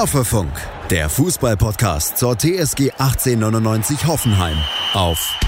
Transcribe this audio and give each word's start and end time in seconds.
Hoffefunk, 0.00 0.50
der 0.88 1.10
Fußballpodcast 1.10 2.16
zur 2.16 2.38
TSG 2.38 2.92
1899 2.92 4.06
Hoffenheim 4.06 4.56
auf 4.94 5.38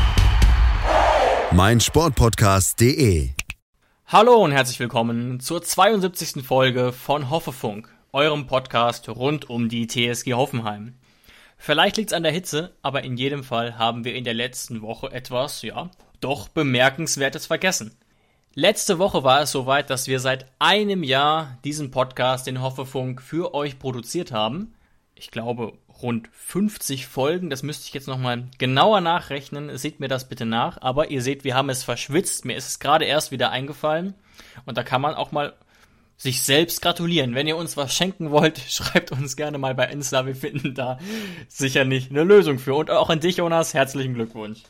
meinsportpodcast.de. 1.53 3.31
Hallo 4.09 4.45
und 4.45 4.53
herzlich 4.53 4.79
willkommen 4.79 5.41
zur 5.41 5.63
72. 5.63 6.45
Folge 6.45 6.93
von 6.93 7.31
Hoffefunk, 7.31 7.89
eurem 8.13 8.47
Podcast 8.47 9.09
rund 9.09 9.49
um 9.49 9.71
die 9.71 9.87
TSG 9.87 10.35
Hoffenheim. 10.35 10.99
Vielleicht 11.57 11.97
liegt's 11.97 12.13
an 12.13 12.23
der 12.23 12.33
Hitze, 12.33 12.77
aber 12.83 13.05
in 13.05 13.17
jedem 13.17 13.45
Fall 13.45 13.79
haben 13.79 14.05
wir 14.05 14.15
in 14.15 14.25
der 14.25 14.35
letzten 14.35 14.83
Woche 14.83 15.11
etwas, 15.13 15.63
ja, 15.63 15.91
doch 16.21 16.49
bemerkenswertes 16.49 17.47
vergessen. 17.47 17.97
Letzte 18.55 18.99
Woche 18.99 19.25
war 19.25 19.41
es 19.41 19.51
soweit, 19.51 19.89
dass 19.89 20.09
wir 20.09 20.21
seit 20.21 20.45
einem 20.59 21.03
Jahr 21.03 21.57
diesen 21.65 21.91
Podcast, 21.91 22.47
den 22.47 22.61
Hoffefunk, 22.61 23.23
für 23.23 23.55
euch 23.55 23.79
produziert 23.79 24.31
haben. 24.31 24.75
Ich 25.15 25.31
glaube, 25.31 25.73
rund 26.03 26.29
50 26.33 27.07
Folgen. 27.07 27.49
Das 27.49 27.63
müsste 27.63 27.87
ich 27.87 27.95
jetzt 27.95 28.09
nochmal 28.09 28.45
genauer 28.59 29.01
nachrechnen. 29.01 29.79
Seht 29.79 30.01
mir 30.01 30.09
das 30.09 30.29
bitte 30.29 30.45
nach. 30.45 30.77
Aber 30.83 31.11
ihr 31.11 31.23
seht, 31.23 31.45
wir 31.45 31.55
haben 31.55 31.71
es 31.71 31.83
verschwitzt. 31.83 32.45
Mir 32.45 32.55
ist 32.55 32.69
es 32.69 32.79
gerade 32.79 33.07
erst 33.07 33.31
wieder 33.31 33.51
eingefallen. 33.51 34.13
Und 34.67 34.77
da 34.77 34.83
kann 34.83 35.01
man 35.01 35.15
auch 35.15 35.33
mal 35.33 35.55
sich 36.19 36.43
selbst 36.43 36.83
gratulieren. 36.83 37.35
Wenn 37.35 37.47
ihr 37.47 37.57
uns 37.57 37.79
was 37.79 37.95
schenken 37.95 38.33
wollt, 38.33 38.59
schreibt 38.69 39.13
uns 39.13 39.35
gerne 39.35 39.57
mal 39.57 39.75
bei 39.75 39.87
Insta. 39.87 40.27
Wir 40.27 40.37
finden 40.37 40.75
da 40.75 40.99
sicher 41.49 41.87
nicht 41.87 42.11
eine 42.11 42.23
Lösung 42.23 42.59
für. 42.59 42.75
Und 42.75 42.91
auch 42.91 43.09
an 43.09 43.21
dich, 43.21 43.39
Jonas, 43.39 43.73
herzlichen 43.73 44.13
Glückwunsch. 44.13 44.61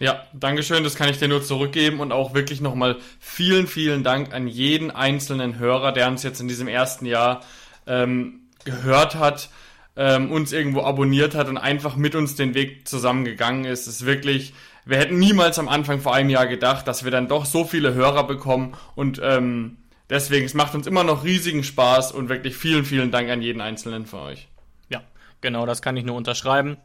Ja, 0.00 0.24
Dankeschön, 0.32 0.82
das 0.82 0.96
kann 0.96 1.08
ich 1.08 1.18
dir 1.18 1.28
nur 1.28 1.42
zurückgeben 1.42 2.00
und 2.00 2.10
auch 2.10 2.34
wirklich 2.34 2.60
nochmal 2.60 2.96
vielen, 3.20 3.68
vielen 3.68 4.02
Dank 4.02 4.34
an 4.34 4.48
jeden 4.48 4.90
einzelnen 4.90 5.58
Hörer, 5.58 5.92
der 5.92 6.08
uns 6.08 6.24
jetzt 6.24 6.40
in 6.40 6.48
diesem 6.48 6.66
ersten 6.66 7.06
Jahr 7.06 7.42
ähm, 7.86 8.40
gehört 8.64 9.14
hat, 9.14 9.50
ähm, 9.96 10.32
uns 10.32 10.52
irgendwo 10.52 10.82
abonniert 10.82 11.36
hat 11.36 11.46
und 11.48 11.58
einfach 11.58 11.94
mit 11.94 12.16
uns 12.16 12.34
den 12.34 12.54
Weg 12.54 12.88
zusammengegangen 12.88 13.64
ist. 13.64 13.86
Es 13.86 14.00
ist 14.00 14.06
wirklich, 14.06 14.52
wir 14.84 14.98
hätten 14.98 15.18
niemals 15.18 15.60
am 15.60 15.68
Anfang 15.68 16.00
vor 16.00 16.12
einem 16.12 16.30
Jahr 16.30 16.48
gedacht, 16.48 16.88
dass 16.88 17.04
wir 17.04 17.12
dann 17.12 17.28
doch 17.28 17.44
so 17.44 17.64
viele 17.64 17.94
Hörer 17.94 18.26
bekommen 18.26 18.74
und 18.96 19.20
ähm, 19.22 19.76
deswegen, 20.10 20.44
es 20.44 20.54
macht 20.54 20.74
uns 20.74 20.88
immer 20.88 21.04
noch 21.04 21.22
riesigen 21.22 21.62
Spaß 21.62 22.10
und 22.10 22.28
wirklich 22.28 22.56
vielen, 22.56 22.84
vielen 22.84 23.12
Dank 23.12 23.30
an 23.30 23.42
jeden 23.42 23.60
einzelnen 23.60 24.06
von 24.06 24.20
euch. 24.20 24.48
Ja, 24.88 25.02
genau, 25.40 25.66
das 25.66 25.82
kann 25.82 25.96
ich 25.96 26.04
nur 26.04 26.16
unterschreiben. 26.16 26.78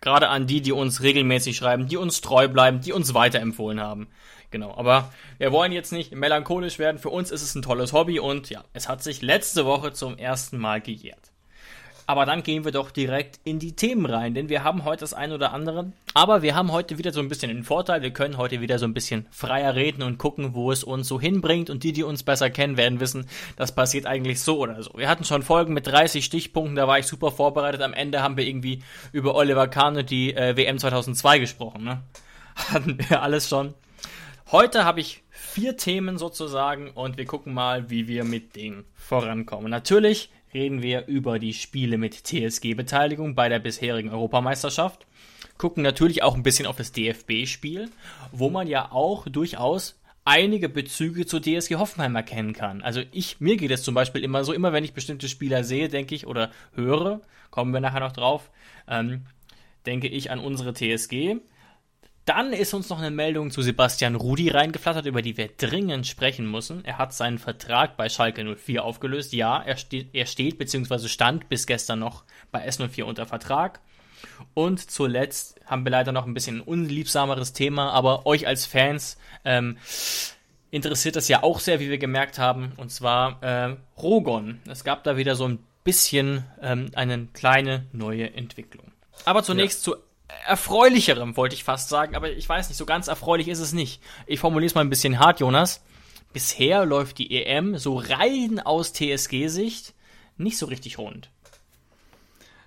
Gerade 0.00 0.28
an 0.28 0.46
die, 0.46 0.60
die 0.60 0.72
uns 0.72 1.02
regelmäßig 1.02 1.56
schreiben, 1.56 1.88
die 1.88 1.96
uns 1.96 2.20
treu 2.20 2.48
bleiben, 2.48 2.80
die 2.80 2.92
uns 2.92 3.14
weiterempfohlen 3.14 3.80
haben. 3.80 4.08
Genau, 4.50 4.76
aber 4.76 5.12
wir 5.38 5.52
wollen 5.52 5.72
jetzt 5.72 5.92
nicht 5.92 6.12
melancholisch 6.14 6.78
werden. 6.78 6.98
Für 6.98 7.10
uns 7.10 7.30
ist 7.30 7.42
es 7.42 7.54
ein 7.54 7.62
tolles 7.62 7.92
Hobby 7.92 8.20
und 8.20 8.48
ja, 8.50 8.64
es 8.72 8.88
hat 8.88 9.02
sich 9.02 9.22
letzte 9.22 9.66
Woche 9.66 9.92
zum 9.92 10.18
ersten 10.18 10.58
Mal 10.58 10.80
gejährt. 10.80 11.32
Aber 12.08 12.24
dann 12.24 12.44
gehen 12.44 12.64
wir 12.64 12.70
doch 12.70 12.92
direkt 12.92 13.40
in 13.42 13.58
die 13.58 13.74
Themen 13.74 14.06
rein, 14.06 14.34
denn 14.34 14.48
wir 14.48 14.62
haben 14.62 14.84
heute 14.84 15.00
das 15.00 15.12
ein 15.12 15.32
oder 15.32 15.52
andere. 15.52 15.92
Aber 16.14 16.40
wir 16.40 16.54
haben 16.54 16.70
heute 16.70 16.98
wieder 16.98 17.12
so 17.12 17.18
ein 17.18 17.28
bisschen 17.28 17.48
den 17.48 17.64
Vorteil, 17.64 18.00
wir 18.00 18.12
können 18.12 18.36
heute 18.36 18.60
wieder 18.60 18.78
so 18.78 18.86
ein 18.86 18.94
bisschen 18.94 19.26
freier 19.32 19.74
reden 19.74 20.02
und 20.02 20.16
gucken, 20.16 20.54
wo 20.54 20.70
es 20.70 20.84
uns 20.84 21.08
so 21.08 21.20
hinbringt. 21.20 21.68
Und 21.68 21.82
die, 21.82 21.92
die 21.92 22.04
uns 22.04 22.22
besser 22.22 22.48
kennen, 22.48 22.76
werden 22.76 23.00
wissen, 23.00 23.26
das 23.56 23.74
passiert 23.74 24.06
eigentlich 24.06 24.40
so 24.40 24.58
oder 24.58 24.80
so. 24.82 24.92
Wir 24.96 25.08
hatten 25.08 25.24
schon 25.24 25.42
Folgen 25.42 25.74
mit 25.74 25.88
30 25.88 26.24
Stichpunkten, 26.24 26.76
da 26.76 26.86
war 26.86 27.00
ich 27.00 27.06
super 27.06 27.32
vorbereitet. 27.32 27.82
Am 27.82 27.92
Ende 27.92 28.22
haben 28.22 28.36
wir 28.36 28.46
irgendwie 28.46 28.82
über 29.10 29.34
Oliver 29.34 29.66
Kahn 29.66 29.96
und 29.96 30.08
die 30.08 30.32
äh, 30.32 30.56
WM 30.56 30.78
2002 30.78 31.40
gesprochen. 31.40 31.82
Ne? 31.82 32.02
Hatten 32.54 32.98
wir 33.08 33.20
alles 33.20 33.48
schon. 33.48 33.74
Heute 34.52 34.84
habe 34.84 35.00
ich 35.00 35.24
vier 35.30 35.76
Themen 35.76 36.18
sozusagen 36.18 36.90
und 36.90 37.16
wir 37.16 37.24
gucken 37.24 37.52
mal, 37.52 37.90
wie 37.90 38.06
wir 38.06 38.22
mit 38.22 38.54
denen 38.54 38.84
vorankommen. 38.94 39.70
Natürlich 39.70 40.30
reden 40.56 40.82
wir 40.82 41.06
über 41.06 41.38
die 41.38 41.52
Spiele 41.52 41.98
mit 41.98 42.24
TSG-Beteiligung 42.24 43.34
bei 43.34 43.50
der 43.50 43.58
bisherigen 43.58 44.08
Europameisterschaft. 44.08 45.06
Gucken 45.58 45.82
natürlich 45.82 46.22
auch 46.22 46.34
ein 46.34 46.42
bisschen 46.42 46.66
auf 46.66 46.76
das 46.76 46.92
DFB-Spiel, 46.92 47.90
wo 48.32 48.48
man 48.48 48.66
ja 48.66 48.90
auch 48.90 49.28
durchaus 49.28 50.00
einige 50.24 50.70
Bezüge 50.70 51.26
zur 51.26 51.42
DSG 51.42 51.76
Hoffenheim 51.76 52.16
erkennen 52.16 52.54
kann. 52.54 52.80
Also 52.80 53.02
ich, 53.12 53.38
mir 53.38 53.58
geht 53.58 53.70
es 53.70 53.82
zum 53.82 53.94
Beispiel 53.94 54.24
immer 54.24 54.44
so, 54.44 54.54
immer 54.54 54.72
wenn 54.72 54.82
ich 54.82 54.94
bestimmte 54.94 55.28
Spieler 55.28 55.62
sehe, 55.62 55.88
denke 55.88 56.14
ich, 56.14 56.26
oder 56.26 56.50
höre, 56.74 57.20
kommen 57.50 57.72
wir 57.72 57.80
nachher 57.80 58.00
noch 58.00 58.12
drauf, 58.12 58.50
ähm, 58.88 59.26
denke 59.84 60.08
ich 60.08 60.30
an 60.30 60.40
unsere 60.40 60.72
TSG. 60.72 61.36
Dann 62.26 62.52
ist 62.52 62.74
uns 62.74 62.88
noch 62.88 62.98
eine 62.98 63.12
Meldung 63.12 63.52
zu 63.52 63.62
Sebastian 63.62 64.16
Rudi 64.16 64.50
reingeflattert, 64.50 65.06
über 65.06 65.22
die 65.22 65.36
wir 65.36 65.46
dringend 65.46 66.08
sprechen 66.08 66.50
müssen. 66.50 66.84
Er 66.84 66.98
hat 66.98 67.14
seinen 67.14 67.38
Vertrag 67.38 67.96
bei 67.96 68.08
Schalke 68.08 68.44
04 68.44 68.84
aufgelöst. 68.84 69.32
Ja, 69.32 69.62
er, 69.62 69.76
ste 69.76 70.06
er 70.12 70.26
steht 70.26 70.58
bzw. 70.58 71.06
stand 71.06 71.48
bis 71.48 71.68
gestern 71.68 72.00
noch 72.00 72.24
bei 72.50 72.68
S04 72.68 73.04
unter 73.04 73.26
Vertrag. 73.26 73.80
Und 74.54 74.90
zuletzt 74.90 75.60
haben 75.66 75.84
wir 75.84 75.92
leider 75.92 76.10
noch 76.10 76.26
ein 76.26 76.34
bisschen 76.34 76.58
ein 76.58 76.62
unliebsameres 76.62 77.52
Thema, 77.52 77.92
aber 77.92 78.26
euch 78.26 78.48
als 78.48 78.66
Fans 78.66 79.18
ähm, 79.44 79.78
interessiert 80.72 81.14
das 81.14 81.28
ja 81.28 81.44
auch 81.44 81.60
sehr, 81.60 81.78
wie 81.78 81.90
wir 81.90 81.98
gemerkt 81.98 82.40
haben, 82.40 82.72
und 82.76 82.90
zwar 82.90 83.40
äh, 83.42 83.76
Rogon. 83.98 84.60
Es 84.68 84.82
gab 84.82 85.04
da 85.04 85.16
wieder 85.16 85.36
so 85.36 85.46
ein 85.46 85.60
bisschen 85.84 86.42
ähm, 86.60 86.90
eine 86.96 87.26
kleine 87.26 87.86
neue 87.92 88.34
Entwicklung. 88.34 88.90
Aber 89.24 89.44
zunächst 89.44 89.86
ja. 89.86 89.92
zu 89.92 90.05
erfreulicherem, 90.46 91.36
wollte 91.36 91.54
ich 91.54 91.64
fast 91.64 91.88
sagen, 91.88 92.16
aber 92.16 92.30
ich 92.30 92.48
weiß 92.48 92.68
nicht, 92.68 92.78
so 92.78 92.86
ganz 92.86 93.08
erfreulich 93.08 93.48
ist 93.48 93.60
es 93.60 93.72
nicht. 93.72 94.02
Ich 94.26 94.40
formuliere 94.40 94.66
es 94.66 94.74
mal 94.74 94.80
ein 94.80 94.90
bisschen 94.90 95.18
hart, 95.18 95.40
Jonas. 95.40 95.82
Bisher 96.32 96.84
läuft 96.84 97.18
die 97.18 97.44
EM 97.44 97.78
so 97.78 97.96
rein 97.96 98.60
aus 98.60 98.92
TSG-Sicht 98.92 99.94
nicht 100.38 100.58
so 100.58 100.66
richtig 100.66 100.98
rund. 100.98 101.30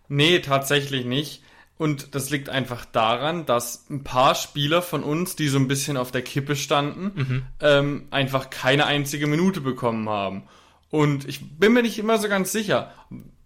Nee, 0.08 0.40
tatsächlich 0.40 1.06
nicht. 1.06 1.44
Und 1.78 2.14
das 2.14 2.30
liegt 2.30 2.50
einfach 2.50 2.84
daran, 2.84 3.46
dass 3.46 3.90
ein 3.90 4.04
paar 4.04 4.36
Spieler 4.36 4.82
von 4.82 5.02
uns, 5.04 5.36
die 5.36 5.48
so 5.48 5.58
ein 5.58 5.70
bisschen 5.70 5.96
auf 5.96 6.12
der 6.12 6.24
Kippe 6.24 6.58
standen, 6.58 7.12
mhm. 7.16 7.44
ähm, 7.62 8.08
einfach 8.12 8.50
keine 8.50 8.86
einzige 8.86 9.28
Minute 9.28 9.62
bekommen 9.62 10.10
haben. 10.10 10.44
Und 10.90 11.28
ich 11.28 11.58
bin 11.58 11.74
mir 11.74 11.84
nicht 11.84 12.00
immer 12.00 12.18
so 12.18 12.28
ganz 12.28 12.52
sicher, 12.52 12.92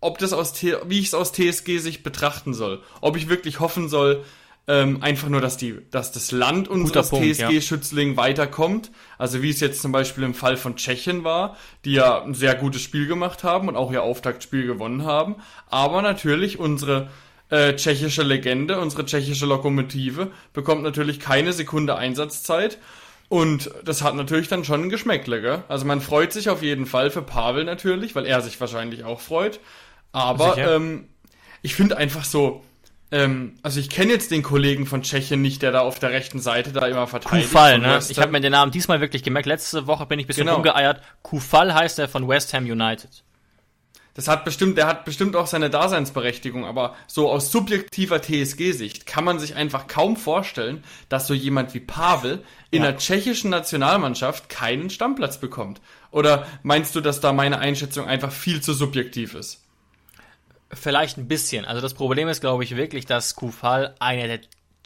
ob 0.03 0.18
das 0.18 0.34
aus, 0.34 0.53
wie 0.62 1.00
ich 1.00 1.08
es 1.08 1.14
aus 1.14 1.31
TSG-Sicht 1.31 2.03
betrachten 2.03 2.53
soll. 2.53 2.81
Ob 3.02 3.18
ich 3.18 3.30
wirklich 3.30 3.59
hoffen 3.59 3.90
soll, 3.90 4.24
ähm, 4.66 5.03
einfach 5.03 5.28
nur, 5.28 5.41
dass 5.41 5.58
die, 5.58 5.78
dass 5.91 6.12
das 6.14 6.31
Land 6.31 6.69
unseres 6.69 7.09
TSG-Schützling 7.09 8.12
ja. 8.12 8.18
weiterkommt. 8.18 8.92
Also 9.18 9.42
wie 9.42 9.50
es 9.50 9.59
jetzt 9.59 9.81
zum 9.81 9.92
Beispiel 9.92 10.24
im 10.24 10.34
Fall 10.34 10.56
von 10.56 10.78
Tschechien 10.78 11.24
war, 11.24 11.58
die 11.84 11.94
ja 11.94 12.22
ein 12.22 12.34
sehr 12.34 12.56
gutes 12.56 12.81
Spiel 12.81 13.08
gemacht 13.08 13.44
haben 13.44 13.68
und 13.68 13.75
auch 13.75 13.92
ihr 13.92 14.03
Auftaktspiel 14.03 14.66
gewonnen 14.66 15.03
haben. 15.03 15.36
Aber 15.68 16.02
natürlich 16.02 16.59
unsere 16.59 17.09
äh, 17.50 17.75
tschechische 17.75 18.24
Legende, 18.24 18.80
unsere 18.80 19.06
tschechische 19.06 19.46
Lokomotive 19.46 20.31
bekommt 20.53 20.84
natürlich 20.84 21.19
keine 21.19 21.52
Sekunde 21.52 21.96
Einsatzzeit. 21.96 22.78
Und 23.28 23.72
das 23.84 24.02
hat 24.02 24.16
natürlich 24.16 24.47
dann 24.47 24.63
schon 24.63 24.84
ein 24.84 24.90
Geschmäckle, 24.90 25.42
gell? 25.42 25.63
Also 25.68 25.86
man 25.86 26.02
freut 26.02 26.31
sich 26.31 26.50
auf 26.50 26.62
jeden 26.62 26.86
Fall 26.86 27.09
für 27.09 27.22
Pavel 27.22 27.63
natürlich, 27.63 28.16
weil 28.16 28.25
er 28.25 28.42
sich 28.42 28.62
wahrscheinlich 28.62 29.03
auch 29.03 29.19
freut. 29.19 29.59
Aber 30.13 30.57
ähm, 30.57 31.09
ich 31.62 31.75
finde 31.75 31.97
einfach 31.97 32.24
so, 32.24 32.63
ähm, 33.12 33.56
also 33.62 33.79
ich 33.79 33.90
kenne 33.90 34.13
jetzt 34.13 34.31
den 34.31 34.44
Kollegen 34.44 34.85
von 34.85 35.01
Tschechien 35.01 35.41
nicht, 35.41 35.62
der 35.62 35.72
da 35.72 35.81
auf 35.81 36.00
der 36.00 36.12
rechten 36.12 36.40
Seite 36.40 36.72
da 36.72 36.88
immer 36.88 37.07
verteidigt. 37.07 37.51
Kufal, 37.51 37.79
ne? 37.79 38.00
Ich 38.09 38.19
habe 38.19 38.31
mir 38.31 38.41
den 38.41 38.53
Namen 38.53 38.72
diesmal 38.72 39.01
wirklich 39.01 39.24
gemerkt. 39.24 39.47
Letzte 39.47 39.85
Woche 39.85 40.06
bin 40.06 40.19
ich 40.19 40.25
ein 40.25 40.28
bisschen 40.28 40.46
genau. 40.46 40.56
rumgeeiert. 40.56 41.01
Kufal 41.22 41.74
heißt 41.74 42.00
er 42.00 42.07
von 42.07 42.28
West 42.28 42.53
Ham 42.53 42.63
United. 42.63 43.24
Das 44.16 44.28
hat 44.28 44.46
bestimmt, 44.46 44.78
der 44.78 44.85
hat 44.85 45.06
bestimmt 45.06 45.35
auch 45.35 45.47
seine 45.47 45.72
Daseinsberechtigung, 45.72 46.66
aber 46.66 46.95
so 47.07 47.31
aus 47.31 47.51
subjektiver 47.51 48.22
TSG-Sicht 48.22 49.07
kann 49.07 49.24
man 49.24 49.40
sich 49.40 49.56
einfach 49.56 49.88
kaum 49.88 50.18
vorstellen, 50.18 50.84
dass 51.09 51.25
so 51.25 51.34
jemand 51.34 51.74
wie 51.74 51.80
Pavel 51.80 52.44
in 52.69 52.84
ja. 52.84 52.91
der 52.91 53.00
tschechischen 53.00 53.50
Nationalmannschaft 53.50 54.50
keinen 54.50 54.92
Stammplatz 54.92 55.39
bekommt. 55.39 55.81
Oder 56.12 56.45
meinst 56.62 56.95
du, 56.95 57.01
dass 57.01 57.21
da 57.21 57.33
meine 57.33 57.57
Einschätzung 57.57 58.06
einfach 58.06 58.31
viel 58.31 58.62
zu 58.62 58.74
subjektiv 58.74 59.33
ist? 59.33 59.62
Vielleicht 60.75 61.18
ein 61.18 61.28
bisschen. 61.28 61.66
Also 61.66 61.81
das 61.81 61.94
Problem 61.94 62.28
ist, 62.28 62.42
glaube 62.42 62.64
ich, 62.64 62.75
wirklich, 62.75 63.06
dass 63.06 63.36
Kufal 63.36 63.96
einer 64.00 64.28
der 64.28 64.40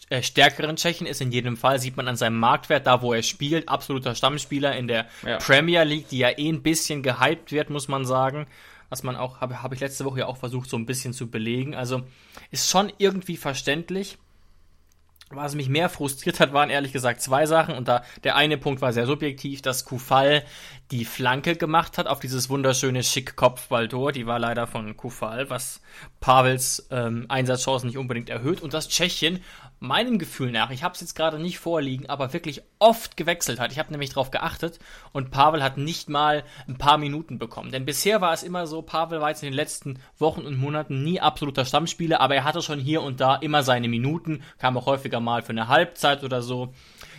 äh, 0.10 0.24
stärkeren 0.24 0.78
Tschechen 0.78 1.06
ist. 1.06 1.20
In 1.20 1.32
jedem 1.32 1.58
Fall 1.58 1.80
sieht 1.80 1.98
man 1.98 2.08
an 2.08 2.16
seinem 2.16 2.40
Marktwert, 2.40 2.88
da 2.88 3.02
wo 3.02 3.14
er 3.14 3.24
spielt, 3.24 3.68
absoluter 3.68 4.16
Stammspieler 4.16 4.76
in 4.76 4.88
der 4.88 5.08
ja. 5.26 5.38
Premier 5.38 5.84
League, 5.84 6.08
die 6.10 6.20
ja 6.20 6.30
eh 6.30 6.50
ein 6.50 6.64
bisschen 6.64 7.04
gehypt 7.04 7.52
wird, 7.52 7.70
muss 7.70 7.88
man 7.88 8.06
sagen. 8.06 8.48
Was 8.90 9.04
man 9.04 9.18
auch, 9.18 9.42
habe 9.42 9.62
hab 9.62 9.74
ich 9.74 9.82
letzte 9.82 10.06
Woche 10.06 10.20
ja 10.20 10.28
auch 10.28 10.38
versucht, 10.38 10.70
so 10.70 10.78
ein 10.78 10.86
bisschen 10.86 11.12
zu 11.12 11.30
belegen. 11.30 11.76
Also 11.76 12.04
ist 12.52 12.70
schon 12.70 12.92
irgendwie 12.98 13.36
verständlich. 13.36 14.18
Was 15.30 15.56
mich 15.56 15.68
mehr 15.68 15.90
frustriert 15.90 16.40
hat, 16.40 16.54
waren 16.54 16.70
ehrlich 16.70 16.94
gesagt 16.94 17.22
zwei 17.22 17.46
Sachen. 17.46 17.76
Und 17.76 17.90
da 17.90 18.04
der 18.24 18.38
eine 18.38 18.58
Punkt 18.58 18.82
war 18.82 18.94
sehr 18.94 19.06
subjektiv, 19.06 19.62
dass 19.62 19.84
Kufal 19.84 20.44
die 20.92 21.04
Flanke 21.04 21.58
gemacht 21.58 21.98
hat 21.98 22.08
auf 22.08 22.22
dieses 22.22 22.50
wunderschöne 22.50 23.04
Schick-Kopfballtor. 23.04 24.14
Die 24.14 24.26
war 24.26 24.40
leider 24.40 24.68
von 24.68 24.96
Kufal, 24.96 25.50
was 25.50 25.82
Pavels 26.22 26.88
ähm, 26.92 27.26
Einsatzchancen 27.28 27.88
nicht 27.88 27.98
unbedingt 27.98 28.30
erhöht. 28.30 28.62
Und 28.62 28.74
dass 28.74 28.88
Tschechien 28.88 29.44
meinem 29.80 30.18
Gefühl 30.18 30.52
nach, 30.52 30.72
ich 30.72 30.84
habe 30.84 30.96
es 30.96 31.02
jetzt 31.02 31.16
gerade 31.16 31.40
nicht 31.40 31.60
vorliegen, 31.60 32.10
aber 32.10 32.34
wirklich 32.34 32.64
oft 32.80 33.16
gewechselt 33.16 33.60
hat. 33.60 33.72
Ich 33.72 33.80
habe 33.80 33.92
nämlich 33.92 34.10
darauf 34.10 34.32
geachtet 34.32 34.80
und 35.14 35.30
Pavel 35.32 35.64
hat 35.64 35.78
nicht 35.78 36.10
mal 36.10 36.44
ein 36.68 36.78
paar 36.78 36.98
Minuten 36.98 37.38
bekommen. 37.38 37.72
Denn 37.72 37.86
bisher 37.86 38.20
war 38.22 38.34
es 38.34 38.44
immer 38.44 38.66
so, 38.66 38.82
Pavel 38.82 39.22
war 39.22 39.30
jetzt 39.30 39.44
in 39.44 39.50
den 39.50 39.56
letzten 39.56 40.00
Wochen 40.18 40.42
und 40.42 40.58
Monaten 40.58 41.04
nie 41.04 41.22
absoluter 41.22 41.66
Stammspieler, 41.66 42.20
aber 42.20 42.36
er 42.36 42.44
hatte 42.44 42.62
schon 42.62 42.80
hier 42.80 43.02
und 43.04 43.22
da 43.22 43.36
immer 43.36 43.64
seine 43.64 43.88
Minuten, 43.88 44.44
kam 44.58 44.78
auch 44.78 44.88
häufiger 44.88 45.20
mal 45.20 45.44
für 45.44 45.52
eine 45.52 45.68
Halbzeit 45.68 46.24
oder 46.24 46.42
so. 46.42 46.74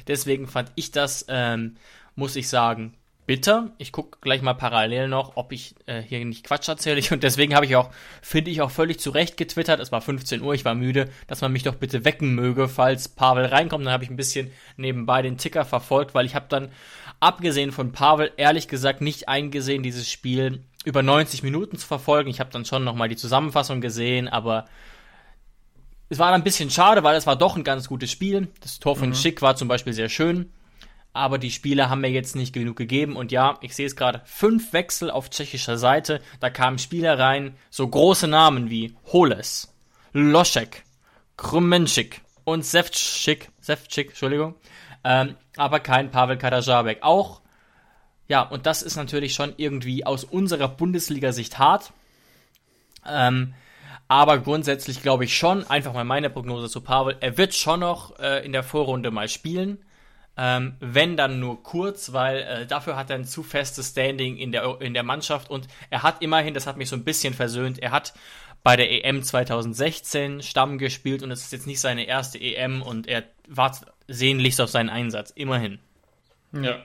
Deswegen 0.09 0.49
fand 0.49 0.73
ich 0.75 0.91
das, 0.91 1.27
ähm, 1.29 1.77
muss 2.17 2.35
ich 2.35 2.49
sagen, 2.49 2.95
bitter. 3.29 3.73
Ich 3.77 3.93
gucke 3.93 4.19
gleich 4.23 4.41
mal 4.41 4.55
parallel 4.55 5.07
noch, 5.07 5.37
ob 5.37 5.53
ich 5.53 5.75
äh, 5.85 6.01
hier 6.01 6.25
nicht 6.25 6.45
Quatsch 6.45 6.67
erzähle. 6.67 7.03
Und 7.13 7.23
deswegen 7.23 7.55
habe 7.55 7.67
ich 7.67 7.77
auch, 7.77 7.91
finde 8.23 8.51
ich 8.51 8.63
auch 8.63 8.71
völlig 8.71 8.99
zu 9.01 9.11
Recht 9.11 9.37
getwittert. 9.37 9.81
Es 9.81 9.93
war 9.93 10.01
15 10.01 10.41
Uhr, 10.41 10.55
ich 10.55 10.65
war 10.65 10.75
müde, 10.75 11.11
dass 11.27 11.43
man 11.43 11.53
mich 11.53 11.63
doch 11.63 11.75
bitte 11.75 12.07
wecken 12.07 12.35
möge, 12.35 12.69
falls 12.69 13.09
Pavel 13.11 13.45
reinkommt. 13.45 13.85
Dann 13.85 13.93
habe 13.93 14.03
ich 14.03 14.09
ein 14.09 14.17
bisschen 14.17 14.51
nebenbei 14.79 15.21
den 15.21 15.37
Ticker 15.37 15.67
verfolgt, 15.67 16.15
weil 16.15 16.25
ich 16.25 16.35
habe 16.35 16.47
dann, 16.49 16.71
abgesehen 17.21 17.71
von 17.71 17.93
Pavel, 17.93 18.33
ehrlich 18.39 18.67
gesagt 18.67 19.03
nicht 19.03 19.29
eingesehen, 19.29 19.83
dieses 19.83 20.11
Spiel 20.11 20.65
über 20.87 21.03
90 21.03 21.43
Minuten 21.43 21.77
zu 21.77 21.87
verfolgen. 21.87 22.31
Ich 22.31 22.41
habe 22.41 22.51
dann 22.51 22.65
schon 22.65 22.83
nochmal 22.83 23.11
die 23.11 23.17
Zusammenfassung 23.17 23.83
gesehen, 23.83 24.29
aber 24.29 24.65
es 26.09 26.19
war 26.19 26.31
dann 26.31 26.41
ein 26.41 26.45
bisschen 26.45 26.71
schade, 26.71 27.05
weil 27.05 27.17
es 27.17 27.27
war 27.27 27.37
doch 27.37 27.57
ein 27.57 27.65
ganz 27.65 27.89
gutes 27.89 28.11
Spiel. 28.11 28.49
Das 28.63 28.79
Tor 28.79 28.97
von 28.97 29.11
mhm. 29.11 29.15
Schick 29.15 29.43
war 29.43 29.55
zum 29.55 29.69
Beispiel 29.69 29.93
sehr 29.93 30.09
schön 30.09 30.51
aber 31.13 31.39
die 31.39 31.51
Spieler 31.51 31.91
haben 31.91 32.01
mir 32.01 32.11
jetzt 32.11 32.37
nicht 32.37 32.53
genug 32.53 32.77
gegeben. 32.77 33.17
Und 33.17 33.33
ja, 33.33 33.59
ich 33.61 33.75
sehe 33.75 33.87
es 33.87 33.97
gerade, 33.97 34.23
fünf 34.25 34.73
Wechsel 34.73 35.11
auf 35.11 35.31
tschechischer 35.31 35.79
Seite. 35.79 36.21
Da 36.41 36.51
kamen 36.51 36.79
Spieler 36.79 37.19
rein, 37.19 37.57
so 37.71 37.87
große 37.87 38.29
Namen 38.29 38.71
wie 38.71 38.95
Holes, 39.13 39.75
Loschek, 40.13 40.85
Krumenschik 41.37 42.21
und 42.45 42.65
Sevcik, 42.65 43.51
Sevcik, 43.61 44.09
Entschuldigung, 44.09 44.55
ähm, 45.05 45.37
aber 45.57 45.81
kein 45.81 46.11
Pavel 46.11 46.39
Kadajabek. 46.39 47.03
Auch, 47.03 47.41
ja, 48.27 48.43
und 48.43 48.67
das 48.67 48.83
ist 48.83 48.97
natürlich 48.97 49.35
schon 49.35 49.55
irgendwie 49.57 50.07
aus 50.07 50.25
unserer 50.25 50.69
Bundesliga-Sicht 50.69 51.59
hart. 51.59 51.93
Ähm, 53.07 53.55
aber 54.09 54.39
grundsätzlich 54.39 55.03
glaube 55.03 55.25
ich 55.25 55.37
schon, 55.37 55.69
einfach 55.69 55.93
mal 55.93 56.05
meine 56.05 56.31
Prognose 56.31 56.69
zu 56.69 56.81
Pavel, 56.81 57.17
er 57.21 57.37
wird 57.37 57.55
schon 57.55 57.81
noch 57.81 58.19
äh, 58.19 58.45
in 58.45 58.53
der 58.53 58.63
Vorrunde 58.63 59.11
mal 59.11 59.29
spielen. 59.29 59.79
Ähm, 60.41 60.77
wenn 60.79 61.17
dann 61.17 61.41
nur 61.41 61.65
kurz, 61.65 62.13
weil 62.13 62.39
äh, 62.39 62.67
dafür 62.67 62.97
hat 62.97 63.11
er 63.11 63.17
ein 63.17 63.25
zu 63.25 63.43
festes 63.43 63.89
Standing 63.89 64.37
in 64.37 64.53
der, 64.53 64.81
in 64.81 64.95
der 64.95 65.03
Mannschaft 65.03 65.51
und 65.51 65.67
er 65.91 66.05
hat 66.05 66.23
immerhin, 66.23 66.55
das 66.55 66.69
hat 66.69 66.77
mich 66.77 66.89
so 66.89 66.95
ein 66.95 67.03
bisschen 67.03 67.35
versöhnt, 67.35 67.81
er 67.81 67.91
hat 67.91 68.15
bei 68.63 68.77
der 68.77 69.05
EM 69.05 69.23
2016 69.23 70.43
Stamm 70.43 70.79
gespielt 70.79 71.25
und 71.25 71.33
es 71.33 71.43
ist 71.43 71.53
jetzt 71.53 71.67
nicht 71.67 71.81
seine 71.81 72.07
erste 72.07 72.39
EM 72.39 72.83
und 72.83 73.09
er 73.09 73.25
war 73.49 73.77
sehnlichst 74.07 74.61
auf 74.61 74.71
seinen 74.71 74.91
Einsatz, 74.91 75.31
immerhin. 75.31 75.81
Ja. 76.53 76.77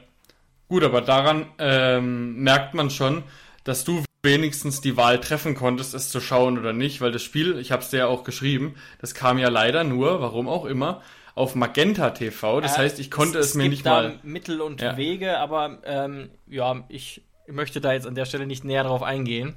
Gut, 0.67 0.83
aber 0.83 1.01
daran 1.01 1.45
ähm, 1.59 2.37
merkt 2.37 2.73
man 2.73 2.89
schon, 2.89 3.23
dass 3.63 3.83
du 3.83 4.03
wenigstens 4.23 4.81
die 4.81 4.97
Wahl 4.97 5.19
treffen 5.19 5.53
konntest, 5.53 5.93
es 5.93 6.09
zu 6.09 6.21
schauen 6.21 6.57
oder 6.57 6.73
nicht, 6.73 7.01
weil 7.01 7.11
das 7.11 7.21
Spiel, 7.21 7.59
ich 7.59 7.71
habe 7.71 7.83
es 7.83 7.89
dir 7.89 7.97
ja 7.97 8.07
auch 8.07 8.23
geschrieben, 8.23 8.75
das 8.99 9.13
kam 9.13 9.37
ja 9.37 9.49
leider 9.49 9.83
nur, 9.83 10.21
warum 10.21 10.47
auch 10.47 10.65
immer, 10.65 11.03
auf 11.35 11.55
Magenta 11.55 12.11
TV. 12.11 12.61
Das 12.61 12.73
ja, 12.73 12.79
heißt, 12.79 12.99
ich 12.99 13.09
konnte 13.09 13.39
es, 13.39 13.47
es 13.47 13.55
mir 13.55 13.69
nicht 13.69 13.85
mal. 13.85 14.19
Mittel 14.23 14.61
und 14.61 14.81
ja. 14.81 14.97
Wege, 14.97 15.37
aber 15.39 15.79
ähm, 15.85 16.29
ja, 16.47 16.83
ich 16.89 17.23
möchte 17.47 17.81
da 17.81 17.93
jetzt 17.93 18.07
an 18.07 18.15
der 18.15 18.25
Stelle 18.25 18.45
nicht 18.45 18.63
näher 18.63 18.83
drauf 18.83 19.03
eingehen. 19.03 19.55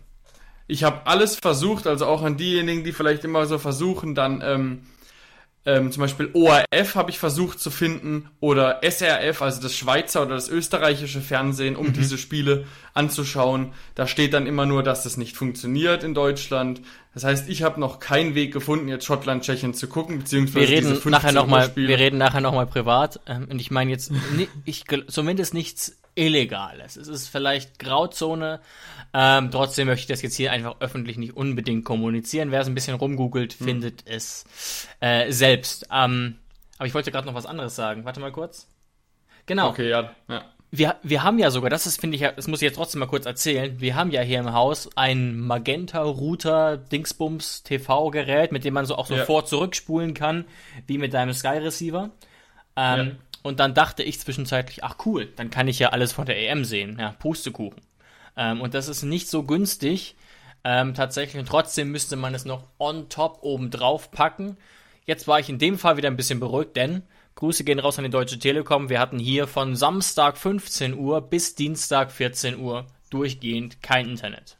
Ich 0.68 0.82
habe 0.82 1.06
alles 1.06 1.36
versucht, 1.36 1.86
also 1.86 2.06
auch 2.06 2.22
an 2.22 2.36
diejenigen, 2.36 2.82
die 2.82 2.92
vielleicht 2.92 3.24
immer 3.24 3.46
so 3.46 3.58
versuchen, 3.58 4.14
dann 4.14 4.42
ähm, 4.44 4.86
ähm, 5.66 5.90
zum 5.90 6.00
Beispiel 6.00 6.30
ORF 6.32 6.94
habe 6.94 7.10
ich 7.10 7.18
versucht 7.18 7.58
zu 7.58 7.72
finden 7.72 8.28
oder 8.38 8.80
SRF, 8.82 9.42
also 9.42 9.60
das 9.60 9.74
Schweizer 9.76 10.22
oder 10.22 10.36
das 10.36 10.48
österreichische 10.48 11.20
Fernsehen, 11.20 11.74
um 11.74 11.88
mhm. 11.88 11.92
diese 11.92 12.18
Spiele 12.18 12.66
anzuschauen. 12.94 13.72
Da 13.96 14.06
steht 14.06 14.32
dann 14.32 14.46
immer 14.46 14.64
nur, 14.64 14.84
dass 14.84 15.02
das 15.02 15.16
nicht 15.16 15.36
funktioniert 15.36 16.04
in 16.04 16.14
Deutschland. 16.14 16.82
Das 17.14 17.24
heißt, 17.24 17.48
ich 17.48 17.64
habe 17.64 17.80
noch 17.80 17.98
keinen 17.98 18.36
Weg 18.36 18.52
gefunden, 18.52 18.86
jetzt 18.86 19.06
Schottland, 19.06 19.42
Tschechien 19.42 19.74
zu 19.74 19.88
gucken, 19.88 20.20
beziehungsweise 20.20 20.68
wir 20.68 20.76
reden 20.76 21.10
nachher 21.10 21.32
noch 21.32 21.48
mal, 21.48 21.68
Wir 21.74 21.98
reden 21.98 22.18
nachher 22.18 22.40
nochmal 22.40 22.66
privat. 22.66 23.18
Ähm, 23.26 23.48
und 23.50 23.60
ich 23.60 23.72
meine 23.72 23.90
jetzt, 23.90 24.12
ich, 24.64 24.84
zumindest 25.08 25.52
nichts 25.52 25.96
Illegales. 26.16 26.96
Es 26.96 27.06
ist 27.06 27.28
vielleicht 27.28 27.78
Grauzone. 27.78 28.60
Ähm, 29.14 29.50
trotzdem 29.50 29.86
möchte 29.86 30.02
ich 30.02 30.08
das 30.08 30.22
jetzt 30.22 30.34
hier 30.34 30.50
einfach 30.50 30.76
öffentlich 30.80 31.18
nicht 31.18 31.36
unbedingt 31.36 31.84
kommunizieren. 31.84 32.50
Wer 32.50 32.62
es 32.62 32.66
ein 32.66 32.74
bisschen 32.74 32.96
rumgoogelt, 32.96 33.52
hm. 33.54 33.66
findet 33.66 34.02
es 34.06 34.44
äh, 35.00 35.30
selbst. 35.30 35.86
Ähm, 35.92 36.36
aber 36.78 36.86
ich 36.86 36.94
wollte 36.94 37.12
gerade 37.12 37.26
noch 37.26 37.34
was 37.34 37.46
anderes 37.46 37.76
sagen. 37.76 38.04
Warte 38.04 38.20
mal 38.20 38.32
kurz. 38.32 38.66
Genau. 39.46 39.68
Okay, 39.68 39.88
ja. 39.88 40.10
ja. 40.28 40.44
Wir, 40.72 40.96
wir 41.02 41.22
haben 41.22 41.38
ja 41.38 41.50
sogar, 41.50 41.70
das 41.70 41.86
ist, 41.86 42.00
finde 42.00 42.16
ich, 42.16 42.22
das 42.22 42.48
muss 42.48 42.60
ich 42.60 42.66
jetzt 42.66 42.76
trotzdem 42.76 42.98
mal 42.98 43.06
kurz 43.06 43.24
erzählen. 43.24 43.80
Wir 43.80 43.94
haben 43.94 44.10
ja 44.10 44.20
hier 44.22 44.40
im 44.40 44.52
Haus 44.52 44.90
ein 44.96 45.38
Magenta-Router 45.38 46.76
Dingsbums 46.76 47.62
TV-Gerät, 47.62 48.52
mit 48.52 48.64
dem 48.64 48.74
man 48.74 48.84
so 48.84 48.96
auch 48.96 49.06
so 49.06 49.14
ja. 49.14 49.24
vor 49.24 49.44
zurückspulen 49.44 50.12
kann, 50.12 50.44
wie 50.86 50.98
mit 50.98 51.14
deinem 51.14 51.32
Sky 51.32 51.58
Receiver. 51.58 52.10
Ähm, 52.74 53.06
ja. 53.06 53.12
Und 53.46 53.60
dann 53.60 53.74
dachte 53.74 54.02
ich 54.02 54.20
zwischenzeitlich, 54.20 54.82
ach 54.82 54.96
cool, 55.06 55.32
dann 55.36 55.50
kann 55.50 55.68
ich 55.68 55.78
ja 55.78 55.90
alles 55.90 56.12
von 56.12 56.26
der 56.26 56.36
EM 56.36 56.64
sehen. 56.64 56.96
Ja, 56.98 57.12
Pustekuchen. 57.12 57.80
Ähm, 58.36 58.60
und 58.60 58.74
das 58.74 58.88
ist 58.88 59.04
nicht 59.04 59.28
so 59.28 59.44
günstig 59.44 60.16
ähm, 60.64 60.94
tatsächlich. 60.94 61.38
Und 61.38 61.48
trotzdem 61.48 61.92
müsste 61.92 62.16
man 62.16 62.34
es 62.34 62.44
noch 62.44 62.64
on 62.78 63.08
top 63.08 63.38
oben 63.42 63.70
drauf 63.70 64.10
packen. 64.10 64.56
Jetzt 65.04 65.28
war 65.28 65.38
ich 65.38 65.48
in 65.48 65.60
dem 65.60 65.78
Fall 65.78 65.96
wieder 65.96 66.10
ein 66.10 66.16
bisschen 66.16 66.40
beruhigt, 66.40 66.74
denn 66.74 67.02
Grüße 67.36 67.62
gehen 67.62 67.78
raus 67.78 67.98
an 67.98 68.04
die 68.04 68.10
Deutsche 68.10 68.38
Telekom. 68.38 68.88
Wir 68.88 68.98
hatten 68.98 69.20
hier 69.20 69.46
von 69.46 69.76
Samstag 69.76 70.36
15 70.36 70.94
Uhr 70.94 71.20
bis 71.20 71.54
Dienstag 71.54 72.10
14 72.10 72.58
Uhr 72.58 72.86
durchgehend 73.10 73.80
kein 73.80 74.08
Internet. 74.08 74.56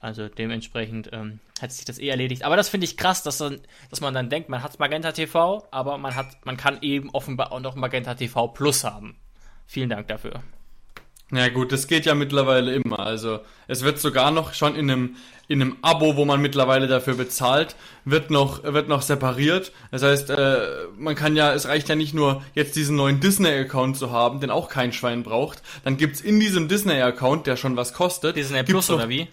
Also 0.00 0.28
dementsprechend 0.28 1.10
ähm, 1.12 1.40
hat 1.60 1.72
sich 1.72 1.84
das 1.84 1.98
eh 1.98 2.08
erledigt. 2.08 2.44
Aber 2.44 2.56
das 2.56 2.68
finde 2.68 2.84
ich 2.84 2.96
krass, 2.96 3.22
dass, 3.22 3.38
dann, 3.38 3.60
dass 3.90 4.00
man 4.00 4.14
dann 4.14 4.30
denkt, 4.30 4.48
man 4.48 4.62
hat 4.62 4.78
Magenta 4.78 5.12
TV, 5.12 5.66
aber 5.70 5.98
man, 5.98 6.14
hat, 6.14 6.44
man 6.44 6.56
kann 6.56 6.78
eben 6.82 7.10
offenbar 7.10 7.52
auch 7.52 7.60
noch 7.60 7.74
Magenta 7.74 8.14
TV 8.14 8.48
Plus 8.48 8.84
haben. 8.84 9.16
Vielen 9.66 9.90
Dank 9.90 10.08
dafür. 10.08 10.42
Ja 11.30 11.48
gut, 11.50 11.72
das 11.72 11.88
geht 11.88 12.06
ja 12.06 12.14
mittlerweile 12.14 12.72
immer. 12.72 13.00
Also 13.00 13.40
es 13.66 13.82
wird 13.82 13.98
sogar 13.98 14.30
noch 14.30 14.54
schon 14.54 14.74
in 14.74 14.90
einem, 14.90 15.16
in 15.46 15.60
einem 15.60 15.76
Abo, 15.82 16.16
wo 16.16 16.24
man 16.24 16.40
mittlerweile 16.40 16.86
dafür 16.86 17.14
bezahlt, 17.14 17.76
wird 18.06 18.30
noch, 18.30 18.62
wird 18.62 18.88
noch 18.88 19.02
separiert. 19.02 19.72
Das 19.90 20.02
heißt, 20.02 20.30
äh, 20.30 20.86
man 20.96 21.16
kann 21.16 21.36
ja, 21.36 21.52
es 21.52 21.68
reicht 21.68 21.90
ja 21.90 21.96
nicht 21.96 22.14
nur 22.14 22.42
jetzt 22.54 22.76
diesen 22.76 22.96
neuen 22.96 23.20
Disney-Account 23.20 23.98
zu 23.98 24.10
haben, 24.10 24.40
den 24.40 24.50
auch 24.50 24.70
kein 24.70 24.94
Schwein 24.94 25.22
braucht. 25.22 25.62
Dann 25.84 25.98
gibt's 25.98 26.22
in 26.22 26.40
diesem 26.40 26.66
Disney-Account, 26.66 27.46
der 27.46 27.56
schon 27.56 27.76
was 27.76 27.92
kostet. 27.92 28.36
Disney 28.36 28.62
Plus 28.62 28.88
noch, 28.88 28.96
oder 28.96 29.10
wie? 29.10 29.28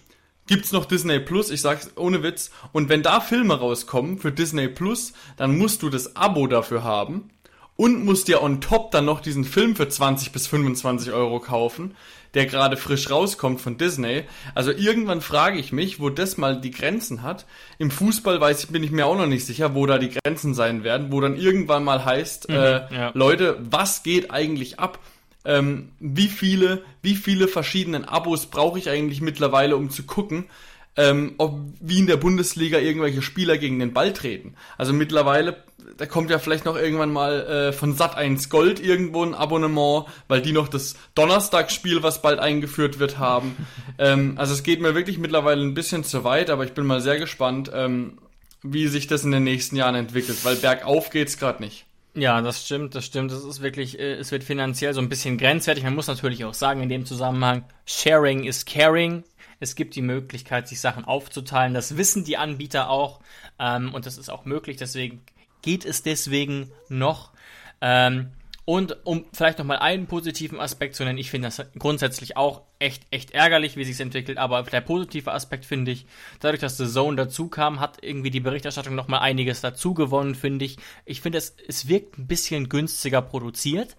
Gibt's 0.46 0.72
noch 0.72 0.84
Disney 0.84 1.20
Plus, 1.20 1.50
ich 1.50 1.60
sag's 1.60 1.90
ohne 1.96 2.22
Witz. 2.22 2.50
Und 2.72 2.88
wenn 2.88 3.02
da 3.02 3.20
Filme 3.20 3.58
rauskommen 3.58 4.18
für 4.18 4.32
Disney 4.32 4.68
Plus, 4.68 5.12
dann 5.36 5.56
musst 5.56 5.82
du 5.82 5.90
das 5.90 6.16
Abo 6.16 6.46
dafür 6.46 6.84
haben 6.84 7.30
und 7.76 8.04
musst 8.04 8.28
dir 8.28 8.42
on 8.42 8.60
top 8.60 8.90
dann 8.90 9.04
noch 9.04 9.20
diesen 9.20 9.44
Film 9.44 9.76
für 9.76 9.88
20 9.88 10.32
bis 10.32 10.46
25 10.46 11.12
Euro 11.12 11.40
kaufen, 11.40 11.94
der 12.34 12.46
gerade 12.46 12.76
frisch 12.76 13.10
rauskommt 13.10 13.60
von 13.60 13.78
Disney. 13.78 14.24
Also 14.54 14.70
irgendwann 14.70 15.20
frage 15.20 15.58
ich 15.58 15.72
mich, 15.72 16.00
wo 16.00 16.10
das 16.10 16.36
mal 16.36 16.60
die 16.60 16.70
Grenzen 16.70 17.22
hat. 17.22 17.46
Im 17.78 17.90
Fußball 17.90 18.40
weiß 18.40 18.64
ich, 18.64 18.70
bin 18.70 18.82
ich 18.82 18.90
mir 18.90 19.06
auch 19.06 19.16
noch 19.16 19.26
nicht 19.26 19.46
sicher, 19.46 19.74
wo 19.74 19.86
da 19.86 19.98
die 19.98 20.10
Grenzen 20.10 20.54
sein 20.54 20.84
werden, 20.84 21.12
wo 21.12 21.20
dann 21.20 21.36
irgendwann 21.36 21.84
mal 21.84 22.04
heißt, 22.04 22.48
mhm, 22.48 22.54
äh, 22.54 22.94
ja. 22.94 23.10
Leute, 23.14 23.58
was 23.60 24.02
geht 24.02 24.30
eigentlich 24.30 24.78
ab? 24.78 24.98
Ähm, 25.46 25.90
wie 26.00 26.28
viele, 26.28 26.82
wie 27.02 27.14
viele 27.14 27.46
verschiedenen 27.46 28.04
Abos 28.04 28.46
brauche 28.46 28.78
ich 28.78 28.90
eigentlich 28.90 29.20
mittlerweile, 29.20 29.76
um 29.76 29.90
zu 29.90 30.02
gucken, 30.02 30.46
ähm, 30.96 31.34
ob 31.38 31.58
wie 31.80 31.98
in 32.00 32.06
der 32.06 32.16
Bundesliga 32.16 32.78
irgendwelche 32.78 33.22
Spieler 33.22 33.58
gegen 33.58 33.78
den 33.78 33.92
Ball 33.92 34.12
treten. 34.12 34.54
Also 34.78 34.92
mittlerweile, 34.92 35.62
da 35.98 36.06
kommt 36.06 36.30
ja 36.30 36.38
vielleicht 36.38 36.64
noch 36.64 36.76
irgendwann 36.76 37.12
mal 37.12 37.40
äh, 37.46 37.72
von 37.72 37.94
Sat 37.94 38.16
1 38.16 38.48
Gold 38.48 38.80
irgendwo 38.80 39.22
ein 39.22 39.34
Abonnement, 39.34 40.06
weil 40.26 40.42
die 40.42 40.52
noch 40.52 40.68
das 40.68 40.96
Donnerstagsspiel, 41.14 42.02
was 42.02 42.22
bald 42.22 42.40
eingeführt 42.40 42.98
wird, 42.98 43.18
haben. 43.18 43.56
ähm, 43.98 44.34
also 44.36 44.52
es 44.52 44.62
geht 44.62 44.80
mir 44.80 44.94
wirklich 44.94 45.18
mittlerweile 45.18 45.62
ein 45.62 45.74
bisschen 45.74 46.02
zu 46.02 46.24
weit, 46.24 46.50
aber 46.50 46.64
ich 46.64 46.72
bin 46.72 46.86
mal 46.86 47.00
sehr 47.00 47.18
gespannt, 47.18 47.70
ähm, 47.72 48.18
wie 48.62 48.88
sich 48.88 49.06
das 49.06 49.22
in 49.22 49.30
den 49.30 49.44
nächsten 49.44 49.76
Jahren 49.76 49.94
entwickelt, 49.94 50.44
weil 50.44 50.56
bergauf 50.56 51.10
geht's 51.10 51.38
gerade 51.38 51.62
nicht. 51.62 51.85
Ja, 52.16 52.40
das 52.40 52.64
stimmt, 52.64 52.94
das 52.94 53.04
stimmt. 53.04 53.30
Es 53.30 53.44
ist 53.44 53.60
wirklich, 53.60 53.98
äh, 53.98 54.14
es 54.14 54.32
wird 54.32 54.42
finanziell 54.42 54.94
so 54.94 55.02
ein 55.02 55.10
bisschen 55.10 55.36
grenzwertig. 55.36 55.84
Man 55.84 55.94
muss 55.94 56.06
natürlich 56.06 56.46
auch 56.46 56.54
sagen, 56.54 56.82
in 56.82 56.88
dem 56.88 57.04
Zusammenhang, 57.04 57.64
Sharing 57.84 58.44
is 58.44 58.64
caring. 58.64 59.22
Es 59.60 59.74
gibt 59.74 59.94
die 59.96 60.02
Möglichkeit, 60.02 60.66
sich 60.66 60.80
Sachen 60.80 61.04
aufzuteilen. 61.04 61.74
Das 61.74 61.98
wissen 61.98 62.24
die 62.24 62.38
Anbieter 62.38 62.88
auch. 62.88 63.20
Ähm, 63.58 63.92
und 63.92 64.06
das 64.06 64.16
ist 64.16 64.30
auch 64.30 64.46
möglich. 64.46 64.78
Deswegen 64.78 65.22
geht 65.60 65.84
es 65.84 66.02
deswegen 66.02 66.72
noch. 66.88 67.32
Ähm, 67.82 68.30
Und 68.68 68.96
um 69.06 69.24
vielleicht 69.32 69.60
nochmal 69.60 69.78
einen 69.78 70.08
positiven 70.08 70.58
Aspekt 70.58 70.96
zu 70.96 71.04
nennen, 71.04 71.18
ich 71.18 71.30
finde 71.30 71.46
das 71.46 71.64
grundsätzlich 71.78 72.36
auch 72.36 72.62
echt, 72.80 73.04
echt 73.12 73.30
ärgerlich, 73.30 73.76
wie 73.76 73.84
sich 73.84 74.00
entwickelt, 74.00 74.38
aber 74.38 74.64
der 74.64 74.80
positive 74.80 75.32
Aspekt 75.32 75.64
finde 75.64 75.92
ich, 75.92 76.04
dadurch, 76.40 76.60
dass 76.60 76.76
The 76.76 76.88
Zone 76.88 77.16
dazu 77.16 77.46
kam, 77.46 77.78
hat 77.78 77.98
irgendwie 78.02 78.32
die 78.32 78.40
Berichterstattung 78.40 78.96
nochmal 78.96 79.20
einiges 79.20 79.60
dazu 79.60 79.94
gewonnen, 79.94 80.34
finde 80.34 80.64
ich. 80.64 80.78
Ich 81.04 81.20
finde, 81.20 81.38
es, 81.38 81.54
es 81.68 81.86
wirkt 81.86 82.18
ein 82.18 82.26
bisschen 82.26 82.68
günstiger 82.68 83.22
produziert, 83.22 83.96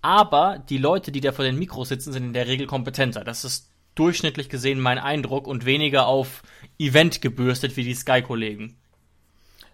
aber 0.00 0.64
die 0.66 0.78
Leute, 0.78 1.12
die 1.12 1.20
da 1.20 1.32
vor 1.32 1.44
den 1.44 1.58
Mikros 1.58 1.90
sitzen, 1.90 2.14
sind 2.14 2.24
in 2.24 2.32
der 2.32 2.46
Regel 2.46 2.66
kompetenter. 2.66 3.22
Das 3.22 3.44
ist 3.44 3.68
durchschnittlich 3.96 4.48
gesehen 4.48 4.80
mein 4.80 4.98
Eindruck 4.98 5.46
und 5.46 5.66
weniger 5.66 6.06
auf 6.06 6.42
Event 6.78 7.20
gebürstet 7.20 7.76
wie 7.76 7.84
die 7.84 7.94
Sky-Kollegen. 7.94 8.78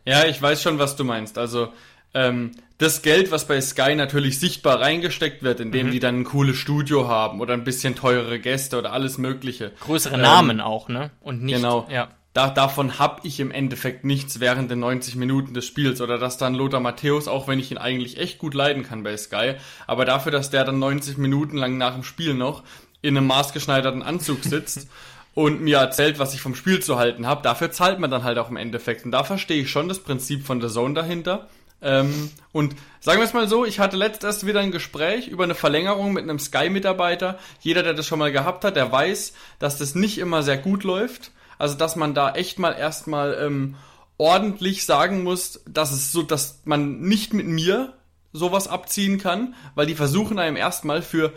Ja, 0.04 0.24
ich 0.24 0.42
weiß 0.42 0.62
schon, 0.62 0.80
was 0.80 0.96
du 0.96 1.04
meinst. 1.04 1.38
Also 1.38 1.72
ähm, 2.14 2.52
das 2.78 3.02
Geld, 3.02 3.30
was 3.30 3.46
bei 3.46 3.60
Sky 3.60 3.94
natürlich 3.94 4.40
sichtbar 4.40 4.80
reingesteckt 4.80 5.42
wird, 5.42 5.60
indem 5.60 5.86
mhm. 5.86 5.90
die 5.92 6.00
dann 6.00 6.20
ein 6.20 6.24
cooles 6.24 6.56
Studio 6.56 7.06
haben 7.06 7.40
oder 7.40 7.54
ein 7.54 7.64
bisschen 7.64 7.94
teurere 7.94 8.40
Gäste 8.40 8.78
oder 8.78 8.92
alles 8.92 9.18
Mögliche. 9.18 9.72
Größere 9.80 10.14
ähm, 10.14 10.22
Namen 10.22 10.60
auch, 10.60 10.88
ne? 10.88 11.10
Und 11.20 11.42
nicht. 11.42 11.56
Genau. 11.56 11.86
Ja. 11.90 12.08
Da, 12.34 12.48
davon 12.48 12.98
hab 12.98 13.24
ich 13.24 13.40
im 13.40 13.50
Endeffekt 13.50 14.04
nichts 14.04 14.40
während 14.40 14.70
den 14.70 14.80
90 14.80 15.16
Minuten 15.16 15.52
des 15.52 15.66
Spiels 15.66 16.00
oder 16.00 16.18
dass 16.18 16.38
dann 16.38 16.54
Lothar 16.54 16.80
Matthäus, 16.80 17.28
auch 17.28 17.46
wenn 17.46 17.58
ich 17.58 17.70
ihn 17.70 17.78
eigentlich 17.78 18.18
echt 18.18 18.38
gut 18.38 18.54
leiden 18.54 18.84
kann 18.84 19.02
bei 19.02 19.16
Sky, 19.16 19.54
aber 19.86 20.06
dafür, 20.06 20.32
dass 20.32 20.48
der 20.48 20.64
dann 20.64 20.78
90 20.78 21.18
Minuten 21.18 21.58
lang 21.58 21.76
nach 21.76 21.92
dem 21.92 22.04
Spiel 22.04 22.32
noch 22.32 22.62
in 23.02 23.16
einem 23.16 23.26
maßgeschneiderten 23.26 24.02
Anzug 24.02 24.38
sitzt 24.44 24.88
und 25.34 25.60
mir 25.60 25.78
erzählt, 25.78 26.18
was 26.18 26.34
ich 26.34 26.40
vom 26.40 26.54
Spiel 26.54 26.80
zu 26.80 26.98
halten 26.98 27.26
habe, 27.26 27.42
dafür 27.42 27.70
zahlt 27.70 27.98
man 27.98 28.10
dann 28.10 28.24
halt 28.24 28.38
auch 28.38 28.50
im 28.50 28.56
Endeffekt. 28.56 29.04
Und 29.04 29.12
da 29.12 29.24
verstehe 29.24 29.62
ich 29.62 29.70
schon 29.70 29.88
das 29.88 30.00
Prinzip 30.00 30.44
von 30.46 30.60
der 30.60 30.70
Zone 30.70 30.94
dahinter. 30.94 31.48
Ähm, 31.82 32.30
und 32.52 32.74
sagen 33.00 33.20
wir 33.20 33.24
es 33.24 33.32
mal 33.32 33.48
so, 33.48 33.64
ich 33.64 33.78
hatte 33.78 33.96
letzt 33.96 34.46
wieder 34.46 34.60
ein 34.60 34.70
Gespräch 34.70 35.28
über 35.28 35.44
eine 35.44 35.54
Verlängerung 35.54 36.12
mit 36.12 36.22
einem 36.22 36.38
Sky-Mitarbeiter. 36.38 37.38
Jeder, 37.60 37.82
der 37.82 37.94
das 37.94 38.06
schon 38.06 38.18
mal 38.18 38.32
gehabt 38.32 38.64
hat, 38.64 38.76
der 38.76 38.92
weiß, 38.92 39.34
dass 39.58 39.78
das 39.78 39.94
nicht 39.94 40.18
immer 40.18 40.42
sehr 40.42 40.58
gut 40.58 40.84
läuft. 40.84 41.32
Also, 41.58 41.76
dass 41.76 41.96
man 41.96 42.14
da 42.14 42.34
echt 42.34 42.58
mal 42.58 42.72
erstmal 42.72 43.38
ähm, 43.40 43.76
ordentlich 44.18 44.84
sagen 44.84 45.22
muss, 45.22 45.62
dass 45.66 45.92
es 45.92 46.12
so, 46.12 46.22
dass 46.22 46.60
man 46.64 47.00
nicht 47.00 47.34
mit 47.34 47.46
mir 47.46 47.94
sowas 48.32 48.68
abziehen 48.68 49.18
kann, 49.18 49.54
weil 49.74 49.86
die 49.86 49.94
versuchen 49.94 50.38
einem 50.38 50.56
erstmal 50.56 51.02
für 51.02 51.32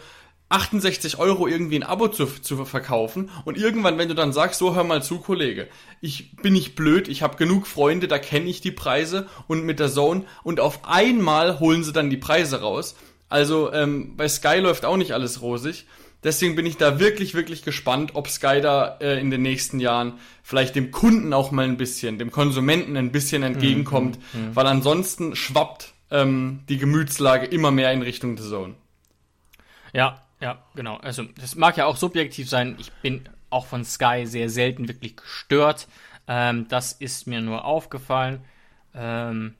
68 0.49 1.17
Euro 1.17 1.47
irgendwie 1.47 1.77
ein 1.77 1.83
Abo 1.83 2.07
zu, 2.07 2.25
zu 2.27 2.65
verkaufen 2.65 3.31
und 3.45 3.57
irgendwann, 3.57 3.97
wenn 3.97 4.09
du 4.09 4.15
dann 4.15 4.31
sagst, 4.31 4.59
so 4.59 4.75
hör 4.75 4.83
mal 4.83 5.01
zu, 5.01 5.19
Kollege, 5.19 5.67
ich 6.01 6.35
bin 6.35 6.53
nicht 6.53 6.75
blöd, 6.75 7.07
ich 7.07 7.23
habe 7.23 7.37
genug 7.37 7.65
Freunde, 7.65 8.07
da 8.07 8.19
kenne 8.19 8.49
ich 8.49 8.61
die 8.61 8.71
Preise 8.71 9.27
und 9.47 9.63
mit 9.63 9.79
der 9.79 9.89
Zone 9.89 10.25
und 10.43 10.59
auf 10.59 10.85
einmal 10.85 11.59
holen 11.59 11.83
sie 11.83 11.93
dann 11.93 12.11
die 12.11 12.17
Preise 12.17 12.61
raus. 12.61 12.95
Also 13.27 13.73
ähm, 13.73 14.15
bei 14.15 14.27
Sky 14.27 14.57
läuft 14.57 14.85
auch 14.85 14.97
nicht 14.97 15.13
alles 15.13 15.41
rosig. 15.41 15.87
Deswegen 16.23 16.55
bin 16.55 16.65
ich 16.65 16.77
da 16.77 16.99
wirklich, 16.99 17.33
wirklich 17.35 17.63
gespannt, 17.63 18.11
ob 18.13 18.29
Sky 18.29 18.59
da 18.61 18.97
äh, 18.99 19.19
in 19.19 19.29
den 19.29 19.41
nächsten 19.41 19.79
Jahren 19.79 20.13
vielleicht 20.41 20.75
dem 20.75 20.91
Kunden 20.91 21.33
auch 21.33 21.51
mal 21.51 21.65
ein 21.65 21.77
bisschen, 21.77 22.17
dem 22.17 22.31
Konsumenten 22.31 22.97
ein 22.97 23.11
bisschen 23.11 23.43
entgegenkommt, 23.43 24.17
mhm, 24.33 24.41
mhm. 24.41 24.55
weil 24.55 24.65
ansonsten 24.65 25.35
schwappt 25.35 25.93
ähm, 26.11 26.61
die 26.67 26.77
Gemütslage 26.77 27.45
immer 27.45 27.71
mehr 27.71 27.91
in 27.91 28.01
Richtung 28.01 28.37
The 28.37 28.49
Zone. 28.49 28.75
Ja, 29.93 30.24
ja, 30.45 30.59
genau. 30.75 30.97
Also, 30.97 31.23
das 31.23 31.55
mag 31.55 31.75
ja 31.75 31.87
auch 31.87 31.97
subjektiv 31.97 32.47
sein. 32.47 32.75
Ich 32.77 32.91
bin 32.91 33.27
auch 33.49 33.65
von 33.65 33.83
Sky 33.83 34.27
sehr 34.27 34.47
selten 34.47 34.87
wirklich 34.87 35.17
gestört. 35.17 35.87
Ähm, 36.27 36.67
das 36.67 36.91
ist 36.91 37.25
mir 37.25 37.41
nur 37.41 37.65
aufgefallen. 37.65 38.45
Ähm, 38.93 39.55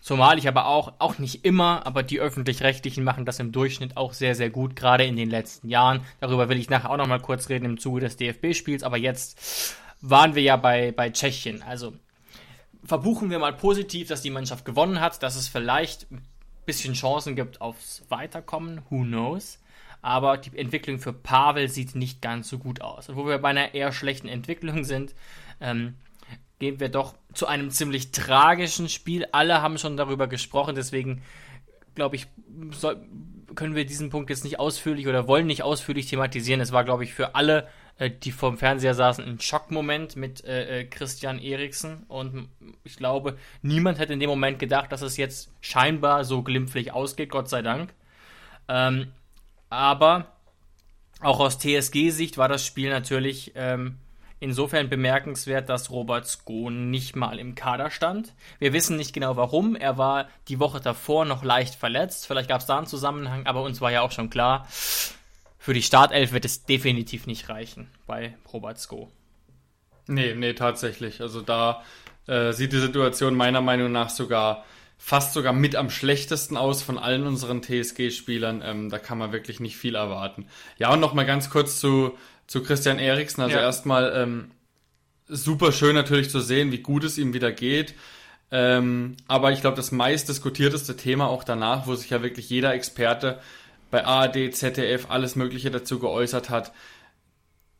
zumal 0.00 0.38
ich 0.38 0.46
aber 0.46 0.66
auch, 0.66 0.92
auch 1.00 1.18
nicht 1.18 1.44
immer, 1.44 1.84
aber 1.86 2.04
die 2.04 2.20
Öffentlich-Rechtlichen 2.20 3.02
machen 3.02 3.24
das 3.24 3.40
im 3.40 3.50
Durchschnitt 3.50 3.96
auch 3.96 4.12
sehr, 4.12 4.36
sehr 4.36 4.48
gut, 4.48 4.76
gerade 4.76 5.04
in 5.04 5.16
den 5.16 5.28
letzten 5.28 5.70
Jahren. 5.70 6.02
Darüber 6.20 6.48
will 6.48 6.60
ich 6.60 6.70
nachher 6.70 6.90
auch 6.90 6.96
nochmal 6.98 7.20
kurz 7.20 7.48
reden 7.48 7.64
im 7.64 7.78
Zuge 7.80 8.02
des 8.02 8.16
DFB-Spiels, 8.16 8.84
aber 8.84 8.96
jetzt 8.96 9.74
waren 10.00 10.36
wir 10.36 10.42
ja 10.42 10.56
bei, 10.56 10.92
bei 10.92 11.10
Tschechien. 11.10 11.62
Also, 11.62 11.94
verbuchen 12.84 13.28
wir 13.30 13.40
mal 13.40 13.54
positiv, 13.54 14.06
dass 14.06 14.22
die 14.22 14.30
Mannschaft 14.30 14.64
gewonnen 14.64 15.00
hat, 15.00 15.20
dass 15.24 15.34
es 15.34 15.48
vielleicht 15.48 16.08
ein 16.12 16.22
bisschen 16.64 16.94
Chancen 16.94 17.34
gibt 17.34 17.60
aufs 17.60 18.04
Weiterkommen. 18.08 18.82
Who 18.88 19.02
knows? 19.02 19.58
Aber 20.02 20.36
die 20.36 20.56
Entwicklung 20.56 20.98
für 20.98 21.12
Pavel 21.12 21.68
sieht 21.68 21.94
nicht 21.94 22.22
ganz 22.22 22.48
so 22.48 22.58
gut 22.58 22.80
aus. 22.80 23.08
Und 23.08 23.16
wo 23.16 23.26
wir 23.26 23.38
bei 23.38 23.48
einer 23.48 23.74
eher 23.74 23.92
schlechten 23.92 24.28
Entwicklung 24.28 24.84
sind, 24.84 25.14
ähm, 25.60 25.94
gehen 26.58 26.80
wir 26.80 26.88
doch 26.88 27.14
zu 27.34 27.46
einem 27.46 27.70
ziemlich 27.70 28.10
tragischen 28.10 28.88
Spiel. 28.88 29.26
Alle 29.32 29.62
haben 29.62 29.78
schon 29.78 29.96
darüber 29.96 30.26
gesprochen, 30.26 30.74
deswegen 30.74 31.22
glaube 31.94 32.16
ich, 32.16 32.26
soll, 32.70 32.96
können 33.54 33.74
wir 33.74 33.84
diesen 33.84 34.10
Punkt 34.10 34.30
jetzt 34.30 34.44
nicht 34.44 34.58
ausführlich 34.58 35.08
oder 35.08 35.26
wollen 35.26 35.46
nicht 35.46 35.62
ausführlich 35.62 36.06
thematisieren. 36.06 36.60
Es 36.60 36.72
war, 36.72 36.84
glaube 36.84 37.04
ich, 37.04 37.12
für 37.12 37.34
alle, 37.34 37.68
äh, 37.98 38.10
die 38.10 38.32
vorm 38.32 38.56
Fernseher 38.56 38.94
saßen, 38.94 39.24
ein 39.24 39.40
Schockmoment 39.40 40.16
mit 40.16 40.44
äh, 40.44 40.80
äh, 40.80 40.84
Christian 40.84 41.38
Eriksen. 41.38 42.04
Und 42.08 42.48
ich 42.84 42.96
glaube, 42.96 43.36
niemand 43.62 43.98
hätte 43.98 44.12
in 44.12 44.20
dem 44.20 44.30
Moment 44.30 44.58
gedacht, 44.58 44.92
dass 44.92 45.02
es 45.02 45.16
jetzt 45.16 45.50
scheinbar 45.60 46.24
so 46.24 46.42
glimpflich 46.42 46.92
ausgeht, 46.92 47.30
Gott 47.30 47.48
sei 47.48 47.62
Dank. 47.62 47.92
Ähm, 48.68 49.08
aber 49.70 50.26
auch 51.20 51.40
aus 51.40 51.58
TSG-Sicht 51.58 52.38
war 52.38 52.48
das 52.48 52.64
Spiel 52.64 52.90
natürlich 52.90 53.52
ähm, 53.54 53.98
insofern 54.40 54.88
bemerkenswert, 54.88 55.68
dass 55.68 55.90
Robert 55.90 56.26
Sko 56.26 56.70
nicht 56.70 57.16
mal 57.16 57.38
im 57.38 57.54
Kader 57.54 57.90
stand. 57.90 58.34
Wir 58.58 58.72
wissen 58.72 58.96
nicht 58.96 59.12
genau 59.12 59.36
warum. 59.36 59.74
Er 59.74 59.98
war 59.98 60.28
die 60.48 60.60
Woche 60.60 60.80
davor 60.80 61.24
noch 61.24 61.42
leicht 61.42 61.74
verletzt. 61.74 62.26
Vielleicht 62.26 62.48
gab 62.48 62.60
es 62.60 62.66
da 62.66 62.78
einen 62.78 62.86
Zusammenhang, 62.86 63.46
aber 63.46 63.62
uns 63.62 63.80
war 63.80 63.90
ja 63.90 64.02
auch 64.02 64.12
schon 64.12 64.30
klar, 64.30 64.66
für 64.70 65.74
die 65.74 65.82
Startelf 65.82 66.32
wird 66.32 66.44
es 66.44 66.64
definitiv 66.64 67.26
nicht 67.26 67.48
reichen 67.48 67.90
bei 68.06 68.36
Robert 68.52 68.78
Sko. 68.78 69.10
Nee, 70.06 70.34
nee, 70.34 70.54
tatsächlich. 70.54 71.20
Also 71.20 71.42
da 71.42 71.82
äh, 72.26 72.52
sieht 72.52 72.72
die 72.72 72.80
Situation 72.80 73.34
meiner 73.34 73.60
Meinung 73.60 73.92
nach 73.92 74.08
sogar 74.08 74.64
fast 74.98 75.32
sogar 75.32 75.52
mit 75.52 75.76
am 75.76 75.88
schlechtesten 75.88 76.56
aus 76.56 76.82
von 76.82 76.98
allen 76.98 77.26
unseren 77.26 77.62
TSG-Spielern. 77.62 78.62
Ähm, 78.64 78.90
da 78.90 78.98
kann 78.98 79.16
man 79.16 79.32
wirklich 79.32 79.60
nicht 79.60 79.76
viel 79.76 79.94
erwarten. 79.94 80.46
Ja, 80.76 80.92
und 80.92 81.00
nochmal 81.00 81.24
ganz 81.24 81.48
kurz 81.48 81.78
zu, 81.78 82.18
zu 82.46 82.62
Christian 82.62 82.98
Eriksen. 82.98 83.40
Also 83.40 83.56
ja. 83.56 83.62
erstmal 83.62 84.12
ähm, 84.14 84.50
super 85.28 85.72
schön 85.72 85.94
natürlich 85.94 86.30
zu 86.30 86.40
sehen, 86.40 86.72
wie 86.72 86.78
gut 86.78 87.04
es 87.04 87.16
ihm 87.16 87.32
wieder 87.32 87.52
geht. 87.52 87.94
Ähm, 88.50 89.16
aber 89.28 89.52
ich 89.52 89.60
glaube, 89.60 89.76
das 89.76 89.92
meist 89.92 90.28
diskutierteste 90.28 90.96
Thema 90.96 91.28
auch 91.28 91.44
danach, 91.44 91.86
wo 91.86 91.94
sich 91.94 92.10
ja 92.10 92.22
wirklich 92.22 92.50
jeder 92.50 92.74
Experte 92.74 93.40
bei 93.90 94.04
ARD, 94.04 94.54
ZDF, 94.54 95.10
alles 95.10 95.36
Mögliche 95.36 95.70
dazu 95.70 95.98
geäußert 95.98 96.50
hat. 96.50 96.72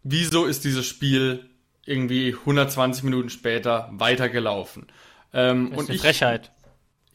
Wieso 0.02 0.46
ist 0.46 0.64
dieses 0.64 0.87
Spiel 0.87 1.48
irgendwie 1.84 2.34
120 2.34 3.02
Minuten 3.02 3.28
später 3.28 3.90
weitergelaufen? 3.92 4.87
Ähm, 5.32 5.70
das 5.70 5.72
ist 5.72 5.78
und 5.78 5.88
eine 5.88 5.96
ich, 5.96 6.02
Frechheit 6.02 6.52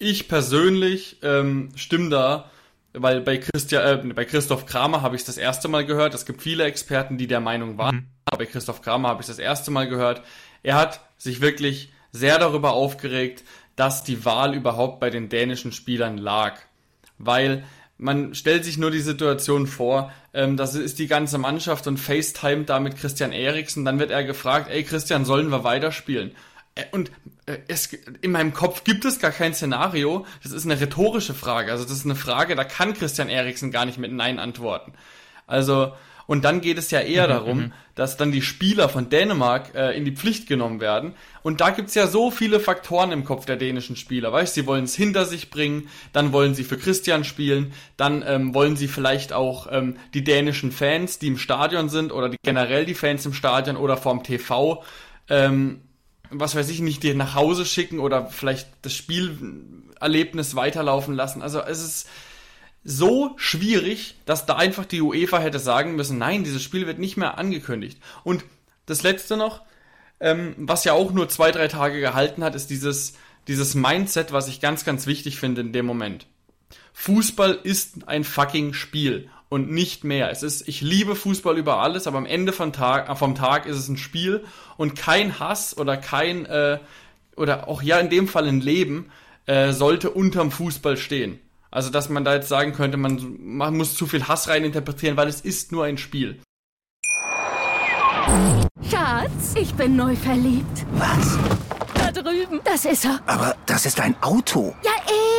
ich 0.03 0.27
persönlich 0.27 1.17
ähm, 1.24 1.72
stimme 1.75 2.10
da, 2.10 2.51
weil 2.93 3.22
bei, 3.22 3.38
Christian, 3.38 4.10
äh, 4.10 4.13
bei 4.13 4.25
Christoph 4.25 4.65
Kramer 4.65 5.01
habe 5.01 5.15
ich 5.15 5.22
es 5.22 5.25
das 5.25 5.38
erste 5.38 5.67
Mal 5.67 5.86
gehört. 5.86 6.13
Es 6.13 6.25
gibt 6.25 6.41
viele 6.41 6.65
Experten, 6.65 7.17
die 7.17 7.27
der 7.27 7.39
Meinung 7.39 7.77
waren. 7.77 7.95
Mhm. 7.95 8.05
Aber 8.25 8.38
bei 8.38 8.45
Christoph 8.45 8.81
Kramer 8.81 9.10
habe 9.10 9.22
ich 9.22 9.27
das 9.27 9.39
erste 9.39 9.72
Mal 9.72 9.88
gehört. 9.88 10.22
Er 10.62 10.75
hat 10.75 11.01
sich 11.17 11.41
wirklich 11.41 11.91
sehr 12.12 12.38
darüber 12.38 12.74
aufgeregt, 12.74 13.43
dass 13.75 14.03
die 14.03 14.24
Wahl 14.25 14.53
überhaupt 14.53 15.00
bei 15.00 15.10
den 15.10 15.29
dänischen 15.29 15.72
Spielern 15.72 16.17
lag. 16.17 16.60
Weil 17.17 17.63
man 17.98 18.36
stellt 18.36 18.65
sich 18.65 18.77
nur 18.77 18.91
die 18.91 19.00
Situation 19.00 19.65
vor, 19.65 20.12
ähm, 20.33 20.57
das 20.57 20.75
ist 20.75 21.00
die 21.00 21.07
ganze 21.07 21.38
Mannschaft 21.38 21.88
und 21.88 21.98
FaceTime 21.98 22.65
da 22.65 22.79
mit 22.79 22.98
Christian 22.98 23.31
Eriksen. 23.31 23.86
Dann 23.86 24.00
wird 24.00 24.12
er 24.12 24.24
gefragt, 24.24 24.69
ey 24.69 24.83
Christian, 24.83 25.25
sollen 25.25 25.50
wir 25.50 25.63
weiterspielen? 25.63 26.36
Äh, 26.75 26.86
und 26.92 27.12
äh, 27.46 27.58
es, 27.68 27.92
in 28.22 28.32
meinem 28.32 28.53
Kopf 28.53 28.84
gibt 28.84 29.06
es 29.06 29.20
gar 29.20 29.32
kein 29.32 29.53
Szenario. 29.53 30.25
Das 30.44 30.51
ist 30.51 30.65
eine 30.65 30.80
rhetorische 30.80 31.34
Frage. 31.34 31.72
Also 31.72 31.84
das 31.84 31.94
ist 31.94 32.06
eine 32.06 32.15
Frage, 32.15 32.56
da 32.56 32.63
kann 32.63 32.94
Christian 32.94 33.30
Eriksen 33.30 33.72
gar 33.72 33.86
nicht 33.86 33.98
mit 33.98 34.12
Nein 34.12 34.39
antworten. 34.39 34.94
Also 35.48 35.94
und 36.25 36.46
dann 36.46 36.62
geht 36.62 36.77
es 36.77 36.92
ja 36.92 37.00
eher 37.00 37.25
mhm, 37.25 37.32
darum, 37.32 37.58
mhm. 37.58 37.74
dass 37.96 38.18
dann 38.18 38.32
die 38.32 38.42
Spieler 38.42 38.89
von 38.89 39.10
Dänemark 39.10 39.75
äh, 39.75 39.96
in 39.98 40.06
die 40.06 40.12
Pflicht 40.12 40.48
genommen 40.48 40.80
werden. 40.80 41.13
Und 41.42 41.62
da 41.62 41.72
gibt's 41.72 41.96
ja 41.96 42.08
so 42.08 42.32
viele 42.32 42.60
Faktoren 42.60 43.12
im 43.12 43.25
Kopf 43.25 43.46
der 43.46 43.58
dänischen 43.58 43.96
Spieler. 43.96 44.32
Weißt, 44.32 44.53
sie 44.53 44.65
wollen 44.65 44.86
es 44.86 44.96
hinter 44.96 45.25
sich 45.25 45.50
bringen, 45.50 45.89
dann 46.13 46.32
wollen 46.32 46.56
sie 46.56 46.63
für 46.63 46.77
Christian 46.77 47.24
spielen, 47.24 47.74
dann 47.98 48.24
ähm, 48.25 48.53
wollen 48.53 48.77
sie 48.77 48.88
vielleicht 48.88 49.34
auch 49.34 49.68
ähm, 49.70 49.98
die 50.13 50.24
dänischen 50.24 50.72
Fans, 50.72 51.20
die 51.20 51.27
im 51.27 51.38
Stadion 51.38 51.89
sind, 51.89 52.12
oder 52.12 52.30
die, 52.30 52.38
generell 52.44 52.86
die 52.86 52.96
Fans 52.96 53.25
im 53.25 53.34
Stadion 53.34 53.75
oder 53.75 53.98
vorm 53.98 54.24
TV. 54.24 54.84
Ähm, 55.30 55.82
was 56.34 56.56
weiß 56.56 56.70
ich, 56.70 56.80
nicht 56.80 57.04
dir 57.04 57.16
nach 57.16 57.36
Hause 57.36 57.66
schicken 57.66 58.00
oder 58.00 58.28
vielleicht 58.28 58.68
das 58.82 58.94
Spielerlebnis 58.94 60.56
weiterlaufen 60.56 61.16
lassen. 61.16 61.42
Also 61.42 61.62
es 61.62 61.84
ist 61.84 62.10
so 62.84 63.34
schwierig, 63.38 64.16
dass 64.25 64.46
da 64.46 64.56
einfach 64.56 64.86
die 64.86 65.02
UEFA 65.02 65.40
hätte 65.40 65.60
sagen 65.60 65.96
müssen, 65.96 66.18
nein, 66.18 66.44
dieses 66.44 66.62
Spiel 66.62 66.86
wird 66.88 67.00
nicht 67.00 67.18
mehr 67.18 67.38
angekündigt. 67.38 67.98
Und 68.24 68.44
das 68.86 69.04
letzte 69.04 69.38
noch, 69.38 69.62
ähm, 70.20 70.56
was 70.58 70.84
ja 70.84 70.94
auch 70.94 71.12
nur 71.12 71.30
zwei, 71.30 71.52
drei 71.52 71.68
Tage 71.68 72.00
gehalten 72.00 72.44
hat, 72.44 72.56
ist 72.56 72.70
dieses, 72.70 73.13
dieses 73.48 73.75
Mindset, 73.75 74.32
was 74.32 74.48
ich 74.48 74.60
ganz, 74.60 74.84
ganz 74.84 75.08
wichtig 75.08 75.40
finde 75.40 75.62
in 75.62 75.74
dem 75.74 75.86
Moment. 75.86 76.28
Fußball 76.94 77.60
ist 77.63 78.08
ein 78.08 78.24
fucking 78.24 78.74
Spiel 78.74 79.30
und 79.53 79.69
nicht 79.69 80.03
mehr. 80.03 80.31
Es 80.31 80.41
ist, 80.41 80.67
ich 80.67 80.81
liebe 80.81 81.15
Fußball 81.15 81.60
über 81.60 81.77
alles, 81.77 82.07
aber 82.07 82.17
am 82.17 82.25
Ende 82.25 82.53
vom 82.53 82.74
Tag, 82.74 83.07
äh, 83.07 83.15
vom 83.15 83.36
Tag 83.36 83.67
ist 83.67 83.77
es 83.77 83.88
ein 83.88 83.98
Spiel 83.98 84.43
und 84.77 84.95
kein 84.95 85.39
Hass 85.39 85.77
oder 85.77 85.95
kein, 85.95 86.48
äh, 86.48 86.79
oder 87.38 87.67
auch 87.67 87.83
ja 87.83 88.00
in 88.00 88.10
dem 88.10 88.27
Fall 88.27 88.48
ein 88.48 88.62
Leben 88.62 89.12
äh, 89.45 89.72
sollte 89.72 90.10
unterm 90.10 90.50
Fußball 90.50 90.98
stehen. 90.98 91.39
Also, 91.69 91.91
dass 91.91 92.10
man 92.10 92.25
da 92.25 92.33
jetzt 92.33 92.50
sagen 92.50 92.74
könnte, 92.74 92.98
man, 92.98 93.38
man 93.39 93.77
muss 93.77 93.93
zu 93.93 94.07
viel 94.07 94.27
Hass 94.27 94.48
reininterpretieren, 94.48 95.17
weil 95.17 95.27
es 95.27 95.41
ist 95.41 95.72
nur 95.72 95.86
ein 95.86 96.00
Spiel. 96.00 96.39
Schatz, 98.89 99.53
ich 99.55 99.72
bin 99.75 99.95
neu 99.95 100.15
verliebt. 100.15 100.86
Was? 100.93 101.38
Da 101.93 102.12
drüben. 102.12 102.60
Das 102.63 102.86
ist 102.86 103.05
er. 103.05 103.19
Aber 103.27 103.55
das 103.67 103.86
ist 103.86 104.00
ein 104.00 104.15
Auto. 104.22 104.75
Ja, 104.83 104.91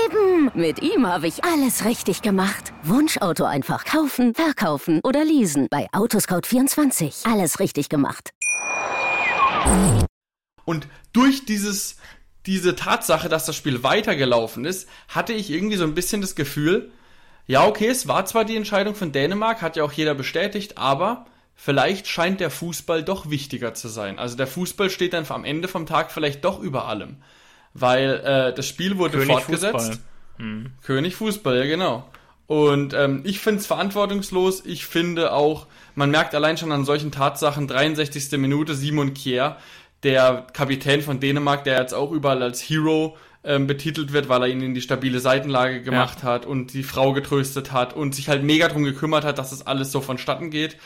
eben. 0.07 0.51
Mit 0.55 0.83
ihm 0.83 1.07
habe 1.07 1.27
ich 1.27 1.45
alles 1.45 1.85
richtig 1.85 2.23
gemacht. 2.23 2.73
Wunschauto 2.83 3.45
einfach 3.45 3.85
kaufen, 3.85 4.35
verkaufen 4.35 5.01
oder 5.05 5.25
leasen. 5.25 5.69
Bei 5.71 5.89
Autoscout24. 5.93 7.31
Alles 7.31 7.61
richtig 7.61 7.89
gemacht. 7.89 8.31
Und 10.65 10.89
durch 11.13 11.45
dieses, 11.47 11.97
diese 12.47 12.77
Tatsache, 12.77 13.29
dass 13.29 13.47
das 13.47 13.57
Spiel 13.57 13.83
weitergelaufen 13.83 14.65
ist, 14.65 14.89
hatte 15.09 15.33
ich 15.33 15.51
irgendwie 15.51 15.77
so 15.77 15.85
ein 15.85 15.95
bisschen 15.95 16.21
das 16.21 16.35
Gefühl, 16.35 16.91
ja, 17.47 17.67
okay, 17.67 17.89
es 17.89 18.09
war 18.09 18.25
zwar 18.25 18.45
die 18.45 18.57
Entscheidung 18.57 18.95
von 18.95 19.13
Dänemark, 19.13 19.61
hat 19.61 19.77
ja 19.77 19.85
auch 19.85 19.93
jeder 19.93 20.15
bestätigt, 20.15 20.79
aber 20.79 21.27
vielleicht 21.55 22.07
scheint 22.07 22.41
der 22.41 22.51
Fußball 22.51 23.03
doch 23.03 23.29
wichtiger 23.29 23.75
zu 23.75 23.89
sein. 23.89 24.19
Also 24.19 24.37
der 24.37 24.47
Fußball 24.47 24.89
steht 24.89 25.13
dann 25.13 25.27
am 25.29 25.45
Ende 25.45 25.69
vom 25.69 25.85
Tag 25.87 26.11
vielleicht 26.11 26.45
doch 26.45 26.59
über 26.61 26.87
allem. 26.87 27.19
Weil 27.75 28.21
äh, 28.25 28.55
das 28.55 28.67
Spiel 28.69 28.99
wurde 28.99 29.19
König 29.19 29.33
fortgesetzt. 29.33 29.75
Fußball. 29.75 29.99
Hm. 30.39 30.71
König 30.83 31.17
Fußball, 31.17 31.57
ja 31.59 31.65
genau. 31.65 32.09
Und 32.47 32.95
ähm, 32.95 33.23
ich 33.25 33.41
finde 33.41 33.61
es 33.61 33.67
verantwortungslos. 33.67 34.65
Ich 34.65 34.87
finde 34.87 35.33
auch, 35.33 35.67
man 35.95 36.11
merkt 36.11 36.35
allein 36.35 36.57
schon 36.57 36.73
an 36.73 36.85
solchen 36.85 37.11
Tatsachen, 37.11 37.67
63. 37.67 38.39
Minute, 38.39 38.75
Simon 38.75 39.15
Kier, 39.15 39.57
der 40.03 40.47
Kapitän 40.53 41.03
von 41.03 41.21
Dänemark, 41.21 41.65
der 41.65 41.81
jetzt 41.81 41.95
auch 41.95 42.13
überall 42.13 42.43
als 42.43 42.61
Hero 42.61 43.17
ähm, 43.43 43.67
betitelt 43.67 44.13
wird, 44.13 44.29
weil 44.29 44.43
er 44.43 44.49
ihn 44.49 44.61
in 44.63 44.75
die 44.75 44.81
stabile 44.81 45.21
Seitenlage 45.21 45.83
gemacht 45.83 46.19
Ja. 46.23 46.29
hat 46.29 46.47
und 46.47 46.73
die 46.75 46.83
Frau 46.83 47.13
getröstet 47.13 47.73
hat 47.73 47.95
und 47.95 48.15
sich 48.15 48.29
halt 48.29 48.43
mega 48.43 48.69
drum 48.69 48.85
gekümmert 48.85 49.25
hat, 49.25 49.39
dass 49.39 49.51
das 49.51 49.67
alles 49.67 49.93
so 49.93 50.01
vonstatten 50.01 50.51
geht, 50.51 50.77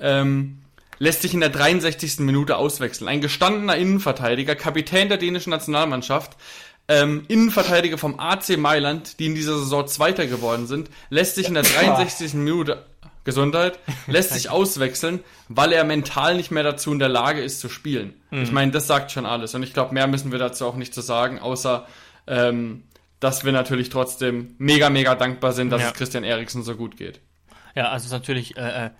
ähm, 0.00 0.58
lässt 1.04 1.22
sich 1.22 1.34
in 1.34 1.40
der 1.40 1.50
63. 1.50 2.18
Minute 2.20 2.56
auswechseln. 2.56 3.08
Ein 3.08 3.20
gestandener 3.20 3.76
Innenverteidiger, 3.76 4.56
Kapitän 4.56 5.08
der 5.08 5.18
dänischen 5.18 5.50
Nationalmannschaft, 5.50 6.32
ähm, 6.88 7.24
Innenverteidiger 7.28 7.96
vom 7.98 8.18
AC 8.18 8.56
Mailand, 8.56 9.18
die 9.18 9.26
in 9.26 9.34
dieser 9.34 9.58
Saison 9.58 9.86
Zweiter 9.86 10.26
geworden 10.26 10.66
sind, 10.66 10.90
lässt 11.10 11.36
sich 11.36 11.48
in 11.48 11.54
der 11.54 11.62
63. 11.78 12.34
Minute 12.34 12.84
Gesundheit, 13.24 13.78
lässt 14.06 14.32
sich 14.34 14.50
auswechseln, 14.50 15.20
weil 15.48 15.72
er 15.72 15.84
mental 15.84 16.34
nicht 16.36 16.50
mehr 16.50 16.62
dazu 16.62 16.92
in 16.92 16.98
der 16.98 17.08
Lage 17.08 17.40
ist 17.42 17.60
zu 17.60 17.68
spielen. 17.68 18.14
Ich 18.30 18.52
meine, 18.52 18.72
das 18.72 18.86
sagt 18.86 19.12
schon 19.12 19.24
alles. 19.26 19.54
Und 19.54 19.62
ich 19.62 19.72
glaube, 19.72 19.94
mehr 19.94 20.06
müssen 20.06 20.32
wir 20.32 20.38
dazu 20.38 20.66
auch 20.66 20.74
nicht 20.76 20.92
zu 20.92 21.00
sagen, 21.00 21.38
außer 21.38 21.86
ähm, 22.26 22.82
dass 23.20 23.44
wir 23.44 23.52
natürlich 23.52 23.88
trotzdem 23.90 24.54
mega, 24.58 24.90
mega 24.90 25.14
dankbar 25.14 25.52
sind, 25.52 25.70
dass 25.70 25.80
Ja. 25.80 25.88
es 25.88 25.94
Christian 25.94 26.24
Eriksen 26.24 26.62
so 26.62 26.74
gut 26.74 26.96
geht. 26.98 27.20
Ja, 27.74 27.84
also 27.90 28.02
es 28.04 28.06
ist 28.06 28.12
natürlich 28.12 28.56
äh, 28.58 28.86
äh, 28.86 28.90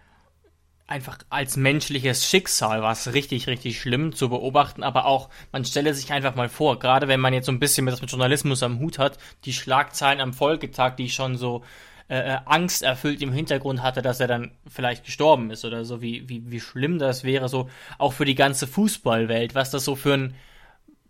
einfach 0.87 1.19
als 1.31 1.57
menschliches 1.57 2.29
Schicksal 2.29 2.83
war 2.83 2.93
es 2.93 3.15
richtig, 3.15 3.47
richtig 3.47 3.81
schlimm 3.81 4.15
zu 4.15 4.29
beobachten, 4.29 4.83
aber 4.83 5.07
auch, 5.07 5.31
man 5.51 5.65
stelle 5.65 5.95
sich 5.95 6.13
einfach 6.13 6.35
mal 6.35 6.49
vor, 6.49 6.79
gerade 6.79 7.09
wenn 7.09 7.21
man 7.21 7.33
jetzt 7.33 7.47
so 7.47 7.53
ein 7.53 7.61
bisschen 7.61 7.87
mit, 7.87 7.99
Journalismus 8.11 8.63
am 8.63 8.79
Hut 8.81 8.99
hat, 8.99 9.19
die 9.45 9.55
Schlagzeilen 9.55 10.21
am 10.21 10.35
Folgetag, 10.35 10.97
die 10.97 11.09
schon 11.09 11.37
so 11.37 11.65
äh, 12.09 12.35
äh, 12.35 12.39
angsterfüllt 12.45 13.23
im 13.23 13.33
Hintergrund 13.33 13.83
hatte, 13.83 14.03
dass 14.03 14.21
er 14.21 14.29
dann 14.29 14.51
vielleicht 14.69 15.05
gestorben 15.05 15.51
ist 15.51 15.65
oder 15.65 15.87
so, 15.87 16.03
wie, 16.03 16.29
wie, 16.29 16.51
wie 16.51 16.61
schlimm 16.61 16.99
das 16.99 17.25
wäre, 17.25 17.49
so 17.49 17.71
auch 17.97 18.13
für 18.13 18.27
die 18.27 18.35
ganze 18.35 18.67
Fußballwelt, 18.67 19.55
was 19.55 19.71
das 19.71 19.87
so 19.87 19.97
für 19.97 20.13
ein, 20.13 20.35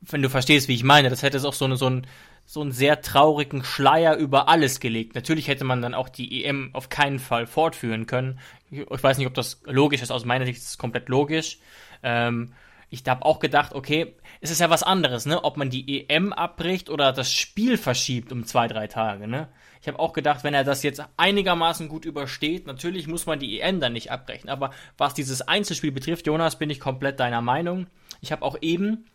wenn 0.03 0.23
du 0.23 0.31
verstehst, 0.31 0.69
wie 0.69 0.75
ich 0.75 0.85
meine, 0.85 1.11
das 1.11 1.25
hätte 1.25 1.37
es 1.37 1.45
auch 1.45 1.53
so, 1.53 1.65
eine, 1.65 1.77
so, 1.77 1.91
ein, 1.91 2.07
so 2.47 2.61
einen 2.61 2.73
sehr 2.73 3.01
traurigen 3.01 3.65
Schleier 3.65 4.17
über 4.17 4.49
alles 4.49 4.81
gelegt. 4.81 5.15
Natürlich 5.15 5.49
hätte 5.49 5.65
man 5.65 5.81
dann 5.83 5.95
auch 5.95 6.09
die 6.09 6.45
EM 6.45 6.71
auf 6.73 6.89
keinen 6.89 7.19
Fall 7.19 7.47
fortführen 7.47 8.07
können. 8.07 8.39
Ich 8.71 9.03
weiß 9.03 9.19
nicht, 9.19 9.27
ob 9.27 9.35
das 9.35 9.61
logisch 9.65 10.03
ist. 10.03 10.11
Aus 10.11 10.25
meiner 10.25 10.45
Sicht 10.45 10.59
ist 10.59 10.69
es 10.69 10.79
komplett 10.79 11.09
logisch. 11.09 11.59
Ähm, 12.03 12.53
ich 12.91 13.03
habe 13.09 13.25
auch 13.25 13.41
gedacht, 13.41 13.75
okay, 13.75 14.15
es 14.41 14.51
ist 14.51 14.61
ja 14.61 14.71
was 14.71 14.83
anderes, 14.83 15.27
ne? 15.27 15.43
Ob 15.43 15.57
man 15.57 15.69
die 15.69 16.09
EM 16.09 16.33
abbricht 16.33 16.91
oder 16.91 17.13
das 17.13 17.33
Spiel 17.33 17.77
verschiebt 17.77 18.31
um 18.31 18.47
zwei, 18.47 18.69
drei 18.69 18.87
Tage, 18.87 19.27
ne? 19.27 19.49
Ich 19.81 19.89
habe 19.89 19.99
auch 19.99 20.13
gedacht, 20.13 20.45
wenn 20.45 20.55
er 20.55 20.65
das 20.65 20.83
jetzt 20.83 21.03
einigermaßen 21.17 21.89
gut 21.89 22.05
übersteht, 22.05 22.67
natürlich 22.67 23.07
muss 23.07 23.27
man 23.27 23.39
die 23.39 23.61
EM 23.61 23.81
dann 23.81 23.95
nicht 23.95 24.13
abbrechen. 24.13 24.49
Aber 24.49 24.71
was 24.97 25.13
dieses 25.13 25.43
Einzelspiel 25.43 25.93
betrifft, 25.93 26.27
Jonas, 26.27 26.57
bin 26.57 26.71
ich 26.71 26.79
komplett 26.79 27.21
deiner 27.21 27.41
Meinung. 27.41 27.89
Ich 28.21 28.33
habe 28.33 28.43
auch 28.43 28.57
eben 28.61 29.07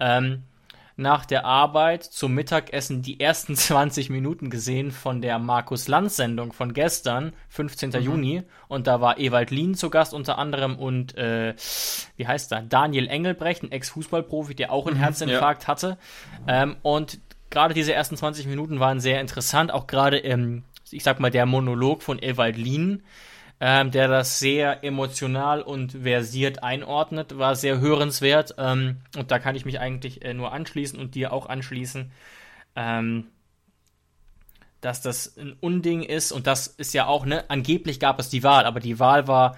ähm, 0.00 0.42
nach 0.98 1.24
der 1.24 1.44
Arbeit 1.44 2.02
zum 2.02 2.34
Mittagessen 2.34 3.02
die 3.02 3.20
ersten 3.20 3.54
20 3.56 4.10
Minuten 4.10 4.50
gesehen 4.50 4.90
von 4.90 5.22
der 5.22 5.38
Markus 5.38 5.86
Lanz 5.88 6.16
Sendung 6.16 6.52
von 6.52 6.74
gestern, 6.74 7.32
15. 7.50 7.92
Juni. 8.02 8.42
Und 8.66 8.86
da 8.86 9.00
war 9.00 9.18
Ewald 9.18 9.50
Lien 9.50 9.74
zu 9.74 9.90
Gast 9.90 10.12
unter 10.12 10.38
anderem 10.38 10.76
und, 10.76 11.16
äh, 11.16 11.54
wie 12.16 12.26
heißt 12.26 12.52
er? 12.52 12.62
Daniel 12.62 13.06
Engelbrecht, 13.06 13.62
ein 13.62 13.70
Ex-Fußballprofi, 13.70 14.54
der 14.56 14.72
auch 14.72 14.86
einen 14.86 14.96
Herzinfarkt 14.96 15.68
hatte. 15.68 15.98
Ähm, 16.48 16.76
und 16.82 17.20
gerade 17.48 17.74
diese 17.74 17.94
ersten 17.94 18.16
20 18.16 18.46
Minuten 18.46 18.80
waren 18.80 18.98
sehr 18.98 19.20
interessant, 19.20 19.72
auch 19.72 19.86
gerade, 19.86 20.18
ähm, 20.18 20.64
ich 20.90 21.04
sag 21.04 21.20
mal, 21.20 21.30
der 21.30 21.46
Monolog 21.46 22.02
von 22.02 22.18
Ewald 22.18 22.56
Lien 22.56 23.04
ähm, 23.60 23.90
der 23.90 24.08
das 24.08 24.38
sehr 24.38 24.84
emotional 24.84 25.62
und 25.62 25.92
versiert 26.02 26.62
einordnet, 26.62 27.38
war 27.38 27.56
sehr 27.56 27.80
hörenswert. 27.80 28.54
Ähm, 28.58 28.98
und 29.16 29.30
da 29.30 29.38
kann 29.38 29.56
ich 29.56 29.64
mich 29.64 29.80
eigentlich 29.80 30.24
äh, 30.24 30.34
nur 30.34 30.52
anschließen 30.52 30.98
und 30.98 31.14
dir 31.14 31.32
auch 31.32 31.46
anschließen, 31.46 32.12
ähm, 32.76 33.26
dass 34.80 35.02
das 35.02 35.36
ein 35.36 35.56
Unding 35.60 36.02
ist. 36.02 36.30
Und 36.30 36.46
das 36.46 36.68
ist 36.68 36.94
ja 36.94 37.06
auch, 37.06 37.26
ne, 37.26 37.44
angeblich 37.48 37.98
gab 37.98 38.20
es 38.20 38.28
die 38.28 38.44
Wahl, 38.44 38.64
aber 38.64 38.78
die 38.78 39.00
Wahl 39.00 39.26
war 39.26 39.56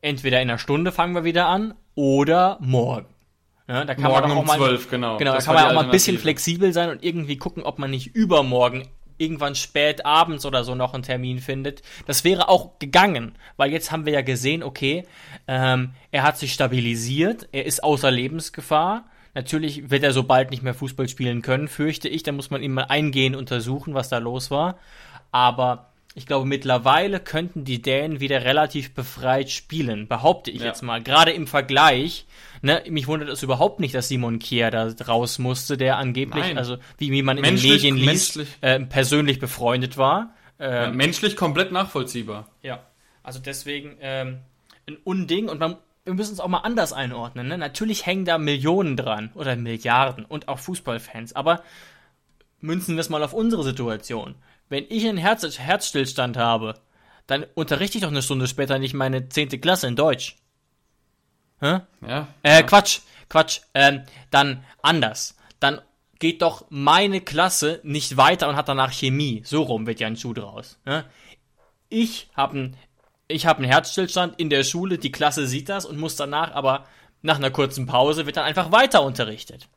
entweder 0.00 0.42
in 0.42 0.50
einer 0.50 0.58
Stunde 0.58 0.90
fangen 0.90 1.14
wir 1.14 1.24
wieder 1.24 1.46
an 1.46 1.74
oder 1.94 2.58
morgen. 2.60 3.06
Ja, 3.68 3.84
da 3.84 3.94
kann 3.94 4.04
Morgen 4.04 4.28
man 4.28 4.38
auch 4.38 4.40
um 4.42 4.46
mal, 4.46 4.58
12, 4.58 4.90
genau. 4.90 5.16
Genau, 5.18 5.34
Das 5.34 5.44
da 5.44 5.52
kann 5.52 5.62
man 5.62 5.70
auch 5.70 5.80
mal 5.80 5.84
ein 5.86 5.90
bisschen 5.90 6.18
flexibel 6.18 6.72
sein 6.72 6.90
und 6.90 7.02
irgendwie 7.02 7.36
gucken, 7.36 7.64
ob 7.64 7.80
man 7.80 7.90
nicht 7.90 8.14
übermorgen 8.14 8.86
irgendwann 9.18 9.54
spät 9.54 10.04
abends 10.04 10.44
oder 10.44 10.64
so 10.64 10.74
noch 10.74 10.94
einen 10.94 11.02
Termin 11.02 11.38
findet. 11.38 11.82
Das 12.06 12.24
wäre 12.24 12.48
auch 12.48 12.78
gegangen, 12.78 13.36
weil 13.56 13.72
jetzt 13.72 13.92
haben 13.92 14.06
wir 14.06 14.12
ja 14.12 14.22
gesehen, 14.22 14.62
okay, 14.62 15.04
ähm, 15.46 15.92
er 16.10 16.22
hat 16.22 16.38
sich 16.38 16.52
stabilisiert, 16.52 17.48
er 17.52 17.66
ist 17.66 17.82
außer 17.82 18.10
Lebensgefahr. 18.10 19.04
Natürlich 19.34 19.90
wird 19.90 20.02
er 20.02 20.12
so 20.12 20.22
bald 20.22 20.50
nicht 20.50 20.62
mehr 20.62 20.74
Fußball 20.74 21.08
spielen 21.08 21.42
können, 21.42 21.68
fürchte 21.68 22.08
ich. 22.08 22.22
Da 22.22 22.32
muss 22.32 22.50
man 22.50 22.62
ihn 22.62 22.72
mal 22.72 22.84
eingehend 22.84 23.36
untersuchen, 23.36 23.92
was 23.92 24.08
da 24.08 24.18
los 24.18 24.50
war. 24.50 24.78
Aber 25.30 25.90
ich 26.16 26.26
glaube, 26.26 26.46
mittlerweile 26.46 27.20
könnten 27.20 27.64
die 27.64 27.82
Dänen 27.82 28.20
wieder 28.20 28.42
relativ 28.44 28.94
befreit 28.94 29.50
spielen, 29.50 30.08
behaupte 30.08 30.50
ich 30.50 30.60
Ja. 30.60 30.66
jetzt 30.66 30.82
mal. 30.82 31.02
Gerade 31.02 31.30
im 31.32 31.46
Vergleich, 31.46 32.26
ne, 32.62 32.82
mich 32.88 33.06
wundert 33.06 33.28
es 33.28 33.42
überhaupt 33.42 33.80
nicht, 33.80 33.94
dass 33.94 34.08
Simon 34.08 34.38
Kier 34.38 34.70
da 34.70 34.90
raus 35.06 35.38
musste, 35.38 35.76
der 35.76 35.98
angeblich, 35.98 36.42
Nein. 36.42 36.58
also 36.58 36.78
wie, 36.98 37.12
wie 37.12 37.22
man 37.22 37.36
in 37.36 37.42
Menschlich- 37.42 37.82
den 37.82 37.94
Medien 37.96 38.10
liest, 38.10 38.40
äh, 38.62 38.80
persönlich 38.80 39.38
befreundet 39.38 39.96
war. 39.98 40.34
Ja, 40.58 40.86
Ähm, 40.86 40.96
menschlich 40.96 41.36
komplett 41.36 41.70
nachvollziehbar. 41.70 42.48
ja, 42.62 42.82
also 43.22 43.38
deswegen 43.38 43.98
ähm, 44.00 44.38
ein 44.88 44.96
Unding 45.04 45.50
und 45.50 45.60
man, 45.60 45.76
wir 46.06 46.14
müssen 46.14 46.32
es 46.32 46.40
auch 46.40 46.48
mal 46.48 46.60
anders 46.60 46.94
einordnen. 46.94 47.46
Ne? 47.48 47.58
Natürlich 47.58 48.06
hängen 48.06 48.24
da 48.24 48.38
Millionen 48.38 48.96
dran 48.96 49.30
oder 49.34 49.54
Milliarden 49.54 50.24
und 50.24 50.48
auch 50.48 50.58
Fußballfans, 50.60 51.36
aber 51.36 51.62
münzen 52.60 52.94
wir 52.96 53.00
es 53.02 53.10
mal 53.10 53.22
auf 53.22 53.34
unsere 53.34 53.64
Situation. 53.64 54.34
Wenn 54.68 54.84
ich 54.88 55.06
einen 55.06 55.18
Herz 55.18 55.58
Herzstillstand 55.58 56.36
habe, 56.36 56.74
dann 57.26 57.44
unterrichte 57.54 57.98
ich 57.98 58.02
doch 58.02 58.10
eine 58.10 58.22
Stunde 58.22 58.46
später 58.46 58.78
nicht 58.78 58.94
meine 58.94 59.28
zehnte 59.28 59.58
Klasse 59.58 59.86
in 59.86 59.96
Deutsch. 59.96 60.36
Hä? 61.60 61.80
Ja. 62.06 62.28
Äh, 62.42 62.62
Quatsch, 62.62 63.00
Quatsch. 63.28 63.60
Ähm, 63.74 64.02
dann 64.30 64.64
anders. 64.82 65.36
Dann 65.60 65.80
geht 66.18 66.42
doch 66.42 66.66
meine 66.68 67.20
Klasse 67.20 67.80
nicht 67.82 68.16
weiter 68.16 68.48
und 68.48 68.56
hat 68.56 68.68
danach 68.68 68.92
Chemie. 68.92 69.42
So 69.44 69.62
rum 69.62 69.86
wird 69.86 70.00
ja 70.00 70.06
ein 70.06 70.16
Schuh 70.16 70.34
draus. 70.34 70.78
Ne? 70.84 71.04
Ich 71.88 72.28
habe 72.34 72.56
einen 72.56 72.76
ich 73.28 73.46
hab 73.46 73.58
einen 73.58 73.66
Herzstillstand 73.66 74.38
in 74.38 74.50
der 74.50 74.62
Schule, 74.62 74.98
die 74.98 75.10
Klasse 75.10 75.46
sieht 75.46 75.68
das 75.68 75.84
und 75.84 75.98
muss 75.98 76.16
danach 76.16 76.52
aber 76.52 76.86
nach 77.22 77.36
einer 77.36 77.50
kurzen 77.50 77.86
Pause 77.86 78.26
wird 78.26 78.36
dann 78.36 78.44
einfach 78.44 78.70
weiter 78.70 79.02
unterrichtet. 79.02 79.68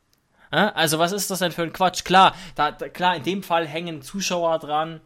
Ja? 0.52 0.70
Also 0.70 0.98
was 0.98 1.12
ist 1.12 1.30
das 1.30 1.40
denn 1.40 1.52
für 1.52 1.62
ein 1.62 1.72
Quatsch? 1.72 2.04
Klar, 2.04 2.34
da, 2.54 2.72
da, 2.72 2.88
klar, 2.88 3.16
in 3.16 3.22
dem 3.22 3.42
Fall 3.42 3.66
hängen 3.66 4.02
Zuschauer 4.02 4.58
dran, 4.58 5.00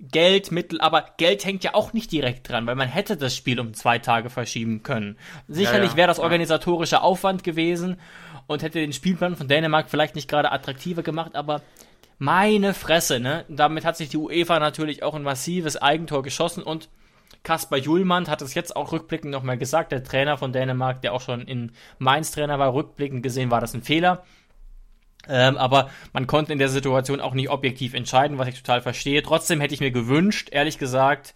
Geld, 0.00 0.52
Mittel, 0.52 0.80
aber 0.80 1.04
Geld 1.16 1.44
hängt 1.44 1.64
ja 1.64 1.74
auch 1.74 1.92
nicht 1.92 2.12
direkt 2.12 2.48
dran, 2.48 2.66
weil 2.66 2.76
man 2.76 2.88
hätte 2.88 3.16
das 3.16 3.34
Spiel 3.34 3.58
um 3.58 3.74
zwei 3.74 3.98
Tage 3.98 4.30
verschieben 4.30 4.84
können. 4.84 5.18
Sicherlich 5.48 5.92
ja, 5.92 5.96
wäre 5.96 6.08
das 6.08 6.18
ja. 6.18 6.22
organisatorischer 6.22 7.02
Aufwand 7.02 7.42
gewesen 7.42 7.96
und 8.46 8.62
hätte 8.62 8.78
den 8.78 8.92
Spielplan 8.92 9.34
von 9.34 9.48
Dänemark 9.48 9.90
vielleicht 9.90 10.14
nicht 10.14 10.28
gerade 10.28 10.52
attraktiver 10.52 11.02
gemacht, 11.02 11.34
aber 11.34 11.62
meine 12.18 12.74
Fresse, 12.74 13.18
ne? 13.20 13.44
Damit 13.48 13.84
hat 13.84 13.96
sich 13.96 14.08
die 14.08 14.16
UEFA 14.16 14.58
natürlich 14.58 15.02
auch 15.02 15.14
ein 15.14 15.22
massives 15.22 15.76
Eigentor 15.76 16.22
geschossen 16.22 16.62
und 16.62 16.88
Kaspar 17.44 17.78
Julmann 17.78 18.28
hat 18.28 18.42
es 18.42 18.54
jetzt 18.54 18.74
auch 18.76 18.92
rückblickend 18.92 19.32
nochmal 19.32 19.58
gesagt, 19.58 19.92
der 19.92 20.02
Trainer 20.02 20.36
von 20.36 20.52
Dänemark, 20.52 21.02
der 21.02 21.12
auch 21.12 21.20
schon 21.20 21.42
in 21.42 21.72
Mainz 21.98 22.32
Trainer 22.32 22.58
war, 22.58 22.74
rückblickend 22.74 23.22
gesehen 23.22 23.50
war 23.50 23.60
das 23.60 23.74
ein 23.74 23.82
Fehler. 23.82 24.24
Ähm, 25.28 25.56
aber 25.56 25.90
man 26.12 26.26
konnte 26.26 26.52
in 26.52 26.58
der 26.58 26.68
Situation 26.68 27.20
auch 27.20 27.34
nicht 27.34 27.50
objektiv 27.50 27.94
entscheiden, 27.94 28.38
was 28.38 28.48
ich 28.48 28.56
total 28.56 28.80
verstehe. 28.80 29.22
Trotzdem 29.22 29.60
hätte 29.60 29.74
ich 29.74 29.80
mir 29.80 29.90
gewünscht, 29.90 30.48
ehrlich 30.50 30.78
gesagt, 30.78 31.34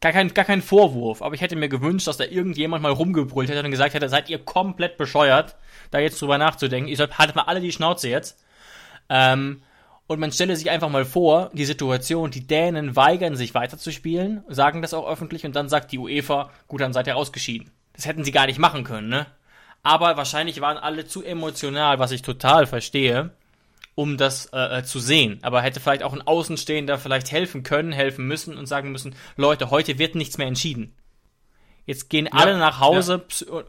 gar 0.00 0.12
kein, 0.12 0.34
gar 0.34 0.44
kein 0.44 0.60
Vorwurf, 0.60 1.22
aber 1.22 1.34
ich 1.34 1.40
hätte 1.40 1.56
mir 1.56 1.68
gewünscht, 1.68 2.06
dass 2.06 2.18
da 2.18 2.24
irgendjemand 2.24 2.82
mal 2.82 2.92
rumgebrüllt 2.92 3.48
hätte 3.48 3.64
und 3.64 3.70
gesagt 3.70 3.94
hätte, 3.94 4.08
seid 4.08 4.28
ihr 4.28 4.38
komplett 4.38 4.98
bescheuert, 4.98 5.56
da 5.90 5.98
jetzt 5.98 6.20
drüber 6.20 6.36
nachzudenken. 6.36 6.88
Ihr 6.88 6.96
sollt, 6.96 7.18
haltet 7.18 7.36
mal 7.36 7.44
alle 7.44 7.60
die 7.60 7.72
Schnauze 7.72 8.08
jetzt. 8.08 8.44
Ähm, 9.08 9.62
und 10.08 10.20
man 10.20 10.32
stelle 10.32 10.56
sich 10.56 10.68
einfach 10.68 10.90
mal 10.90 11.06
vor, 11.06 11.50
die 11.54 11.64
Situation, 11.64 12.30
die 12.30 12.46
Dänen 12.46 12.96
weigern 12.96 13.36
sich 13.36 13.54
weiterzuspielen, 13.54 14.44
sagen 14.48 14.82
das 14.82 14.92
auch 14.92 15.08
öffentlich 15.08 15.46
und 15.46 15.56
dann 15.56 15.68
sagt 15.70 15.92
die 15.92 15.98
UEFA, 15.98 16.50
gut, 16.68 16.80
dann 16.82 16.92
seid 16.92 17.06
ihr 17.06 17.16
ausgeschieden. 17.16 17.70
Das 17.94 18.06
hätten 18.06 18.24
sie 18.24 18.32
gar 18.32 18.46
nicht 18.46 18.58
machen 18.58 18.84
können, 18.84 19.08
ne? 19.08 19.26
Aber 19.82 20.16
wahrscheinlich 20.16 20.60
waren 20.60 20.76
alle 20.78 21.06
zu 21.06 21.22
emotional, 21.22 21.98
was 21.98 22.12
ich 22.12 22.22
total 22.22 22.66
verstehe, 22.66 23.30
um 23.94 24.16
das 24.16 24.46
äh, 24.52 24.78
äh, 24.78 24.84
zu 24.84 25.00
sehen. 25.00 25.38
Aber 25.42 25.60
hätte 25.60 25.80
vielleicht 25.80 26.02
auch 26.02 26.12
ein 26.12 26.22
Außenstehender 26.22 26.98
vielleicht 26.98 27.32
helfen 27.32 27.62
können, 27.62 27.92
helfen 27.92 28.26
müssen 28.26 28.56
und 28.56 28.66
sagen 28.66 28.92
müssen, 28.92 29.14
Leute, 29.36 29.70
heute 29.70 29.98
wird 29.98 30.14
nichts 30.14 30.38
mehr 30.38 30.46
entschieden. 30.46 30.94
Jetzt 31.84 32.10
gehen 32.10 32.26
ja, 32.26 32.32
alle 32.32 32.58
nach 32.58 32.78
Hause, 32.78 33.24
ja. 33.40 33.58
Äh, 33.58 33.64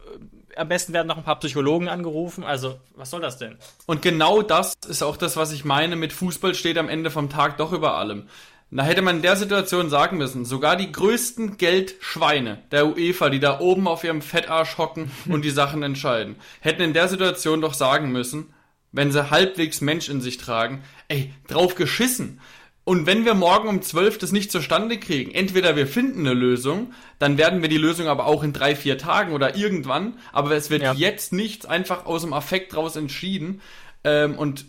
am 0.56 0.68
besten 0.68 0.92
werden 0.92 1.08
noch 1.08 1.16
ein 1.16 1.24
paar 1.24 1.40
Psychologen 1.40 1.88
angerufen. 1.88 2.44
Also, 2.44 2.78
was 2.94 3.10
soll 3.10 3.20
das 3.20 3.38
denn? 3.38 3.58
Und 3.86 4.02
genau 4.02 4.40
das 4.40 4.74
ist 4.86 5.02
auch 5.02 5.16
das, 5.16 5.36
was 5.36 5.52
ich 5.52 5.64
meine 5.64 5.96
mit 5.96 6.12
Fußball 6.12 6.54
steht 6.54 6.78
am 6.78 6.88
Ende 6.88 7.10
vom 7.10 7.28
Tag 7.28 7.56
doch 7.56 7.72
über 7.72 7.96
allem. 7.96 8.28
Da 8.70 8.82
hätte 8.84 9.02
man 9.02 9.16
in 9.16 9.22
der 9.22 9.36
Situation 9.36 9.88
sagen 9.88 10.16
müssen, 10.16 10.44
sogar 10.44 10.74
die 10.74 10.90
größten 10.90 11.58
Geldschweine 11.58 12.62
der 12.72 12.86
UEFA, 12.88 13.30
die 13.30 13.38
da 13.38 13.60
oben 13.60 13.86
auf 13.86 14.02
ihrem 14.02 14.20
Fettarsch 14.20 14.78
hocken 14.78 15.10
und 15.28 15.44
die 15.44 15.50
Sachen 15.50 15.82
entscheiden, 15.82 16.36
hätten 16.60 16.82
in 16.82 16.92
der 16.92 17.08
Situation 17.08 17.60
doch 17.60 17.74
sagen 17.74 18.10
müssen, 18.10 18.52
wenn 18.90 19.12
sie 19.12 19.30
halbwegs 19.30 19.80
Mensch 19.80 20.08
in 20.08 20.20
sich 20.20 20.38
tragen, 20.38 20.82
ey, 21.08 21.32
drauf 21.46 21.74
geschissen. 21.74 22.40
Und 22.84 23.06
wenn 23.06 23.24
wir 23.24 23.34
morgen 23.34 23.68
um 23.68 23.80
12 23.80 24.18
das 24.18 24.32
nicht 24.32 24.52
zustande 24.52 24.98
kriegen, 24.98 25.32
entweder 25.32 25.74
wir 25.74 25.86
finden 25.86 26.20
eine 26.20 26.34
Lösung, 26.34 26.92
dann 27.18 27.38
werden 27.38 27.62
wir 27.62 27.70
die 27.70 27.78
Lösung 27.78 28.08
aber 28.08 28.26
auch 28.26 28.42
in 28.42 28.52
drei, 28.52 28.76
vier 28.76 28.98
Tagen 28.98 29.32
oder 29.32 29.56
irgendwann, 29.56 30.18
aber 30.32 30.52
es 30.52 30.68
wird 30.68 30.82
ja. 30.82 30.92
jetzt 30.92 31.32
nichts 31.32 31.64
einfach 31.64 32.04
aus 32.04 32.22
dem 32.22 32.34
Affekt 32.34 32.76
raus 32.76 32.96
entschieden. 32.96 33.62
Ähm, 34.04 34.36
und 34.36 34.66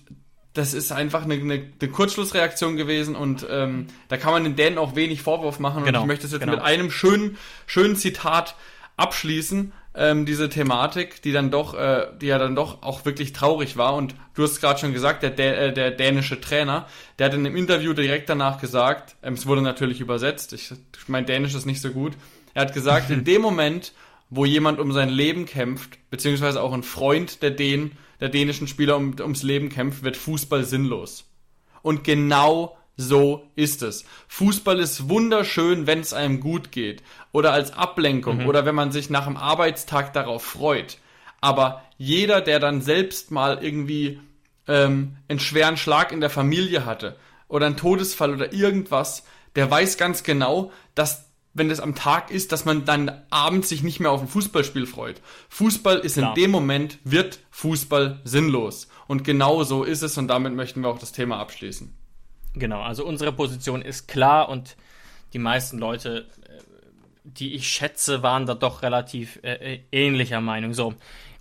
das 0.55 0.73
ist 0.73 0.91
einfach 0.91 1.23
eine, 1.23 1.35
eine, 1.35 1.53
eine 1.79 1.91
Kurzschlussreaktion 1.91 2.77
gewesen 2.77 3.15
und 3.15 3.45
ähm, 3.49 3.87
da 4.07 4.17
kann 4.17 4.31
man 4.31 4.43
den 4.43 4.55
Dänen 4.55 4.79
auch 4.79 4.95
wenig 4.95 5.21
Vorwurf 5.21 5.59
machen. 5.59 5.79
Und 5.79 5.85
genau, 5.85 6.01
ich 6.01 6.07
möchte 6.07 6.25
es 6.25 6.31
jetzt 6.31 6.41
genau. 6.41 6.53
mit 6.53 6.61
einem 6.63 6.89
schönen, 6.89 7.37
schönen 7.67 7.95
Zitat 7.95 8.55
abschließen 8.97 9.73
ähm, 9.93 10.25
diese 10.25 10.49
Thematik, 10.49 11.21
die 11.21 11.31
dann 11.31 11.51
doch, 11.51 11.73
äh, 11.73 12.07
die 12.21 12.27
ja 12.27 12.37
dann 12.37 12.55
doch 12.55 12.83
auch 12.83 13.05
wirklich 13.05 13.33
traurig 13.33 13.77
war. 13.77 13.95
Und 13.95 14.15
du 14.33 14.43
hast 14.43 14.59
gerade 14.61 14.79
schon 14.79 14.93
gesagt, 14.93 15.23
der, 15.23 15.37
äh, 15.37 15.73
der 15.73 15.91
dänische 15.91 16.39
Trainer, 16.39 16.87
der 17.19 17.27
hat 17.27 17.33
in 17.33 17.45
einem 17.45 17.55
Interview 17.55 17.93
direkt 17.93 18.29
danach 18.29 18.59
gesagt, 18.59 19.15
ähm, 19.23 19.33
es 19.33 19.45
wurde 19.45 19.61
natürlich 19.61 20.01
übersetzt, 20.01 20.53
ich 20.53 20.73
mein 21.07 21.25
Dänisch 21.25 21.53
ist 21.53 21.65
nicht 21.65 21.81
so 21.81 21.91
gut, 21.91 22.13
er 22.53 22.63
hat 22.63 22.73
gesagt, 22.73 23.09
in 23.09 23.23
dem 23.23 23.41
Moment, 23.41 23.93
wo 24.29 24.45
jemand 24.45 24.79
um 24.79 24.91
sein 24.91 25.09
Leben 25.09 25.45
kämpft, 25.45 25.97
beziehungsweise 26.09 26.61
auch 26.61 26.73
ein 26.73 26.83
Freund 26.83 27.41
der 27.41 27.51
Dänen, 27.51 27.97
der 28.19 28.29
dänischen 28.29 28.67
Spieler 28.67 28.97
um, 28.97 29.15
ums 29.19 29.43
Leben 29.43 29.69
kämpft, 29.69 30.03
wird 30.03 30.17
Fußball 30.17 30.63
sinnlos. 30.63 31.29
Und 31.81 32.03
genau 32.03 32.77
so 32.97 33.45
ist 33.55 33.83
es. 33.83 34.05
Fußball 34.27 34.79
ist 34.79 35.09
wunderschön, 35.09 35.85
wenn 35.85 35.99
es 35.99 36.13
einem 36.13 36.39
gut 36.39 36.71
geht 36.71 37.03
oder 37.31 37.51
als 37.51 37.73
Ablenkung 37.73 38.39
mhm. 38.39 38.47
oder 38.47 38.65
wenn 38.65 38.75
man 38.75 38.91
sich 38.91 39.09
nach 39.09 39.25
dem 39.25 39.38
Arbeitstag 39.38 40.13
darauf 40.13 40.43
freut. 40.43 40.99
Aber 41.41 41.83
jeder, 41.97 42.41
der 42.41 42.59
dann 42.59 42.81
selbst 42.81 43.31
mal 43.31 43.63
irgendwie 43.63 44.19
ähm, 44.67 45.17
einen 45.27 45.39
schweren 45.39 45.77
Schlag 45.77 46.11
in 46.11 46.21
der 46.21 46.29
Familie 46.29 46.85
hatte 46.85 47.17
oder 47.47 47.65
einen 47.65 47.77
Todesfall 47.77 48.33
oder 48.33 48.53
irgendwas, 48.53 49.25
der 49.55 49.69
weiß 49.69 49.97
ganz 49.97 50.23
genau, 50.23 50.71
dass 50.95 51.24
wenn 51.55 51.69
das 51.69 51.79
am 51.79 51.95
Tag 51.95 52.29
ist, 52.31 52.51
dass 52.51 52.65
man 52.65 52.85
dann 52.85 53.23
abends 53.29 53.69
sich 53.69 53.81
nicht 53.81 53.99
mehr 53.99 54.11
auf 54.11 54.21
ein 54.21 54.27
Fußballspiel 54.27 54.85
freut. 54.85 55.21
Fußball 55.49 55.99
ist 55.99 56.17
Klar. 56.17 56.35
in 56.35 56.43
dem 56.43 56.51
Moment, 56.51 56.99
wird 57.05 57.39
Fußball 57.49 58.19
sinnlos. 58.25 58.89
Und 59.07 59.23
genau 59.23 59.63
so 59.63 59.83
ist 59.83 60.03
es 60.03 60.17
und 60.17 60.27
damit 60.27 60.53
möchten 60.53 60.81
wir 60.81 60.89
auch 60.89 60.99
das 60.99 61.13
Thema 61.13 61.39
abschließen. 61.39 61.95
Genau, 62.55 62.81
also 62.81 63.05
unsere 63.05 63.31
Position 63.31 63.81
ist 63.81 64.07
klar 64.07 64.49
und 64.49 64.75
die 65.31 65.39
meisten 65.39 65.77
Leute, 65.77 66.27
äh, 66.43 66.61
die 67.23 67.55
ich 67.55 67.69
schätze, 67.69 68.21
waren 68.21 68.45
da 68.45 68.53
doch 68.53 68.83
relativ 68.83 69.39
äh, 69.41 69.75
äh, 69.75 69.79
ähnlicher 69.91 70.41
Meinung. 70.41 70.73
So. 70.73 70.93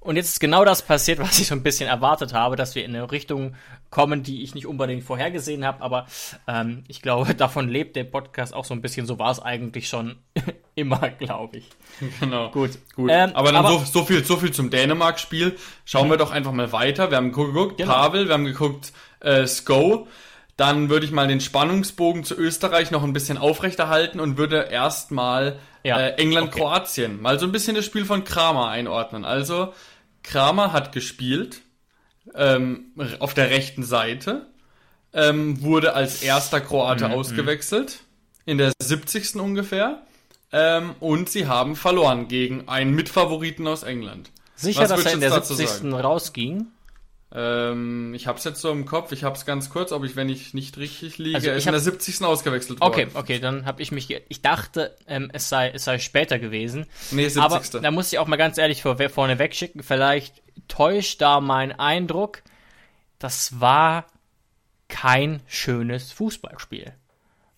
Und 0.05 0.17
jetzt 0.17 0.29
ist 0.29 0.41
genau 0.41 0.65
das 0.65 0.83
passiert, 0.83 1.19
was 1.21 1.39
ich 1.39 1.49
so 1.49 1.55
ein 1.55 1.63
bisschen 1.63 1.89
erwartet 1.89 2.33
habe, 2.33 2.55
dass 2.55 2.75
wir 2.75 2.85
in 2.85 2.95
eine 2.95 3.11
Richtung 3.11 3.57
kommen, 3.91 4.23
die 4.23 4.43
ich 4.43 4.55
nicht 4.55 4.67
unbedingt 4.67 5.03
vorhergesehen 5.03 5.65
habe, 5.65 5.83
aber 5.83 6.07
ähm, 6.47 6.85
ich 6.89 7.01
glaube, 7.01 7.35
davon 7.37 7.69
lebt 7.69 7.97
der 7.97 8.05
Podcast 8.05 8.55
auch 8.55 8.65
so 8.65 8.75
ein 8.75 8.83
bisschen. 8.83 9.07
So 9.07 9.19
war 9.19 9.31
es 9.31 9.41
eigentlich 9.41 9.89
schon 9.89 10.17
immer, 10.75 11.09
glaube 11.11 11.59
ich. 11.59 11.71
Genau. 12.21 12.51
Gut. 12.51 12.73
Gut. 12.95 13.11
Ähm, 13.13 13.31
aber 13.35 13.53
dann 13.53 13.65
aber, 13.65 13.79
so, 13.79 13.85
so, 13.85 14.05
viel, 14.05 14.23
so 14.25 14.37
viel 14.37 14.53
zum 14.53 14.71
Dänemark-Spiel. 14.71 15.57
Schauen 15.85 16.11
wir 16.11 16.19
doch 16.19 16.31
einfach 16.31 16.53
mal 16.53 16.71
weiter. 16.73 17.11
Wir 17.11 17.17
haben 17.17 17.33
geguckt, 17.33 17.79
genau. 17.79 17.93
Pavel, 17.93 18.27
wir 18.27 18.35
haben 18.35 18.45
geguckt, 18.45 18.93
äh, 19.21 19.47
Sko. 19.47 20.07
Dann 20.57 20.89
würde 20.89 21.07
ich 21.07 21.13
mal 21.13 21.27
den 21.27 21.41
Spannungsbogen 21.41 22.23
zu 22.25 22.37
Österreich 22.37 22.91
noch 22.93 23.03
ein 23.03 23.13
bisschen 23.13 23.39
aufrechterhalten 23.39 24.21
und 24.21 24.37
würde 24.37 24.69
erstmal 24.71 25.59
ja. 25.83 25.99
äh, 25.99 26.11
England-Kroatien 26.15 27.13
okay. 27.13 27.23
mal 27.23 27.39
so 27.39 27.47
ein 27.47 27.53
bisschen 27.53 27.75
das 27.75 27.85
Spiel 27.85 28.05
von 28.05 28.25
Kramer 28.25 28.69
einordnen. 28.69 29.25
Also 29.25 29.73
Kramer 30.25 30.73
hat 30.73 30.91
gespielt 30.91 31.61
ähm, 32.35 32.93
auf 33.21 33.35
der 33.35 33.51
rechten 33.51 33.85
Seite, 33.85 34.47
ähm, 35.13 35.63
wurde 35.63 35.95
als 35.95 36.23
erster 36.23 36.61
Kroate 36.61 37.09
mhm, 37.09 37.15
ausgewechselt, 37.15 38.01
in 38.45 38.59
der 38.59 38.73
70. 38.81 39.37
ungefähr. 39.37 40.03
Ähm, 40.51 40.95
und 41.01 41.29
sie 41.29 41.47
haben 41.47 41.77
verloren 41.77 42.29
gegen 42.29 42.69
einen 42.69 42.95
Mitfavoriten 42.95 43.67
aus 43.67 43.83
England. 43.83 44.31
Sicher, 44.57 44.83
Was 44.83 44.89
dass 44.89 45.05
er 45.05 45.13
in 45.13 45.21
der 45.21 45.43
70. 45.43 45.93
rausging? 45.93 46.67
Ähm, 47.37 48.15
ich 48.15 48.29
hab's 48.29 48.45
jetzt 48.45 48.61
so 48.61 48.71
im 48.71 48.85
Kopf, 48.85 49.11
ich 49.11 49.25
hab's 49.25 49.45
ganz 49.45 49.69
kurz, 49.69 49.91
ob 49.91 50.05
ich, 50.05 50.15
wenn 50.15 50.29
ich 50.29 50.55
nicht 50.55 50.79
richtig 50.79 51.19
liege, 51.19 51.35
also 51.35 51.49
er 51.49 51.57
ist 51.57 51.67
in 51.67 51.73
der 51.73 51.81
70. 51.81 52.23
ausgewechselt 52.23 52.81
worden. 52.81 52.93
Okay, 52.93 53.09
okay, 53.15 53.39
dann 53.41 53.67
habe 53.67 53.83
ich 53.83 53.91
mich, 53.91 54.09
ich 54.29 54.41
dachte, 54.41 54.97
ähm, 55.09 55.31
es 55.33 55.49
sei, 55.49 55.71
es 55.71 55.85
sei 55.85 55.99
später 55.99 56.39
gewesen. 56.39 56.87
Nee, 57.11 57.29
70. 57.29 57.43
Aber 57.43 57.61
da 57.83 57.91
muss 57.91 58.13
ich 58.13 58.21
auch 58.21 58.29
mal 58.29 58.37
ganz 58.37 58.57
ehrlich 58.57 58.83
vor, 58.83 58.97
vorne 59.09 59.41
wegschicken, 59.41 59.83
vielleicht 59.83 60.43
täuscht 60.69 61.21
da 61.21 61.41
mein 61.41 61.73
Eindruck, 61.73 62.43
das 63.19 63.61
war 63.61 64.07
kein 64.87 65.41
schönes 65.49 66.13
Fußballspiel. 66.13 66.93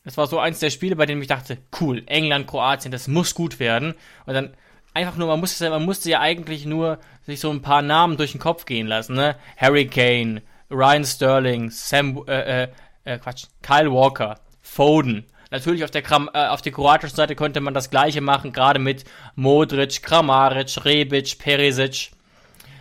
Das 0.04 0.16
war 0.16 0.26
so 0.26 0.38
eins 0.38 0.60
der 0.60 0.70
Spiele, 0.70 0.96
bei 0.96 1.04
denen 1.04 1.20
ich 1.20 1.28
dachte, 1.28 1.58
cool, 1.80 2.02
England, 2.06 2.46
Kroatien, 2.46 2.92
das 2.92 3.08
muss 3.08 3.34
gut 3.34 3.58
werden. 3.58 3.94
Und 4.24 4.34
dann 4.34 4.54
einfach 4.96 5.16
nur, 5.16 5.28
man 5.28 5.40
musste, 5.40 5.68
man 5.68 5.85
musste 5.85 6.11
ja 6.11 6.20
eigentlich 6.20 6.64
nur 6.64 6.98
sich 7.26 7.38
so 7.38 7.50
ein 7.50 7.61
paar 7.61 7.82
Namen 7.82 8.16
durch 8.16 8.32
den 8.32 8.40
Kopf 8.40 8.64
gehen 8.64 8.87
lassen, 8.87 9.14
ne? 9.14 9.37
Harry 9.59 9.87
Kane, 9.87 10.42
Ryan 10.70 11.04
Sterling, 11.04 11.70
Sam, 11.70 12.24
äh, 12.26 12.64
äh, 12.64 12.68
äh 13.04 13.18
Quatsch, 13.18 13.44
Kyle 13.62 13.92
Walker, 13.92 14.40
Foden. 14.62 15.26
Natürlich 15.50 15.85
auf 15.85 15.90
der, 15.90 16.02
Kram, 16.02 16.30
äh, 16.32 16.46
auf 16.46 16.62
der 16.62 16.72
kroatischen 16.72 17.14
Seite 17.14 17.37
könnte 17.37 17.61
man 17.61 17.74
das 17.74 17.90
gleiche 17.90 18.22
machen, 18.22 18.52
gerade 18.52 18.78
mit 18.78 19.04
Modric, 19.35 20.02
Kramaric, 20.02 20.85
Rebic, 20.85 21.38
Perisic. 21.38 22.12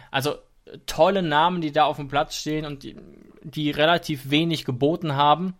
Also 0.09 0.35
tolle 0.85 1.21
Namen, 1.21 1.59
die 1.59 1.73
da 1.73 1.83
auf 1.83 1.97
dem 1.97 2.07
Platz 2.07 2.37
stehen 2.37 2.65
und 2.65 2.83
die, 2.83 2.95
die 3.43 3.71
relativ 3.71 4.29
wenig 4.29 4.63
geboten 4.63 5.15
haben. 5.15 5.53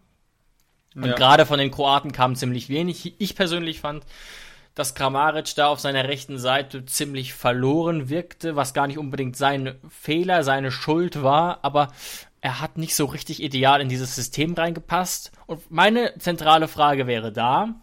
Und 0.96 1.06
ja. 1.06 1.16
gerade 1.16 1.46
von 1.46 1.60
den 1.60 1.72
Kroaten 1.72 2.14
kam 2.14 2.36
ziemlich 2.36 2.70
wenig. 2.70 3.16
Ich 3.20 3.36
persönlich 3.36 3.82
fand, 3.82 4.06
dass 4.76 4.94
Kramaric 4.94 5.56
da 5.56 5.68
auf 5.68 5.80
seiner 5.80 6.08
rechten 6.08 6.38
Seite 6.38 6.86
ziemlich 6.86 7.34
verloren 7.34 8.10
wirkte, 8.10 8.56
was 8.56 8.74
gar 8.74 8.88
nicht 8.88 8.98
unbedingt 8.98 9.38
sein 9.38 9.76
Fehler, 9.90 10.44
seine 10.44 10.70
Schuld 10.70 11.24
war, 11.24 11.60
aber 11.64 11.88
er 12.42 12.62
hat 12.62 12.78
nicht 12.78 12.96
so 12.96 13.06
richtig 13.06 13.42
ideal 13.42 13.82
in 13.82 13.90
dieses 13.90 14.16
System 14.16 14.54
reingepasst. 14.54 15.32
Und 15.48 15.72
meine 15.72 16.14
zentrale 16.20 16.68
Frage 16.68 17.08
wäre 17.08 17.32
da 17.32 17.76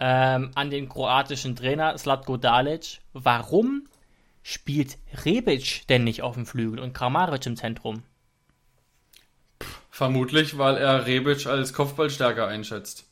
ähm, 0.00 0.50
an 0.54 0.70
den 0.70 0.88
kroatischen 0.88 1.54
Trainer 1.54 1.96
Slatko 1.96 2.38
Dalic, 2.38 3.00
warum 3.12 3.86
spielt 4.42 4.96
Rebic 5.24 5.86
denn 5.88 6.04
nicht 6.04 6.22
auf 6.22 6.34
dem 6.34 6.46
Flügel 6.46 6.80
und 6.80 6.94
Kramaric 6.94 7.44
im 7.46 7.56
Zentrum? 7.56 8.02
Vermutlich, 9.90 10.56
weil 10.56 10.78
er 10.78 11.04
Rebic 11.04 11.46
als 11.46 11.74
Kopfballstärker 11.74 12.46
einschätzt. 12.46 13.09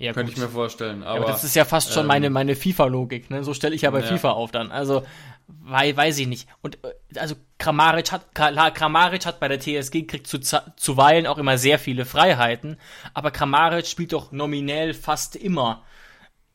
Ja, 0.00 0.14
Könnte 0.14 0.32
ich 0.32 0.38
mir 0.38 0.48
vorstellen. 0.48 1.02
Aber, 1.02 1.16
ja, 1.16 1.22
aber, 1.24 1.30
das 1.30 1.44
ist 1.44 1.54
ja 1.54 1.66
fast 1.66 1.92
schon 1.92 2.04
ähm, 2.04 2.08
meine, 2.08 2.30
meine 2.30 2.56
FIFA-Logik. 2.56 3.28
Ne? 3.28 3.44
So 3.44 3.52
stelle 3.52 3.74
ich 3.74 3.82
ja 3.82 3.90
bei 3.90 4.00
ja. 4.00 4.06
FIFA 4.06 4.30
auf 4.30 4.50
dann. 4.50 4.72
Also, 4.72 5.02
weil, 5.46 5.94
weiß 5.94 6.18
ich 6.18 6.26
nicht. 6.26 6.48
Und 6.62 6.78
äh, 6.82 7.18
also 7.18 7.34
Kramaric 7.58 8.10
hat, 8.10 8.34
Kramaric 8.34 9.26
hat 9.26 9.40
bei 9.40 9.48
der 9.48 9.60
TSG 9.60 10.06
kriegt 10.06 10.26
zu, 10.26 10.40
zuweilen 10.40 11.26
auch 11.26 11.36
immer 11.36 11.58
sehr 11.58 11.78
viele 11.78 12.06
Freiheiten, 12.06 12.78
aber 13.12 13.30
Kramaric 13.30 13.86
spielt 13.86 14.14
doch 14.14 14.32
nominell 14.32 14.94
fast 14.94 15.36
immer 15.36 15.84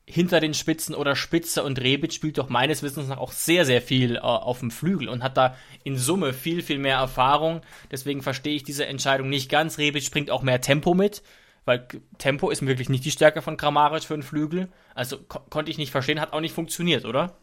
hinter 0.08 0.40
den 0.40 0.56
Spitzen 0.56 0.96
oder 0.96 1.16
Spitze 1.16 1.64
und 1.64 1.80
Rebic 1.80 2.14
spielt 2.14 2.40
doch 2.40 2.50
meines 2.50 2.82
Wissens 2.82 3.10
nach 3.10 3.20
auch 3.20 3.32
sehr, 3.32 3.64
sehr 3.64 3.82
viel 3.82 4.16
äh, 4.16 4.20
auf 4.22 4.60
dem 4.60 4.72
Flügel 4.72 5.08
und 5.08 5.22
hat 5.22 5.38
da 5.38 5.56
in 5.84 6.00
Summe 6.00 6.34
viel, 6.34 6.64
viel 6.64 6.80
mehr 6.80 6.98
Erfahrung. 6.98 7.62
Deswegen 7.92 8.24
verstehe 8.24 8.56
ich 8.56 8.64
diese 8.64 8.88
Entscheidung 8.88 9.30
nicht 9.30 9.52
ganz. 9.52 9.78
Rebic 9.78 10.10
bringt 10.10 10.32
auch 10.32 10.42
mehr 10.42 10.62
Tempo 10.62 10.96
mit 10.96 11.22
weil 11.66 11.88
Tempo 12.18 12.50
ist 12.50 12.66
wirklich 12.66 12.90
nicht 12.90 13.06
die 13.06 13.12
Stärke 13.12 13.42
von 13.42 13.58
Kramaric 13.58 14.04
für 14.04 14.14
einen 14.14 14.24
Flügel. 14.24 14.70
Also 14.94 15.18
ko 15.18 15.40
konnte 15.50 15.72
ich 15.72 15.78
nicht 15.78 15.92
verstehen, 15.92 16.22
hat 16.22 16.34
auch 16.34 16.42
nicht 16.42 16.54
funktioniert, 16.54 17.06
oder? 17.06 17.36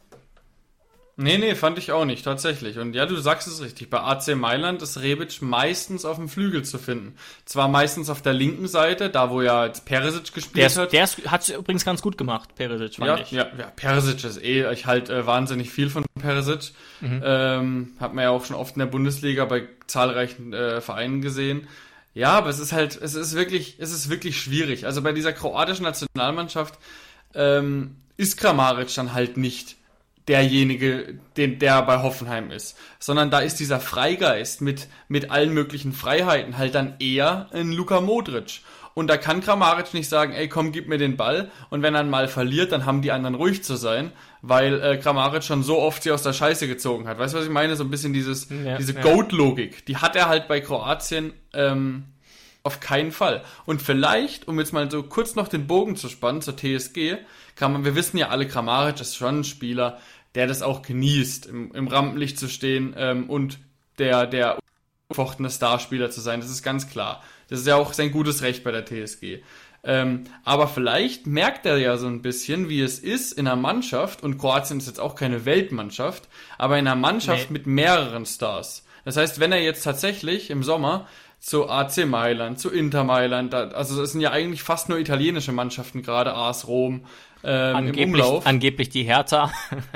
Nee, 1.16 1.36
nee, 1.36 1.54
fand 1.54 1.76
ich 1.76 1.92
auch 1.92 2.06
nicht, 2.06 2.24
tatsächlich. 2.24 2.78
Und 2.78 2.94
ja, 2.94 3.04
du 3.04 3.16
sagst 3.16 3.46
es 3.46 3.62
richtig. 3.62 3.90
Bei 3.90 4.00
AC 4.00 4.34
Mailand 4.34 4.80
ist 4.80 5.02
Rebic 5.02 5.42
meistens 5.42 6.06
auf 6.06 6.16
dem 6.16 6.28
Flügel 6.28 6.64
zu 6.64 6.78
finden. 6.78 7.16
Zwar 7.44 7.68
meistens 7.68 8.08
auf 8.08 8.22
der 8.22 8.32
linken 8.32 8.66
Seite, 8.66 9.10
da 9.10 9.30
wo 9.30 9.42
ja 9.42 9.66
jetzt 9.66 9.84
Peresic 9.84 10.32
gespielt 10.32 10.56
der 10.74 10.82
hat. 10.82 10.92
Der 10.92 11.06
hat 11.30 11.42
es 11.42 11.50
übrigens 11.50 11.84
ganz 11.84 12.00
gut 12.00 12.16
gemacht, 12.16 12.54
Peresic, 12.54 12.96
fand 12.96 13.08
ja, 13.08 13.18
ich. 13.18 13.30
Ja, 13.30 13.46
ja, 13.58 13.66
Peresic 13.76 14.24
ist 14.24 14.42
eh, 14.42 14.72
ich 14.72 14.86
halte 14.86 15.14
äh, 15.14 15.26
wahnsinnig 15.26 15.70
viel 15.70 15.90
von 15.90 16.06
Peresic. 16.18 16.72
Mhm. 17.02 17.22
Ähm, 17.22 17.92
hat 18.00 18.14
man 18.14 18.24
ja 18.24 18.30
auch 18.30 18.46
schon 18.46 18.56
oft 18.56 18.76
in 18.76 18.80
der 18.80 18.86
Bundesliga 18.86 19.44
bei 19.44 19.68
zahlreichen 19.86 20.54
äh, 20.54 20.80
Vereinen 20.80 21.20
gesehen. 21.20 21.68
Ja, 22.14 22.32
aber 22.32 22.50
es 22.50 22.58
ist 22.58 22.72
halt, 22.72 23.00
es 23.00 23.14
ist 23.14 23.34
wirklich, 23.34 23.76
es 23.78 23.92
ist 23.92 24.10
wirklich 24.10 24.38
schwierig. 24.40 24.86
Also 24.86 25.02
bei 25.02 25.12
dieser 25.12 25.32
kroatischen 25.32 25.84
Nationalmannschaft 25.84 26.78
ähm, 27.34 27.96
ist 28.16 28.36
Kramaric 28.36 28.94
dann 28.94 29.14
halt 29.14 29.36
nicht 29.36 29.76
derjenige, 30.28 31.18
den, 31.36 31.58
der 31.58 31.82
bei 31.82 32.02
Hoffenheim 32.02 32.50
ist, 32.50 32.78
sondern 32.98 33.30
da 33.30 33.40
ist 33.40 33.58
dieser 33.58 33.80
Freigeist 33.80 34.60
mit, 34.60 34.88
mit 35.08 35.30
allen 35.30 35.52
möglichen 35.52 35.92
Freiheiten 35.92 36.58
halt 36.58 36.74
dann 36.74 36.94
eher 37.00 37.48
ein 37.52 37.72
Luka 37.72 38.00
Modric. 38.00 38.60
Und 38.94 39.08
da 39.08 39.16
kann 39.16 39.40
Kramaric 39.40 39.94
nicht 39.94 40.08
sagen, 40.08 40.32
ey, 40.32 40.48
komm, 40.48 40.72
gib 40.72 40.88
mir 40.88 40.98
den 40.98 41.16
Ball. 41.16 41.50
Und 41.70 41.82
wenn 41.82 41.94
er 41.94 42.04
mal 42.04 42.28
verliert, 42.28 42.72
dann 42.72 42.84
haben 42.84 43.02
die 43.02 43.12
anderen 43.12 43.34
ruhig 43.34 43.64
zu 43.64 43.76
sein, 43.76 44.12
weil 44.42 44.80
äh, 44.82 44.96
Kramaric 44.98 45.44
schon 45.44 45.62
so 45.62 45.78
oft 45.78 46.02
sie 46.02 46.10
aus 46.10 46.22
der 46.22 46.32
Scheiße 46.32 46.68
gezogen 46.68 47.08
hat. 47.08 47.18
Weißt 47.18 47.34
du, 47.34 47.38
was 47.38 47.44
ich 47.44 47.50
meine? 47.50 47.76
So 47.76 47.84
ein 47.84 47.90
bisschen 47.90 48.12
dieses, 48.12 48.48
ja, 48.50 48.76
diese 48.76 48.94
ja. 48.94 49.00
Goat-Logik. 49.00 49.86
Die 49.86 49.96
hat 49.96 50.16
er 50.16 50.28
halt 50.28 50.48
bei 50.48 50.60
Kroatien 50.60 51.32
ähm, 51.54 52.04
auf 52.62 52.80
keinen 52.80 53.12
Fall. 53.12 53.42
Und 53.64 53.82
vielleicht, 53.82 54.46
um 54.46 54.58
jetzt 54.58 54.72
mal 54.72 54.90
so 54.90 55.02
kurz 55.02 55.34
noch 55.34 55.48
den 55.48 55.66
Bogen 55.66 55.96
zu 55.96 56.08
spannen 56.08 56.42
zur 56.42 56.56
TSG, 56.56 57.16
kann 57.56 57.72
man, 57.72 57.84
wir 57.84 57.94
wissen 57.94 58.18
ja 58.18 58.28
alle, 58.28 58.46
Kramaric 58.46 59.00
ist 59.00 59.16
schon 59.16 59.40
ein 59.40 59.44
Spieler, 59.44 59.98
der 60.34 60.46
das 60.46 60.62
auch 60.62 60.82
genießt, 60.82 61.46
im, 61.46 61.72
im 61.72 61.88
Rampenlicht 61.88 62.38
zu 62.38 62.48
stehen 62.48 62.94
ähm, 62.96 63.28
und 63.28 63.58
der, 63.98 64.26
der 64.26 64.58
ungefochtene 65.08 65.50
Starspieler 65.50 66.10
zu 66.10 66.20
sein. 66.20 66.40
Das 66.40 66.50
ist 66.50 66.62
ganz 66.62 66.88
klar. 66.88 67.22
Das 67.52 67.60
ist 67.60 67.66
ja 67.66 67.76
auch 67.76 67.92
sein 67.92 68.10
gutes 68.12 68.40
Recht 68.40 68.64
bei 68.64 68.70
der 68.70 68.86
TSG. 68.86 69.42
Ähm, 69.84 70.24
aber 70.42 70.68
vielleicht 70.68 71.26
merkt 71.26 71.66
er 71.66 71.76
ja 71.76 71.98
so 71.98 72.06
ein 72.06 72.22
bisschen, 72.22 72.70
wie 72.70 72.80
es 72.80 72.98
ist 72.98 73.32
in 73.32 73.46
einer 73.46 73.60
Mannschaft, 73.60 74.22
und 74.22 74.38
Kroatien 74.38 74.78
ist 74.78 74.86
jetzt 74.86 74.98
auch 74.98 75.14
keine 75.14 75.44
Weltmannschaft, 75.44 76.28
aber 76.56 76.78
in 76.78 76.86
einer 76.86 76.96
Mannschaft 76.96 77.50
nee. 77.50 77.58
mit 77.58 77.66
mehreren 77.66 78.24
Stars. 78.24 78.86
Das 79.04 79.18
heißt, 79.18 79.38
wenn 79.38 79.52
er 79.52 79.60
jetzt 79.60 79.82
tatsächlich 79.82 80.48
im 80.48 80.62
Sommer 80.62 81.06
zu 81.40 81.68
AC 81.68 82.06
Mailand, 82.06 82.58
zu 82.58 82.70
Inter 82.70 83.04
Mailand, 83.04 83.52
also 83.52 84.02
es 84.02 84.12
sind 84.12 84.22
ja 84.22 84.30
eigentlich 84.30 84.62
fast 84.62 84.88
nur 84.88 84.98
italienische 84.98 85.52
Mannschaften, 85.52 86.00
gerade 86.00 86.34
AS 86.34 86.66
Rom, 86.66 87.04
ähm, 87.44 87.76
angeblich, 87.76 88.02
im 88.02 88.10
Umlauf. 88.14 88.46
Angeblich 88.46 88.88
die 88.88 89.02
Hertha. 89.02 89.52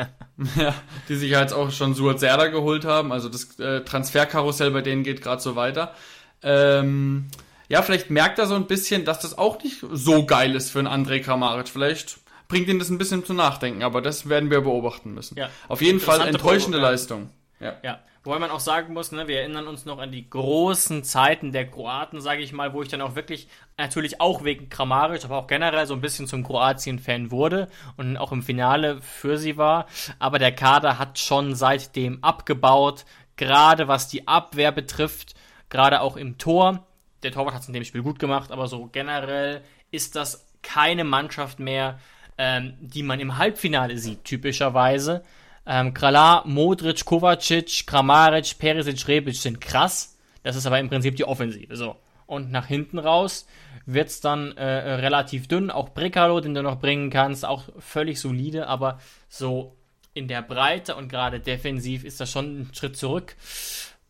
ja, 0.56 0.74
die 1.08 1.14
sich 1.14 1.30
ja 1.30 1.40
jetzt 1.40 1.54
auch 1.54 1.70
schon 1.70 1.94
Suat 1.94 2.20
Serda 2.20 2.48
geholt 2.48 2.84
haben. 2.84 3.12
Also 3.12 3.30
das 3.30 3.58
äh, 3.60 3.80
Transferkarussell 3.80 4.72
bei 4.72 4.82
denen 4.82 5.04
geht 5.04 5.22
gerade 5.22 5.40
so 5.40 5.56
weiter. 5.56 5.94
Ähm, 6.42 7.28
ja, 7.68 7.82
vielleicht 7.82 8.10
merkt 8.10 8.38
er 8.38 8.46
so 8.46 8.54
ein 8.54 8.66
bisschen, 8.66 9.04
dass 9.04 9.20
das 9.20 9.36
auch 9.36 9.62
nicht 9.62 9.84
so 9.90 10.24
geil 10.24 10.54
ist 10.54 10.70
für 10.70 10.78
einen 10.78 10.88
André 10.88 11.22
Kramaric. 11.22 11.68
Vielleicht 11.68 12.18
bringt 12.48 12.68
ihn 12.68 12.78
das 12.78 12.90
ein 12.90 12.98
bisschen 12.98 13.24
zum 13.24 13.36
Nachdenken, 13.36 13.82
aber 13.82 14.02
das 14.02 14.28
werden 14.28 14.50
wir 14.50 14.60
beobachten 14.60 15.14
müssen. 15.14 15.36
Ja. 15.36 15.50
Auf 15.68 15.82
jeden 15.82 16.00
Fall 16.00 16.26
enttäuschende 16.26 16.78
Leistung. 16.78 17.30
Ja. 17.60 17.74
ja. 17.82 18.00
Wobei 18.26 18.40
man 18.40 18.50
auch 18.50 18.60
sagen 18.60 18.92
muss, 18.92 19.12
ne, 19.12 19.28
wir 19.28 19.38
erinnern 19.38 19.68
uns 19.68 19.84
noch 19.84 20.00
an 20.00 20.10
die 20.10 20.28
großen 20.28 21.04
Zeiten 21.04 21.52
der 21.52 21.70
Kroaten, 21.70 22.20
sage 22.20 22.42
ich 22.42 22.52
mal, 22.52 22.72
wo 22.72 22.82
ich 22.82 22.88
dann 22.88 23.00
auch 23.00 23.14
wirklich, 23.14 23.46
natürlich 23.78 24.20
auch 24.20 24.42
wegen 24.42 24.68
Kramaric, 24.68 25.24
aber 25.24 25.36
auch 25.38 25.46
generell 25.46 25.86
so 25.86 25.94
ein 25.94 26.00
bisschen 26.00 26.26
zum 26.26 26.42
Kroatien-Fan 26.42 27.30
wurde 27.30 27.68
und 27.96 28.16
auch 28.16 28.32
im 28.32 28.42
Finale 28.42 29.00
für 29.00 29.38
sie 29.38 29.56
war. 29.56 29.86
Aber 30.18 30.40
der 30.40 30.50
Kader 30.50 30.98
hat 30.98 31.20
schon 31.20 31.54
seitdem 31.54 32.22
abgebaut, 32.24 33.04
gerade 33.36 33.86
was 33.86 34.08
die 34.08 34.26
Abwehr 34.26 34.72
betrifft, 34.72 35.34
gerade 35.68 36.00
auch 36.00 36.16
im 36.16 36.36
Tor. 36.36 36.84
Der 37.22 37.32
Torwart 37.32 37.54
hat 37.54 37.62
es 37.62 37.68
in 37.68 37.74
dem 37.74 37.84
Spiel 37.84 38.02
gut 38.02 38.18
gemacht, 38.18 38.50
aber 38.50 38.68
so 38.68 38.88
generell 38.92 39.62
ist 39.90 40.16
das 40.16 40.46
keine 40.62 41.04
Mannschaft 41.04 41.58
mehr, 41.58 41.98
ähm, 42.38 42.74
die 42.80 43.02
man 43.02 43.20
im 43.20 43.38
Halbfinale 43.38 43.98
sieht, 43.98 44.24
typischerweise. 44.24 45.24
Ähm, 45.64 45.94
Krala, 45.94 46.42
Modric, 46.44 47.04
Kovacic, 47.04 47.86
Kramaric, 47.86 48.58
Perisic, 48.58 49.08
Rebic 49.08 49.36
sind 49.36 49.60
krass. 49.60 50.16
Das 50.42 50.54
ist 50.54 50.66
aber 50.66 50.78
im 50.78 50.88
Prinzip 50.88 51.16
die 51.16 51.24
Offensive. 51.24 51.76
So. 51.76 51.96
Und 52.26 52.50
nach 52.50 52.66
hinten 52.66 52.98
raus 52.98 53.46
wird's 53.86 54.20
dann 54.20 54.52
äh, 54.56 54.64
relativ 54.64 55.48
dünn. 55.48 55.70
Auch 55.70 55.90
Brekalo, 55.90 56.40
den 56.40 56.54
du 56.54 56.62
noch 56.62 56.78
bringen 56.78 57.10
kannst, 57.10 57.44
auch 57.44 57.64
völlig 57.78 58.20
solide, 58.20 58.66
aber 58.68 59.00
so 59.28 59.76
in 60.14 60.28
der 60.28 60.42
Breite 60.42 60.96
und 60.96 61.08
gerade 61.08 61.40
defensiv 61.40 62.04
ist 62.04 62.20
das 62.20 62.30
schon 62.30 62.60
ein 62.60 62.70
Schritt 62.72 62.96
zurück 62.96 63.36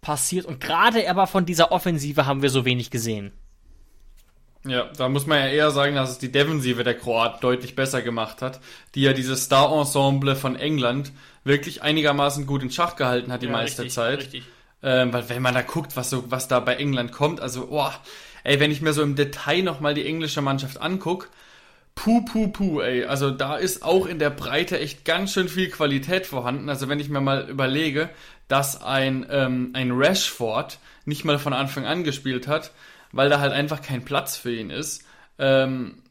passiert. 0.07 0.47
Und 0.47 0.61
gerade 0.61 1.11
aber 1.11 1.27
von 1.27 1.47
dieser 1.47 1.73
Offensive 1.73 2.27
haben 2.27 2.41
wir 2.41 2.51
so 2.51 2.65
wenig 2.65 2.91
gesehen. 2.91 3.33
Ja, 4.65 4.89
da 4.97 5.09
muss 5.09 5.27
man 5.27 5.39
ja 5.39 5.49
eher 5.49 5.73
sagen, 5.73 5.97
dass 5.97 6.11
es 6.11 6.19
die 6.19 6.31
Defensive 6.31 6.85
der 6.85 6.95
Kroaten 6.95 7.41
deutlich 7.41 7.75
besser 7.75 8.03
gemacht 8.03 8.41
hat, 8.41 8.61
die 8.95 9.03
ja 9.03 9.13
dieses 9.13 9.45
Star-Ensemble 9.45 10.37
von 10.37 10.55
England 10.55 11.11
wirklich 11.43 11.83
einigermaßen 11.83 12.47
gut 12.47 12.63
in 12.63 12.71
Schach 12.71 12.95
gehalten 12.95 13.33
hat 13.33 13.43
die 13.43 13.47
ja, 13.47 13.53
meiste 13.53 13.83
richtig, 13.83 13.95
Zeit. 13.95 14.19
Richtig. 14.21 14.45
Ähm, 14.83 15.13
weil 15.13 15.29
wenn 15.29 15.43
man 15.43 15.55
da 15.55 15.63
guckt, 15.63 15.97
was 15.97 16.11
so, 16.11 16.31
was 16.31 16.47
da 16.47 16.61
bei 16.61 16.77
England 16.77 17.11
kommt, 17.11 17.41
also, 17.41 17.67
boah, 17.67 17.93
ey, 18.45 18.61
wenn 18.61 18.71
ich 18.71 18.83
mir 18.83 18.93
so 18.93 19.03
im 19.03 19.17
Detail 19.17 19.63
nochmal 19.63 19.95
die 19.95 20.07
englische 20.07 20.41
Mannschaft 20.41 20.81
anguck, 20.81 21.31
puh, 21.97 22.25
puh, 22.25 22.49
puh, 22.49 22.81
ey, 22.81 23.05
also 23.05 23.31
da 23.33 23.57
ist 23.57 23.83
auch 23.83 24.07
in 24.07 24.21
der 24.21 24.31
Breite 24.31 24.79
echt 24.79 25.05
ganz 25.05 25.33
schön 25.33 25.49
viel 25.49 25.71
Qualität 25.71 26.27
vorhanden. 26.27 26.69
Also 26.69 26.89
wenn 26.89 27.01
ich 27.01 27.09
mir 27.09 27.21
mal 27.21 27.49
überlege, 27.49 28.11
dass 28.49 28.83
ein, 28.83 29.27
ähm, 29.31 29.71
ein 29.75 29.91
Rashford 29.93 30.79
nicht 31.05 31.25
mal 31.25 31.39
von 31.39 31.53
Anfang 31.53 31.85
an 31.87 32.05
gespielt 32.05 32.49
hat, 32.49 32.73
weil 33.13 33.29
da 33.29 33.41
halt 33.41 33.53
einfach 33.53 33.83
kein 33.83 34.05
Platz 34.05 34.37
für 34.37 34.55
ihn 34.55 34.71
ist. 34.71 35.05
Ähm, 35.39 36.03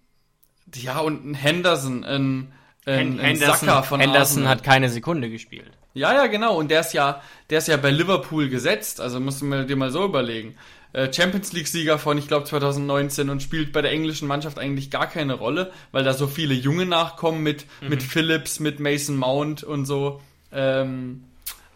ja, 0.73 0.99
und 0.99 1.25
ein 1.25 1.33
Henderson, 1.33 2.03
ein, 2.03 2.51
ein, 2.85 3.19
ein 3.19 3.19
Henderson, 3.19 3.83
von 3.83 3.99
Henderson 3.99 4.19
Arsenal. 4.19 4.49
hat 4.49 4.63
keine 4.63 4.89
Sekunde 4.89 5.29
gespielt. 5.29 5.71
Ja, 5.93 6.13
ja, 6.13 6.27
genau. 6.27 6.57
Und 6.57 6.69
der 6.69 6.81
ist 6.81 6.93
ja, 6.93 7.21
der 7.49 7.59
ist 7.59 7.67
ja 7.67 7.77
bei 7.77 7.89
Liverpool 7.89 8.49
gesetzt. 8.49 8.99
Also 8.99 9.19
musst 9.19 9.41
du 9.41 9.65
dir 9.65 9.75
mal 9.75 9.91
so 9.91 10.03
überlegen. 10.03 10.55
Äh, 10.91 11.11
Champions 11.11 11.53
League-Sieger 11.53 11.97
von, 11.97 12.17
ich 12.17 12.27
glaube, 12.27 12.45
2019 12.45 13.29
und 13.29 13.41
spielt 13.41 13.71
bei 13.71 13.81
der 13.81 13.91
englischen 13.91 14.27
Mannschaft 14.27 14.59
eigentlich 14.59 14.91
gar 14.91 15.07
keine 15.07 15.33
Rolle, 15.33 15.71
weil 15.91 16.03
da 16.03 16.13
so 16.13 16.27
viele 16.27 16.53
Junge 16.53 16.85
nachkommen 16.85 17.43
mit, 17.43 17.65
mhm. 17.81 17.89
mit 17.89 18.03
Phillips, 18.03 18.59
mit 18.59 18.79
Mason 18.79 19.15
Mount 19.17 19.63
und 19.63 19.85
so. 19.85 20.21
Ähm, 20.51 21.23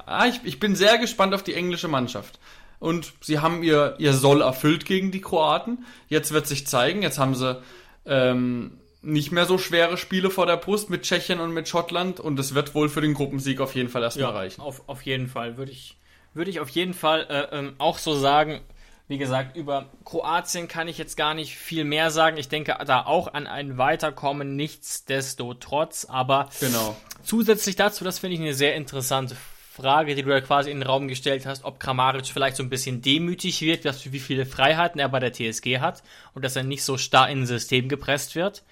ah, 0.09 0.27
ich, 0.27 0.41
ich 0.43 0.59
bin 0.59 0.75
sehr 0.75 0.97
gespannt 0.97 1.33
auf 1.33 1.43
die 1.43 1.53
englische 1.53 1.87
Mannschaft 1.87 2.39
und 2.79 3.13
sie 3.21 3.39
haben 3.39 3.63
ihr, 3.63 3.95
ihr 3.99 4.13
Soll 4.13 4.41
erfüllt 4.41 4.85
gegen 4.85 5.11
die 5.11 5.21
Kroaten. 5.21 5.85
Jetzt 6.07 6.31
wird 6.31 6.47
sich 6.47 6.65
zeigen, 6.65 7.01
jetzt 7.01 7.19
haben 7.19 7.35
sie 7.35 7.61
ähm, 8.05 8.79
nicht 9.01 9.31
mehr 9.31 9.45
so 9.45 9.57
schwere 9.57 9.97
Spiele 9.97 10.29
vor 10.29 10.45
der 10.45 10.57
Brust 10.57 10.89
mit 10.89 11.03
Tschechien 11.03 11.39
und 11.39 11.53
mit 11.53 11.67
Schottland 11.67 12.19
und 12.19 12.39
es 12.39 12.55
wird 12.55 12.75
wohl 12.75 12.89
für 12.89 13.01
den 13.01 13.13
Gruppensieg 13.13 13.61
auf 13.61 13.75
jeden 13.75 13.89
Fall 13.89 14.03
erstmal 14.03 14.31
ja, 14.31 14.37
reichen. 14.37 14.61
Auf, 14.61 14.87
auf 14.87 15.01
jeden 15.03 15.27
Fall, 15.27 15.57
würde 15.57 15.71
ich, 15.71 15.97
würde 16.33 16.49
ich 16.49 16.59
auf 16.59 16.69
jeden 16.69 16.93
Fall 16.93 17.27
äh, 17.29 17.57
ähm, 17.57 17.75
auch 17.77 17.97
so 17.97 18.15
sagen. 18.15 18.61
Wie 19.07 19.17
gesagt, 19.17 19.57
über 19.57 19.89
Kroatien 20.05 20.67
kann 20.67 20.87
ich 20.87 20.99
jetzt 20.99 21.17
gar 21.17 21.33
nicht 21.33 21.55
viel 21.55 21.83
mehr 21.83 22.11
sagen. 22.11 22.37
Ich 22.37 22.47
denke 22.47 22.77
da 22.85 23.07
auch 23.07 23.33
an 23.33 23.47
ein 23.47 23.79
Weiterkommen, 23.79 24.55
nichtsdestotrotz. 24.55 26.05
Aber 26.05 26.49
genau. 26.59 26.95
zusätzlich 27.23 27.75
dazu, 27.75 28.03
das 28.03 28.19
finde 28.19 28.35
ich 28.35 28.41
eine 28.41 28.53
sehr 28.53 28.75
interessante 28.75 29.35
Frage, 29.79 30.15
die 30.15 30.23
du 30.23 30.29
ja 30.29 30.41
quasi 30.41 30.71
in 30.71 30.79
den 30.79 30.87
Raum 30.87 31.07
gestellt 31.07 31.45
hast, 31.45 31.63
ob 31.63 31.79
Kramaric 31.79 32.27
vielleicht 32.27 32.57
so 32.57 32.63
ein 32.63 32.69
bisschen 32.69 33.01
demütig 33.01 33.61
wird, 33.61 33.85
dass, 33.85 34.11
wie 34.11 34.19
viele 34.19 34.45
Freiheiten 34.45 34.99
er 34.99 35.09
bei 35.09 35.19
der 35.19 35.33
TSG 35.33 35.79
hat 35.79 36.03
und 36.33 36.43
dass 36.43 36.55
er 36.55 36.63
nicht 36.63 36.83
so 36.83 36.97
starr 36.97 37.29
in 37.29 37.41
ein 37.41 37.45
System 37.45 37.89
gepresst 37.89 38.35
wird. 38.35 38.63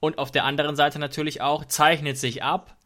Und 0.00 0.18
auf 0.18 0.30
der 0.30 0.44
anderen 0.44 0.76
Seite 0.76 0.98
natürlich 0.98 1.40
auch 1.40 1.64
zeichnet 1.64 2.18
sich 2.18 2.42
ab, 2.42 2.76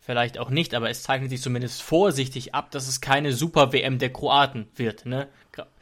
vielleicht 0.00 0.38
auch 0.38 0.50
nicht, 0.50 0.74
aber 0.74 0.90
es 0.90 1.02
zeichnet 1.02 1.30
sich 1.30 1.40
zumindest 1.40 1.82
vorsichtig 1.82 2.54
ab, 2.54 2.70
dass 2.70 2.88
es 2.88 3.00
keine 3.00 3.32
Super-WM 3.32 3.98
der 3.98 4.12
Kroaten 4.12 4.68
wird. 4.74 5.06
Ne? 5.06 5.28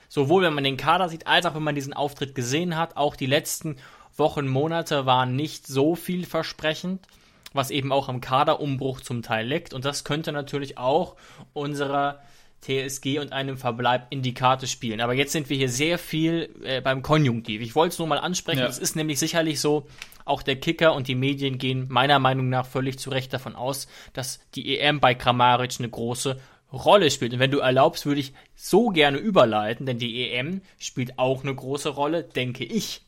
Sowohl 0.09 0.43
wenn 0.43 0.55
man 0.55 0.65
den 0.65 0.77
Kader 0.77 1.09
sieht, 1.09 1.27
als 1.27 1.47
auch 1.47 1.55
wenn 1.55 1.63
man 1.63 1.77
diesen 1.77 1.95
Auftritt 1.95 2.35
gesehen 2.35 2.77
hat, 2.77 2.97
auch 2.97 3.17
die 3.17 3.27
letzten 3.27 3.77
Wochen, 4.17 4.49
Monate 4.49 5.07
waren 5.07 5.37
nicht 5.37 5.67
so 5.67 5.95
vielversprechend, 5.95 7.07
was 7.53 7.71
eben 7.71 7.93
auch 7.93 8.09
am 8.09 8.21
Kaderumbruch 8.21 9.01
zum 9.01 9.23
Teil 9.23 9.47
liegt. 9.47 9.75
Und 9.75 9.85
das 9.85 10.05
könnte 10.05 10.33
natürlich 10.33 10.79
auch 10.79 11.17
unserer 11.53 12.21
TSG 12.63 13.19
und 13.19 13.33
einem 13.33 13.57
Verbleib 13.57 14.07
in 14.11 14.23
die 14.23 14.35
Karte 14.35 14.67
spielen. 14.67 15.01
Aber 15.01 15.15
jetzt 15.15 15.33
sind 15.33 15.49
wir 15.49 15.57
hier 15.57 15.69
sehr 15.69 15.99
viel 15.99 16.55
äh, 16.63 16.81
beim 16.81 17.03
Konjunktiv. 17.03 17.63
Ich 17.63 17.75
wollte 17.75 17.95
es 17.95 17.99
nur 17.99 18.09
mal 18.09 18.19
ansprechen. 18.19 18.63
Es 18.63 18.77
ja. 18.77 18.83
ist 18.83 18.97
nämlich 18.97 19.19
sicherlich 19.19 19.61
so, 19.61 19.87
auch 20.25 20.43
der 20.43 20.57
Kicker 20.57 20.95
und 20.95 21.09
die 21.09 21.15
Medien 21.15 21.59
gehen 21.59 21.87
meiner 21.89 22.19
Meinung 22.19 22.51
nach 22.51 22.67
völlig 22.67 22.99
zu 22.99 23.11
Recht 23.11 23.33
davon 23.33 23.57
aus, 23.57 23.89
dass 24.13 24.41
die 24.55 24.79
EM 24.79 25.01
bei 25.01 25.15
Kramaric 25.15 25.77
eine 25.79 25.89
große 25.89 26.39
Rolle 26.73 27.11
spielt. 27.11 27.33
Und 27.33 27.39
wenn 27.41 27.51
du 27.51 27.59
erlaubst, 27.59 28.07
würde 28.07 28.21
ich 28.21 28.33
so 28.55 28.89
gerne 28.89 29.19
überleiten, 29.19 29.87
denn 29.87 29.99
die 29.99 30.31
EM 30.31 30.61
spielt 30.79 31.19
auch 31.19 31.43
eine 31.43 31.55
große 31.55 31.89
Rolle, 31.89 32.23
denke 32.23 32.65
ich, 32.65 33.03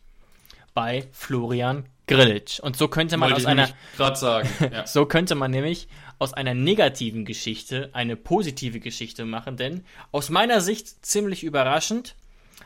bei 0.74 1.04
Florian 1.12 1.84
Grillitsch. 2.06 2.60
Und 2.60 2.76
so 2.76 2.88
könnte 2.88 3.16
man 3.16 3.30
Wollte 3.30 3.42
aus 3.42 3.46
einer 3.46 3.68
gerade 3.96 4.16
sagen. 4.16 4.48
Ja. 4.72 4.86
so 4.86 5.06
könnte 5.06 5.34
man 5.34 5.50
nämlich 5.50 5.88
aus 6.18 6.32
einer 6.34 6.54
negativen 6.54 7.24
Geschichte 7.24 7.90
eine 7.92 8.16
positive 8.16 8.80
Geschichte 8.80 9.24
machen, 9.24 9.56
denn 9.56 9.84
aus 10.12 10.30
meiner 10.30 10.60
Sicht 10.60 11.04
ziemlich 11.04 11.42
überraschend 11.44 12.14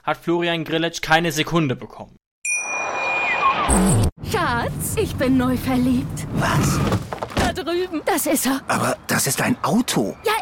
hat 0.02 0.18
Florian 0.18 0.64
Grillitsch 0.64 1.00
keine 1.02 1.32
Sekunde 1.32 1.74
bekommen. 1.76 2.16
Schatz, 4.30 4.96
ich 5.00 5.14
bin 5.16 5.36
neu 5.36 5.56
verliebt. 5.56 6.26
Was? 6.34 6.78
Da 7.36 7.52
drüben. 7.52 8.02
Das 8.04 8.26
ist 8.26 8.46
er. 8.46 8.60
Aber 8.68 8.96
das 9.06 9.26
ist 9.26 9.40
ein 9.40 9.56
Auto. 9.62 10.16
Ja, 10.24 10.32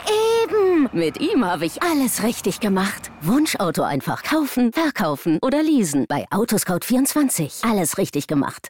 eben. 0.43 0.89
Mit 0.93 1.21
ihm 1.21 1.45
habe 1.45 1.67
ich 1.67 1.83
alles 1.83 2.23
richtig 2.23 2.61
gemacht. 2.61 3.11
Wunschauto 3.23 3.83
einfach 3.83 4.23
kaufen, 4.23 4.73
verkaufen 4.73 5.39
oder 5.43 5.63
leasen. 5.63 6.07
Bei 6.09 6.27
Autoscout24. 6.31 7.69
Alles 7.69 7.99
richtig 7.99 8.27
gemacht. 8.27 8.69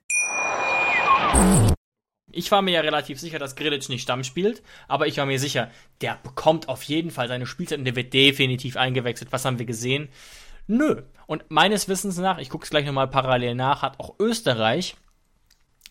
Ich 2.37 2.51
war 2.51 2.62
mir 2.62 2.73
ja 2.73 2.81
relativ 2.81 3.20
sicher, 3.20 3.38
dass 3.38 3.55
Grilic 3.55 3.88
nicht 3.88 4.03
Stamm 4.03 4.25
spielt, 4.25 4.62
aber 4.88 5.07
ich 5.07 5.18
war 5.18 5.27
mir 5.27 5.38
sicher, 5.38 5.70
der 6.01 6.18
bekommt 6.23 6.68
auf 6.68 6.83
jeden 6.83 7.11
Fall 7.11 7.29
seine 7.29 7.47
Spielzeit 7.47 7.79
und 7.79 7.85
der 7.85 7.97
wird 7.97 8.12
definitiv 8.12 8.77
eingewechselt. 8.77 9.33
Was 9.33 9.44
haben 9.44 9.59
wir 9.59 9.66
gesehen? 9.66 10.09
Nö. 10.66 11.03
Und 11.27 11.44
meines 11.49 11.88
Wissens 11.88 12.18
nach, 12.18 12.38
ich 12.38 12.51
gucke 12.51 12.64
es 12.64 12.70
gleich 12.70 12.87
nochmal 12.87 13.09
parallel 13.09 13.55
nach, 13.55 13.83
hat 13.83 14.01
auch 14.01 14.16
Österreich 14.18 14.97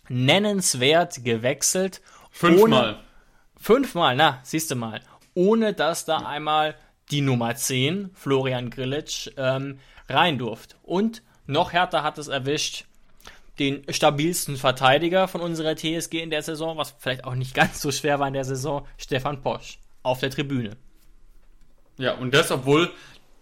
nennenswert 0.10 1.24
gewechselt. 1.24 2.02
Fünfmal. 2.32 3.00
fünfmal, 3.56 4.16
na, 4.16 4.40
siehst 4.44 4.72
du 4.72 4.76
mal. 4.76 5.02
Ohne 5.34 5.74
dass 5.74 6.06
da 6.06 6.18
einmal 6.18 6.76
die 7.12 7.22
Nummer 7.22 7.56
10, 7.56 8.12
Florian 8.14 8.70
Grillitsch, 8.70 9.30
ähm, 9.38 9.80
rein 10.10 10.38
durfte. 10.38 10.76
Und 10.84 11.22
noch 11.46 11.74
härter 11.74 12.04
hat 12.04 12.18
es 12.18 12.28
erwischt, 12.28 12.86
den 13.60 13.84
stabilsten 13.90 14.58
Verteidiger 14.58 15.28
von 15.28 15.42
unserer 15.42 15.76
TSG 15.76 16.22
in 16.22 16.30
der 16.30 16.42
Saison, 16.42 16.78
was 16.78 16.96
vielleicht 16.98 17.24
auch 17.24 17.36
nicht 17.36 17.54
ganz 17.56 17.82
so 17.82 17.92
schwer 17.92 18.20
war 18.20 18.28
in 18.28 18.34
der 18.34 18.46
Saison, 18.46 18.88
Stefan 18.98 19.42
Posch, 19.42 19.80
auf 20.02 20.20
der 20.20 20.32
Tribüne. 20.32 20.78
Ja, 21.98 22.14
und 22.14 22.34
das, 22.34 22.52
obwohl 22.52 22.90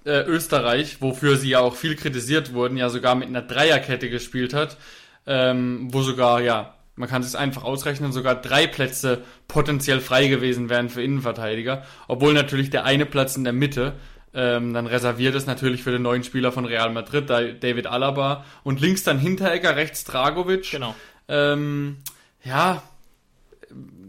äh, 0.05 0.23
Österreich, 0.23 1.01
wofür 1.01 1.37
sie 1.37 1.49
ja 1.49 1.59
auch 1.59 1.75
viel 1.75 1.95
kritisiert 1.95 2.53
wurden, 2.53 2.77
ja 2.77 2.89
sogar 2.89 3.15
mit 3.15 3.27
einer 3.27 3.41
Dreierkette 3.41 4.09
gespielt 4.09 4.53
hat, 4.53 4.77
ähm, 5.25 5.87
wo 5.91 6.01
sogar, 6.01 6.41
ja, 6.41 6.75
man 6.95 7.07
kann 7.07 7.21
es 7.21 7.35
einfach 7.35 7.63
ausrechnen, 7.63 8.11
sogar 8.11 8.35
drei 8.35 8.67
Plätze 8.67 9.23
potenziell 9.47 10.01
frei 10.01 10.27
gewesen 10.27 10.69
wären 10.69 10.89
für 10.89 11.01
Innenverteidiger, 11.01 11.83
obwohl 12.07 12.33
natürlich 12.33 12.69
der 12.69 12.83
eine 12.83 13.05
Platz 13.05 13.37
in 13.37 13.43
der 13.43 13.53
Mitte 13.53 13.93
ähm, 14.33 14.73
dann 14.73 14.87
reserviert 14.87 15.35
ist 15.35 15.47
natürlich 15.47 15.83
für 15.83 15.91
den 15.91 16.01
neuen 16.01 16.23
Spieler 16.23 16.51
von 16.51 16.65
Real 16.65 16.91
Madrid, 16.91 17.29
David 17.29 17.87
Alaba 17.87 18.45
und 18.63 18.79
links 18.79 19.03
dann 19.03 19.19
Hinteregger, 19.19 19.75
rechts 19.75 20.03
Dragovic. 20.03 20.71
Genau. 20.71 20.95
Ähm, 21.27 21.97
ja, 22.43 22.81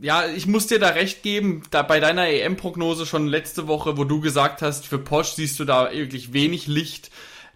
ja, 0.01 0.27
ich 0.27 0.47
muss 0.47 0.67
dir 0.67 0.81
da 0.81 0.89
recht 0.89 1.23
geben, 1.23 1.63
da 1.71 1.83
bei 1.83 2.01
deiner 2.01 2.27
EM-Prognose 2.27 3.07
schon 3.07 3.29
letzte 3.29 3.69
Woche, 3.69 3.97
wo 3.97 4.05
du 4.05 4.21
gesagt 4.21 4.61
hast, 4.61 4.87
für 4.87 4.99
Posch 4.99 5.33
siehst 5.33 5.61
du 5.61 5.65
da 5.65 5.93
wirklich 5.93 6.33
wenig 6.33 6.67
Licht. 6.67 7.11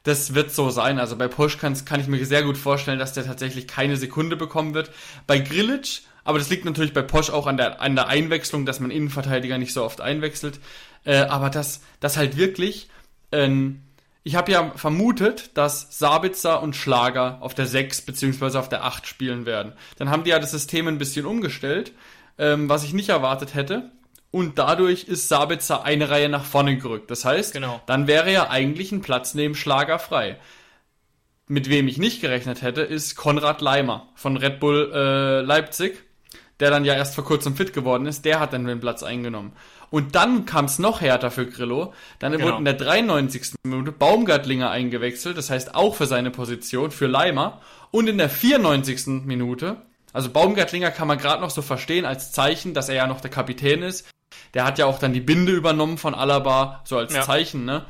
Das 0.05 0.35
wird 0.35 0.53
so 0.53 0.71
sein. 0.71 1.01
Also 1.01 1.17
bei 1.17 1.27
Posch 1.27 1.59
kann, 1.59 1.77
kann 1.85 2.01
ich 2.01 2.07
mir 2.07 2.25
sehr 2.25 2.45
gut 2.45 2.57
vorstellen, 2.57 3.01
dass 3.01 3.13
der 3.13 3.27
tatsächlich 3.27 3.67
keine 3.67 3.97
Sekunde 3.97 4.37
bekommen 4.37 4.75
wird. 4.75 4.93
Bei 5.27 5.41
Grilic, 5.41 6.03
aber 6.23 6.39
das 6.39 6.49
liegt 6.49 6.65
natürlich 6.65 6.93
bei 6.93 7.03
Posch 7.03 7.31
auch 7.31 7.49
an 7.49 7.57
der, 7.57 7.81
an 7.81 7.97
der 7.97 8.07
Einwechslung, 8.07 8.65
dass 8.65 8.79
man 8.79 8.93
Innenverteidiger 8.93 9.59
nicht 9.59 9.73
so 9.73 9.83
oft 9.83 10.01
einwechselt. 10.01 10.61
Äh, 11.07 11.21
aber 11.21 11.49
dass 11.49 11.81
das 12.01 12.19
halt 12.19 12.37
wirklich, 12.37 12.91
ähm, 13.33 13.83
ich 14.23 14.35
habe 14.35 14.53
ja 14.53 14.73
vermutet, 14.77 15.57
dass 15.57 15.99
Sabitzer 15.99 16.61
und 16.61 16.77
Schlager 16.77 17.39
auf 17.41 17.55
der 17.55 17.67
6 17.67 18.03
beziehungsweise 18.03 18.61
auf 18.61 18.69
der 18.69 18.85
8 18.85 19.07
spielen 19.07 19.47
werden. 19.47 19.73
Dann 19.97 20.11
haben 20.11 20.25
die 20.25 20.31
ja 20.31 20.39
das 20.39 20.51
System 20.51 20.89
ein 20.89 20.99
bisschen 20.99 21.25
umgestellt 21.25 21.93
ähm, 22.39 22.69
was 22.69 22.85
ich 22.85 22.93
nicht 22.93 23.09
erwartet 23.09 23.55
hätte. 23.55 23.91
Und 24.31 24.59
dadurch 24.59 25.05
ist 25.05 25.29
Sabitzer 25.29 25.85
eine 25.85 26.11
Reihe 26.11 26.29
nach 26.29 26.45
vorne 26.45 26.77
gerückt. 26.77 27.11
Das 27.11 27.25
heißt, 27.25 27.55
genau. 27.55 27.81
dann 27.87 28.07
wäre 28.07 28.31
ja 28.31 28.51
eigentlich 28.51 28.93
ein 28.93 29.01
Platz 29.01 29.35
neben 29.35 29.55
Schlager 29.55 29.99
frei. 29.99 30.39
Mit 31.47 31.71
wem 31.71 31.89
ich 31.89 31.97
nicht 31.97 32.21
gerechnet 32.21 32.61
hätte, 32.61 32.83
ist 32.83 33.17
Konrad 33.17 33.61
Leimer 33.61 34.09
von 34.15 34.37
Red 34.37 34.61
Bull 34.61 34.91
äh, 34.93 35.41
Leipzig, 35.43 36.05
der 36.61 36.71
dann 36.71 36.85
ja 36.85 36.95
erst 36.95 37.15
vor 37.15 37.25
kurzem 37.25 37.57
fit 37.57 37.73
geworden 37.73 38.07
ist. 38.07 38.25
Der 38.25 38.41
hat 38.41 38.53
dann 38.53 38.67
den 38.67 38.81
Platz 38.81 39.03
eingenommen. 39.03 39.53
Und 39.91 40.15
dann 40.15 40.47
kam 40.47 40.65
es 40.65 40.79
noch 40.79 41.01
härter 41.01 41.31
für 41.31 41.47
Grillo. 41.47 41.93
Dann 42.19 42.33
genau. 42.33 42.47
wurde 42.47 42.59
in 42.59 42.65
der 42.65 42.75
93. 42.75 43.55
Minute 43.65 43.93
Baumgartlinger 43.93 44.71
eingewechselt, 44.71 45.37
das 45.37 45.51
heißt 45.51 45.75
auch 45.75 45.95
für 45.95 46.07
seine 46.07 46.31
Position, 46.31 46.91
für 46.91 47.07
Leimer. 47.07 47.61
Und 47.91 48.09
in 48.09 48.19
der 48.19 48.29
94. 48.29 49.25
Minute 49.25 49.79
also 50.17 50.31
Baumgartlinger 50.31 50.91
kann 50.93 51.09
man 51.09 51.19
gerade 51.19 51.43
noch 51.43 51.51
so 51.51 51.61
verstehen 51.61 52.07
als 52.07 52.33
Zeichen, 52.33 52.73
dass 52.73 52.89
er 52.89 52.95
ja 52.95 53.07
noch 53.07 53.21
der 53.21 53.31
Kapitän 53.31 53.83
ist. 53.83 54.09
Der 54.55 54.65
hat 54.65 54.79
ja 54.79 54.87
auch 54.87 54.99
dann 54.99 55.13
die 55.13 55.21
Binde 55.21 55.53
übernommen 55.53 55.99
von 55.99 56.15
Alaba, 56.15 56.81
so 56.85 56.97
als 56.97 57.13
ja. 57.13 57.21
Zeichen, 57.21 57.67
ne? 57.67 57.85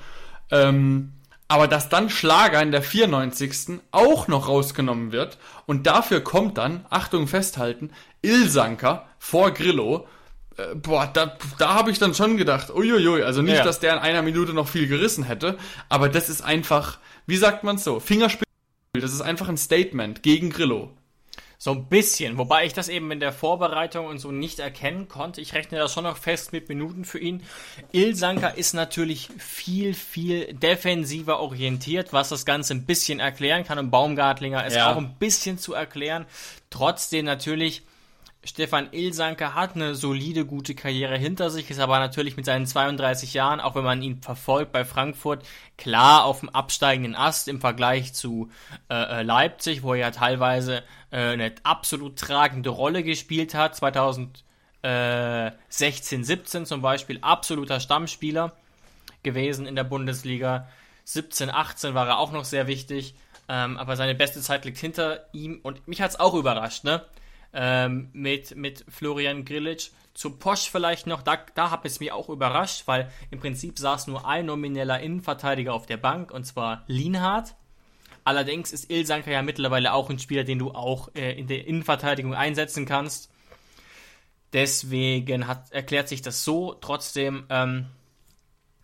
Ähm, 0.51 1.13
aber 1.47 1.69
dass 1.69 1.89
dann 1.89 2.11
Schlager 2.11 2.61
in 2.61 2.73
der 2.73 2.83
94. 2.83 3.79
auch 3.93 4.27
noch 4.27 4.49
rausgenommen 4.49 5.13
wird 5.13 5.39
und 5.67 5.87
dafür 5.87 6.21
kommt 6.21 6.59
dann, 6.59 6.85
Achtung 6.91 7.29
festhalten, 7.29 7.93
Ilsanker 8.23 9.07
vor 9.21 9.53
Grillo. 9.53 10.09
Äh, 10.57 10.75
boah, 10.75 11.11
da, 11.13 11.37
da 11.59 11.75
habe 11.75 11.91
ich 11.91 11.99
dann 11.99 12.15
schon 12.15 12.37
gedacht, 12.37 12.71
uiuiui, 12.71 13.23
also 13.23 13.43
nicht, 13.43 13.57
ja. 13.57 13.65
dass 13.65 13.81
der 13.81 13.95
in 13.95 13.99
einer 13.99 14.23
Minute 14.23 14.53
noch 14.53 14.69
viel 14.69 14.87
gerissen 14.87 15.25
hätte, 15.25 15.59
aber 15.89 16.09
das 16.09 16.29
ist 16.29 16.43
einfach, 16.43 16.99
wie 17.27 17.37
sagt 17.37 17.65
man 17.65 17.79
so, 17.79 18.01
Fingerspiel, 18.01 18.47
das 18.95 19.13
ist 19.13 19.21
einfach 19.21 19.49
ein 19.49 19.59
Statement 19.59 20.23
gegen 20.23 20.51
Grillo. 20.51 20.93
So 21.59 21.73
ein 21.73 21.89
bisschen, 21.89 22.37
wobei 22.37 22.67
ich 22.67 22.75
das 22.75 22.91
eben 22.91 23.11
in 23.11 23.19
der 23.19 23.33
Vorbereitung 23.33 24.07
und 24.07 24.19
so 24.19 24.31
nicht 24.31 24.59
erkennen 24.59 25.09
konnte. 25.09 25.41
Ich 25.41 25.55
rechne 25.55 25.79
das 25.79 25.93
schon 25.93 26.05
noch 26.05 26.19
fest 26.19 26.53
mit 26.53 26.69
Minuten 26.69 27.07
für 27.07 27.19
ihn. 27.19 27.43
Ilsanker 27.93 28.59
ist 28.59 28.75
natürlich 28.75 29.31
viel, 29.39 29.95
viel 29.95 30.53
defensiver 30.53 31.41
orientiert, 31.41 32.13
was 32.13 32.29
das 32.29 32.45
Ganze 32.45 32.75
ein 32.75 32.85
bisschen 32.85 33.21
erklären 33.21 33.65
kann. 33.65 33.79
Und 33.79 33.91
Baumgartlinger 33.91 34.67
ist 34.67 34.77
ja. 34.77 34.93
auch 34.93 34.99
ein 34.99 35.15
bisschen 35.19 35.59
zu 35.59 35.73
erklären. 35.73 36.27
Trotzdem 36.69 37.25
natürlich 37.25 37.85
Stefan 38.47 38.93
Ilsanker 38.93 39.55
hat 39.55 39.75
eine 39.75 39.97
solide, 39.97 40.47
gute 40.47 40.77
Karriere 40.77 41.19
hinter 41.19 41.51
sich, 41.51 41.69
ist 41.69 41.81
aber 41.81 41.99
natürlich 41.99 42.37
mit 42.37 42.47
seinen 42.47 42.65
32 42.65 43.35
Jahren, 43.35 43.61
auch 43.61 43.75
wenn 43.75 43.83
man 43.83 44.03
ihn 44.03 44.23
verfolgt 44.23 44.71
bei 44.71 44.85
Frankfurt, 44.85 45.45
klar 45.77 46.25
auf 46.25 46.41
dem 46.41 46.49
absteigenden 46.51 47.17
Ast 47.17 47.49
im 47.49 47.61
Vergleich 47.61 48.15
zu 48.15 48.49
äh, 48.89 48.95
äh 48.95 49.23
Leipzig, 49.23 49.83
wo 49.83 49.95
er 49.95 49.99
ja 50.01 50.13
teilweise 50.13 50.85
äh, 51.11 51.33
eine 51.33 51.53
absolut 51.65 52.17
tragende 52.21 52.71
Rolle 52.71 53.03
gespielt 53.03 53.55
hat. 53.55 53.75
2016, 53.75 55.53
17 56.25 56.67
zum 56.67 56.83
Beispiel 56.83 57.19
absoluter 57.23 57.81
Stammspieler 57.81 58.53
gewesen 59.25 59.67
in 59.67 59.75
der 59.75 59.83
Bundesliga. 59.85 60.69
17, 61.03 61.51
18 61.51 61.95
war 61.95 62.07
er 62.07 62.19
auch 62.19 62.31
noch 62.31 62.45
sehr 62.45 62.69
wichtig, 62.69 63.17
ähm, 63.49 63.77
aber 63.77 63.97
seine 63.97 64.15
beste 64.15 64.41
Zeit 64.41 64.65
liegt 64.65 64.79
hinter 64.79 65.27
ihm 65.33 65.59
und 65.65 65.89
mich 65.89 66.01
hat 66.01 66.11
es 66.11 66.21
auch 66.21 66.35
überrascht, 66.35 66.85
ne? 66.85 67.05
Ähm, 67.53 68.11
mit, 68.13 68.57
mit 68.57 68.85
Florian 68.89 69.45
Grilic. 69.45 69.91
Zu 70.15 70.39
Posch 70.39 70.71
vielleicht 70.71 71.07
noch, 71.07 71.23
da, 71.23 71.39
da 71.55 71.71
habe 71.71 71.87
es 71.87 72.01
mir 72.01 72.15
auch 72.15 72.29
überrascht, 72.31 72.85
weil 72.87 73.11
im 73.31 73.39
Prinzip 73.39 73.79
saß 73.79 74.07
nur 74.07 74.27
ein 74.27 74.47
nomineller 74.47 75.01
Innenverteidiger 75.01 75.75
auf 75.75 75.87
der 75.87 75.99
Bank, 75.99 76.31
und 76.31 76.45
zwar 76.45 76.85
Lienhardt. 76.87 77.55
Allerdings 78.25 78.73
ist 78.73 78.91
Ilsanker 78.91 79.31
ja 79.31 79.43
mittlerweile 79.43 79.93
auch 79.93 80.11
ein 80.11 80.19
Spieler, 80.19 80.43
den 80.43 80.59
du 80.59 80.73
auch 80.73 81.11
äh, 81.15 81.39
in 81.39 81.47
der 81.47 81.67
Innenverteidigung 81.67 82.35
einsetzen 82.35 82.85
kannst. 82.85 83.31
Deswegen 84.53 85.47
hat, 85.47 85.71
erklärt 85.71 86.09
sich 86.09 86.23
das 86.23 86.43
so. 86.45 86.75
Trotzdem, 86.75 87.45
ähm, 87.51 87.87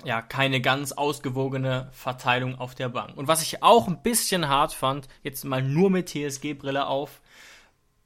ja, 0.05 0.23
keine 0.23 0.61
ganz 0.61 0.93
ausgewogene 0.93 1.89
Verteilung 1.93 2.59
auf 2.59 2.75
der 2.75 2.89
Bank. 2.89 3.17
Und 3.17 3.27
was 3.27 3.43
ich 3.43 3.63
auch 3.63 3.89
ein 3.89 4.03
bisschen 4.03 4.49
hart 4.49 4.75
fand, 4.75 5.09
jetzt 5.23 5.45
mal 5.45 5.63
nur 5.63 5.91
mit 5.91 6.09
TSG-Brille 6.11 6.87
auf, 6.87 7.21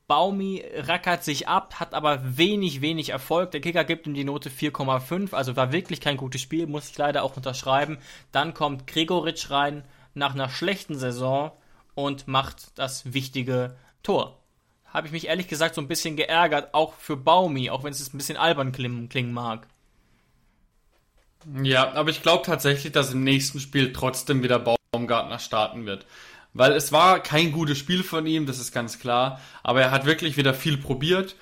Baumi 0.09 0.65
rackert 0.75 1.25
sich 1.25 1.49
ab, 1.49 1.81
hat 1.81 1.93
aber 1.93 2.39
wenig, 2.39 2.81
wenig 2.81 3.09
Erfolg. 3.09 3.51
Der 3.51 3.61
Kicker 3.61 3.85
gibt 3.85 4.07
ihm 4.07 4.15
die 4.15 4.25
Note 4.25 4.51
4,5, 4.51 5.35
also 5.35 5.57
war 5.57 5.73
wirklich 5.73 6.01
kein 6.01 6.17
gutes 6.17 6.41
Spiel, 6.41 6.67
muss 6.67 6.91
ich 6.91 6.97
leider 6.97 7.25
auch 7.25 7.37
unterschreiben. 7.37 7.99
Dann 8.31 8.55
kommt 8.55 8.87
Gregoritsch 8.87 9.51
rein 9.51 9.85
nach 10.15 10.35
einer 10.35 10.49
schlechten 10.49 10.97
Saison 10.97 11.51
und 11.95 12.29
macht 12.29 12.79
das 12.79 13.13
wichtige 13.13 13.77
Tor. 14.05 14.39
Habe 14.87 15.09
ich 15.09 15.13
mich 15.13 15.27
ehrlich 15.27 15.49
gesagt 15.49 15.75
so 15.75 15.81
ein 15.81 15.89
bisschen 15.89 16.17
geärgert, 16.17 16.73
auch 16.73 16.95
für 16.95 17.17
Baumi, 17.17 17.71
auch 17.71 17.83
wenn 17.83 17.93
es 17.93 18.15
ein 18.15 18.17
bisschen 18.17 18.37
albern 18.39 18.71
klingen, 18.71 19.09
klingen 19.09 19.33
mag. 19.33 19.67
Ja, 21.63 21.93
aber 21.93 22.11
ich 22.11 22.23
glaube 22.23 22.45
tatsächlich, 22.45 22.93
dass 22.93 23.13
im 23.13 23.25
nächsten 23.25 23.61
Spiel 23.61 23.93
trotzdem 23.93 24.43
wieder 24.43 24.59
Baumgartner 24.93 25.39
starten 25.39 25.85
wird. 25.87 26.07
Weil 26.57 26.73
es 26.73 26.93
war 26.93 27.21
kein 27.21 27.53
gutes 27.53 27.79
Spiel 27.79 28.03
von 28.03 28.27
ihm, 28.27 28.47
das 28.47 28.59
ist 28.59 28.73
ganz 28.73 28.99
klar. 28.99 29.41
Aber 29.63 29.83
er 29.83 29.91
hat 29.91 30.07
wirklich 30.07 30.37
wieder 30.37 30.55
viel 30.55 30.79
probiert. 30.79 31.37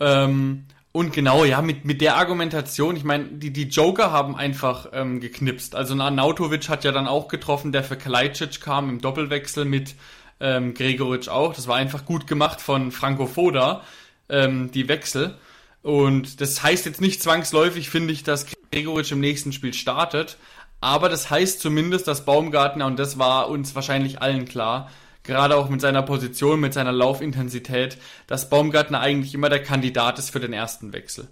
Ähm, 0.00 0.66
und 0.92 1.12
genau, 1.12 1.44
ja, 1.44 1.62
mit, 1.62 1.84
mit 1.84 2.00
der 2.00 2.16
Argumentation, 2.16 2.96
ich 2.96 3.04
meine, 3.04 3.24
die, 3.24 3.52
die 3.52 3.68
Joker 3.68 4.10
haben 4.10 4.36
einfach 4.36 4.88
ähm, 4.92 5.20
geknipst. 5.20 5.74
Also 5.74 5.94
Nautovic 5.94 6.68
hat 6.68 6.84
ja 6.84 6.92
dann 6.92 7.06
auch 7.06 7.28
getroffen, 7.28 7.72
der 7.72 7.84
für 7.84 7.96
Kalajdzic 7.96 8.60
kam 8.60 8.88
im 8.88 9.00
Doppelwechsel 9.00 9.64
mit 9.64 9.94
ähm, 10.40 10.74
Gregoritsch 10.74 11.28
auch. 11.28 11.54
Das 11.54 11.68
war 11.68 11.76
einfach 11.76 12.04
gut 12.04 12.26
gemacht 12.26 12.60
von 12.60 12.90
Franco 12.90 13.26
Foda, 13.26 13.82
ähm, 14.28 14.70
die 14.72 14.88
Wechsel. 14.88 15.36
Und 15.82 16.40
das 16.40 16.62
heißt 16.62 16.86
jetzt 16.86 17.00
nicht 17.00 17.22
zwangsläufig, 17.22 17.90
finde 17.90 18.12
ich, 18.12 18.24
dass 18.24 18.46
Gregoritsch 18.72 19.12
im 19.12 19.20
nächsten 19.20 19.52
Spiel 19.52 19.74
startet. 19.74 20.36
Aber 20.80 21.08
das 21.08 21.30
heißt 21.30 21.60
zumindest, 21.60 22.06
dass 22.06 22.24
Baumgartner, 22.24 22.86
und 22.86 22.98
das 22.98 23.18
war 23.18 23.48
uns 23.48 23.74
wahrscheinlich 23.74 24.22
allen 24.22 24.44
klar, 24.44 24.90
gerade 25.24 25.56
auch 25.56 25.68
mit 25.68 25.80
seiner 25.80 26.02
Position, 26.02 26.60
mit 26.60 26.72
seiner 26.72 26.92
Laufintensität, 26.92 27.98
dass 28.26 28.48
Baumgartner 28.48 29.00
eigentlich 29.00 29.34
immer 29.34 29.48
der 29.48 29.62
Kandidat 29.62 30.18
ist 30.18 30.30
für 30.30 30.40
den 30.40 30.52
ersten 30.52 30.92
Wechsel. 30.92 31.28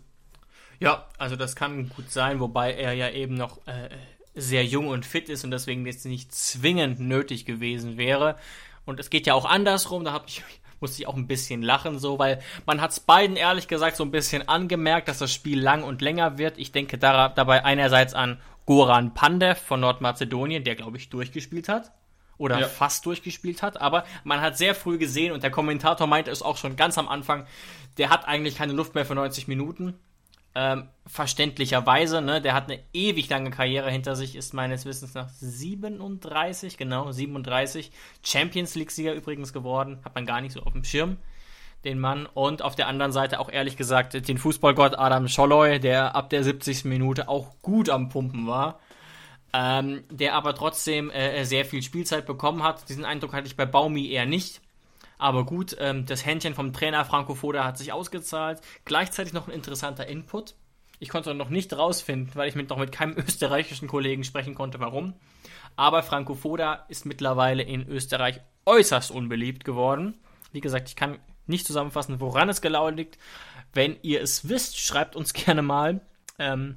Ja, 0.79 1.07
also 1.17 1.37
das 1.37 1.57
kann 1.57 1.89
gut 1.89 2.11
sein, 2.11 2.39
wobei 2.41 2.75
er 2.75 2.93
ja 2.93 3.09
eben 3.09 3.35
noch 3.35 3.67
äh, 3.67 3.89
sehr 4.35 4.65
jung 4.65 4.89
und 4.89 5.07
fit 5.07 5.29
ist 5.29 5.45
und 5.45 5.51
deswegen 5.51 5.87
jetzt 5.87 6.05
nicht 6.05 6.35
zwingend 6.35 7.01
nötig 7.01 7.47
gewesen 7.47 7.97
wäre. 7.97 8.37
Und 8.85 9.01
es 9.01 9.11
geht 9.11 9.27
ja 9.27 9.35
auch 9.35 9.47
andersrum, 9.47 10.05
da 10.05 10.23
ich 10.27 10.45
musste 10.81 11.01
ich 11.01 11.09
auch 11.09 11.17
ein 11.17 11.27
bisschen 11.27 11.63
lachen, 11.63 11.99
so, 11.99 12.19
weil 12.19 12.41
man 12.67 12.83
hat 12.83 12.91
es 12.91 13.01
beiden 13.01 13.37
ehrlich 13.37 13.67
gesagt 13.67 13.97
so 13.97 14.05
ein 14.05 14.11
bisschen 14.11 14.47
angemerkt, 14.47 15.09
dass 15.09 15.19
das 15.19 15.33
Spiel 15.33 15.59
lang 15.59 15.83
und 15.83 16.03
länger 16.03 16.37
wird. 16.37 16.59
Ich 16.59 16.71
denke 16.71 16.99
da, 16.99 17.31
dabei 17.31 17.65
einerseits 17.65 18.13
an 18.13 18.39
Goran 18.67 19.15
Pandev 19.15 19.61
von 19.61 19.81
Nordmazedonien, 19.81 20.65
der 20.65 20.75
glaube 20.75 20.99
ich 20.99 21.09
durchgespielt 21.09 21.69
hat 21.69 21.93
oder 22.39 22.61
ja. 22.61 22.67
fast 22.69 23.07
durchgespielt 23.07 23.63
hat, 23.63 23.81
aber 23.81 24.05
man 24.25 24.41
hat 24.41 24.59
sehr 24.59 24.75
früh 24.75 24.99
gesehen 24.99 25.33
und 25.33 25.43
der 25.43 25.51
Kommentator 25.51 26.07
meinte 26.07 26.31
es 26.31 26.43
auch 26.43 26.57
schon 26.57 26.77
ganz 26.77 26.99
am 26.99 27.09
Anfang, 27.09 27.47
der 27.97 28.11
hat 28.11 28.29
eigentlich 28.29 28.57
keine 28.57 28.73
Luft 28.73 28.95
mehr 28.95 29.07
für 29.07 29.15
90 29.15 29.49
Minuten. 29.49 29.95
Ähm, 30.55 30.89
verständlicherweise, 31.07 32.23
ne, 32.23 32.41
der 32.41 32.55
hat 32.55 32.71
eine 32.71 32.83
ewig 32.95 33.29
lange 33.29 33.51
Karriere 33.51 33.91
hinter 33.91 34.17
sich, 34.17 34.37
ist 34.37 34.55
meines 34.55 34.87
Wissens 34.87 35.13
nach 35.13 35.29
37, 35.29 36.79
genau, 36.79 37.13
37. 37.13 37.93
Champions 38.23 38.75
League-Sieger 38.75 39.13
übrigens 39.13 39.53
geworden, 39.53 40.01
hat 40.03 40.15
man 40.15 40.25
gar 40.25 40.41
nicht 40.41 40.53
so 40.53 40.63
auf 40.63 40.73
dem 40.73 40.85
Schirm, 40.85 41.19
den 41.87 41.99
Mann. 41.99 42.27
Und 42.27 42.61
auf 42.61 42.75
der 42.77 42.89
anderen 42.89 43.13
Seite 43.13 43.41
auch 43.41 43.51
ehrlich 43.51 43.79
gesagt 43.79 44.29
den 44.29 44.37
Fußballgott 44.37 44.99
Adam 44.99 45.29
Scholloy, 45.29 45.81
der 45.81 46.15
ab 46.15 46.29
der 46.29 46.45
70. 46.45 46.85
Minute 46.85 47.29
auch 47.29 47.55
gut 47.63 47.89
am 47.89 48.11
Pumpen 48.11 48.47
war 48.47 48.79
ähm, 49.57 50.05
der 50.11 50.35
aber 50.35 50.55
trotzdem 50.55 51.11
äh, 51.11 51.45
sehr 51.45 51.65
viel 51.65 51.83
Spielzeit 51.83 52.27
bekommen 52.27 52.63
hat. 52.63 52.89
Diesen 52.91 53.05
Eindruck 53.07 53.33
hatte 53.33 53.47
ich 53.47 53.57
bei 53.57 53.65
Baumi 53.65 54.09
eher 54.11 54.27
nicht. 54.27 54.61
Aber 55.19 55.47
gut, 55.47 55.75
ähm, 55.81 56.05
das 56.05 56.27
Händchen 56.27 56.55
vom 56.55 56.75
Trainer 56.75 57.07
Franco 57.07 57.35
Foda 57.35 57.65
hat 57.65 57.79
sich 57.79 57.93
ausgezahlt. 57.93 58.61
Gleichzeitig 58.85 59.33
noch 59.33 59.49
ein 59.49 59.55
interessanter 59.55 60.07
Input. 60.07 60.55
Ich 60.99 61.09
konnte 61.09 61.35
noch 61.35 61.49
nicht 61.49 61.73
rausfinden, 61.73 62.35
weil 62.35 62.49
ich 62.49 62.55
mit, 62.55 62.69
noch 62.69 62.79
mit 62.79 62.93
keinem 62.93 63.17
österreichischen 63.27 63.89
Kollegen 63.89 64.25
sprechen 64.25 64.55
konnte, 64.55 64.79
warum. 64.79 65.15
Aber 65.75 66.03
Franco 66.03 66.35
Foda 66.35 66.85
ist 66.89 67.07
mittlerweile 67.07 67.63
in 67.63 67.89
Österreich 67.89 68.41
äußerst 68.67 69.11
unbeliebt 69.11 69.65
geworden. 69.65 70.19
Wie 70.53 70.61
gesagt, 70.61 70.89
ich 70.89 70.97
kann 70.97 71.19
nicht 71.47 71.67
zusammenfassen, 71.67 72.21
woran 72.21 72.49
es 72.49 72.61
gelaufen 72.61 72.97
liegt. 72.97 73.19
Wenn 73.73 73.97
ihr 74.03 74.23
es 74.23 74.49
wisst, 74.49 74.79
schreibt 74.79 75.17
uns 75.17 75.33
gerne 75.33 75.63
mal. 75.63 76.01
Ähm, 76.39 76.77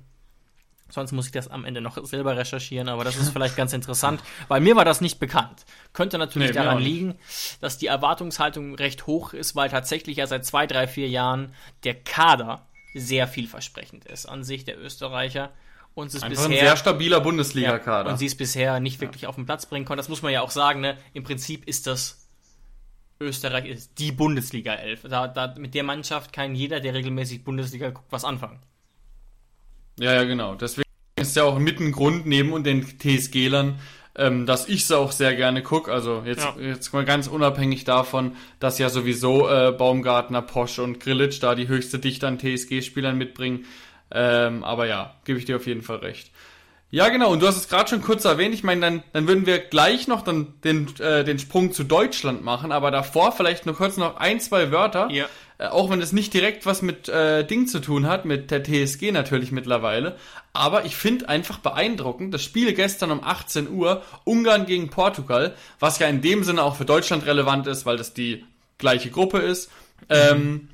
Sonst 0.92 1.12
muss 1.12 1.28
ich 1.28 1.32
das 1.32 1.48
am 1.48 1.66
Ende 1.66 1.82
noch 1.82 2.04
selber 2.04 2.36
recherchieren, 2.36 2.90
aber 2.90 3.04
das 3.04 3.16
ist 3.16 3.30
vielleicht 3.30 3.56
ganz 3.56 3.74
interessant, 3.74 4.22
weil 4.48 4.60
mir 4.60 4.76
war 4.76 4.86
das 4.86 5.02
nicht 5.02 5.20
bekannt. 5.20 5.66
Könnte 5.94 6.18
natürlich 6.18 6.50
nee, 6.50 6.56
daran 6.56 6.80
liegen, 6.80 7.16
dass 7.62 7.78
die 7.78 7.88
Erwartungshaltung 7.88 8.76
recht 8.76 9.06
hoch 9.06 9.34
ist, 9.34 9.56
weil 9.56 9.70
tatsächlich 9.70 10.18
ja 10.18 10.28
seit 10.28 10.46
zwei, 10.46 10.66
drei, 10.66 10.88
vier 10.88 11.08
Jahren 11.08 11.54
der 11.84 11.94
Kader 11.94 12.66
sehr 12.96 13.28
vielversprechend 13.28 14.06
ist 14.06 14.26
an 14.26 14.44
sich 14.44 14.66
der 14.66 14.80
Österreicher. 14.80 15.52
Und 15.94 16.08
es 16.08 16.16
ist 16.16 16.24
Einfach 16.24 16.48
bisher, 16.48 16.62
ein 16.62 16.66
sehr 16.66 16.78
stabiler 16.78 17.20
Bundesliga-Kader. 17.20 18.08
Ja, 18.08 18.14
und 18.14 18.18
sie 18.18 18.26
es 18.26 18.36
bisher 18.36 18.80
nicht 18.80 19.02
wirklich 19.02 19.24
ja. 19.24 19.30
auf 19.30 19.36
den 19.36 19.46
Platz 19.46 19.66
bringen 19.66 19.86
konnte. 19.86 20.00
Das 20.00 20.10
muss 20.10 20.22
man 20.22 20.32
ja 20.32 20.42
auch 20.42 20.52
sagen, 20.52 20.82
ne? 20.82 20.98
Im 21.14 21.24
Prinzip 21.24 21.68
ist 21.68 21.88
das 21.88 22.19
Österreich 23.22 23.66
ist 23.66 24.00
die 24.00 24.14
Bundesliga 24.14 24.74
11. 24.76 25.02
Da, 25.10 25.28
da, 25.28 25.54
mit 25.58 25.74
der 25.74 25.84
Mannschaft 25.84 26.32
kann 26.32 26.56
jeder, 26.56 26.80
der 26.80 26.94
regelmäßig 26.94 27.44
Bundesliga 27.44 27.90
guckt, 27.90 28.08
was 28.12 28.24
anfangen. 28.24 28.60
Ja, 30.00 30.14
ja, 30.14 30.24
genau. 30.24 30.56
Deswegen 30.56 30.88
ist 31.18 31.36
ja 31.36 31.44
auch 31.44 31.60
mit 31.60 31.82
ein 31.82 31.92
Grund 31.92 32.26
neben 32.26 32.54
und 32.54 32.64
den 32.64 32.86
TSG-Lern, 32.98 33.80
ähm, 34.16 34.46
dass 34.46 34.70
ich 34.70 34.84
es 34.84 34.92
auch 34.94 35.12
sehr 35.12 35.36
gerne 35.36 35.62
gucke. 35.62 35.92
Also 35.92 36.24
jetzt, 36.26 36.46
ja. 36.46 36.56
jetzt 36.62 36.94
mal 36.94 37.04
ganz 37.04 37.28
unabhängig 37.28 37.84
davon, 37.84 38.38
dass 38.62 38.80
ja 38.80 38.88
sowieso 38.88 39.50
äh, 39.50 39.74
Baumgartner, 39.74 40.42
Posch 40.42 40.80
und 40.80 41.02
Grillitsch 41.02 41.44
da 41.44 41.56
die 41.56 41.68
höchste 41.68 42.00
Dichte 42.00 42.26
an 42.26 42.40
TSG-Spielern 42.40 43.18
mitbringen. 43.18 43.66
Ähm, 44.12 44.64
aber 44.64 44.88
ja, 44.88 45.16
gebe 45.26 45.38
ich 45.38 45.46
dir 45.46 45.58
auf 45.58 45.68
jeden 45.68 45.82
Fall 45.82 45.98
recht. 45.98 46.32
Ja, 46.92 47.10
genau, 47.10 47.32
und 47.32 47.42
du 47.42 47.48
hast 47.48 47.58
es 47.58 47.70
gerade 47.70 47.88
schon 47.88 48.02
kurz 48.02 48.26
erwähnt. 48.26 48.54
Ich 48.56 48.64
meine, 48.64 48.82
dann, 48.82 49.04
dann 49.14 49.28
würden 49.28 49.46
wir 49.46 49.60
gleich 49.60 50.08
noch 50.08 50.24
dann 50.24 50.56
den, 50.64 50.88
äh, 51.00 51.24
den 51.24 51.38
Sprung 51.38 51.72
zu 51.72 51.84
Deutschland 51.84 52.44
machen, 52.44 52.72
aber 52.72 52.90
davor 52.90 53.32
vielleicht 53.32 53.68
nur 53.68 53.76
kurz 53.76 53.98
noch 53.98 54.18
ein, 54.18 54.40
zwei 54.40 54.72
Wörter. 54.72 55.10
Ja. 55.12 55.28
Äh, 55.60 55.68
auch 55.68 55.92
wenn 55.92 56.02
es 56.02 56.14
nicht 56.14 56.34
direkt 56.34 56.66
was 56.66 56.82
mit 56.82 57.08
äh, 57.08 57.46
Ding 57.46 57.68
zu 57.68 57.80
tun 57.80 58.08
hat, 58.08 58.26
mit 58.26 58.50
der 58.50 58.64
TSG 58.64 59.12
natürlich 59.12 59.52
mittlerweile. 59.52 60.18
Aber 60.52 60.86
ich 60.86 60.96
finde 60.96 61.30
einfach 61.30 61.60
beeindruckend, 61.60 62.34
das 62.34 62.44
Spiel 62.44 62.74
gestern 62.74 63.12
um 63.12 63.24
18 63.24 63.70
Uhr, 63.70 64.02
Ungarn 64.24 64.66
gegen 64.66 64.90
Portugal, 64.90 65.54
was 65.80 66.00
ja 66.00 66.08
in 66.08 66.22
dem 66.22 66.44
Sinne 66.44 66.64
auch 66.64 66.76
für 66.76 66.86
Deutschland 66.86 67.26
relevant 67.28 67.68
ist, 67.68 67.86
weil 67.86 67.98
das 67.98 68.16
die 68.16 68.46
gleiche 68.80 69.12
Gruppe 69.12 69.38
ist. 69.40 69.70
Mhm. 70.04 70.06
Ähm, 70.10 70.70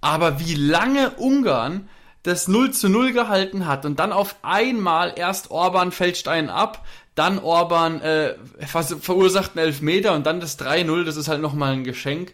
aber 0.00 0.40
wie 0.40 0.54
lange 0.54 1.10
Ungarn 1.10 1.88
das 2.22 2.48
0 2.48 2.70
zu 2.70 2.88
0 2.88 3.12
gehalten 3.12 3.66
hat 3.66 3.84
und 3.84 3.98
dann 3.98 4.12
auf 4.12 4.36
einmal 4.42 5.14
erst 5.16 5.50
Orban 5.50 5.92
fälscht 5.92 6.28
einen 6.28 6.50
ab, 6.50 6.84
dann 7.14 7.38
Orban 7.38 8.00
äh, 8.00 8.34
verursacht 8.66 9.56
einen 9.56 9.66
Elfmeter 9.66 10.14
und 10.14 10.24
dann 10.24 10.40
das 10.40 10.58
3-0, 10.58 11.04
das 11.04 11.16
ist 11.16 11.28
halt 11.28 11.42
nochmal 11.42 11.72
ein 11.72 11.84
Geschenk. 11.84 12.32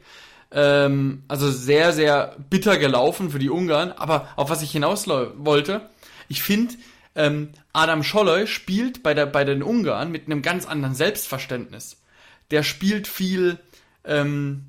Ähm, 0.50 1.24
also 1.28 1.50
sehr, 1.50 1.92
sehr 1.92 2.36
bitter 2.48 2.78
gelaufen 2.78 3.30
für 3.30 3.38
die 3.38 3.50
Ungarn. 3.50 3.92
Aber 3.92 4.28
auf 4.36 4.50
was 4.50 4.62
ich 4.62 4.70
hinaus 4.70 5.08
wollte, 5.08 5.88
ich 6.28 6.42
finde, 6.42 6.74
ähm, 7.14 7.50
Adam 7.72 8.02
Scholloy 8.02 8.46
spielt 8.46 9.02
bei, 9.02 9.14
der, 9.14 9.26
bei 9.26 9.44
den 9.44 9.62
Ungarn 9.62 10.10
mit 10.10 10.26
einem 10.26 10.42
ganz 10.42 10.66
anderen 10.66 10.94
Selbstverständnis. 10.94 11.96
Der 12.50 12.62
spielt 12.62 13.08
viel, 13.08 13.58
ähm, 14.04 14.66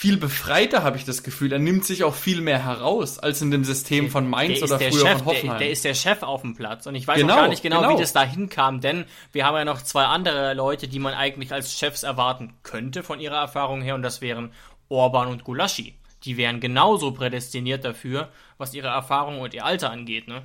viel 0.00 0.16
befreiter, 0.16 0.82
habe 0.82 0.96
ich 0.96 1.04
das 1.04 1.22
Gefühl. 1.22 1.52
Er 1.52 1.58
nimmt 1.58 1.84
sich 1.84 2.04
auch 2.04 2.14
viel 2.14 2.40
mehr 2.40 2.64
heraus 2.64 3.18
als 3.18 3.42
in 3.42 3.50
dem 3.50 3.64
System 3.64 4.08
von 4.08 4.30
Mainz 4.30 4.62
oder 4.62 4.78
früher 4.78 4.92
Chef, 4.92 5.18
von 5.18 5.26
Hoffenheim. 5.26 5.58
Der, 5.58 5.58
der, 5.58 5.70
ist 5.70 5.84
der 5.84 5.92
Chef 5.92 6.22
auf 6.22 6.40
dem 6.40 6.56
Platz 6.56 6.86
und 6.86 6.94
ich 6.94 7.06
weiß 7.06 7.18
genau, 7.18 7.34
auch 7.34 7.36
gar 7.40 7.48
nicht 7.48 7.62
genau, 7.62 7.82
genau, 7.82 7.96
wie 7.98 8.00
das 8.00 8.14
da 8.14 8.24
hinkam, 8.24 8.80
denn 8.80 9.04
wir 9.32 9.44
haben 9.44 9.56
ja 9.56 9.66
noch 9.66 9.82
zwei 9.82 10.04
andere 10.04 10.54
Leute, 10.54 10.88
die 10.88 10.98
man 10.98 11.12
eigentlich 11.12 11.52
als 11.52 11.78
Chefs 11.78 12.02
erwarten 12.02 12.54
könnte 12.62 13.02
von 13.02 13.20
ihrer 13.20 13.36
Erfahrung 13.36 13.82
her 13.82 13.94
und 13.94 14.00
das 14.00 14.22
wären 14.22 14.54
Orban 14.88 15.28
und 15.28 15.44
Gulaschi. 15.44 15.94
Die 16.24 16.38
wären 16.38 16.60
genauso 16.60 17.12
prädestiniert 17.12 17.84
dafür, 17.84 18.30
was 18.56 18.72
ihre 18.72 18.88
Erfahrung 18.88 19.40
und 19.40 19.52
ihr 19.52 19.66
Alter 19.66 19.90
angeht, 19.90 20.28
ne? 20.28 20.44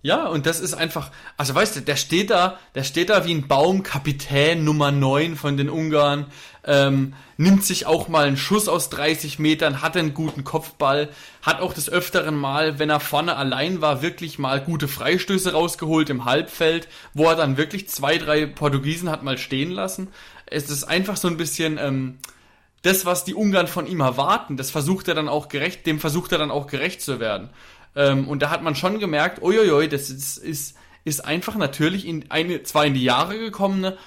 Ja, 0.00 0.28
und 0.28 0.46
das 0.46 0.60
ist 0.60 0.74
einfach, 0.74 1.10
also 1.36 1.56
weißt 1.56 1.76
du, 1.76 1.80
der 1.80 1.96
steht 1.96 2.30
da, 2.30 2.60
der 2.76 2.84
steht 2.84 3.10
da 3.10 3.24
wie 3.24 3.34
ein 3.34 3.48
Baum, 3.48 3.82
Kapitän 3.82 4.62
Nummer 4.62 4.92
9 4.92 5.34
von 5.34 5.56
den 5.56 5.68
Ungarn, 5.68 6.26
ähm, 6.64 7.14
nimmt 7.36 7.64
sich 7.64 7.86
auch 7.86 8.06
mal 8.06 8.26
einen 8.26 8.36
Schuss 8.36 8.68
aus 8.68 8.90
30 8.90 9.40
Metern, 9.40 9.82
hat 9.82 9.96
einen 9.96 10.14
guten 10.14 10.44
Kopfball, 10.44 11.08
hat 11.42 11.60
auch 11.60 11.72
des 11.72 11.90
öfteren 11.90 12.36
Mal, 12.36 12.78
wenn 12.78 12.90
er 12.90 13.00
vorne 13.00 13.34
allein 13.34 13.80
war, 13.80 14.00
wirklich 14.00 14.38
mal 14.38 14.60
gute 14.60 14.86
Freistöße 14.86 15.52
rausgeholt 15.52 16.10
im 16.10 16.24
Halbfeld, 16.24 16.86
wo 17.12 17.24
er 17.24 17.34
dann 17.34 17.56
wirklich 17.56 17.88
zwei, 17.88 18.18
drei 18.18 18.46
Portugiesen 18.46 19.10
hat 19.10 19.24
mal 19.24 19.36
stehen 19.36 19.72
lassen. 19.72 20.08
Es 20.46 20.70
ist 20.70 20.84
einfach 20.84 21.16
so 21.16 21.26
ein 21.26 21.36
bisschen, 21.36 21.76
ähm, 21.76 22.18
das, 22.82 23.04
was 23.04 23.24
die 23.24 23.34
Ungarn 23.34 23.66
von 23.66 23.86
ihm 23.86 24.00
erwarten, 24.00 24.56
das 24.56 24.70
versucht 24.70 25.08
er 25.08 25.14
dann 25.14 25.28
auch 25.28 25.48
gerecht, 25.48 25.84
dem 25.86 25.98
versucht 25.98 26.30
er 26.30 26.38
dann 26.38 26.52
auch 26.52 26.68
gerecht 26.68 27.02
zu 27.02 27.18
werden. 27.18 27.50
Ähm, 27.98 28.28
und 28.28 28.42
da 28.42 28.50
hat 28.50 28.62
man 28.62 28.76
schon 28.76 29.00
gemerkt, 29.00 29.42
uiuiui, 29.42 29.88
das 29.88 30.08
ist, 30.08 30.38
ist, 30.38 30.76
ist 31.04 31.24
einfach 31.24 31.56
natürlich 31.56 32.06
in 32.06 32.30
eine, 32.30 32.62
zwar 32.62 32.86
in 32.86 32.94
die 32.94 33.02
Jahre 33.02 33.36
gekommene, 33.36 33.98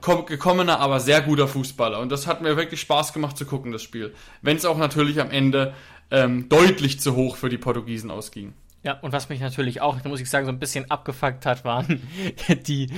gekommener, 0.00 0.78
aber 0.78 1.00
sehr 1.00 1.20
guter 1.20 1.48
Fußballer. 1.48 1.98
Und 1.98 2.12
das 2.12 2.28
hat 2.28 2.42
mir 2.42 2.56
wirklich 2.56 2.80
Spaß 2.80 3.12
gemacht 3.12 3.36
zu 3.36 3.44
gucken, 3.44 3.72
das 3.72 3.82
Spiel. 3.82 4.14
Wenn 4.40 4.56
es 4.56 4.64
auch 4.64 4.78
natürlich 4.78 5.20
am 5.20 5.32
Ende 5.32 5.74
ähm, 6.12 6.48
deutlich 6.48 7.00
zu 7.00 7.16
hoch 7.16 7.34
für 7.34 7.48
die 7.48 7.58
Portugiesen 7.58 8.12
ausging. 8.12 8.54
Ja, 8.84 9.00
und 9.00 9.12
was 9.12 9.28
mich 9.28 9.40
natürlich 9.40 9.80
auch, 9.80 10.02
muss 10.04 10.20
ich 10.20 10.30
sagen, 10.30 10.46
so 10.46 10.52
ein 10.52 10.60
bisschen 10.60 10.88
abgefuckt 10.88 11.44
hat, 11.44 11.64
waren 11.64 12.06
die, 12.66 12.88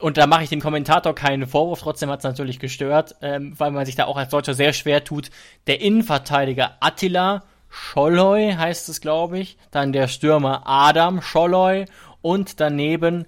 und 0.00 0.16
da 0.16 0.26
mache 0.26 0.44
ich 0.44 0.48
dem 0.48 0.60
Kommentator 0.60 1.14
keinen 1.14 1.46
Vorwurf, 1.46 1.80
trotzdem 1.80 2.08
hat 2.08 2.20
es 2.20 2.24
natürlich 2.24 2.58
gestört, 2.60 3.16
ähm, 3.20 3.52
weil 3.58 3.72
man 3.72 3.84
sich 3.84 3.96
da 3.96 4.06
auch 4.06 4.16
als 4.16 4.30
Deutscher 4.30 4.54
sehr 4.54 4.72
schwer 4.72 5.04
tut. 5.04 5.30
Der 5.66 5.82
Innenverteidiger 5.82 6.78
Attila 6.80 7.42
Scholloy 7.74 8.52
heißt 8.52 8.90
es, 8.90 9.00
glaube 9.00 9.38
ich, 9.38 9.56
dann 9.70 9.94
der 9.94 10.06
Stürmer 10.06 10.62
Adam 10.66 11.22
Scholloy. 11.22 11.86
Und 12.20 12.60
daneben 12.60 13.24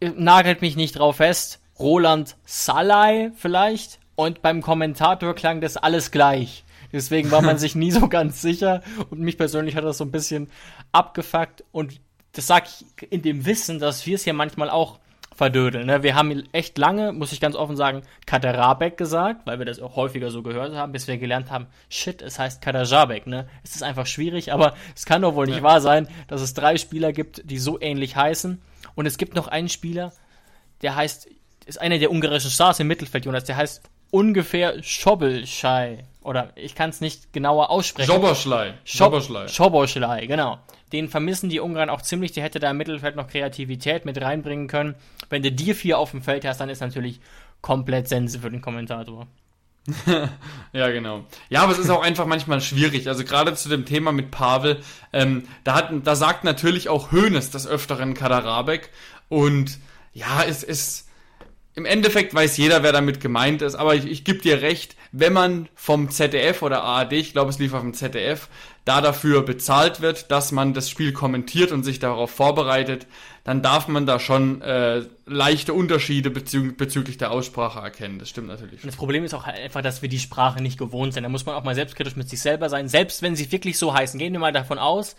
nagelt 0.00 0.60
mich 0.60 0.76
nicht 0.76 0.98
drauf 0.98 1.16
fest, 1.16 1.60
Roland 1.78 2.36
Salai 2.44 3.32
vielleicht. 3.36 3.98
Und 4.16 4.42
beim 4.42 4.60
Kommentator 4.60 5.34
klang 5.34 5.62
das 5.62 5.78
alles 5.78 6.10
gleich. 6.10 6.64
Deswegen 6.92 7.30
war 7.30 7.40
man 7.40 7.56
sich 7.58 7.74
nie 7.74 7.90
so 7.90 8.06
ganz 8.06 8.42
sicher. 8.42 8.82
Und 9.08 9.20
mich 9.20 9.38
persönlich 9.38 9.74
hat 9.74 9.84
das 9.84 9.96
so 9.96 10.04
ein 10.04 10.12
bisschen 10.12 10.50
abgefuckt. 10.92 11.64
Und 11.72 11.98
das 12.32 12.48
sage 12.48 12.66
ich 12.68 13.10
in 13.10 13.22
dem 13.22 13.46
Wissen, 13.46 13.78
dass 13.78 14.04
wir 14.04 14.16
es 14.16 14.24
hier 14.24 14.34
manchmal 14.34 14.68
auch 14.68 14.98
verdödeln. 15.38 15.86
Ne? 15.86 16.02
Wir 16.02 16.16
haben 16.16 16.42
echt 16.50 16.78
lange, 16.78 17.12
muss 17.12 17.30
ich 17.30 17.40
ganz 17.40 17.54
offen 17.54 17.76
sagen, 17.76 18.02
Kaderabek 18.26 18.96
gesagt, 18.96 19.46
weil 19.46 19.60
wir 19.60 19.66
das 19.66 19.78
auch 19.78 19.94
häufiger 19.94 20.32
so 20.32 20.42
gehört 20.42 20.74
haben, 20.74 20.90
bis 20.90 21.06
wir 21.06 21.16
gelernt 21.16 21.52
haben, 21.52 21.68
shit, 21.88 22.22
es 22.22 22.40
heißt 22.40 22.60
Kaderabek. 22.60 23.28
Ne? 23.28 23.48
Es 23.62 23.76
ist 23.76 23.84
einfach 23.84 24.06
schwierig, 24.06 24.52
aber 24.52 24.74
es 24.96 25.06
kann 25.06 25.22
doch 25.22 25.36
wohl 25.36 25.46
nicht 25.46 25.58
ja. 25.58 25.62
wahr 25.62 25.80
sein, 25.80 26.08
dass 26.26 26.40
es 26.40 26.54
drei 26.54 26.76
Spieler 26.76 27.12
gibt, 27.12 27.48
die 27.48 27.58
so 27.58 27.80
ähnlich 27.80 28.16
heißen. 28.16 28.60
Und 28.96 29.06
es 29.06 29.16
gibt 29.16 29.36
noch 29.36 29.46
einen 29.46 29.68
Spieler, 29.68 30.12
der 30.82 30.96
heißt, 30.96 31.28
ist 31.66 31.80
einer 31.80 31.98
der 31.98 32.10
ungarischen 32.10 32.50
Stars 32.50 32.80
im 32.80 32.88
Mittelfeld, 32.88 33.24
Jonas, 33.24 33.44
der 33.44 33.56
heißt 33.56 33.82
ungefähr 34.10 34.82
Schobelschei. 34.82 36.04
Oder 36.20 36.50
ich 36.56 36.74
kann 36.74 36.90
es 36.90 37.00
nicht 37.00 37.32
genauer 37.32 37.70
aussprechen. 37.70 38.10
Schoboschlei. 38.10 38.74
Schoboschlei. 38.84 39.46
Schoboschlei, 39.46 40.26
genau. 40.26 40.58
Den 40.92 41.08
vermissen 41.08 41.50
die 41.50 41.60
Ungarn 41.60 41.90
auch 41.90 42.02
ziemlich. 42.02 42.32
Die 42.32 42.42
hätte 42.42 42.60
da 42.60 42.70
im 42.70 42.76
Mittelfeld 42.76 43.16
noch 43.16 43.28
Kreativität 43.28 44.04
mit 44.04 44.20
reinbringen 44.20 44.68
können. 44.68 44.94
Wenn 45.28 45.42
du 45.42 45.52
die 45.52 45.74
vier 45.74 45.98
auf 45.98 46.12
dem 46.12 46.22
Feld 46.22 46.44
hast, 46.44 46.60
dann 46.60 46.68
ist 46.68 46.80
natürlich 46.80 47.20
komplett 47.60 48.08
Sense 48.08 48.38
für 48.40 48.50
den 48.50 48.60
Kommentator. 48.60 49.26
ja, 50.72 50.90
genau. 50.90 51.24
Ja, 51.48 51.62
aber 51.62 51.72
es 51.72 51.78
ist 51.78 51.90
auch 51.90 52.02
einfach 52.02 52.26
manchmal 52.26 52.60
schwierig. 52.60 53.08
Also 53.08 53.24
gerade 53.24 53.54
zu 53.54 53.68
dem 53.68 53.84
Thema 53.84 54.12
mit 54.12 54.30
Pavel, 54.30 54.80
ähm, 55.12 55.44
da, 55.64 55.74
hat, 55.74 55.90
da 56.04 56.14
sagt 56.14 56.44
natürlich 56.44 56.88
auch 56.88 57.12
Hoeneß 57.12 57.50
des 57.50 57.66
Öfteren 57.66 58.14
Kaderabek. 58.14 58.90
Und 59.28 59.78
ja, 60.12 60.42
es 60.46 60.62
ist 60.62 61.07
im 61.78 61.86
Endeffekt 61.86 62.34
weiß 62.34 62.56
jeder, 62.56 62.82
wer 62.82 62.90
damit 62.90 63.20
gemeint 63.20 63.62
ist, 63.62 63.76
aber 63.76 63.94
ich, 63.94 64.04
ich 64.04 64.24
gebe 64.24 64.40
dir 64.40 64.62
recht, 64.62 64.96
wenn 65.12 65.32
man 65.32 65.68
vom 65.76 66.10
ZDF 66.10 66.62
oder 66.62 66.82
ARD, 66.82 67.12
ich 67.12 67.32
glaube 67.32 67.50
es 67.50 67.60
lief 67.60 67.72
auf 67.72 67.82
dem 67.82 67.94
ZDF, 67.94 68.48
da 68.84 69.00
dafür 69.00 69.42
bezahlt 69.42 70.00
wird, 70.00 70.32
dass 70.32 70.50
man 70.50 70.74
das 70.74 70.90
Spiel 70.90 71.12
kommentiert 71.12 71.70
und 71.70 71.84
sich 71.84 72.00
darauf 72.00 72.32
vorbereitet, 72.32 73.06
dann 73.44 73.62
darf 73.62 73.86
man 73.86 74.06
da 74.06 74.18
schon 74.18 74.60
äh, 74.60 75.02
leichte 75.24 75.72
Unterschiede 75.72 76.30
bezü 76.30 76.72
bezüglich 76.72 77.16
der 77.16 77.30
Aussprache 77.30 77.78
erkennen. 77.78 78.18
Das 78.18 78.28
stimmt 78.28 78.48
natürlich. 78.48 78.82
Das 78.82 78.96
Problem 78.96 79.22
ist 79.22 79.32
auch 79.32 79.46
halt 79.46 79.58
einfach, 79.58 79.80
dass 79.80 80.02
wir 80.02 80.08
die 80.08 80.18
Sprache 80.18 80.60
nicht 80.60 80.78
gewohnt 80.78 81.14
sind. 81.14 81.22
Da 81.22 81.28
muss 81.28 81.46
man 81.46 81.54
auch 81.54 81.62
mal 81.62 81.76
selbstkritisch 81.76 82.16
mit 82.16 82.28
sich 82.28 82.40
selber 82.40 82.68
sein. 82.70 82.88
Selbst 82.88 83.22
wenn 83.22 83.36
sie 83.36 83.52
wirklich 83.52 83.78
so 83.78 83.94
heißen, 83.94 84.18
gehen 84.18 84.32
wir 84.32 84.40
mal 84.40 84.52
davon 84.52 84.80
aus, 84.80 85.14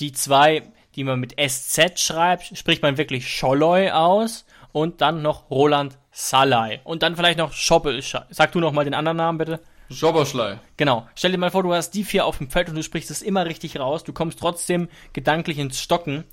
die 0.00 0.10
zwei, 0.10 0.64
die 0.96 1.04
man 1.04 1.20
mit 1.20 1.36
SZ 1.40 2.00
schreibt, 2.00 2.58
spricht 2.58 2.82
man 2.82 2.98
wirklich 2.98 3.28
Scholloy 3.28 3.90
aus 3.90 4.44
und 4.72 5.00
dann 5.00 5.22
noch 5.22 5.50
Roland 5.50 5.98
Salai. 6.12 6.80
Und 6.84 7.02
dann 7.02 7.16
vielleicht 7.16 7.38
noch 7.38 7.52
Schoppel. 7.52 8.02
Sag 8.02 8.52
du 8.52 8.60
noch 8.60 8.72
mal 8.72 8.84
den 8.84 8.94
anderen 8.94 9.16
Namen 9.16 9.38
bitte. 9.38 9.60
Schobberschlei. 9.90 10.58
Genau. 10.76 11.08
Stell 11.14 11.32
dir 11.32 11.38
mal 11.38 11.50
vor, 11.50 11.62
du 11.62 11.74
hast 11.74 11.90
die 11.92 12.04
vier 12.04 12.24
auf 12.24 12.38
dem 12.38 12.50
Feld 12.50 12.68
und 12.68 12.76
du 12.76 12.82
sprichst 12.82 13.10
es 13.10 13.22
immer 13.22 13.46
richtig 13.46 13.78
raus. 13.78 14.04
Du 14.04 14.12
kommst 14.12 14.38
trotzdem 14.38 14.88
gedanklich 15.12 15.58
ins 15.58 15.80
Stocken, 15.80 16.24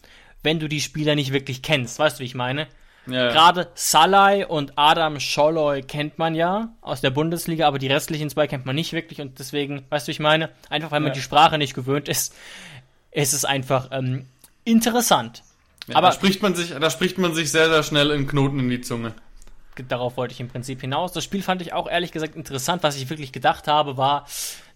wenn 0.44 0.60
du 0.60 0.68
die 0.68 0.82
Spieler 0.82 1.16
nicht 1.16 1.34
wirklich 1.34 1.62
kennst. 1.62 1.98
Weißt 1.98 2.20
du, 2.20 2.22
wie 2.22 2.28
ich 2.28 2.36
meine? 2.36 2.68
Ja. 3.08 3.32
Gerade 3.32 3.70
Salai 3.74 4.46
und 4.46 4.74
Adam 4.76 5.20
Scholloy 5.20 5.82
kennt 5.82 6.20
man 6.20 6.36
ja 6.36 6.74
aus 6.82 7.02
der 7.02 7.10
Bundesliga, 7.10 7.66
aber 7.68 7.80
die 7.80 7.88
restlichen 7.88 8.30
zwei 8.30 8.48
kennt 8.48 8.66
man 8.66 8.76
nicht 8.76 8.92
wirklich 8.92 9.22
und 9.22 9.40
deswegen, 9.40 9.86
weißt 9.90 10.08
du, 10.08 10.10
wie 10.10 10.12
ich 10.12 10.20
meine? 10.20 10.50
Einfach 10.70 10.92
weil 10.92 11.00
man 11.00 11.10
ja. 11.10 11.14
die 11.14 11.22
Sprache 11.22 11.58
nicht 11.58 11.74
gewöhnt 11.74 12.10
ist, 12.10 12.36
ist 13.12 13.34
es 13.34 13.46
einfach 13.46 13.90
ähm, 13.92 14.28
interessant. 14.66 15.44
Ja, 15.88 15.96
aber 15.96 16.08
da 16.08 16.14
spricht 16.14 16.42
man 16.42 16.56
sich, 16.56 16.74
da 16.74 16.90
spricht 16.90 17.18
man 17.18 17.34
sich 17.34 17.52
sehr, 17.52 17.70
sehr 17.70 17.84
schnell 17.84 18.12
in 18.12 18.28
Knoten 18.28 18.60
in 18.60 18.70
die 18.70 18.82
Zunge 18.82 19.14
darauf 19.84 20.18
wollte 20.18 20.34
ich 20.34 20.40
im 20.40 20.48
Prinzip 20.48 20.82
hinaus. 20.82 21.12
Das 21.12 21.24
Spiel 21.24 21.42
fand 21.42 21.62
ich 21.62 21.74
auch 21.74 21.88
ehrlich 21.88 22.12
gesagt 22.12 22.36
interessant. 22.36 22.84
Was 22.84 22.98
ich 22.98 23.10
wirklich 23.10 23.32
gedacht 23.32 23.68
habe, 23.68 23.98
war, 23.98 24.26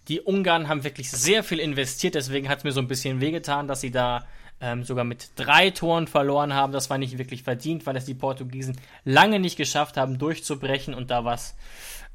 die 0.08 0.20
Ungarn 0.20 0.68
haben 0.68 0.84
wirklich 0.84 1.10
sehr 1.10 1.42
viel 1.42 1.58
investiert. 1.58 2.14
Deswegen 2.14 2.48
hat 2.48 2.58
es 2.58 2.64
mir 2.64 2.72
so 2.72 2.80
ein 2.80 2.88
bisschen 2.88 3.20
wehgetan, 3.20 3.68
dass 3.68 3.80
sie 3.80 3.90
da 3.90 4.26
ähm, 4.60 4.84
sogar 4.84 5.04
mit 5.04 5.30
drei 5.36 5.70
Toren 5.70 6.06
verloren 6.06 6.54
haben. 6.54 6.72
Das 6.72 6.90
war 6.90 6.98
nicht 6.98 7.18
wirklich 7.18 7.42
verdient, 7.42 7.86
weil 7.86 7.96
es 7.96 8.04
die 8.04 8.14
Portugiesen 8.14 8.80
lange 9.04 9.40
nicht 9.40 9.56
geschafft 9.56 9.96
haben, 9.96 10.18
durchzubrechen 10.18 10.94
und 10.94 11.10
da 11.10 11.24
was 11.24 11.56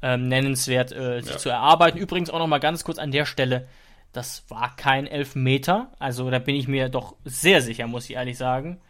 ähm, 0.02 0.28
nennenswert 0.28 0.92
äh, 0.92 1.20
sich 1.20 1.32
ja. 1.32 1.38
zu 1.38 1.48
erarbeiten. 1.50 1.98
Übrigens 1.98 2.30
auch 2.30 2.38
noch 2.38 2.46
mal 2.46 2.58
ganz 2.58 2.84
kurz 2.84 2.98
an 2.98 3.10
der 3.10 3.26
Stelle. 3.26 3.68
Das 4.12 4.44
war 4.48 4.74
kein 4.76 5.06
Elfmeter. 5.06 5.92
Also 5.98 6.30
da 6.30 6.38
bin 6.38 6.56
ich 6.56 6.68
mir 6.68 6.88
doch 6.88 7.14
sehr 7.24 7.60
sicher, 7.60 7.86
muss 7.86 8.04
ich 8.04 8.16
ehrlich 8.16 8.38
sagen. 8.38 8.80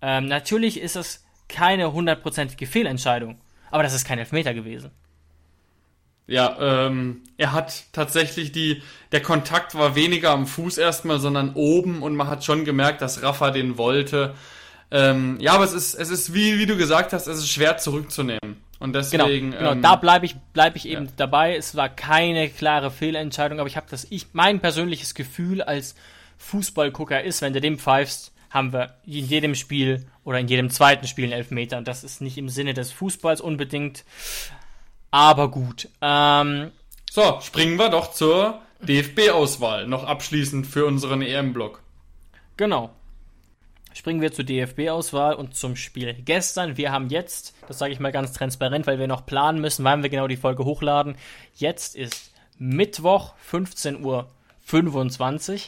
Ähm, 0.00 0.26
natürlich 0.26 0.80
ist 0.80 0.96
es 0.96 1.24
keine 1.48 1.92
hundertprozentige 1.92 2.66
Fehlentscheidung. 2.66 3.40
Aber 3.70 3.82
das 3.82 3.94
ist 3.94 4.06
kein 4.06 4.18
Elfmeter 4.18 4.54
gewesen. 4.54 4.90
Ja, 6.26 6.56
ähm, 6.60 7.22
er 7.38 7.52
hat 7.52 7.84
tatsächlich 7.92 8.52
die, 8.52 8.82
der 9.12 9.22
Kontakt 9.22 9.74
war 9.74 9.94
weniger 9.94 10.30
am 10.30 10.46
Fuß 10.46 10.76
erstmal, 10.76 11.18
sondern 11.20 11.54
oben 11.54 12.02
und 12.02 12.14
man 12.16 12.28
hat 12.28 12.44
schon 12.44 12.66
gemerkt, 12.66 13.00
dass 13.00 13.22
Rafa 13.22 13.50
den 13.50 13.78
wollte. 13.78 14.34
Ähm, 14.90 15.38
ja, 15.40 15.52
aber 15.54 15.64
es 15.64 15.72
ist, 15.72 15.94
es 15.94 16.10
ist 16.10 16.34
wie, 16.34 16.58
wie 16.58 16.66
du 16.66 16.76
gesagt 16.76 17.14
hast, 17.14 17.26
es 17.26 17.38
ist 17.38 17.48
schwer 17.48 17.78
zurückzunehmen. 17.78 18.62
Und 18.78 18.94
deswegen. 18.94 19.50
Genau, 19.52 19.58
genau 19.58 19.72
ähm, 19.72 19.82
da 19.82 19.96
bleibe 19.96 20.26
ich, 20.26 20.36
bleib 20.52 20.76
ich 20.76 20.86
eben 20.86 21.06
ja. 21.06 21.12
dabei. 21.16 21.56
Es 21.56 21.74
war 21.74 21.88
keine 21.88 22.48
klare 22.50 22.90
Fehlentscheidung, 22.90 23.58
aber 23.58 23.68
ich 23.68 23.76
habe 23.76 23.86
das, 23.90 24.06
ich, 24.10 24.26
mein 24.32 24.60
persönliches 24.60 25.14
Gefühl 25.14 25.62
als 25.62 25.94
Fußballgucker 26.36 27.22
ist, 27.22 27.40
wenn 27.42 27.54
du 27.54 27.60
dem 27.60 27.78
pfeifst, 27.78 28.32
haben 28.50 28.72
wir 28.72 28.94
in 29.04 29.26
jedem 29.26 29.54
Spiel 29.54 30.06
oder 30.24 30.38
in 30.38 30.48
jedem 30.48 30.70
zweiten 30.70 31.06
Spiel 31.06 31.24
einen 31.24 31.32
Elfmeter. 31.32 31.78
Und 31.78 31.88
das 31.88 32.04
ist 32.04 32.20
nicht 32.20 32.38
im 32.38 32.48
Sinne 32.48 32.74
des 32.74 32.92
Fußballs 32.92 33.40
unbedingt, 33.40 34.04
aber 35.10 35.50
gut. 35.50 35.88
Ähm, 36.00 36.70
so, 37.10 37.40
springen 37.40 37.78
wir 37.78 37.88
doch 37.88 38.12
zur 38.12 38.60
DFB-Auswahl. 38.80 39.86
Noch 39.86 40.04
abschließend 40.04 40.66
für 40.66 40.86
unseren 40.86 41.22
EM-Block. 41.22 41.82
Genau. 42.56 42.90
Springen 43.94 44.20
wir 44.20 44.32
zur 44.32 44.44
DFB-Auswahl 44.44 45.34
und 45.34 45.56
zum 45.56 45.74
Spiel 45.74 46.14
gestern. 46.14 46.76
Wir 46.76 46.92
haben 46.92 47.08
jetzt, 47.08 47.54
das 47.66 47.78
sage 47.78 47.92
ich 47.92 48.00
mal 48.00 48.12
ganz 48.12 48.32
transparent, 48.32 48.86
weil 48.86 48.98
wir 48.98 49.08
noch 49.08 49.26
planen 49.26 49.60
müssen, 49.60 49.84
wann 49.84 50.02
wir 50.02 50.10
genau 50.10 50.28
die 50.28 50.36
Folge 50.36 50.64
hochladen. 50.64 51.16
Jetzt 51.54 51.96
ist 51.96 52.32
Mittwoch, 52.58 53.34
15.25 53.50 54.02
Uhr. 54.02 55.60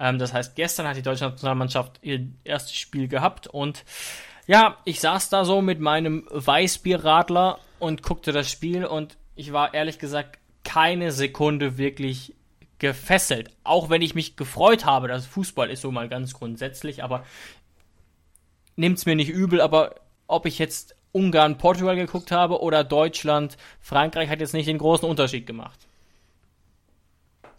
Ähm, 0.00 0.18
das 0.18 0.32
heißt, 0.32 0.56
gestern 0.56 0.88
hat 0.88 0.96
die 0.96 1.02
deutsche 1.02 1.24
Nationalmannschaft 1.24 2.00
ihr 2.02 2.26
erstes 2.42 2.74
Spiel 2.74 3.06
gehabt 3.06 3.46
und 3.46 3.84
ja, 4.46 4.78
ich 4.84 4.98
saß 4.98 5.28
da 5.28 5.44
so 5.44 5.62
mit 5.62 5.78
meinem 5.78 6.26
Weißbierradler 6.30 7.58
und 7.78 8.02
guckte 8.02 8.32
das 8.32 8.50
Spiel 8.50 8.84
und 8.84 9.16
ich 9.36 9.52
war 9.52 9.74
ehrlich 9.74 10.00
gesagt 10.00 10.38
keine 10.64 11.12
Sekunde 11.12 11.78
wirklich 11.78 12.34
gefesselt. 12.78 13.50
Auch 13.62 13.90
wenn 13.90 14.02
ich 14.02 14.14
mich 14.14 14.36
gefreut 14.36 14.84
habe, 14.84 15.06
dass 15.06 15.26
Fußball 15.26 15.70
ist 15.70 15.82
so 15.82 15.92
mal 15.92 16.08
ganz 16.08 16.32
grundsätzlich, 16.34 17.04
aber 17.04 17.24
nimmt's 18.74 19.06
mir 19.06 19.14
nicht 19.14 19.28
übel, 19.28 19.60
aber 19.60 19.96
ob 20.26 20.46
ich 20.46 20.58
jetzt 20.58 20.96
Ungarn, 21.12 21.58
Portugal 21.58 21.96
geguckt 21.96 22.30
habe 22.32 22.60
oder 22.60 22.82
Deutschland, 22.82 23.56
Frankreich 23.80 24.28
hat 24.30 24.40
jetzt 24.40 24.54
nicht 24.54 24.68
den 24.68 24.78
großen 24.78 25.08
Unterschied 25.08 25.46
gemacht. 25.46 25.86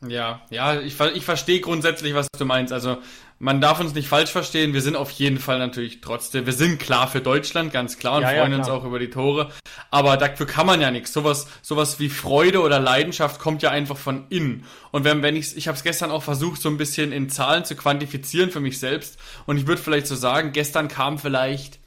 Ja, 0.08 0.42
ja, 0.50 0.80
ich, 0.80 1.00
ich 1.00 1.26
verstehe 1.26 1.60
grundsätzlich, 1.60 2.16
was 2.16 2.28
du 2.38 2.46
meinst. 2.46 2.74
Also 2.74 2.98
man 3.38 3.60
darf 3.60 3.80
uns 3.80 3.94
nicht 3.94 4.08
falsch 4.08 4.32
verstehen. 4.32 4.74
Wir 4.74 4.82
sind 4.82 4.96
auf 4.96 5.10
jeden 5.12 5.40
Fall 5.40 5.60
natürlich 5.60 6.02
trotzdem, 6.02 6.46
wir 6.46 6.54
sind 6.54 6.80
klar 6.80 7.08
für 7.08 7.22
Deutschland, 7.22 7.74
ganz 7.74 7.98
klar, 7.98 8.18
und 8.18 8.22
ja, 8.22 8.30
freuen 8.30 8.52
ja, 8.52 8.58
uns 8.60 8.70
auch 8.70 8.84
über 8.84 9.00
die 9.00 9.10
Tore. 9.10 9.52
Aber 9.90 10.18
dafür 10.18 10.46
kann 10.46 10.68
man 10.68 10.80
ja 10.80 10.92
nichts. 10.92 11.12
Sowas, 11.14 11.48
sowas 11.64 12.00
wie 12.00 12.10
Freude 12.10 12.62
oder 12.62 12.80
Leidenschaft 12.80 13.40
kommt 13.40 13.64
ja 13.64 13.72
einfach 13.72 13.98
von 13.98 14.26
innen. 14.30 14.66
Und 14.92 15.04
wenn, 15.04 15.24
wenn 15.24 15.36
ich, 15.36 15.58
ich 15.58 15.68
habe 15.68 15.76
es 15.76 15.84
gestern 15.84 16.12
auch 16.12 16.24
versucht, 16.24 16.62
so 16.62 16.70
ein 16.70 16.78
bisschen 16.78 17.12
in 17.12 17.30
Zahlen 17.30 17.66
zu 17.66 17.76
quantifizieren 17.76 18.52
für 18.52 18.60
mich 18.60 18.80
selbst. 18.80 19.18
Und 19.46 19.58
ich 19.58 19.68
würde 19.68 19.82
vielleicht 19.82 20.08
so 20.08 20.16
sagen, 20.16 20.52
gestern 20.52 20.88
kam 20.88 21.18
vielleicht 21.18 21.80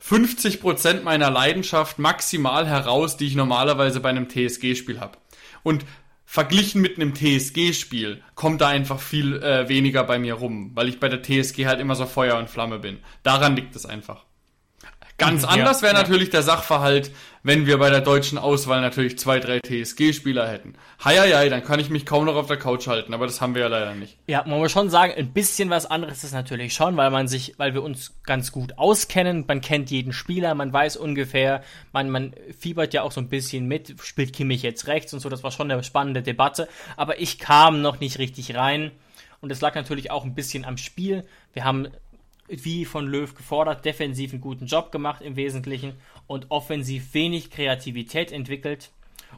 50 0.00 0.60
Prozent 0.60 1.04
meiner 1.04 1.30
Leidenschaft 1.30 1.98
maximal 1.98 2.66
heraus, 2.66 3.16
die 3.16 3.26
ich 3.26 3.34
normalerweise 3.34 4.00
bei 4.00 4.08
einem 4.08 4.28
TSG-Spiel 4.28 5.00
habe. 5.00 5.18
Und 5.62 5.84
verglichen 6.30 6.80
mit 6.80 6.94
einem 6.94 7.12
TSG-Spiel 7.12 8.22
kommt 8.36 8.60
da 8.60 8.68
einfach 8.68 9.00
viel 9.00 9.42
äh, 9.42 9.68
weniger 9.68 10.04
bei 10.04 10.20
mir 10.20 10.34
rum, 10.34 10.70
weil 10.76 10.88
ich 10.88 11.00
bei 11.00 11.08
der 11.08 11.24
TSG 11.24 11.66
halt 11.66 11.80
immer 11.80 11.96
so 11.96 12.06
Feuer 12.06 12.38
und 12.38 12.48
Flamme 12.48 12.78
bin. 12.78 12.98
Daran 13.24 13.56
liegt 13.56 13.74
es 13.74 13.84
einfach. 13.84 14.26
Ganz 15.18 15.42
anders 15.42 15.82
wäre 15.82 15.92
natürlich 15.92 16.30
der 16.30 16.42
Sachverhalt, 16.42 17.10
wenn 17.42 17.66
wir 17.66 17.78
bei 17.78 17.90
der 17.90 18.00
deutschen 18.00 18.38
Auswahl 18.38 18.80
natürlich 18.80 19.18
zwei, 19.18 19.40
drei 19.40 19.60
TSG-Spieler 19.60 20.46
hätten. 20.46 20.74
Heieiei, 21.02 21.48
dann 21.48 21.64
kann 21.64 21.80
ich 21.80 21.88
mich 21.88 22.04
kaum 22.04 22.26
noch 22.26 22.36
auf 22.36 22.48
der 22.48 22.58
Couch 22.58 22.86
halten, 22.86 23.14
aber 23.14 23.26
das 23.26 23.40
haben 23.40 23.54
wir 23.54 23.62
ja 23.62 23.68
leider 23.68 23.94
nicht. 23.94 24.18
Ja, 24.26 24.44
man 24.46 24.58
muss 24.58 24.72
schon 24.72 24.90
sagen, 24.90 25.14
ein 25.16 25.32
bisschen 25.32 25.70
was 25.70 25.86
anderes 25.86 26.22
ist 26.24 26.32
natürlich 26.32 26.74
schon, 26.74 26.96
weil 26.96 27.10
man 27.10 27.28
sich, 27.28 27.54
weil 27.56 27.72
wir 27.72 27.82
uns 27.82 28.20
ganz 28.24 28.52
gut 28.52 28.76
auskennen, 28.78 29.44
man 29.48 29.60
kennt 29.60 29.90
jeden 29.90 30.12
Spieler, 30.12 30.54
man 30.54 30.72
weiß 30.72 30.96
ungefähr, 30.96 31.62
man, 31.92 32.10
man 32.10 32.34
fiebert 32.58 32.92
ja 32.92 33.02
auch 33.02 33.12
so 33.12 33.20
ein 33.20 33.28
bisschen 33.28 33.66
mit, 33.66 33.94
spielt 34.02 34.34
Kimmich 34.34 34.62
jetzt 34.62 34.86
rechts 34.86 35.14
und 35.14 35.20
so, 35.20 35.28
das 35.28 35.42
war 35.42 35.50
schon 35.50 35.70
eine 35.70 35.82
spannende 35.82 36.22
Debatte, 36.22 36.68
aber 36.96 37.20
ich 37.20 37.38
kam 37.38 37.80
noch 37.80 38.00
nicht 38.00 38.18
richtig 38.18 38.54
rein 38.54 38.90
und 39.40 39.50
es 39.50 39.60
lag 39.60 39.74
natürlich 39.74 40.10
auch 40.10 40.24
ein 40.24 40.34
bisschen 40.34 40.64
am 40.64 40.76
Spiel. 40.76 41.24
Wir 41.54 41.64
haben 41.64 41.88
wie 42.50 42.84
von 42.84 43.06
Löw 43.06 43.32
gefordert, 43.34 43.84
defensiv 43.84 44.32
einen 44.32 44.40
guten 44.40 44.66
Job 44.66 44.92
gemacht 44.92 45.22
im 45.22 45.36
Wesentlichen 45.36 45.94
und 46.30 46.52
offensiv 46.52 47.12
wenig 47.12 47.50
Kreativität 47.50 48.30
entwickelt. 48.30 48.92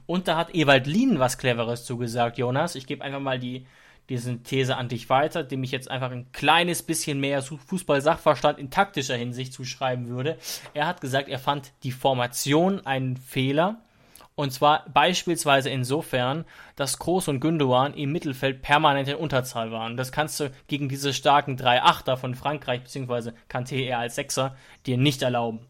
Und 0.04 0.28
da 0.28 0.36
hat 0.36 0.54
Ewald 0.54 0.86
Lien 0.86 1.18
was 1.18 1.38
Cleveres 1.38 1.86
zugesagt, 1.86 2.36
Jonas. 2.36 2.74
Ich 2.74 2.86
gebe 2.86 3.02
einfach 3.02 3.18
mal 3.18 3.38
die, 3.38 3.66
diese 4.10 4.42
These 4.42 4.76
an 4.76 4.90
dich 4.90 5.08
weiter, 5.08 5.42
dem 5.42 5.64
ich 5.64 5.70
jetzt 5.70 5.90
einfach 5.90 6.10
ein 6.10 6.30
kleines 6.32 6.82
bisschen 6.82 7.18
mehr 7.18 7.40
Fußball-Sachverstand 7.40 8.58
in 8.58 8.68
taktischer 8.68 9.16
Hinsicht 9.16 9.54
zuschreiben 9.54 10.08
würde. 10.08 10.36
Er 10.74 10.86
hat 10.86 11.00
gesagt, 11.00 11.30
er 11.30 11.38
fand 11.38 11.72
die 11.82 11.92
Formation 11.92 12.84
einen 12.84 13.16
Fehler 13.16 13.80
und 14.34 14.52
zwar 14.52 14.84
beispielsweise 14.92 15.70
insofern, 15.70 16.44
dass 16.76 16.98
Groß 16.98 17.28
und 17.28 17.40
Gündogan 17.40 17.94
im 17.94 18.12
Mittelfeld 18.12 18.60
permanent 18.60 19.08
in 19.08 19.16
Unterzahl 19.16 19.72
waren. 19.72 19.96
Das 19.96 20.12
kannst 20.12 20.40
du 20.40 20.50
gegen 20.66 20.90
diese 20.90 21.14
starken 21.14 21.56
3-8er 21.56 22.16
von 22.18 22.34
Frankreich, 22.34 22.82
beziehungsweise 22.82 23.32
Kanté 23.48 23.76
eher 23.76 23.98
als 23.98 24.14
Sechser, 24.14 24.56
dir 24.84 24.98
nicht 24.98 25.22
erlauben. 25.22 25.60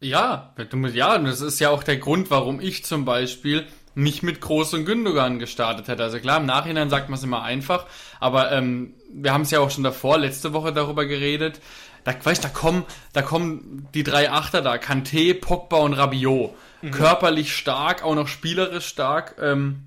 Ja, 0.00 0.54
ja, 0.92 1.18
das 1.18 1.40
ist 1.40 1.60
ja 1.60 1.70
auch 1.70 1.82
der 1.82 1.98
Grund, 1.98 2.30
warum 2.30 2.60
ich 2.60 2.84
zum 2.84 3.04
Beispiel 3.04 3.66
nicht 3.94 4.22
mit 4.22 4.40
Groß 4.40 4.74
und 4.74 4.84
Gündogan 4.86 5.38
gestartet 5.38 5.88
hätte. 5.88 6.02
Also 6.02 6.18
klar, 6.20 6.40
im 6.40 6.46
Nachhinein 6.46 6.90
sagt 6.90 7.10
man 7.10 7.18
es 7.18 7.24
immer 7.24 7.42
einfach, 7.42 7.86
aber 8.18 8.50
ähm, 8.52 8.94
wir 9.12 9.32
haben 9.32 9.42
es 9.42 9.50
ja 9.50 9.60
auch 9.60 9.70
schon 9.70 9.84
davor, 9.84 10.18
letzte 10.18 10.52
Woche 10.52 10.72
darüber 10.72 11.04
geredet. 11.04 11.60
Da, 12.04 12.14
weißt, 12.22 12.42
da 12.42 12.48
kommen, 12.48 12.84
da 13.12 13.20
kommen 13.20 13.88
die 13.92 14.04
drei 14.04 14.30
Achter 14.30 14.62
da, 14.62 14.74
Kanté, 14.76 15.38
Pogba 15.38 15.78
und 15.78 15.92
Rabiot 15.92 16.54
mhm. 16.82 16.90
körperlich 16.90 17.54
stark, 17.54 18.02
auch 18.02 18.14
noch 18.14 18.28
spielerisch 18.28 18.86
stark. 18.86 19.36
Ähm, 19.40 19.86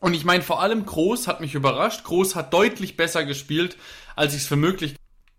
und 0.00 0.14
ich 0.14 0.24
meine, 0.24 0.42
vor 0.42 0.62
allem 0.62 0.84
Groß 0.84 1.28
hat 1.28 1.40
mich 1.40 1.54
überrascht. 1.54 2.04
Groß 2.04 2.34
hat 2.34 2.52
deutlich 2.52 2.96
besser 2.96 3.24
gespielt, 3.24 3.76
als 4.16 4.34
ich 4.34 4.42
es 4.42 4.46
für 4.46 4.56
möglich 4.56 4.96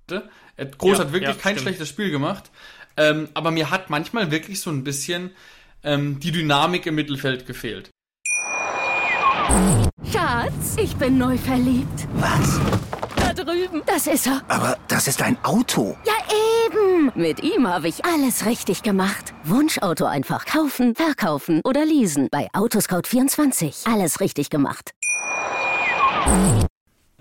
hatte. 0.07 0.29
Groß 0.77 0.97
ja, 0.97 1.03
hat 1.03 1.13
wirklich 1.13 1.35
ja, 1.35 1.41
kein 1.41 1.53
stimmt. 1.53 1.61
schlechtes 1.61 1.89
Spiel 1.89 2.09
gemacht. 2.09 2.49
Ähm, 2.97 3.29
aber 3.33 3.51
mir 3.51 3.69
hat 3.71 3.89
manchmal 3.89 4.31
wirklich 4.31 4.61
so 4.61 4.69
ein 4.69 4.83
bisschen 4.83 5.31
ähm, 5.83 6.19
die 6.19 6.31
Dynamik 6.31 6.85
im 6.85 6.95
Mittelfeld 6.95 7.45
gefehlt. 7.45 7.89
Schatz, 10.11 10.75
ich 10.77 10.95
bin 10.95 11.17
neu 11.17 11.37
verliebt. 11.37 12.07
Was? 12.15 12.59
Da 13.15 13.33
drüben. 13.33 13.81
Das 13.85 14.07
ist 14.07 14.27
er. 14.27 14.41
Aber 14.47 14.77
das 14.87 15.07
ist 15.07 15.21
ein 15.21 15.37
Auto. 15.43 15.97
Ja, 16.05 16.13
eben. 16.65 17.11
Mit 17.15 17.43
ihm 17.43 17.67
habe 17.67 17.87
ich 17.87 18.05
alles 18.05 18.45
richtig 18.45 18.81
gemacht. 18.83 19.33
Wunschauto 19.43 20.05
einfach 20.05 20.45
kaufen, 20.45 20.95
verkaufen 20.95 21.61
oder 21.63 21.85
leasen. 21.85 22.29
Bei 22.31 22.47
Autoscout24. 22.53 23.91
Alles 23.91 24.19
richtig 24.19 24.49
gemacht. 24.49 24.91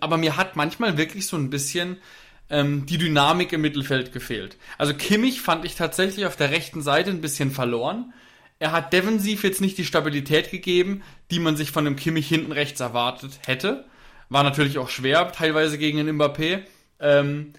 Aber 0.01 0.17
mir 0.17 0.37
hat 0.37 0.57
manchmal 0.57 0.97
wirklich 0.97 1.27
so 1.27 1.37
ein 1.37 1.51
bisschen 1.51 1.99
ähm, 2.51 2.87
die 2.87 2.99
Dynamik 2.99 3.53
im 3.53 3.61
Mittelfeld 3.61 4.13
gefehlt. 4.13 4.57
Also 4.79 4.95
Kimmich 4.95 5.41
fand 5.41 5.65
ich 5.65 5.75
tatsächlich 5.75 6.27
auf 6.27 6.37
der 6.37 6.51
rechten 6.51 6.83
Seite 6.83 7.11
ein 7.11 7.21
bisschen 7.21 7.51
verloren. 7.51 8.13
Er 8.59 8.73
hat 8.73 8.93
defensiv 8.93 9.45
jetzt 9.45 9.61
nicht 9.61 9.79
die 9.79 9.85
Stabilität 9.85 10.51
gegeben, 10.51 11.03
die 11.31 11.39
man 11.39 11.57
sich 11.57 11.71
von 11.71 11.85
dem 11.85 11.97
Kimmich 11.97 12.29
hinten 12.29 12.53
rechts 12.53 12.81
erwartet 12.81 13.41
hätte. 13.47 13.85
War 14.29 14.43
natürlich 14.43 14.79
auch 14.79 14.89
schwer, 14.89 15.31
teilweise 15.33 15.79
gegen 15.79 15.99
den 15.99 16.21
Mbappé. 16.21 16.63
Ähm, 17.01 17.53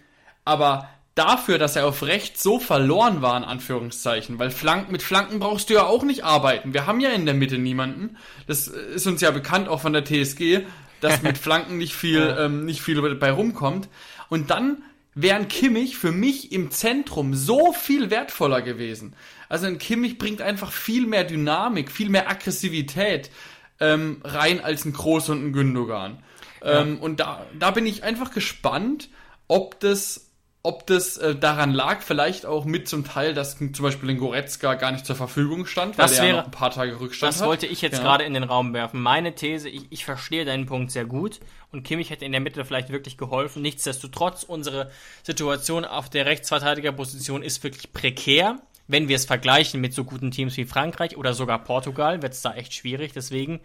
aber 0.45 0.89
dafür, 1.15 1.57
dass 1.57 1.75
er 1.75 1.87
auf 1.87 2.03
rechts 2.03 2.43
so 2.43 2.59
verloren 2.59 3.21
war, 3.21 3.37
in 3.37 3.43
Anführungszeichen, 3.43 4.37
weil 4.37 4.51
Flanken, 4.51 4.91
mit 4.91 5.01
Flanken 5.01 5.39
brauchst 5.39 5.69
du 5.69 5.73
ja 5.73 5.85
auch 5.85 6.03
nicht 6.03 6.23
arbeiten. 6.23 6.73
Wir 6.73 6.85
haben 6.85 6.99
ja 6.99 7.09
in 7.09 7.25
der 7.25 7.35
Mitte 7.35 7.57
niemanden. 7.57 8.17
Das 8.47 8.67
ist 8.67 9.07
uns 9.07 9.21
ja 9.21 9.31
bekannt, 9.31 9.67
auch 9.67 9.81
von 9.81 9.93
der 9.93 10.03
TSG, 10.03 10.61
dass 11.01 11.21
mit 11.23 11.37
Flanken 11.37 11.77
nicht 11.77 11.95
viel, 11.95 12.35
ähm, 12.37 12.65
nicht 12.65 12.81
viel 12.81 13.15
bei 13.15 13.31
rumkommt. 13.31 13.87
Und 14.29 14.49
dann 14.49 14.83
wären 15.13 15.47
Kimmich 15.47 15.97
für 15.97 16.11
mich 16.11 16.51
im 16.51 16.71
Zentrum 16.71 17.33
so 17.33 17.71
viel 17.71 18.09
wertvoller 18.09 18.61
gewesen. 18.61 19.15
Also 19.47 19.65
ein 19.65 19.77
Kimmich 19.77 20.17
bringt 20.17 20.41
einfach 20.41 20.71
viel 20.71 21.07
mehr 21.07 21.23
Dynamik, 21.23 21.91
viel 21.91 22.09
mehr 22.09 22.29
Aggressivität 22.29 23.31
ähm, 23.79 24.21
rein 24.23 24.59
als 24.59 24.85
ein 24.85 24.93
Groß 24.93 25.29
und 25.29 25.45
ein 25.45 25.53
Gündogan. 25.53 26.21
Ähm, 26.61 26.99
und 26.99 27.19
da, 27.19 27.45
da 27.57 27.71
bin 27.71 27.85
ich 27.85 28.03
einfach 28.03 28.31
gespannt, 28.31 29.09
ob 29.47 29.79
das 29.79 30.24
ob 30.65 30.87
das 30.87 31.17
äh, 31.17 31.35
daran 31.35 31.73
lag, 31.73 32.01
vielleicht 32.01 32.45
auch 32.45 32.65
mit 32.65 32.87
zum 32.87 33.05
Teil, 33.05 33.33
dass 33.33 33.57
zum 33.57 33.71
Beispiel 33.71 34.09
in 34.09 34.17
Goretzka 34.17 34.73
gar 34.73 34.91
nicht 34.91 35.05
zur 35.05 35.15
Verfügung 35.15 35.65
stand, 35.65 35.97
weil 35.97 36.07
das 36.07 36.17
wäre, 36.17 36.27
er 36.27 36.37
noch 36.37 36.45
ein 36.45 36.51
paar 36.51 36.71
Tage 36.71 36.99
Rückstand 36.99 37.29
das 37.29 37.35
hat. 37.35 37.41
Das 37.41 37.47
wollte 37.47 37.67
ich 37.67 37.81
jetzt 37.81 37.97
ja. 37.97 38.03
gerade 38.03 38.23
in 38.23 38.33
den 38.33 38.43
Raum 38.43 38.73
werfen. 38.73 39.01
Meine 39.01 39.35
These, 39.35 39.69
ich, 39.69 39.85
ich 39.91 40.03
verstehe 40.05 40.43
deinen 40.43 40.65
Punkt 40.65 40.91
sehr 40.91 41.05
gut 41.05 41.39
und 41.71 41.83
Kimmich 41.83 42.09
hätte 42.09 42.25
in 42.25 42.31
der 42.31 42.41
Mitte 42.41 42.65
vielleicht 42.65 42.89
wirklich 42.89 43.17
geholfen. 43.17 43.61
Nichtsdestotrotz, 43.61 44.43
unsere 44.43 44.89
Situation 45.23 45.85
auf 45.85 46.09
der 46.09 46.25
Rechtsverteidigerposition 46.25 47.43
ist 47.43 47.63
wirklich 47.63 47.93
prekär 47.93 48.59
wenn 48.87 49.07
wir 49.07 49.15
es 49.15 49.25
vergleichen 49.25 49.81
mit 49.81 49.95
so 49.95 50.03
guten 50.03 50.29
Teams 50.29 50.57
wie 50.57 50.65
Frankreich 50.65 51.17
oder 51.17 51.33
sogar 51.33 51.63
Portugal, 51.63 52.21
wird 52.21 52.33
es 52.33 52.43
da 52.43 52.53
echt 52.53 52.71
schwierig. 52.73 53.13
Deswegen 53.13 53.61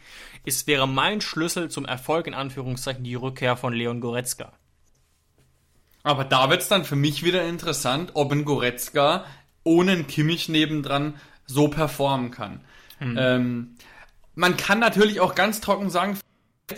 ist, 0.47 0.67
wäre 0.67 0.89
mein 0.89 1.21
Schlüssel 1.21 1.71
zum 1.71 1.85
Erfolg 1.85 2.27
in 2.27 2.33
Anführungszeichen 2.33 3.05
die 3.05 3.17
Rückkehr 3.17 3.57
von 3.57 3.75
Leon 3.75 4.01
Goretzka. 4.01 4.55
Aber 6.03 6.25
da 6.25 6.51
wird 6.51 6.63
es 6.63 6.69
dann 6.69 6.85
für 6.85 6.97
mich 6.97 7.23
wieder 7.23 7.47
interessant, 7.47 8.13
ob 8.15 8.33
ein 8.33 8.45
Goretzka 8.45 9.25
ohne 9.65 9.93
einen 9.93 10.07
Kimmich 10.07 10.49
nebendran 10.49 11.15
so 11.47 11.69
performen 11.69 12.31
kann. 12.31 12.61
Mhm. 13.01 13.17
Ähm, 13.19 13.77
man 14.35 14.57
kann 14.57 14.79
natürlich 14.79 15.21
auch 15.21 15.35
ganz 15.35 15.61
trocken 15.61 15.91
sagen, 15.91 16.19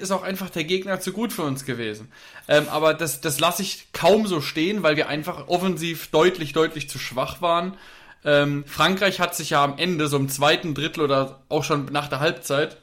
ist 0.01 0.11
auch 0.11 0.23
einfach 0.23 0.51
der 0.51 0.65
Gegner 0.65 1.01
zu 1.01 1.13
gut 1.13 1.33
für 1.33 1.43
uns 1.43 1.65
gewesen. 1.65 2.11
Ähm, 2.49 2.69
aber 2.71 2.95
das, 2.95 3.21
das 3.21 3.39
lasse 3.41 3.63
ich 3.63 3.93
kaum 3.93 4.27
so 4.27 4.41
stehen, 4.41 4.83
weil 4.83 4.97
wir 4.97 5.09
einfach 5.09 5.49
offensiv 5.49 6.09
deutlich, 6.09 6.53
deutlich 6.53 6.89
zu 6.89 6.99
schwach 6.99 7.43
waren. 7.43 7.77
Ähm, 8.25 8.65
Frankreich 8.67 9.21
hat 9.21 9.35
sich 9.35 9.51
ja 9.51 9.63
am 9.63 9.79
Ende, 9.79 10.09
so 10.09 10.17
im 10.17 10.29
zweiten 10.29 10.75
Drittel 10.75 11.03
oder 11.03 11.43
auch 11.49 11.65
schon 11.65 11.87
nach 11.87 12.09
der 12.09 12.21
Halbzeit, 12.21 12.79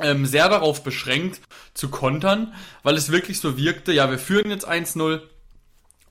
ähm, 0.00 0.26
sehr 0.26 0.48
darauf 0.48 0.82
beschränkt 0.82 1.40
zu 1.72 1.88
kontern, 1.88 2.52
weil 2.82 2.96
es 2.96 3.12
wirklich 3.12 3.40
so 3.40 3.56
wirkte, 3.56 3.92
ja, 3.92 4.10
wir 4.10 4.18
führen 4.18 4.50
jetzt 4.50 4.68
1-0. 4.68 5.20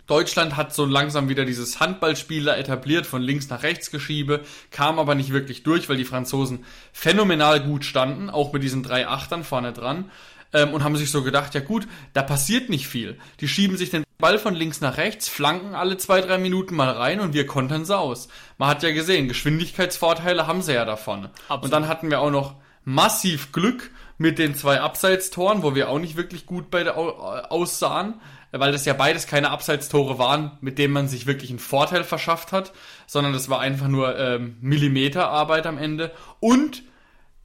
Deutschland 0.08 0.58
hat 0.58 0.74
so 0.74 0.86
langsam 0.86 1.30
wieder 1.30 1.46
dieses 1.46 1.80
Handballspieler 1.80 2.58
etabliert, 2.58 3.06
von 3.06 3.22
links 3.22 3.50
nach 3.50 3.64
rechts 3.64 3.90
geschiebe, 3.90 4.42
kam 4.72 5.00
aber 5.00 5.16
nicht 5.16 5.32
wirklich 5.32 5.64
durch, 5.64 5.88
weil 5.88 5.98
die 5.98 6.06
Franzosen 6.06 6.66
phänomenal 6.92 7.62
gut 7.62 7.86
standen, 7.86 8.30
auch 8.30 8.52
mit 8.54 8.64
diesen 8.64 8.84
drei 8.84 9.08
Achtern 9.08 9.44
vorne 9.44 9.72
dran 9.72 10.12
ähm, 10.54 10.74
und 10.74 10.84
haben 10.84 10.96
sich 10.96 11.12
so 11.12 11.24
gedacht, 11.24 11.54
ja 11.56 11.62
gut, 11.62 11.88
da 12.14 12.22
passiert 12.22 12.70
nicht 12.70 12.88
viel. 12.88 13.18
Die 13.40 13.48
schieben 13.48 13.78
sich 13.78 13.90
den 13.90 14.04
Ball 14.20 14.40
von 14.40 14.56
links 14.56 14.82
nach 14.82 14.98
rechts, 14.98 15.28
flanken 15.28 15.76
alle 15.76 15.98
zwei, 15.98 16.22
drei 16.22 16.38
Minuten 16.38 16.76
mal 16.76 16.92
rein 16.92 17.20
und 17.20 17.34
wir 17.34 17.46
kontern 17.46 17.86
sie 17.86 17.98
aus. 17.98 18.30
Man 18.58 18.70
hat 18.70 18.84
ja 18.84 18.92
gesehen, 18.92 19.28
Geschwindigkeitsvorteile 19.28 20.48
haben 20.48 20.62
sie 20.62 20.74
ja 20.74 20.86
davon. 20.86 21.26
Absolut. 21.48 21.64
Und 21.64 21.74
dann 21.74 21.88
hatten 21.88 22.10
wir 22.10 22.22
auch 22.22 22.32
noch 22.32 22.56
massiv 22.86 23.52
Glück 23.52 23.92
mit 24.18 24.40
den 24.40 24.56
zwei 24.56 24.80
Abseitstoren, 24.80 25.64
wo 25.64 25.76
wir 25.76 25.90
auch 25.90 26.00
nicht 26.00 26.16
wirklich 26.16 26.46
gut 26.46 26.70
bei 26.70 26.84
der 26.84 26.98
aussahen, 26.98 28.22
weil 28.54 28.72
das 28.72 28.86
ja 28.86 28.94
beides 28.94 29.28
keine 29.28 29.50
Abseitstore 29.50 30.18
waren, 30.18 30.58
mit 30.62 30.78
denen 30.78 30.94
man 30.94 31.08
sich 31.08 31.26
wirklich 31.26 31.50
einen 31.50 31.60
Vorteil 31.60 32.04
verschafft 32.04 32.52
hat, 32.52 32.72
sondern 33.08 33.34
das 33.34 33.50
war 33.50 33.60
einfach 33.60 33.88
nur 33.88 34.18
ähm, 34.18 34.58
Millimeterarbeit 34.62 35.66
am 35.66 35.78
Ende. 35.78 36.12
Und 36.40 36.84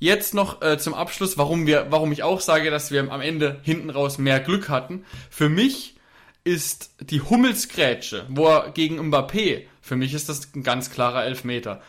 Jetzt 0.00 0.32
noch 0.32 0.62
äh, 0.62 0.78
zum 0.78 0.94
Abschluss, 0.94 1.38
warum 1.38 1.66
wir, 1.66 1.88
warum 1.90 2.12
ich 2.12 2.22
auch 2.22 2.40
sage, 2.40 2.70
dass 2.70 2.92
wir 2.92 3.10
am 3.10 3.20
Ende 3.20 3.58
hinten 3.62 3.90
raus 3.90 4.18
mehr 4.18 4.38
Glück 4.38 4.68
hatten. 4.68 5.04
Für 5.28 5.48
mich 5.48 5.96
ist 6.44 6.92
die 7.00 7.20
Hummelsgrätsche, 7.20 8.24
wo 8.28 8.46
er 8.46 8.70
gegen 8.70 9.00
Mbappé, 9.00 9.62
für 9.80 9.96
mich 9.96 10.14
ist 10.14 10.28
das 10.28 10.54
ein 10.54 10.62
ganz 10.62 10.90
klarer 10.90 11.24
Elfmeter. 11.24 11.82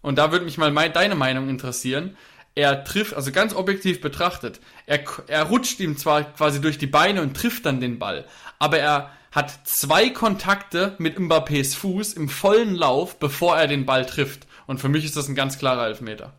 Und 0.00 0.16
da 0.16 0.32
würde 0.32 0.46
mich 0.46 0.56
mal 0.56 0.72
deine 0.90 1.14
Meinung 1.14 1.50
interessieren. 1.50 2.16
Er 2.54 2.84
trifft, 2.84 3.14
also 3.14 3.32
ganz 3.32 3.54
objektiv 3.54 4.00
betrachtet, 4.00 4.60
er, 4.86 5.04
er 5.28 5.44
rutscht 5.44 5.80
ihm 5.80 5.96
zwar 5.96 6.24
quasi 6.24 6.60
durch 6.60 6.78
die 6.78 6.86
Beine 6.86 7.22
und 7.22 7.36
trifft 7.36 7.64
dann 7.66 7.80
den 7.80 7.98
Ball, 7.98 8.24
aber 8.58 8.78
er 8.78 9.10
hat 9.30 9.60
zwei 9.64 10.10
Kontakte 10.10 10.96
mit 10.98 11.18
Mbappés 11.18 11.76
Fuß 11.76 12.14
im 12.14 12.28
vollen 12.28 12.74
Lauf, 12.74 13.18
bevor 13.20 13.56
er 13.56 13.68
den 13.68 13.86
Ball 13.86 14.04
trifft. 14.04 14.48
Und 14.66 14.80
für 14.80 14.88
mich 14.88 15.04
ist 15.04 15.16
das 15.16 15.28
ein 15.28 15.36
ganz 15.36 15.56
klarer 15.56 15.86
Elfmeter 15.86 16.34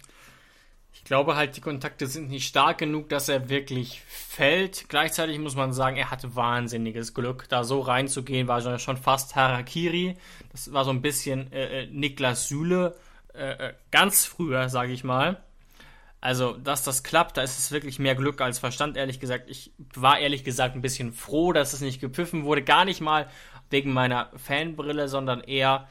glaube 1.12 1.36
halt, 1.36 1.58
die 1.58 1.62
Kontakte 1.62 2.08
sind 2.08 2.30
nicht 2.30 2.48
stark 2.48 2.78
genug, 2.78 3.10
dass 3.10 3.28
er 3.28 3.50
wirklich 3.50 4.02
fällt. 4.08 4.86
Gleichzeitig 4.88 5.40
muss 5.40 5.58
man 5.58 5.74
sagen, 5.74 5.98
er 5.98 6.10
hatte 6.10 6.38
wahnsinniges 6.38 7.14
Glück, 7.14 7.50
da 7.50 7.66
so 7.66 7.82
reinzugehen, 7.82 8.48
war 8.48 8.80
schon 8.80 8.96
fast 8.96 9.36
Harakiri. 9.36 10.16
Das 10.54 10.72
war 10.72 10.86
so 10.86 10.92
ein 10.92 11.02
bisschen 11.02 11.52
äh, 11.52 11.82
äh 11.82 11.88
Niklas 11.88 12.48
Süle, 12.48 12.96
äh, 13.34 13.72
äh, 13.72 13.74
ganz 13.92 14.24
früher, 14.24 14.70
sage 14.70 14.94
ich 14.94 15.04
mal. 15.04 15.44
Also, 16.22 16.54
dass 16.54 16.84
das 16.84 17.02
klappt, 17.02 17.38
da 17.38 17.42
ist 17.42 17.58
es 17.58 17.72
wirklich 17.72 17.98
mehr 17.98 18.14
Glück 18.14 18.40
als 18.42 18.60
Verstand, 18.60 18.96
ehrlich 18.96 19.20
gesagt. 19.20 19.50
Ich 19.50 19.72
war 19.96 20.20
ehrlich 20.20 20.44
gesagt 20.44 20.76
ein 20.76 20.84
bisschen 20.84 21.14
froh, 21.14 21.52
dass 21.52 21.74
es 21.74 21.82
nicht 21.82 22.00
gepfiffen 22.00 22.44
wurde. 22.44 22.62
Gar 22.62 22.86
nicht 22.86 23.02
mal 23.02 23.28
wegen 23.72 23.92
meiner 23.92 24.30
Fanbrille, 24.36 25.08
sondern 25.08 25.42
eher 25.42 25.88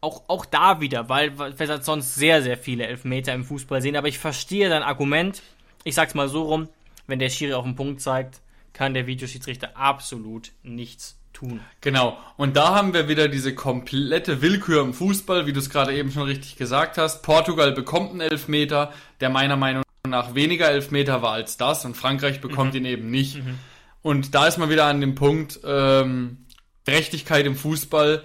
auch, 0.00 0.24
auch 0.26 0.46
da 0.46 0.80
wieder, 0.80 1.08
weil 1.08 1.38
wir 1.38 1.82
sonst 1.82 2.16
sehr, 2.16 2.42
sehr 2.42 2.58
viele 2.58 2.88
Elfmeter 2.88 3.32
im 3.34 3.44
Fußball 3.44 3.80
sehen. 3.80 3.96
Aber 3.96 4.08
ich 4.08 4.18
verstehe 4.18 4.68
dein 4.68 4.82
Argument. 4.82 5.42
Ich 5.84 5.94
sag's 5.94 6.14
mal 6.14 6.28
so 6.28 6.42
rum, 6.42 6.68
wenn 7.06 7.20
der 7.20 7.30
Schiri 7.30 7.54
auf 7.54 7.64
den 7.64 7.76
Punkt 7.76 8.00
zeigt, 8.00 8.40
kann 8.72 8.94
der 8.94 9.06
Videoschiedsrichter 9.06 9.76
absolut 9.76 10.52
nichts 10.64 11.18
tun. 11.36 11.60
Genau. 11.80 12.18
Und 12.36 12.56
da 12.56 12.74
haben 12.74 12.94
wir 12.94 13.08
wieder 13.08 13.28
diese 13.28 13.54
komplette 13.54 14.40
Willkür 14.42 14.82
im 14.82 14.94
Fußball, 14.94 15.46
wie 15.46 15.52
du 15.52 15.60
es 15.60 15.70
gerade 15.70 15.94
eben 15.94 16.10
schon 16.10 16.22
richtig 16.22 16.56
gesagt 16.56 16.98
hast. 16.98 17.22
Portugal 17.22 17.72
bekommt 17.72 18.10
einen 18.10 18.20
Elfmeter, 18.20 18.92
der 19.20 19.28
meiner 19.28 19.56
Meinung 19.56 19.82
nach 20.08 20.34
weniger 20.34 20.70
Elfmeter 20.70 21.22
war 21.22 21.32
als 21.32 21.56
das 21.56 21.84
und 21.84 21.96
Frankreich 21.96 22.40
bekommt 22.40 22.72
mhm. 22.72 22.78
ihn 22.78 22.84
eben 22.86 23.10
nicht. 23.10 23.44
Mhm. 23.44 23.58
Und 24.02 24.34
da 24.34 24.46
ist 24.46 24.56
man 24.56 24.70
wieder 24.70 24.86
an 24.86 25.00
dem 25.00 25.14
Punkt 25.14 25.60
ähm, 25.64 26.46
Gerechtigkeit 26.84 27.44
im 27.44 27.56
Fußball. 27.56 28.22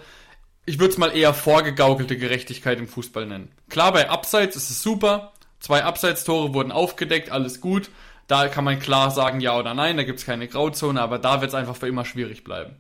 Ich 0.66 0.80
würde 0.80 0.94
es 0.94 0.98
mal 0.98 1.16
eher 1.16 1.34
vorgegaukelte 1.34 2.18
Gerechtigkeit 2.18 2.78
im 2.78 2.88
Fußball 2.88 3.26
nennen. 3.26 3.52
Klar, 3.70 3.92
bei 3.92 4.10
Abseits 4.10 4.56
ist 4.56 4.70
es 4.70 4.82
super. 4.82 5.34
Zwei 5.60 5.84
Abseitstore 5.84 6.54
wurden 6.54 6.72
aufgedeckt, 6.72 7.32
alles 7.32 7.62
gut. 7.62 7.90
Da 8.28 8.48
kann 8.48 8.64
man 8.64 8.80
klar 8.80 9.12
sagen 9.12 9.42
ja 9.42 9.58
oder 9.58 9.74
nein, 9.74 9.98
da 9.98 10.04
gibt 10.04 10.20
es 10.20 10.26
keine 10.26 10.48
Grauzone, 10.48 11.02
aber 11.02 11.20
da 11.20 11.42
wird 11.42 11.50
es 11.50 11.56
einfach 11.56 11.76
für 11.76 11.88
immer 11.88 12.06
schwierig 12.06 12.44
bleiben. 12.44 12.76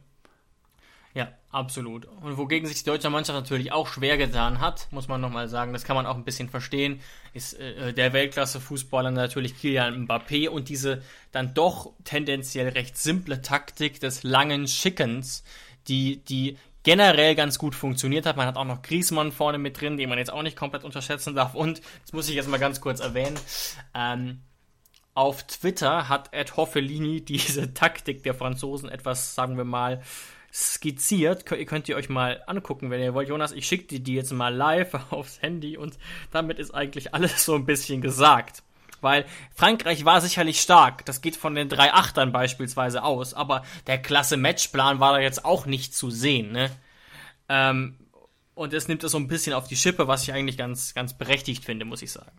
Absolut. 1.51 2.07
Und 2.21 2.37
wogegen 2.37 2.65
sich 2.65 2.77
die 2.77 2.85
deutsche 2.85 3.09
Mannschaft 3.09 3.37
natürlich 3.37 3.73
auch 3.73 3.87
schwer 3.87 4.17
getan 4.17 4.61
hat, 4.61 4.87
muss 4.91 5.09
man 5.09 5.19
nochmal 5.19 5.49
sagen, 5.49 5.73
das 5.73 5.83
kann 5.83 5.97
man 5.97 6.05
auch 6.05 6.15
ein 6.15 6.23
bisschen 6.23 6.49
verstehen, 6.49 7.01
ist 7.33 7.59
äh, 7.59 7.93
der 7.93 8.13
Weltklasse-Fußballer 8.13 9.11
natürlich 9.11 9.59
Kylian 9.59 10.07
Mbappé 10.07 10.47
und 10.47 10.69
diese 10.69 11.01
dann 11.33 11.53
doch 11.53 11.91
tendenziell 12.05 12.69
recht 12.69 12.97
simple 12.97 13.41
Taktik 13.41 13.99
des 13.99 14.23
langen 14.23 14.67
Schickens, 14.67 15.43
die, 15.89 16.23
die 16.23 16.57
generell 16.83 17.35
ganz 17.35 17.59
gut 17.59 17.75
funktioniert 17.75 18.25
hat. 18.25 18.37
Man 18.37 18.47
hat 18.47 18.55
auch 18.55 18.65
noch 18.65 18.81
Griezmann 18.81 19.33
vorne 19.33 19.57
mit 19.57 19.79
drin, 19.79 19.97
den 19.97 20.07
man 20.07 20.17
jetzt 20.17 20.31
auch 20.31 20.43
nicht 20.43 20.55
komplett 20.55 20.85
unterschätzen 20.85 21.35
darf. 21.35 21.53
Und, 21.53 21.81
das 22.03 22.13
muss 22.13 22.29
ich 22.29 22.35
jetzt 22.35 22.47
mal 22.47 22.59
ganz 22.59 22.79
kurz 22.79 23.01
erwähnen, 23.01 23.37
ähm, 23.93 24.39
auf 25.13 25.43
Twitter 25.43 26.07
hat 26.07 26.33
Ed 26.33 26.55
Hoffelini 26.55 27.21
diese 27.25 27.73
Taktik 27.73 28.23
der 28.23 28.33
Franzosen 28.33 28.87
etwas, 28.89 29.35
sagen 29.35 29.57
wir 29.57 29.65
mal, 29.65 30.01
skizziert. 30.53 31.49
Ihr 31.51 31.65
könnt 31.65 31.87
ihr 31.89 31.95
euch 31.95 32.09
mal 32.09 32.43
angucken, 32.47 32.89
wenn 32.89 33.01
ihr 33.01 33.13
wollt. 33.13 33.29
Jonas, 33.29 33.51
ich 33.51 33.65
schicke 33.65 33.87
dir 33.87 33.99
die 33.99 34.15
jetzt 34.15 34.31
mal 34.31 34.53
live 34.53 34.93
aufs 35.11 35.41
Handy 35.41 35.77
und 35.77 35.97
damit 36.31 36.59
ist 36.59 36.73
eigentlich 36.73 37.13
alles 37.13 37.45
so 37.45 37.55
ein 37.55 37.65
bisschen 37.65 38.01
gesagt. 38.01 38.63
Weil 39.01 39.25
Frankreich 39.55 40.05
war 40.05 40.21
sicherlich 40.21 40.61
stark. 40.61 41.05
Das 41.05 41.21
geht 41.21 41.35
von 41.35 41.55
den 41.55 41.69
drei 41.69 41.91
Achtern 41.91 42.31
beispielsweise 42.31 43.03
aus. 43.03 43.33
Aber 43.33 43.63
der 43.87 43.99
klasse 43.99 44.37
Matchplan 44.37 44.99
war 44.99 45.13
da 45.13 45.19
jetzt 45.19 45.43
auch 45.43 45.65
nicht 45.65 45.95
zu 45.95 46.11
sehen, 46.11 46.51
ne? 46.51 46.69
Ähm, 47.49 47.97
und 48.53 48.73
es 48.73 48.87
nimmt 48.87 49.03
es 49.03 49.11
so 49.11 49.17
ein 49.17 49.27
bisschen 49.27 49.53
auf 49.53 49.67
die 49.67 49.75
Schippe, 49.75 50.07
was 50.07 50.23
ich 50.23 50.33
eigentlich 50.33 50.57
ganz, 50.57 50.93
ganz 50.93 51.17
berechtigt 51.17 51.65
finde, 51.65 51.83
muss 51.85 52.03
ich 52.03 52.11
sagen. 52.11 52.37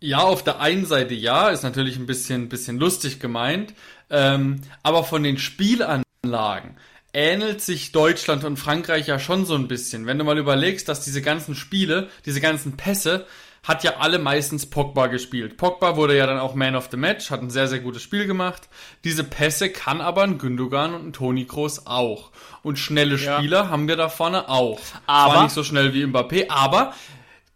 Ja, 0.00 0.18
auf 0.18 0.44
der 0.44 0.60
einen 0.60 0.86
Seite 0.86 1.14
ja, 1.14 1.48
ist 1.48 1.64
natürlich 1.64 1.96
ein 1.96 2.06
bisschen, 2.06 2.48
bisschen 2.48 2.78
lustig 2.78 3.18
gemeint, 3.18 3.74
ähm, 4.10 4.60
aber 4.82 5.02
von 5.04 5.22
den 5.22 5.38
Spielanlagen 5.38 6.76
ähnelt 7.12 7.60
sich 7.60 7.90
Deutschland 7.90 8.44
und 8.44 8.58
Frankreich 8.58 9.08
ja 9.08 9.18
schon 9.18 9.44
so 9.44 9.54
ein 9.54 9.66
bisschen. 9.66 10.06
Wenn 10.06 10.18
du 10.18 10.24
mal 10.24 10.38
überlegst, 10.38 10.88
dass 10.88 11.04
diese 11.04 11.22
ganzen 11.22 11.54
Spiele, 11.54 12.08
diese 12.26 12.40
ganzen 12.40 12.76
Pässe, 12.76 13.26
hat 13.64 13.84
ja 13.84 13.96
alle 13.98 14.18
meistens 14.18 14.66
Pogba 14.66 15.08
gespielt. 15.08 15.56
Pogba 15.56 15.96
wurde 15.96 16.16
ja 16.16 16.26
dann 16.26 16.38
auch 16.38 16.54
Man 16.54 16.76
of 16.76 16.88
the 16.90 16.96
Match, 16.96 17.30
hat 17.30 17.42
ein 17.42 17.50
sehr, 17.50 17.68
sehr 17.68 17.80
gutes 17.80 18.02
Spiel 18.02 18.26
gemacht. 18.26 18.68
Diese 19.04 19.24
Pässe 19.24 19.70
kann 19.70 20.00
aber 20.00 20.22
ein 20.22 20.38
Gündogan 20.38 20.94
und 20.94 21.08
ein 21.08 21.12
Toni 21.12 21.44
Kroos 21.44 21.86
auch. 21.86 22.30
Und 22.62 22.78
schnelle 22.78 23.18
Spieler 23.18 23.64
ja. 23.64 23.68
haben 23.68 23.88
wir 23.88 23.96
da 23.96 24.08
vorne 24.08 24.48
auch. 24.48 24.80
Aber 25.06 25.32
Zwar 25.32 25.42
nicht 25.44 25.54
so 25.54 25.64
schnell 25.64 25.92
wie 25.92 26.04
Mbappé, 26.04 26.46
aber 26.48 26.94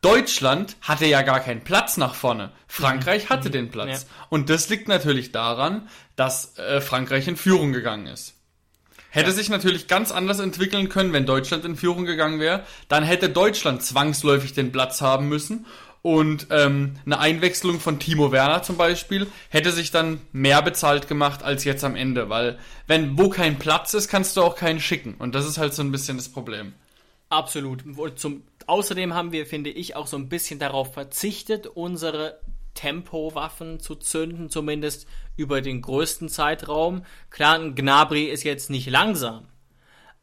Deutschland 0.02 0.76
hatte 0.82 1.06
ja 1.06 1.22
gar 1.22 1.40
keinen 1.40 1.62
Platz 1.62 1.96
nach 1.96 2.14
vorne. 2.14 2.50
Frankreich 2.66 3.30
hatte 3.30 3.48
mhm. 3.48 3.52
den 3.52 3.70
Platz. 3.70 4.02
Ja. 4.02 4.08
Und 4.28 4.50
das 4.50 4.68
liegt 4.68 4.88
natürlich 4.88 5.32
daran, 5.32 5.88
dass 6.16 6.58
äh, 6.58 6.80
Frankreich 6.80 7.28
in 7.28 7.36
Führung 7.36 7.72
gegangen 7.72 8.06
ist. 8.06 8.34
Hätte 9.10 9.30
ja. 9.30 9.34
sich 9.36 9.48
natürlich 9.48 9.86
ganz 9.86 10.10
anders 10.10 10.40
entwickeln 10.40 10.88
können, 10.88 11.12
wenn 11.12 11.24
Deutschland 11.24 11.64
in 11.64 11.76
Führung 11.76 12.04
gegangen 12.04 12.40
wäre. 12.40 12.64
Dann 12.88 13.04
hätte 13.04 13.28
Deutschland 13.28 13.82
zwangsläufig 13.82 14.54
den 14.54 14.72
Platz 14.72 15.00
haben 15.00 15.28
müssen. 15.28 15.66
Und 16.02 16.48
ähm, 16.50 16.96
eine 17.06 17.20
Einwechslung 17.20 17.78
von 17.78 18.00
Timo 18.00 18.32
Werner 18.32 18.64
zum 18.64 18.76
Beispiel 18.76 19.28
hätte 19.50 19.70
sich 19.70 19.92
dann 19.92 20.20
mehr 20.32 20.60
bezahlt 20.60 21.06
gemacht 21.06 21.44
als 21.44 21.62
jetzt 21.62 21.84
am 21.84 21.94
Ende. 21.94 22.28
Weil 22.28 22.58
wenn 22.88 23.16
wo 23.16 23.28
kein 23.28 23.60
Platz 23.60 23.94
ist, 23.94 24.08
kannst 24.08 24.36
du 24.36 24.42
auch 24.42 24.56
keinen 24.56 24.80
schicken. 24.80 25.14
Und 25.20 25.36
das 25.36 25.46
ist 25.46 25.58
halt 25.58 25.74
so 25.74 25.82
ein 25.82 25.92
bisschen 25.92 26.16
das 26.16 26.28
Problem. 26.28 26.72
Absolut. 27.28 27.84
Zum, 28.16 28.42
außerdem 28.68 29.14
haben 29.14 29.32
wir, 29.32 29.46
finde 29.46 29.70
ich, 29.70 29.96
auch 29.96 30.06
so 30.06 30.16
ein 30.16 30.28
bisschen 30.28 30.58
darauf 30.58 30.92
verzichtet, 30.92 31.66
unsere 31.66 32.40
Tempowaffen 32.74 33.80
zu 33.80 33.94
zünden, 33.94 34.50
zumindest 34.50 35.06
über 35.36 35.60
den 35.60 35.82
größten 35.82 36.28
Zeitraum. 36.28 37.04
Klar, 37.30 37.58
ein 37.58 37.74
Gnabry 37.74 38.24
ist 38.24 38.44
jetzt 38.44 38.70
nicht 38.70 38.88
langsam. 38.88 39.48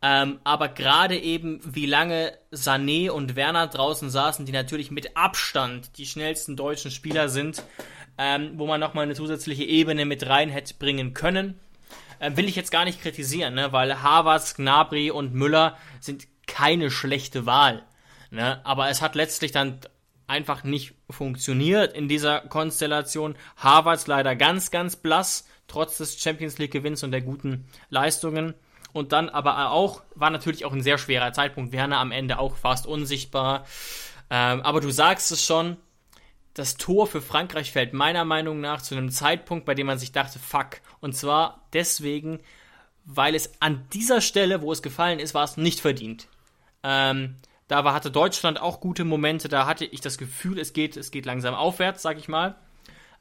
Ähm, 0.02 0.40
aber 0.46 0.70
gerade 0.70 1.18
eben, 1.18 1.60
wie 1.64 1.86
lange 1.86 2.38
Sané 2.54 3.10
und 3.10 3.36
Werner 3.36 3.68
draußen 3.68 4.10
saßen, 4.10 4.46
die 4.46 4.52
natürlich 4.54 4.92
mit 4.92 5.18
Abstand 5.18 5.98
die 5.98 6.06
schnellsten 6.06 6.56
deutschen 6.56 6.90
Spieler 6.90 7.28
sind, 7.28 7.64
ähm, 8.18 8.54
wo 8.56 8.66
man 8.66 8.80
nochmal 8.80 9.04
eine 9.04 9.16
zusätzliche 9.16 9.66
Ebene 9.66 10.06
mit 10.06 10.26
rein 10.28 10.50
hätte 10.50 10.74
bringen 10.76 11.14
können, 11.14 11.60
äh, 12.20 12.32
will 12.36 12.48
ich 12.48 12.56
jetzt 12.56 12.72
gar 12.72 12.86
nicht 12.86 13.02
kritisieren, 13.02 13.56
ne? 13.56 13.74
weil 13.74 14.02
Havertz, 14.02 14.56
Gnabry 14.56 15.12
und 15.12 15.34
Müller 15.34 15.78
sind 16.00 16.28
keine 16.48 16.92
schlechte 16.92 17.46
Wahl. 17.46 17.86
Ne? 18.32 18.64
Aber 18.66 18.90
es 18.90 19.02
hat 19.02 19.16
letztlich 19.16 19.52
dann 19.52 19.80
einfach 20.28 20.64
nicht 20.64 20.94
funktioniert 21.10 21.94
in 21.94 22.08
dieser 22.08 22.42
Konstellation. 22.42 23.36
Harvards 23.58 24.08
leider 24.08 24.36
ganz, 24.36 24.72
ganz 24.72 24.96
blass, 24.96 25.48
trotz 25.68 25.98
des 25.98 26.22
Champions 26.22 26.58
League 26.60 26.72
Gewinns 26.72 27.04
und 27.04 27.12
der 27.12 27.22
guten 27.22 27.66
Leistungen. 27.90 28.54
Und 28.94 29.12
dann 29.12 29.30
aber 29.30 29.72
auch, 29.72 30.02
war 30.16 30.30
natürlich 30.30 30.66
auch 30.66 30.74
ein 30.74 30.84
sehr 30.84 30.98
schwerer 30.98 31.34
Zeitpunkt. 31.34 31.72
Werner 31.72 31.98
am 31.98 32.12
Ende 32.12 32.40
auch 32.40 32.56
fast 32.56 32.86
unsichtbar. 32.88 33.66
Ähm, 34.30 34.62
aber 34.62 34.82
du 34.82 34.92
sagst 34.92 35.32
es 35.32 35.44
schon, 35.44 35.78
das 36.54 36.78
Tor 36.78 37.08
für 37.08 37.22
Frankreich 37.22 37.72
fällt 37.72 37.94
meiner 37.94 38.26
Meinung 38.26 38.60
nach 38.60 38.82
zu 38.82 38.96
einem 38.96 39.12
Zeitpunkt, 39.12 39.66
bei 39.66 39.76
dem 39.76 39.88
man 39.88 40.00
sich 40.00 40.12
dachte, 40.12 40.40
fuck. 40.40 40.82
Und 41.00 41.16
zwar 41.16 41.68
deswegen, 41.74 42.40
weil 43.06 43.36
es 43.36 43.62
an 43.62 43.86
dieser 43.94 44.22
Stelle, 44.22 44.62
wo 44.62 44.72
es 44.72 44.82
gefallen 44.82 45.20
ist, 45.20 45.34
war 45.34 45.44
es 45.44 45.58
nicht 45.58 45.80
verdient. 45.80 46.28
Ähm, 46.84 47.36
da 47.70 47.84
war, 47.86 47.94
hatte 47.94 48.12
Deutschland 48.12 48.60
auch 48.60 48.82
gute 48.82 49.06
Momente, 49.06 49.48
da 49.48 49.68
hatte 49.68 49.86
ich 49.86 50.02
das 50.02 50.18
Gefühl, 50.18 50.60
es 50.60 50.74
geht, 50.74 50.98
es 50.98 51.12
geht 51.12 51.26
langsam 51.26 51.54
aufwärts, 51.54 52.02
sag 52.02 52.18
ich 52.18 52.28
mal. 52.28 52.56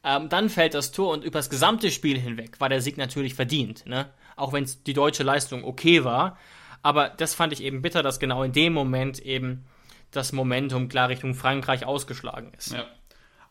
Ähm, 0.02 0.30
dann 0.30 0.48
fällt 0.48 0.72
das 0.72 0.90
Tor 0.90 1.12
und 1.12 1.22
über 1.22 1.38
das 1.38 1.50
gesamte 1.50 1.90
Spiel 1.90 2.18
hinweg 2.18 2.58
war 2.58 2.70
der 2.70 2.80
Sieg 2.80 2.96
natürlich 2.96 3.34
verdient, 3.34 3.84
ne? 3.86 4.08
Auch 4.36 4.54
wenn 4.54 4.66
die 4.86 4.94
deutsche 4.94 5.22
Leistung 5.22 5.64
okay 5.64 6.02
war. 6.02 6.38
Aber 6.82 7.10
das 7.10 7.34
fand 7.34 7.52
ich 7.52 7.62
eben 7.62 7.82
bitter, 7.82 8.02
dass 8.02 8.20
genau 8.20 8.42
in 8.42 8.52
dem 8.52 8.72
Moment 8.72 9.18
eben 9.18 9.66
das 10.12 10.32
Momentum 10.32 10.88
klar 10.88 11.10
Richtung 11.10 11.34
Frankreich 11.34 11.84
ausgeschlagen 11.84 12.52
ist. 12.56 12.72
Ja. 12.72 12.86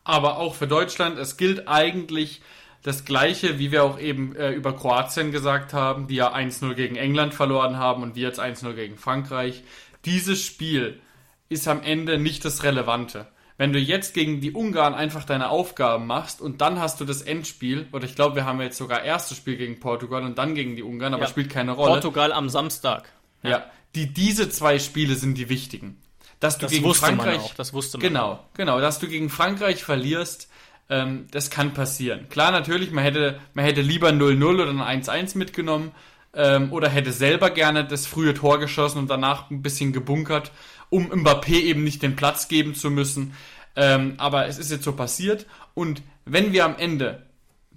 Aber 0.02 0.38
auch 0.38 0.56
für 0.56 0.66
Deutschland, 0.66 1.16
es 1.18 1.36
gilt 1.36 1.68
eigentlich 1.68 2.40
das 2.82 3.04
Gleiche, 3.04 3.60
wie 3.60 3.70
wir 3.70 3.84
auch 3.84 4.00
eben 4.00 4.34
äh, 4.34 4.50
über 4.50 4.74
Kroatien 4.74 5.30
gesagt 5.30 5.74
haben, 5.74 6.08
die 6.08 6.16
ja 6.16 6.34
1-0 6.34 6.74
gegen 6.74 6.96
England 6.96 7.34
verloren 7.34 7.76
haben 7.76 8.02
und 8.02 8.16
wir 8.16 8.26
jetzt 8.26 8.40
1-0 8.40 8.72
gegen 8.72 8.96
Frankreich 8.96 9.62
dieses 10.08 10.42
Spiel 10.42 11.00
ist 11.48 11.68
am 11.68 11.82
Ende 11.82 12.18
nicht 12.18 12.44
das 12.44 12.62
Relevante. 12.62 13.26
Wenn 13.58 13.72
du 13.72 13.78
jetzt 13.78 14.14
gegen 14.14 14.40
die 14.40 14.52
Ungarn 14.52 14.94
einfach 14.94 15.24
deine 15.24 15.50
Aufgaben 15.50 16.06
machst 16.06 16.40
und 16.40 16.60
dann 16.60 16.78
hast 16.78 17.00
du 17.00 17.04
das 17.04 17.22
Endspiel, 17.22 17.88
oder 17.92 18.04
ich 18.04 18.14
glaube, 18.14 18.36
wir 18.36 18.46
haben 18.46 18.60
jetzt 18.60 18.78
sogar 18.78 19.02
erstes 19.02 19.36
Spiel 19.36 19.56
gegen 19.56 19.80
Portugal 19.80 20.22
und 20.22 20.38
dann 20.38 20.54
gegen 20.54 20.76
die 20.76 20.82
Ungarn, 20.82 21.12
aber 21.12 21.24
ja. 21.24 21.28
spielt 21.28 21.50
keine 21.50 21.72
Rolle. 21.72 21.94
Portugal 21.94 22.32
am 22.32 22.48
Samstag. 22.48 23.10
Ja. 23.42 23.50
ja. 23.50 23.66
die, 23.94 24.12
diese 24.12 24.48
zwei 24.48 24.78
Spiele 24.78 25.14
sind 25.16 25.36
die 25.36 25.48
wichtigen. 25.48 26.00
Dass 26.40 26.56
du 26.56 26.62
das 26.62 26.72
gegen 26.72 26.94
Frankreich, 26.94 27.40
auch, 27.40 27.54
das 27.54 27.72
wusste 27.72 27.98
man 27.98 28.06
genau, 28.06 28.32
auch. 28.32 28.44
genau, 28.54 28.80
dass 28.80 29.00
du 29.00 29.08
gegen 29.08 29.28
Frankreich 29.28 29.82
verlierst, 29.82 30.48
ähm, 30.88 31.26
das 31.32 31.50
kann 31.50 31.74
passieren. 31.74 32.28
Klar, 32.28 32.52
natürlich, 32.52 32.92
man 32.92 33.02
hätte, 33.02 33.40
man 33.54 33.64
hätte 33.64 33.82
lieber 33.82 34.10
0-0 34.10 34.44
oder 34.44 34.86
ein 34.86 35.02
1-1 35.02 35.36
mitgenommen, 35.36 35.90
ähm, 36.34 36.72
oder 36.72 36.88
hätte 36.88 37.12
selber 37.12 37.50
gerne 37.50 37.84
das 37.84 38.06
frühe 38.06 38.34
Tor 38.34 38.58
geschossen 38.58 38.98
und 38.98 39.10
danach 39.10 39.50
ein 39.50 39.62
bisschen 39.62 39.92
gebunkert, 39.92 40.52
um 40.90 41.10
Mbappé 41.10 41.60
eben 41.60 41.84
nicht 41.84 42.02
den 42.02 42.16
Platz 42.16 42.48
geben 42.48 42.74
zu 42.74 42.90
müssen. 42.90 43.34
Ähm, 43.76 44.14
aber 44.18 44.46
es 44.46 44.58
ist 44.58 44.70
jetzt 44.70 44.84
so 44.84 44.92
passiert 44.92 45.46
und 45.74 46.02
wenn 46.24 46.52
wir 46.52 46.64
am 46.64 46.76
Ende 46.76 47.26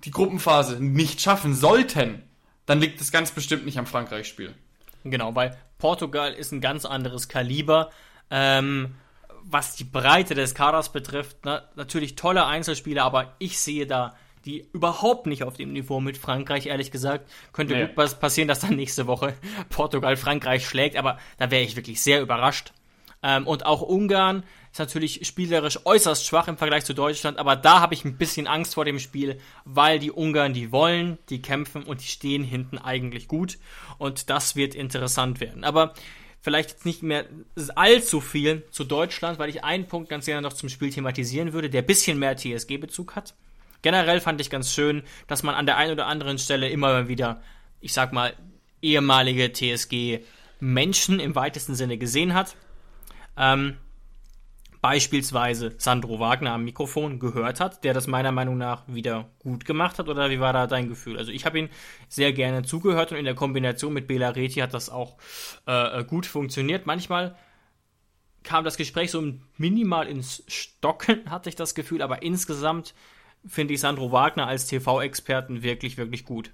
die 0.04 0.12
Gruppenphase 0.12 0.84
nicht 0.84 1.22
schaffen 1.22 1.54
sollten, 1.54 2.24
dann 2.66 2.80
liegt 2.80 3.00
es 3.02 3.12
ganz 3.12 3.32
bestimmt 3.32 3.66
nicht 3.66 3.78
am 3.78 3.86
Frankreich-Spiel. 3.86 4.54
Genau, 5.04 5.36
weil 5.36 5.58
Portugal 5.78 6.34
ist 6.34 6.52
ein 6.52 6.62
ganz 6.62 6.86
anderes 6.86 7.28
Kaliber. 7.28 7.90
Ähm, 8.30 8.96
was 9.44 9.76
die 9.76 9.84
Breite 9.84 10.36
des 10.36 10.54
Kaders 10.54 10.92
betrifft, 10.92 11.38
na, 11.44 11.64
natürlich 11.76 12.16
tolle 12.16 12.46
Einzelspieler, 12.46 13.04
aber 13.04 13.36
ich 13.40 13.60
sehe 13.60 13.88
da 13.88 14.16
die 14.46 14.68
überhaupt 14.74 15.28
nicht 15.28 15.44
auf 15.44 15.56
dem 15.56 15.74
Niveau 15.74 16.00
mit 16.00 16.18
Frankreich, 16.18 16.66
ehrlich 16.66 16.92
gesagt. 16.92 17.30
Könnte 17.54 17.76
nee. 17.76 17.86
gut 17.86 17.98
was 17.98 18.20
passieren, 18.20 18.48
dass 18.48 18.60
dann 18.60 18.76
nächste 18.76 19.08
Woche 19.08 19.34
Portugal 19.70 20.18
Frankreich 20.18 20.66
schlägt, 20.66 20.96
aber 20.96 21.20
da 21.38 21.52
wäre 21.52 21.64
ich 21.64 21.76
wirklich 21.76 22.02
sehr 22.02 22.22
überrascht. 22.22 22.74
Ähm, 23.24 23.46
und 23.46 23.66
auch 23.66 23.82
Ungarn 23.82 24.44
ist 24.72 24.80
natürlich 24.80 25.28
spielerisch 25.28 25.80
äußerst 25.86 26.26
schwach 26.26 26.48
im 26.48 26.58
Vergleich 26.58 26.86
zu 26.86 26.94
Deutschland, 26.94 27.38
aber 27.38 27.56
da 27.56 27.82
habe 27.82 27.94
ich 27.94 28.06
ein 28.06 28.18
bisschen 28.18 28.48
Angst 28.48 28.74
vor 28.74 28.86
dem 28.86 29.00
Spiel, 29.00 29.40
weil 29.66 30.00
die 30.00 30.12
Ungarn, 30.12 30.54
die 30.54 30.72
wollen, 30.72 31.18
die 31.30 31.42
kämpfen 31.42 31.84
und 31.84 32.02
die 32.02 32.08
stehen 32.08 32.44
hinten 32.44 32.78
eigentlich 32.78 33.28
gut. 33.28 33.60
Und 33.98 34.30
das 34.30 34.56
wird 34.56 34.74
interessant 34.74 35.40
werden. 35.40 35.64
Aber 35.64 35.94
vielleicht 36.42 36.72
jetzt 36.72 36.86
nicht 36.86 37.04
mehr 37.04 37.26
allzu 37.76 38.22
viel 38.22 38.64
zu 38.72 38.84
Deutschland, 38.84 39.40
weil 39.40 39.50
ich 39.50 39.64
einen 39.64 39.88
Punkt 39.88 40.10
ganz 40.10 40.26
gerne 40.26 40.42
noch 40.42 40.54
zum 40.54 40.70
Spiel 40.70 40.92
thematisieren 40.92 41.54
würde, 41.54 41.70
der 41.70 41.84
bisschen 41.84 42.18
mehr 42.18 42.36
TSG-Bezug 42.36 43.16
hat. 43.16 43.36
Generell 43.82 44.22
fand 44.22 44.42
ich 44.42 44.50
ganz 44.50 44.74
schön, 44.74 45.04
dass 45.28 45.44
man 45.44 45.56
an 45.56 45.66
der 45.66 45.78
einen 45.78 45.92
oder 45.92 46.08
anderen 46.08 46.38
Stelle 46.38 46.70
immer 46.70 47.08
wieder, 47.08 47.42
ich 47.80 47.94
sag 47.94 48.14
mal, 48.14 48.34
ehemalige 48.82 49.52
TSG-Menschen 49.52 51.20
im 51.20 51.36
weitesten 51.36 51.76
Sinne 51.76 51.98
gesehen 51.98 52.34
hat. 52.34 52.56
Ähm, 53.38 53.78
beispielsweise 54.82 55.76
Sandro 55.78 56.20
Wagner 56.20 56.54
am 56.54 56.64
Mikrofon 56.64 57.20
gehört 57.20 57.60
hat, 57.60 57.84
der 57.84 57.94
das 57.94 58.08
meiner 58.08 58.32
Meinung 58.32 58.58
nach 58.58 58.84
wieder 58.88 59.30
gut 59.40 59.66
gemacht 59.66 60.00
hat? 60.00 60.10
Oder 60.10 60.30
wie 60.32 60.40
war 60.40 60.54
da 60.54 60.68
dein 60.68 60.90
Gefühl? 60.90 61.18
Also 61.18 61.32
ich 61.32 61.46
habe 61.46 61.60
ihn 61.60 61.70
sehr 62.10 62.34
gerne 62.34 62.64
zugehört 62.64 63.12
und 63.12 63.18
in 63.18 63.26
der 63.26 63.36
Kombination 63.36 63.94
mit 63.94 64.08
Bela 64.08 64.30
Reti 64.30 64.60
hat 64.60 64.74
das 64.74 64.90
auch 64.90 65.18
äh, 65.68 66.00
äh, 66.00 66.04
gut 66.04 66.26
funktioniert. 66.26 66.88
Manchmal 66.88 67.38
kam 68.44 68.64
das 68.64 68.76
Gespräch 68.76 69.12
so 69.12 69.24
minimal 69.58 70.08
ins 70.08 70.44
Stocken, 70.48 71.22
hatte 71.30 71.50
ich 71.50 71.56
das 71.56 71.76
Gefühl, 71.76 72.02
aber 72.02 72.24
insgesamt 72.24 72.96
finde 73.46 73.74
ich 73.74 73.80
Sandro 73.80 74.12
Wagner 74.12 74.48
als 74.48 74.68
TV-Experten 74.68 75.64
wirklich, 75.64 75.98
wirklich 75.98 76.26
gut. 76.26 76.52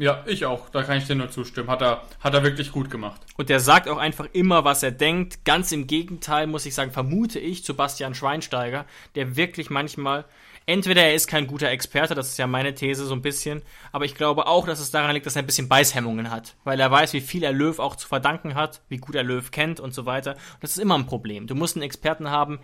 Ja, 0.00 0.24
ich 0.26 0.46
auch. 0.46 0.70
Da 0.70 0.82
kann 0.82 0.96
ich 0.96 1.06
dir 1.06 1.14
nur 1.14 1.30
zustimmen. 1.30 1.68
Hat 1.68 1.82
er, 1.82 2.02
hat 2.20 2.32
er 2.32 2.42
wirklich 2.42 2.72
gut 2.72 2.90
gemacht. 2.90 3.20
Und 3.36 3.50
der 3.50 3.60
sagt 3.60 3.86
auch 3.86 3.98
einfach 3.98 4.26
immer, 4.32 4.64
was 4.64 4.82
er 4.82 4.92
denkt. 4.92 5.44
Ganz 5.44 5.72
im 5.72 5.86
Gegenteil, 5.86 6.46
muss 6.46 6.64
ich 6.64 6.74
sagen, 6.74 6.90
vermute 6.90 7.38
ich 7.38 7.64
zu 7.64 7.74
Bastian 7.74 8.14
Schweinsteiger, 8.14 8.86
der 9.14 9.36
wirklich 9.36 9.68
manchmal, 9.68 10.24
entweder 10.70 11.02
er 11.02 11.14
ist 11.14 11.26
kein 11.26 11.48
guter 11.48 11.68
Experte, 11.68 12.14
das 12.14 12.28
ist 12.28 12.38
ja 12.38 12.46
meine 12.46 12.74
These 12.74 13.04
so 13.04 13.12
ein 13.12 13.22
bisschen, 13.22 13.62
aber 13.90 14.04
ich 14.04 14.14
glaube 14.14 14.46
auch, 14.46 14.66
dass 14.66 14.78
es 14.78 14.92
daran 14.92 15.14
liegt, 15.14 15.26
dass 15.26 15.34
er 15.34 15.42
ein 15.42 15.46
bisschen 15.46 15.68
Beißhemmungen 15.68 16.30
hat. 16.30 16.54
Weil 16.62 16.78
er 16.78 16.90
weiß, 16.90 17.12
wie 17.12 17.20
viel 17.20 17.42
er 17.42 17.52
Löw 17.52 17.78
auch 17.80 17.96
zu 17.96 18.06
verdanken 18.06 18.54
hat, 18.54 18.80
wie 18.88 18.98
gut 18.98 19.16
er 19.16 19.24
Löw 19.24 19.50
kennt 19.50 19.80
und 19.80 19.92
so 19.92 20.06
weiter. 20.06 20.34
Und 20.34 20.62
das 20.62 20.70
ist 20.70 20.78
immer 20.78 20.96
ein 20.96 21.06
Problem. 21.06 21.48
Du 21.48 21.56
musst 21.56 21.76
einen 21.76 21.82
Experten 21.82 22.30
haben, 22.30 22.60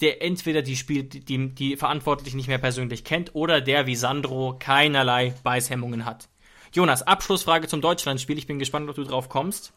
der 0.00 0.22
entweder 0.22 0.62
die 0.62 0.76
Spiel, 0.76 1.02
die, 1.02 1.54
die 1.54 1.76
Verantwortlichen 1.76 2.38
nicht 2.38 2.48
mehr 2.48 2.58
persönlich 2.58 3.04
kennt 3.04 3.34
oder 3.34 3.60
der 3.60 3.86
wie 3.86 3.96
Sandro 3.96 4.56
keinerlei 4.58 5.34
Beißhemmungen 5.42 6.06
hat. 6.06 6.28
Jonas, 6.72 7.02
Abschlussfrage 7.02 7.68
zum 7.68 7.82
Deutschlandspiel. 7.82 8.38
Ich 8.38 8.46
bin 8.46 8.58
gespannt, 8.58 8.88
ob 8.88 8.96
du 8.96 9.04
drauf 9.04 9.28
kommst. 9.28 9.74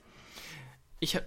Ich, 1.04 1.20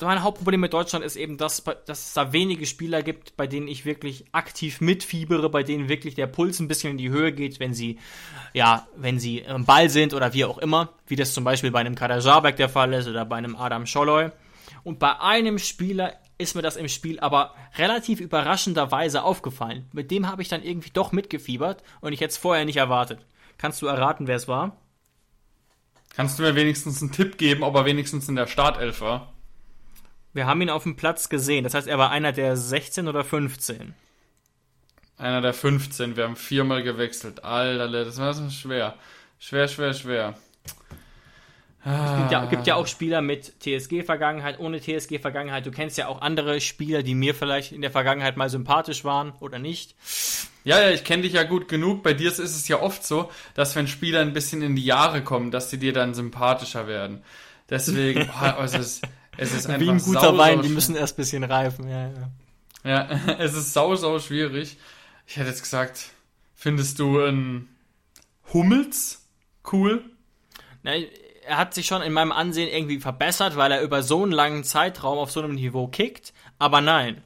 mein 0.00 0.22
Hauptproblem 0.22 0.58
mit 0.58 0.72
Deutschland 0.72 1.04
ist 1.04 1.16
eben, 1.16 1.36
dass, 1.36 1.62
dass 1.84 2.06
es 2.06 2.14
da 2.14 2.32
wenige 2.32 2.64
Spieler 2.64 3.02
gibt, 3.02 3.36
bei 3.36 3.46
denen 3.46 3.68
ich 3.68 3.84
wirklich 3.84 4.24
aktiv 4.32 4.80
mitfiebere, 4.80 5.50
bei 5.50 5.62
denen 5.62 5.90
wirklich 5.90 6.14
der 6.14 6.26
Puls 6.26 6.60
ein 6.60 6.66
bisschen 6.66 6.92
in 6.92 6.96
die 6.96 7.10
Höhe 7.10 7.32
geht, 7.32 7.60
wenn 7.60 7.74
sie, 7.74 7.98
ja, 8.54 8.88
wenn 8.96 9.18
sie 9.18 9.40
im 9.40 9.66
Ball 9.66 9.90
sind 9.90 10.14
oder 10.14 10.32
wie 10.32 10.46
auch 10.46 10.56
immer, 10.56 10.94
wie 11.06 11.16
das 11.16 11.34
zum 11.34 11.44
Beispiel 11.44 11.70
bei 11.70 11.80
einem 11.80 11.94
Kader 11.94 12.20
Jabek 12.20 12.56
der 12.56 12.70
Fall 12.70 12.94
ist 12.94 13.06
oder 13.06 13.26
bei 13.26 13.36
einem 13.36 13.54
Adam 13.54 13.84
Scholloy. 13.84 14.30
Und 14.82 14.98
bei 14.98 15.20
einem 15.20 15.58
Spieler 15.58 16.14
ist 16.38 16.54
mir 16.54 16.62
das 16.62 16.76
im 16.76 16.88
Spiel 16.88 17.20
aber 17.20 17.54
relativ 17.76 18.20
überraschenderweise 18.20 19.24
aufgefallen. 19.24 19.90
Mit 19.92 20.10
dem 20.10 20.26
habe 20.26 20.40
ich 20.40 20.48
dann 20.48 20.62
irgendwie 20.62 20.90
doch 20.90 21.12
mitgefiebert 21.12 21.82
und 22.00 22.14
ich 22.14 22.22
hätte 22.22 22.30
es 22.30 22.38
vorher 22.38 22.64
nicht 22.64 22.78
erwartet. 22.78 23.26
Kannst 23.58 23.82
du 23.82 23.88
erraten, 23.88 24.26
wer 24.26 24.36
es 24.36 24.48
war? 24.48 24.78
Kannst 26.18 26.36
du 26.36 26.42
mir 26.42 26.56
wenigstens 26.56 27.00
einen 27.00 27.12
Tipp 27.12 27.38
geben, 27.38 27.62
ob 27.62 27.76
er 27.76 27.84
wenigstens 27.84 28.28
in 28.28 28.34
der 28.34 28.48
Startelf 28.48 29.00
war? 29.00 29.32
Wir 30.32 30.48
haben 30.48 30.60
ihn 30.60 30.68
auf 30.68 30.82
dem 30.82 30.96
Platz 30.96 31.28
gesehen. 31.28 31.62
Das 31.62 31.74
heißt, 31.74 31.86
er 31.86 31.96
war 31.96 32.10
einer 32.10 32.32
der 32.32 32.56
16 32.56 33.06
oder 33.06 33.22
15. 33.22 33.94
Einer 35.16 35.40
der 35.40 35.54
15. 35.54 36.16
Wir 36.16 36.24
haben 36.24 36.34
viermal 36.34 36.82
gewechselt. 36.82 37.44
Alter, 37.44 38.04
das 38.04 38.18
war 38.18 38.34
so 38.34 38.50
schwer. 38.50 38.96
Schwer, 39.38 39.68
schwer, 39.68 39.94
schwer. 39.94 40.34
Es 41.84 42.16
gibt 42.18 42.32
ja, 42.32 42.44
gibt 42.46 42.66
ja 42.66 42.74
auch 42.74 42.86
Spieler 42.86 43.22
mit 43.22 43.60
TSG-Vergangenheit, 43.60 44.58
ohne 44.58 44.80
TSG-Vergangenheit. 44.80 45.64
Du 45.64 45.70
kennst 45.70 45.96
ja 45.96 46.08
auch 46.08 46.20
andere 46.20 46.60
Spieler, 46.60 47.02
die 47.02 47.14
mir 47.14 47.34
vielleicht 47.34 47.72
in 47.72 47.82
der 47.82 47.90
Vergangenheit 47.90 48.36
mal 48.36 48.50
sympathisch 48.50 49.04
waren 49.04 49.32
oder 49.40 49.58
nicht. 49.58 49.94
Ja, 50.64 50.80
ja, 50.80 50.90
ich 50.90 51.04
kenne 51.04 51.22
dich 51.22 51.34
ja 51.34 51.44
gut 51.44 51.68
genug. 51.68 52.02
Bei 52.02 52.14
dir 52.14 52.28
ist 52.28 52.40
es 52.40 52.68
ja 52.68 52.80
oft 52.80 53.06
so, 53.06 53.30
dass 53.54 53.76
wenn 53.76 53.86
Spieler 53.86 54.20
ein 54.20 54.32
bisschen 54.32 54.60
in 54.60 54.74
die 54.74 54.84
Jahre 54.84 55.22
kommen, 55.22 55.50
dass 55.50 55.70
sie 55.70 55.78
dir 55.78 55.92
dann 55.92 56.14
sympathischer 56.14 56.88
werden. 56.88 57.22
Deswegen, 57.70 58.26
boah, 58.40 58.58
es 58.64 58.74
ist, 58.74 59.02
es 59.36 59.54
ist 59.54 59.66
einfach 59.66 59.80
Wie 59.80 59.90
ein 59.90 59.98
guter 59.98 60.20
sau, 60.20 60.38
Wein, 60.38 60.56
sau 60.56 60.62
die 60.62 60.68
müssen 60.70 60.96
erst 60.96 61.14
ein 61.14 61.22
bisschen 61.22 61.44
reifen. 61.44 61.88
Ja, 61.88 62.10
ja. 62.10 62.30
ja, 62.84 63.20
es 63.38 63.54
ist 63.54 63.72
sau, 63.72 63.94
sau 63.94 64.18
schwierig. 64.18 64.76
Ich 65.26 65.36
hätte 65.36 65.48
jetzt 65.48 65.62
gesagt, 65.62 66.10
findest 66.54 66.98
du 66.98 67.20
ein 67.20 67.68
Hummels 68.52 69.26
cool? 69.72 70.04
Nein, 70.82 71.06
er 71.48 71.56
hat 71.56 71.74
sich 71.74 71.86
schon 71.86 72.02
in 72.02 72.12
meinem 72.12 72.32
Ansehen 72.32 72.68
irgendwie 72.68 73.00
verbessert, 73.00 73.56
weil 73.56 73.72
er 73.72 73.82
über 73.82 74.02
so 74.02 74.22
einen 74.22 74.32
langen 74.32 74.64
Zeitraum 74.64 75.18
auf 75.18 75.30
so 75.30 75.40
einem 75.40 75.54
Niveau 75.54 75.88
kickt. 75.88 76.32
Aber 76.58 76.80
nein, 76.80 77.22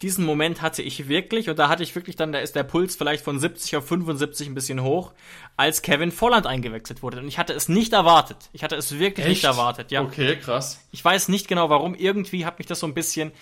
diesen 0.00 0.24
Moment 0.24 0.62
hatte 0.62 0.82
ich 0.82 1.08
wirklich 1.08 1.50
und 1.50 1.58
da 1.58 1.68
hatte 1.68 1.82
ich 1.82 1.94
wirklich 1.94 2.16
dann, 2.16 2.32
da 2.32 2.38
ist 2.38 2.54
der 2.54 2.62
Puls 2.62 2.96
vielleicht 2.96 3.24
von 3.24 3.38
70 3.38 3.76
auf 3.76 3.86
75 3.86 4.48
ein 4.48 4.54
bisschen 4.54 4.82
hoch, 4.82 5.12
als 5.56 5.82
Kevin 5.82 6.12
Volland 6.12 6.46
eingewechselt 6.46 7.02
wurde. 7.02 7.18
Und 7.18 7.28
ich 7.28 7.38
hatte 7.38 7.52
es 7.52 7.68
nicht 7.68 7.92
erwartet. 7.92 8.48
Ich 8.52 8.62
hatte 8.62 8.76
es 8.76 8.98
wirklich 8.98 9.26
Echt? 9.26 9.36
nicht 9.36 9.44
erwartet, 9.44 9.90
ja. 9.90 10.02
Okay, 10.02 10.36
krass. 10.36 10.80
Ich 10.92 11.04
weiß 11.04 11.28
nicht 11.28 11.48
genau 11.48 11.68
warum. 11.68 11.94
Irgendwie 11.94 12.46
hat 12.46 12.58
mich 12.58 12.66
das 12.66 12.80
so 12.80 12.86
ein 12.86 12.94
bisschen 12.94 13.32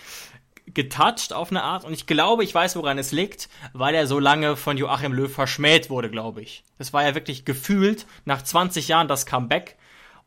getoucht 0.67 1.33
auf 1.33 1.51
eine 1.51 1.63
Art 1.63 1.85
und 1.85 1.93
ich 1.93 2.07
glaube, 2.07 2.43
ich 2.43 2.53
weiß, 2.53 2.75
woran 2.75 2.99
es 2.99 3.13
liegt, 3.13 3.49
weil 3.73 3.95
er 3.95 4.09
so 4.09 4.19
lange 4.19 4.57
von 4.57 4.77
Joachim 4.77 5.13
Löw 5.13 5.33
verschmäht 5.33 5.91
wurde, 5.91 6.11
glaube 6.11 6.43
ich. 6.43 6.65
Das 6.77 6.93
war 6.93 7.05
ja 7.05 7.15
wirklich 7.15 7.45
gefühlt 7.45 8.07
nach 8.25 8.43
20 8.43 8.89
Jahren 8.89 9.07
das 9.07 9.27
Comeback 9.27 9.77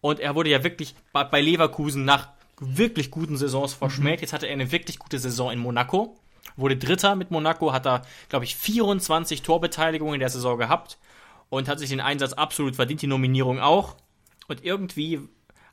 und 0.02 0.20
er 0.20 0.36
wurde 0.36 0.50
ja 0.50 0.64
wirklich 0.64 0.96
bei 1.14 1.42
Leverkusen 1.42 2.06
nach 2.06 2.30
wirklich 2.60 3.12
guten 3.12 3.38
Saisons 3.38 3.74
verschmäht. 3.74 4.20
Mhm. 4.20 4.22
Jetzt 4.22 4.34
hatte 4.34 4.48
er 4.48 4.54
eine 4.54 4.72
wirklich 4.72 5.00
gute 5.00 5.20
Saison 5.20 5.52
in 5.52 5.60
Monaco. 5.60 6.18
Wurde 6.56 6.78
Dritter 6.78 7.16
mit 7.16 7.32
Monaco, 7.32 7.72
hat 7.72 7.86
er, 7.86 8.02
glaube 8.28 8.46
ich, 8.46 8.56
24 8.56 9.42
Torbeteiligungen 9.42 10.16
in 10.16 10.20
der 10.20 10.30
Saison 10.30 10.58
gehabt 10.58 10.98
und 11.50 11.68
hat 11.68 11.80
sich 11.80 11.90
den 11.90 12.02
Einsatz 12.02 12.34
absolut 12.34 12.76
verdient, 12.76 13.02
die 13.02 13.08
Nominierung 13.08 13.60
auch. 13.60 13.96
Und 14.48 14.64
irgendwie 14.64 15.22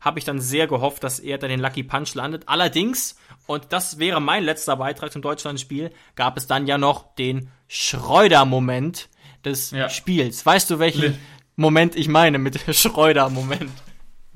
habe 0.00 0.18
ich 0.18 0.24
dann 0.24 0.40
sehr 0.40 0.66
gehofft, 0.66 1.02
dass 1.02 1.18
er 1.18 1.38
dann 1.38 1.50
den 1.50 1.60
Lucky 1.60 1.82
Punch 1.82 2.14
landet. 2.14 2.44
Allerdings, 2.46 3.16
und 3.46 3.66
das 3.70 3.98
wäre 3.98 4.20
mein 4.20 4.44
letzter 4.44 4.76
Beitrag 4.76 5.10
zum 5.10 5.22
Deutschlandspiel, 5.22 5.90
gab 6.14 6.36
es 6.36 6.46
dann 6.46 6.66
ja 6.66 6.78
noch 6.78 7.14
den 7.16 7.50
Schreuder-Moment 7.68 9.08
des 9.44 9.70
ja. 9.70 9.88
Spiels. 9.88 10.44
Weißt 10.44 10.70
du, 10.70 10.78
welchen 10.78 11.18
Moment 11.56 11.96
ich 11.96 12.08
meine 12.08 12.38
mit 12.38 12.60
Schreuder-Moment? 12.74 13.72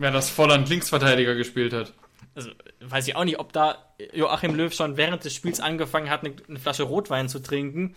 Ja, 0.00 0.10
dass 0.10 0.30
Volland 0.30 0.68
Linksverteidiger 0.68 1.34
gespielt 1.34 1.74
hat. 1.74 1.92
Also, 2.34 2.50
weiß 2.80 3.06
ich 3.06 3.16
auch 3.16 3.24
nicht, 3.24 3.38
ob 3.38 3.52
da 3.52 3.76
Joachim 4.14 4.54
Löw 4.54 4.72
schon 4.72 4.96
während 4.96 5.24
des 5.24 5.34
Spiels 5.34 5.60
angefangen 5.60 6.08
hat, 6.08 6.24
eine, 6.24 6.58
Flasche 6.58 6.84
Rotwein 6.84 7.28
zu 7.28 7.40
trinken. 7.40 7.94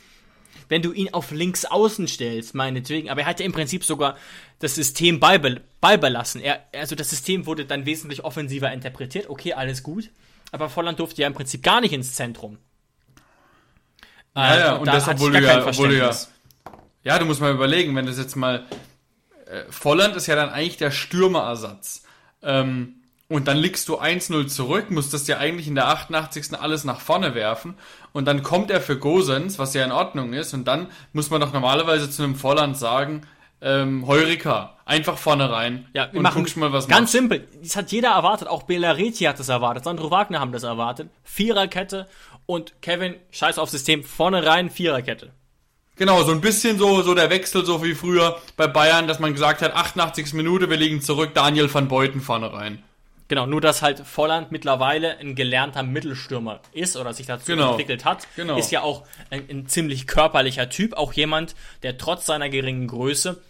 Wenn 0.67 0.81
du 0.81 0.91
ihn 0.91 1.13
auf 1.13 1.31
links 1.31 1.65
außen 1.65 2.07
stellst, 2.07 2.55
meinetwegen. 2.55 3.09
Aber 3.09 3.21
er 3.21 3.27
hat 3.27 3.39
ja 3.39 3.45
im 3.45 3.53
Prinzip 3.53 3.85
sogar 3.85 4.17
das 4.59 4.75
System 4.75 5.19
beibel 5.19 5.61
beibelassen. 5.81 6.41
Er, 6.41 6.65
also 6.73 6.95
das 6.95 7.09
System 7.09 7.45
wurde 7.45 7.65
dann 7.65 7.85
wesentlich 7.85 8.23
offensiver 8.23 8.71
interpretiert. 8.71 9.29
Okay, 9.29 9.53
alles 9.53 9.81
gut. 9.81 10.09
Aber 10.51 10.69
Volland 10.69 10.99
durfte 10.99 11.21
ja 11.21 11.27
im 11.27 11.33
Prinzip 11.33 11.63
gar 11.63 11.81
nicht 11.81 11.93
ins 11.93 12.13
Zentrum. 12.15 12.57
Ja, 14.35 14.57
ja, 14.57 14.67
äh, 14.67 14.73
und, 14.73 14.79
und 14.81 14.87
das, 14.87 15.07
obwohl 15.07 15.31
du 15.31 15.41
ja, 15.41 15.65
obwohl 15.65 15.89
du 15.89 15.97
ja, 15.97 16.11
ja, 17.03 17.19
du 17.19 17.25
musst 17.25 17.41
mal 17.41 17.51
überlegen, 17.51 17.95
wenn 17.95 18.05
das 18.05 18.17
jetzt 18.17 18.35
mal 18.35 18.65
äh, 19.53 19.63
Volland 19.71 20.15
ist 20.15 20.27
ja 20.27 20.35
dann 20.35 20.49
eigentlich 20.49 20.77
der 20.77 20.91
Stürmerersatz. 20.91 22.03
Ähm, 22.41 22.95
und 23.29 23.47
dann 23.47 23.57
liegst 23.57 23.87
du 23.87 23.99
1-0 23.99 24.47
zurück, 24.47 24.91
musst 24.91 25.13
das 25.13 25.25
ja 25.27 25.37
eigentlich 25.37 25.67
in 25.67 25.75
der 25.75 25.87
88. 25.87 26.59
alles 26.59 26.83
nach 26.83 26.99
vorne 26.99 27.33
werfen. 27.35 27.75
Und 28.11 28.25
dann 28.25 28.43
kommt 28.43 28.69
er 28.69 28.81
für 28.81 28.97
Gosens, 28.99 29.57
was 29.57 29.73
ja 29.73 29.83
in 29.83 29.91
Ordnung 29.91 30.33
ist. 30.33 30.53
Und 30.53 30.65
dann 30.65 30.87
muss 31.13 31.29
man 31.29 31.41
doch 31.41 31.53
normalerweise 31.53 32.09
zu 32.09 32.21
einem 32.23 32.35
Volland 32.35 32.77
sagen, 32.77 33.21
ähm, 33.61 34.05
Heurika, 34.05 34.77
einfach 34.85 35.17
vorne 35.17 35.49
rein 35.49 35.87
Ja, 35.93 36.09
wir 36.11 36.17
und 36.17 36.23
machen 36.23 36.39
guckst 36.39 36.57
mal, 36.57 36.73
was 36.73 36.87
ganz 36.87 37.01
macht. 37.03 37.11
simpel. 37.13 37.47
Das 37.61 37.75
hat 37.77 37.91
jeder 37.93 38.09
erwartet. 38.09 38.49
Auch 38.49 38.63
Belareti 38.63 39.23
hat 39.23 39.39
das 39.39 39.47
erwartet. 39.49 39.85
Sandro 39.85 40.11
Wagner 40.11 40.39
haben 40.41 40.51
das 40.51 40.63
erwartet. 40.63 41.09
Viererkette 41.23 42.07
und 42.45 42.73
Kevin, 42.81 43.15
scheiß 43.31 43.57
auf 43.57 43.69
System, 43.69 44.03
vorne 44.03 44.45
rein, 44.45 44.69
Viererkette. 44.69 45.31
Genau, 45.95 46.23
so 46.23 46.31
ein 46.31 46.41
bisschen 46.41 46.79
so, 46.79 47.01
so 47.03 47.13
der 47.13 47.29
Wechsel, 47.29 47.65
so 47.65 47.83
wie 47.83 47.93
früher 47.93 48.39
bei 48.57 48.65
Bayern, 48.67 49.07
dass 49.07 49.19
man 49.19 49.31
gesagt 49.33 49.61
hat, 49.61 49.73
88. 49.75 50.33
Minute, 50.33 50.69
wir 50.69 50.77
liegen 50.77 51.01
zurück, 51.01 51.31
Daniel 51.35 51.71
van 51.71 51.87
Beuten 51.87 52.19
vorne 52.19 52.51
rein. 52.51 52.83
Genau, 53.27 53.45
nur 53.45 53.61
dass 53.61 53.81
halt 53.81 53.99
Volland 54.05 54.51
mittlerweile 54.51 55.17
ein 55.19 55.33
gelernter 55.35 55.81
Mittelstürmer 55.83 56.59
ist 56.73 56.97
oder 56.97 57.13
sich 57.13 57.25
dazu 57.27 57.45
Genau. 57.45 57.71
entwickelt 57.71 58.05
hat. 58.05 58.27
Genau. 58.35 58.57
Ist 58.57 58.71
ja 58.71 58.81
auch 58.81 59.03
ein, 59.29 59.47
ein 59.49 59.67
ziemlich 59.67 60.07
körperlicher 60.07 60.69
Typ. 60.69 60.93
Auch 60.93 61.13
jemand, 61.13 61.55
der 61.83 61.97
trotz 61.97 62.25
seiner 62.25 62.49
geringen 62.49 62.87
Größe, 62.87 63.41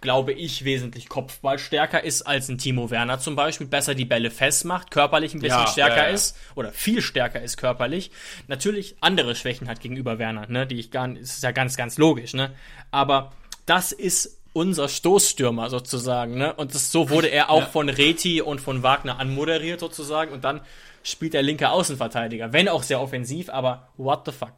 glaube 0.00 0.32
ich, 0.32 0.64
wesentlich 0.64 1.08
kopfballstärker 1.08 2.02
ist 2.02 2.22
als 2.22 2.48
ein 2.48 2.58
Timo 2.58 2.90
Werner 2.90 3.18
zum 3.18 3.36
Beispiel. 3.36 3.66
Besser 3.66 3.94
die 3.94 4.04
Bälle 4.04 4.30
festmacht, 4.30 4.90
körperlich 4.90 5.34
ein 5.34 5.40
bisschen 5.40 5.60
Ja, 5.60 5.66
stärker 5.66 6.08
ja. 6.08 6.14
ist 6.14 6.36
oder 6.54 6.72
viel 6.72 7.02
stärker 7.02 7.40
ist 7.40 7.56
körperlich. 7.56 8.10
Natürlich 8.48 8.96
andere 9.00 9.34
Schwächen 9.36 9.68
hat 9.68 9.80
gegenüber 9.80 10.18
Werner, 10.18 10.46
ne, 10.48 10.66
die 10.66 10.78
ich 10.80 10.90
gar 10.90 11.06
nicht, 11.06 11.22
ist 11.22 11.42
ja 11.42 11.50
ganz, 11.52 11.76
ganz 11.76 11.98
logisch, 11.98 12.34
ne. 12.34 12.52
Aber 12.90 13.32
das 13.66 13.92
ist 13.92 14.38
unser 14.52 14.88
Stoßstürmer 14.88 15.70
sozusagen, 15.70 16.36
ne? 16.36 16.52
Und 16.54 16.74
das, 16.74 16.90
so 16.90 17.08
wurde 17.10 17.28
er 17.28 17.50
auch 17.50 17.60
Ja. 17.60 17.66
von 17.66 17.88
Reti 17.88 18.40
und 18.42 18.60
von 18.60 18.82
Wagner 18.82 19.18
anmoderiert 19.20 19.78
sozusagen 19.80 20.32
und 20.32 20.42
dann 20.44 20.60
spielt 21.02 21.34
der 21.34 21.42
linke 21.42 21.70
Außenverteidiger, 21.70 22.52
wenn 22.52 22.68
auch 22.68 22.82
sehr 22.82 23.00
offensiv, 23.00 23.48
aber 23.48 23.88
what 23.96 24.22
the 24.26 24.32
fuck? 24.32 24.52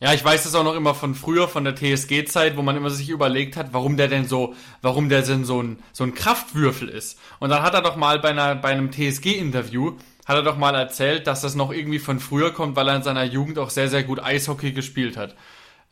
Ja, 0.00 0.12
ich 0.12 0.24
weiß 0.24 0.42
das 0.42 0.54
auch 0.54 0.64
noch 0.64 0.74
immer 0.74 0.94
von 0.94 1.14
früher, 1.14 1.48
von 1.48 1.64
der 1.64 1.76
TSG-Zeit, 1.76 2.56
wo 2.56 2.62
man 2.62 2.76
immer 2.76 2.90
sich 2.90 3.08
überlegt 3.08 3.56
hat, 3.56 3.72
warum 3.72 3.96
der 3.96 4.08
denn 4.08 4.26
so, 4.26 4.54
warum 4.82 5.08
der 5.08 5.22
denn 5.22 5.44
so 5.44 5.62
ein, 5.62 5.78
so 5.92 6.04
ein 6.04 6.14
Kraftwürfel 6.14 6.88
ist. 6.88 7.18
Und 7.38 7.50
dann 7.50 7.62
hat 7.62 7.74
er 7.74 7.80
doch 7.80 7.96
mal 7.96 8.18
bei, 8.18 8.30
einer, 8.30 8.54
bei 8.54 8.70
einem 8.70 8.90
TSG-Interview, 8.90 9.96
hat 10.26 10.36
er 10.36 10.42
doch 10.42 10.58
mal 10.58 10.74
erzählt, 10.74 11.26
dass 11.26 11.40
das 11.40 11.54
noch 11.54 11.72
irgendwie 11.72 12.00
von 12.00 12.18
früher 12.18 12.52
kommt, 12.52 12.76
weil 12.76 12.88
er 12.88 12.96
in 12.96 13.02
seiner 13.02 13.24
Jugend 13.24 13.58
auch 13.58 13.70
sehr, 13.70 13.88
sehr 13.88 14.02
gut 14.02 14.22
Eishockey 14.22 14.72
gespielt 14.72 15.16
hat. 15.16 15.36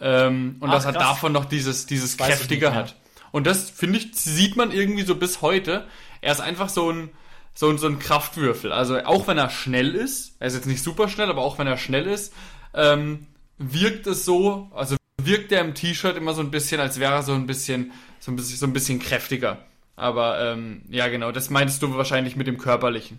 Ähm, 0.01 0.57
und 0.61 0.69
Ach, 0.69 0.75
dass 0.75 0.85
er 0.85 0.93
krass. 0.93 1.03
davon 1.03 1.33
noch 1.33 1.45
dieses, 1.45 1.87
dieses 1.87 2.17
Kräftige 2.17 2.75
hat. 2.75 2.97
Und 3.31 3.47
das, 3.47 3.71
finde 3.71 3.99
ich, 3.99 4.15
sieht 4.15 4.57
man 4.57 4.73
irgendwie 4.73 5.05
so 5.05 5.15
bis 5.15 5.41
heute. 5.43 5.87
Er 6.21 6.33
ist 6.33 6.41
einfach 6.41 6.69
so 6.69 6.91
ein, 6.91 7.11
so 7.55 7.69
ein, 7.71 7.79
so 7.79 7.87
ein 7.87 7.99
Kraftwürfel. 7.99 8.73
Also 8.73 8.99
auch 9.05 9.27
wenn 9.27 9.39
er 9.39 9.49
schnell 9.49 9.95
ist, 9.95 10.37
er 10.39 10.49
ist 10.49 10.55
jetzt 10.55 10.67
nicht 10.67 10.83
super 10.83 11.09
schnell, 11.09 11.31
aber 11.31 11.43
auch 11.43 11.59
wenn 11.59 11.67
er 11.67 11.79
schnell 11.79 12.07
ist, 12.07 12.33
ähm, 12.75 13.27
wirkt 13.63 14.07
es 14.07 14.25
so, 14.25 14.71
also 14.75 14.97
wirkt 15.21 15.53
er 15.53 15.61
im 15.61 15.75
T-Shirt 15.75 16.17
immer 16.17 16.35
so 16.35 16.41
ein 16.41 16.51
bisschen, 16.51 16.81
als 16.81 16.99
wäre 16.99 17.15
er 17.15 17.23
so 17.23 17.33
ein 17.33 17.47
bisschen, 17.47 17.93
so 18.21 18.33
ein 18.33 18.37
bisschen, 18.37 18.57
so 18.57 18.67
ein 18.67 18.73
bisschen 18.73 18.99
kräftiger. 18.99 19.59
Aber 19.97 20.41
ähm, 20.41 20.83
ja, 20.89 21.09
genau, 21.09 21.33
das 21.33 21.51
meinst 21.51 21.83
du 21.83 21.95
wahrscheinlich 21.95 22.37
mit 22.37 22.47
dem 22.47 22.59
Körperlichen. 22.59 23.19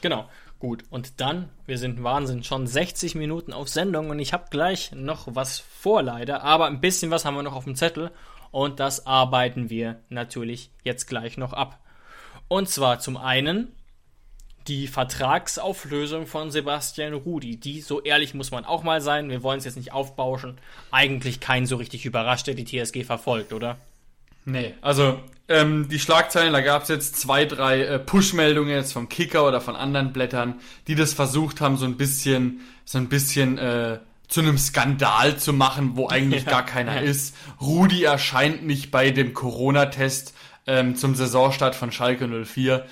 Genau. 0.00 0.28
Gut, 0.60 0.84
und 0.90 1.22
dann, 1.22 1.48
wir 1.64 1.78
sind 1.78 2.04
Wahnsinn, 2.04 2.44
schon 2.44 2.66
60 2.66 3.14
Minuten 3.14 3.54
auf 3.54 3.70
Sendung 3.70 4.10
und 4.10 4.18
ich 4.18 4.34
habe 4.34 4.44
gleich 4.50 4.92
noch 4.92 5.34
was 5.34 5.58
vor 5.58 6.02
leider, 6.02 6.42
aber 6.42 6.66
ein 6.66 6.82
bisschen 6.82 7.10
was 7.10 7.24
haben 7.24 7.34
wir 7.34 7.42
noch 7.42 7.56
auf 7.56 7.64
dem 7.64 7.76
Zettel 7.76 8.10
und 8.50 8.78
das 8.78 9.06
arbeiten 9.06 9.70
wir 9.70 10.00
natürlich 10.10 10.70
jetzt 10.84 11.06
gleich 11.06 11.38
noch 11.38 11.54
ab. 11.54 11.80
Und 12.48 12.68
zwar 12.68 12.98
zum 12.98 13.16
einen 13.16 13.72
die 14.70 14.86
Vertragsauflösung 14.86 16.28
von 16.28 16.52
Sebastian 16.52 17.12
Rudi. 17.12 17.56
Die, 17.56 17.80
so 17.80 18.00
ehrlich 18.00 18.34
muss 18.34 18.52
man 18.52 18.64
auch 18.64 18.84
mal 18.84 19.00
sein, 19.00 19.28
wir 19.28 19.42
wollen 19.42 19.58
es 19.58 19.64
jetzt 19.64 19.76
nicht 19.76 19.92
aufbauschen, 19.92 20.58
eigentlich 20.92 21.40
kein 21.40 21.66
so 21.66 21.76
richtig 21.76 22.06
überrascht, 22.06 22.46
der 22.46 22.54
die 22.54 22.64
TSG 22.64 23.04
verfolgt, 23.04 23.52
oder? 23.52 23.78
Nee, 24.44 24.74
also 24.80 25.18
ähm, 25.48 25.88
die 25.88 25.98
Schlagzeilen, 25.98 26.52
da 26.52 26.60
gab 26.60 26.84
es 26.84 26.88
jetzt 26.88 27.16
zwei, 27.16 27.46
drei 27.46 27.82
äh, 27.82 27.98
Push-Meldungen 27.98 28.70
jetzt 28.70 28.92
vom 28.92 29.08
Kicker 29.08 29.46
oder 29.46 29.60
von 29.60 29.74
anderen 29.74 30.12
Blättern, 30.12 30.60
die 30.86 30.94
das 30.94 31.14
versucht 31.14 31.60
haben, 31.60 31.76
so 31.76 31.84
ein 31.84 31.96
bisschen, 31.96 32.60
so 32.84 32.98
ein 32.98 33.08
bisschen 33.08 33.58
äh, 33.58 33.98
zu 34.28 34.40
einem 34.40 34.56
Skandal 34.56 35.36
zu 35.36 35.52
machen, 35.52 35.96
wo 35.96 36.08
eigentlich 36.08 36.46
gar 36.46 36.64
keiner 36.64 37.02
ist. 37.02 37.34
Rudi 37.60 38.04
erscheint 38.04 38.64
nicht 38.64 38.92
bei 38.92 39.10
dem 39.10 39.34
Corona-Test 39.34 40.32
ähm, 40.68 40.94
zum 40.94 41.16
Saisonstart 41.16 41.74
von 41.74 41.90
Schalke 41.90 42.28
04. 42.28 42.86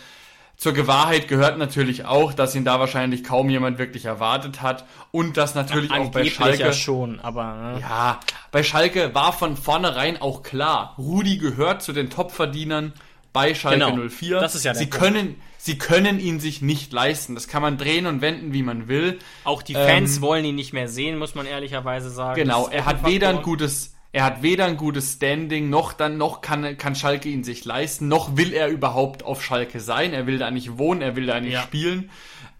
Zur 0.59 0.73
Gewahrheit 0.73 1.29
gehört 1.29 1.57
natürlich 1.57 2.05
auch, 2.05 2.33
dass 2.33 2.57
ihn 2.57 2.65
da 2.65 2.81
wahrscheinlich 2.81 3.23
kaum 3.23 3.49
jemand 3.49 3.79
wirklich 3.79 4.07
erwartet 4.07 4.61
hat 4.61 4.85
und 5.13 5.37
dass 5.37 5.55
natürlich 5.55 5.93
auch 5.93 6.11
bei 6.11 6.25
Schalke 6.25 6.59
ja 6.59 6.73
schon, 6.73 7.21
aber 7.21 7.55
ne? 7.55 7.81
ja, 7.81 8.19
bei 8.51 8.65
Schalke 8.65 9.15
war 9.15 9.33
von 9.33 9.57
vornherein 9.57 10.21
auch 10.21 10.43
klar, 10.43 10.95
Rudi 10.99 11.39
gehört 11.39 11.83
zu 11.83 11.93
den 11.93 12.11
Topverdienern 12.11 12.93
bei 13.33 13.55
Schalke 13.55 13.79
Genau, 13.85 14.09
04. 14.09 14.41
das 14.41 14.57
ist 14.57 14.65
ja 14.65 14.73
der 14.73 14.81
sie 14.81 14.87
Punkt. 14.87 15.05
können, 15.05 15.37
sie 15.59 15.79
können 15.79 16.19
ihn 16.19 16.41
sich 16.41 16.61
nicht 16.61 16.93
leisten. 16.93 17.37
Das 17.37 17.47
kann 17.47 17.63
man 17.63 17.79
drehen 17.79 18.07
und 18.07 18.21
wenden, 18.21 18.53
wie 18.53 18.63
man 18.65 18.89
will. 18.89 19.21
Auch 19.45 19.63
die 19.63 19.75
Fans 19.75 20.17
Ähm, 20.17 20.23
wollen 20.23 20.45
ihn 20.45 20.57
nicht 20.57 20.73
mehr 20.73 20.89
sehen, 20.89 21.19
muss 21.19 21.37
man 21.37 21.47
ehrlicherweise 21.47 22.11
sagen. 22.11 22.35
Genau, 22.41 22.67
er 22.67 22.85
hat 22.85 23.07
weder 23.07 23.29
ein 23.29 23.43
gutes, 23.43 23.95
er 24.13 24.25
hat 24.25 24.43
weder 24.43 24.65
ein 24.65 24.77
gutes 24.77 25.15
Standing, 25.15 25.69
noch 25.71 25.93
dann, 25.93 26.17
noch 26.17 26.41
kann, 26.41 26.77
kann 26.79 26.95
Schalke 26.95 27.29
ihn 27.29 27.45
sich 27.45 27.65
leisten, 27.65 28.09
noch 28.09 28.37
will 28.37 28.53
er 28.55 28.69
überhaupt 28.69 29.23
auf 29.23 29.45
Schalke 29.45 29.81
sein. 29.81 30.13
Er 30.15 30.27
will 30.27 30.39
da 30.39 30.51
nicht 30.51 30.79
wohnen, 30.79 31.03
er 31.03 31.15
will 31.15 31.27
da 31.27 31.41
nicht 31.41 31.53
Ja. 31.53 31.63
spielen. 31.63 32.11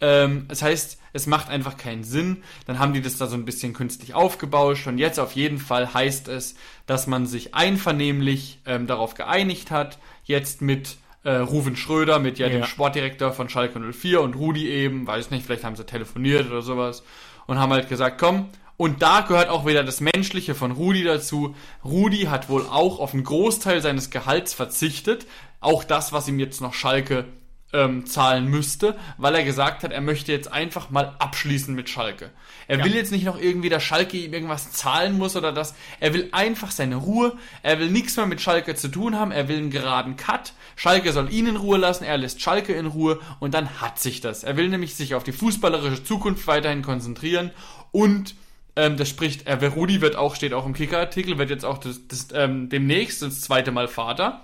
Ähm, 0.01 0.45
das 0.49 0.63
heißt, 0.63 0.99
es 1.15 1.27
macht 1.27 1.49
einfach 1.49 1.77
keinen 1.79 2.05
Sinn. 2.05 2.43
Dann 2.67 2.79
haben 2.79 2.93
die 2.93 3.01
das 3.01 3.17
da 3.17 3.27
so 3.27 3.35
ein 3.35 3.45
bisschen 3.47 3.73
künstlich 3.73 4.15
aufgebauscht 4.15 4.87
und 4.87 4.99
jetzt 4.99 5.19
auf 5.19 5.33
jeden 5.33 5.59
Fall 5.59 5.93
heißt 5.95 6.29
es, 6.29 6.55
dass 6.87 7.07
man 7.07 7.27
sich 7.27 7.55
einvernehmlich 7.55 8.61
ähm, 8.67 8.87
darauf 8.87 9.15
geeinigt 9.15 9.71
hat, 9.71 9.99
jetzt 10.25 10.61
mit 10.63 10.99
äh, 11.25 11.31
Ruven 11.37 11.77
Schröder, 11.77 12.19
mit 12.19 12.39
ja, 12.39 12.49
dem 12.49 12.61
Ja. 12.61 12.67
Sportdirektor 12.67 13.33
von 13.33 13.49
Schalke 13.49 13.81
04 13.81 14.21
und 14.21 14.35
Rudi 14.37 14.69
eben, 14.69 15.07
weiß 15.07 15.31
nicht, 15.31 15.45
vielleicht 15.47 15.65
haben 15.65 15.77
sie 15.77 15.85
telefoniert 15.87 16.47
oder 16.49 16.63
sowas 16.63 17.03
und 17.47 17.59
haben 17.59 17.73
halt 17.73 17.89
gesagt, 17.89 18.19
komm, 18.21 18.51
und 18.79 19.03
da 19.03 19.21
gehört 19.21 19.51
auch 19.51 19.67
wieder 19.67 19.85
das 19.85 20.01
Menschliche 20.01 20.55
von 20.55 20.71
Rudi 20.73 21.05
dazu. 21.05 21.55
Rudi 21.85 22.23
hat 22.23 22.49
wohl 22.49 22.63
auch 22.67 22.99
auf 23.01 23.13
einen 23.13 23.25
Großteil 23.25 23.83
seines 23.83 24.09
Gehalts 24.09 24.55
verzichtet, 24.55 25.27
auch 25.61 25.85
das, 25.85 26.13
was 26.15 26.29
ihm 26.29 26.39
jetzt 26.39 26.63
noch 26.63 26.73
Schalke 26.73 27.27
ähm, 27.73 28.07
zahlen 28.07 28.47
müsste, 28.47 28.97
weil 29.19 29.35
er 29.35 29.45
gesagt 29.45 29.83
hat, 29.83 29.93
er 29.93 30.01
möchte 30.01 30.33
jetzt 30.33 30.51
einfach 30.51 30.89
mal 30.89 31.15
abschließen 31.19 31.75
mit 31.75 31.91
Schalke. 31.91 32.31
Er 32.67 32.79
Ja. 32.79 32.85
will 32.85 32.95
jetzt 32.95 33.13
nicht 33.13 33.25
noch 33.27 33.39
irgendwie, 33.39 33.69
dass 33.69 33.83
Schalke 33.83 34.17
ihm 34.17 34.33
irgendwas 34.33 34.73
zahlen 34.73 35.19
muss 35.19 35.37
oder 35.37 35.53
das. 35.53 35.75
Er 36.01 36.15
will 36.15 36.29
einfach 36.33 36.71
seine 36.71 36.97
Ruhe. 36.97 37.37
Er 37.63 37.79
will 37.79 37.91
nichts 37.91 38.17
mehr 38.17 38.25
mit 38.25 38.41
Schalke 38.41 38.75
zu 38.75 38.89
tun 38.89 39.17
haben. 39.17 39.33
Er 39.33 39.49
will 39.49 39.59
einen 39.59 39.71
geraden 39.71 40.17
Cut. 40.17 40.55
Schalke 40.77 41.13
soll 41.13 41.31
ihn 41.31 41.47
in 41.47 41.57
Ruhe 41.57 41.77
lassen. 41.77 42.05
Er 42.05 42.17
lässt 42.17 42.41
Schalke 42.41 42.73
in 42.73 42.87
Ruhe 42.87 43.21
und 43.39 43.53
dann 43.53 43.83
hat 43.83 43.99
sich 43.99 44.23
das. 44.23 44.45
Er 44.45 44.57
will 44.57 44.69
nämlich 44.69 44.95
sich 44.95 45.15
auf 45.15 45.25
die 45.25 45.33
fußballerische 45.33 46.05
Zukunft 46.05 46.47
weiterhin 46.47 46.81
konzentrieren 46.83 47.51
und 47.93 48.35
ähm, 48.79 48.97
das 48.97 49.09
spricht, 49.09 49.47
er 49.49 49.61
Rudi 49.69 50.01
wird 50.01 50.15
auch, 50.15 50.37
steht 50.37 50.55
auch 50.55 50.65
im 50.65 50.73
Kicker-Artikel, 50.73 51.37
wird 51.37 51.51
jetzt 51.51 51.65
auch 51.65 51.79
das, 51.79 52.07
das, 52.07 52.29
ähm, 52.33 52.69
demnächst 52.69 53.23
das 53.23 53.41
zweite 53.41 53.73
Mal 53.73 53.89
Vater. 53.89 54.43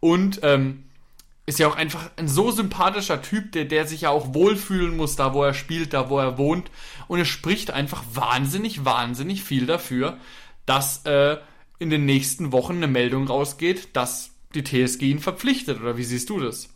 Und 0.00 0.40
ähm, 0.42 0.84
ist 1.44 1.58
ja 1.58 1.68
auch 1.68 1.76
einfach 1.76 2.10
ein 2.16 2.26
so 2.26 2.50
sympathischer 2.50 3.20
Typ, 3.20 3.52
der, 3.52 3.66
der 3.66 3.86
sich 3.86 4.02
ja 4.02 4.08
auch 4.08 4.32
wohlfühlen 4.32 4.96
muss, 4.96 5.16
da 5.16 5.34
wo 5.34 5.44
er 5.44 5.52
spielt, 5.52 5.92
da 5.92 6.08
wo 6.08 6.18
er 6.18 6.38
wohnt. 6.38 6.70
Und 7.08 7.20
es 7.20 7.28
spricht 7.28 7.72
einfach 7.72 8.02
wahnsinnig, 8.10 8.86
wahnsinnig 8.86 9.44
viel 9.44 9.66
dafür, 9.66 10.16
dass 10.64 11.04
äh, 11.04 11.36
in 11.78 11.90
den 11.90 12.06
nächsten 12.06 12.52
Wochen 12.52 12.76
eine 12.76 12.86
Meldung 12.86 13.26
rausgeht, 13.26 13.94
dass 13.94 14.30
die 14.54 14.64
TSG 14.64 15.02
ihn 15.02 15.18
verpflichtet. 15.18 15.78
Oder 15.78 15.98
wie 15.98 16.04
siehst 16.04 16.30
du 16.30 16.40
das? 16.40 16.70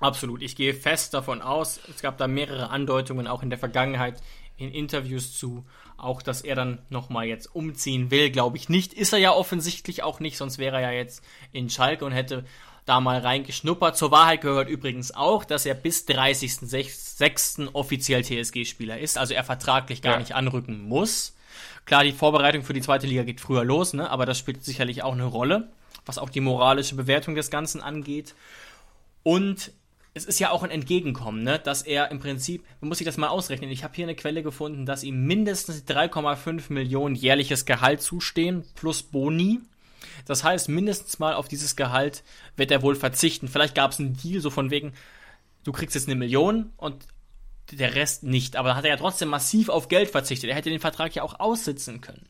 Absolut. 0.00 0.42
Ich 0.42 0.54
gehe 0.54 0.74
fest 0.74 1.14
davon 1.14 1.40
aus, 1.40 1.80
es 1.88 2.02
gab 2.02 2.18
da 2.18 2.28
mehrere 2.28 2.68
Andeutungen 2.68 3.26
auch 3.26 3.42
in 3.42 3.48
der 3.48 3.58
Vergangenheit 3.58 4.20
in 4.58 4.70
Interviews 4.70 5.36
zu, 5.38 5.64
auch 6.02 6.22
dass 6.22 6.42
er 6.42 6.54
dann 6.56 6.78
nochmal 6.90 7.26
jetzt 7.26 7.54
umziehen 7.54 8.10
will, 8.10 8.30
glaube 8.30 8.56
ich 8.56 8.68
nicht. 8.68 8.92
Ist 8.92 9.12
er 9.12 9.18
ja 9.18 9.32
offensichtlich 9.32 10.02
auch 10.02 10.20
nicht, 10.20 10.36
sonst 10.36 10.58
wäre 10.58 10.76
er 10.76 10.82
ja 10.82 10.90
jetzt 10.92 11.22
in 11.52 11.70
Schalke 11.70 12.04
und 12.04 12.12
hätte 12.12 12.44
da 12.84 13.00
mal 13.00 13.20
reingeschnuppert. 13.20 13.96
Zur 13.96 14.10
Wahrheit 14.10 14.40
gehört 14.40 14.68
übrigens 14.68 15.14
auch, 15.14 15.44
dass 15.44 15.66
er 15.66 15.74
bis 15.74 16.04
30.06. 16.06 17.68
offiziell 17.74 18.22
TSG-Spieler 18.24 18.98
ist, 18.98 19.18
also 19.18 19.34
er 19.34 19.44
vertraglich 19.44 20.02
gar 20.02 20.14
Ja. 20.14 20.18
nicht 20.18 20.34
anrücken 20.34 20.80
muss. 20.88 21.34
Klar, 21.84 22.04
die 22.04 22.12
Vorbereitung 22.12 22.62
für 22.62 22.72
die 22.74 22.80
zweite 22.80 23.06
Liga 23.06 23.22
geht 23.24 23.40
früher 23.40 23.64
los, 23.64 23.92
ne? 23.92 24.08
aber 24.10 24.26
das 24.26 24.38
spielt 24.38 24.64
sicherlich 24.64 25.02
auch 25.02 25.12
eine 25.12 25.24
Rolle, 25.24 25.68
was 26.06 26.18
auch 26.18 26.30
die 26.30 26.40
moralische 26.40 26.94
Bewertung 26.94 27.34
des 27.34 27.50
Ganzen 27.50 27.80
angeht. 27.80 28.34
Und 29.22 29.72
es 30.14 30.24
ist 30.26 30.38
ja 30.38 30.50
auch 30.50 30.62
ein 30.62 30.70
Entgegenkommen, 30.70 31.42
ne? 31.42 31.58
dass 31.58 31.82
er 31.82 32.10
im 32.10 32.20
Prinzip, 32.20 32.64
man 32.80 32.88
muss 32.88 32.98
sich 32.98 33.06
das 33.06 33.16
mal 33.16 33.28
ausrechnen, 33.28 33.70
ich 33.70 33.82
habe 33.82 33.94
hier 33.94 34.04
eine 34.04 34.14
Quelle 34.14 34.42
gefunden, 34.42 34.84
dass 34.84 35.04
ihm 35.04 35.26
mindestens 35.26 35.84
3,5 35.84 36.72
Millionen 36.72 37.14
jährliches 37.14 37.64
Gehalt 37.64 38.02
zustehen, 38.02 38.64
plus 38.74 39.02
Boni. 39.02 39.60
Das 40.26 40.44
heißt, 40.44 40.68
mindestens 40.68 41.18
mal 41.18 41.34
auf 41.34 41.48
dieses 41.48 41.76
Gehalt 41.76 42.22
wird 42.56 42.70
er 42.70 42.82
wohl 42.82 42.94
verzichten. 42.94 43.48
Vielleicht 43.48 43.74
gab 43.74 43.92
es 43.92 44.00
einen 44.00 44.16
Deal 44.16 44.40
so 44.40 44.50
von 44.50 44.70
wegen, 44.70 44.92
du 45.64 45.72
kriegst 45.72 45.94
jetzt 45.94 46.08
eine 46.08 46.16
Million 46.16 46.72
und 46.76 47.06
der 47.70 47.94
Rest 47.94 48.22
nicht. 48.22 48.56
Aber 48.56 48.68
dann 48.68 48.76
hat 48.76 48.84
er 48.84 48.90
ja 48.90 48.96
trotzdem 48.96 49.28
massiv 49.28 49.68
auf 49.68 49.88
Geld 49.88 50.10
verzichtet. 50.10 50.50
Er 50.50 50.56
hätte 50.56 50.70
den 50.70 50.80
Vertrag 50.80 51.14
ja 51.14 51.22
auch 51.22 51.40
aussitzen 51.40 52.00
können. 52.00 52.26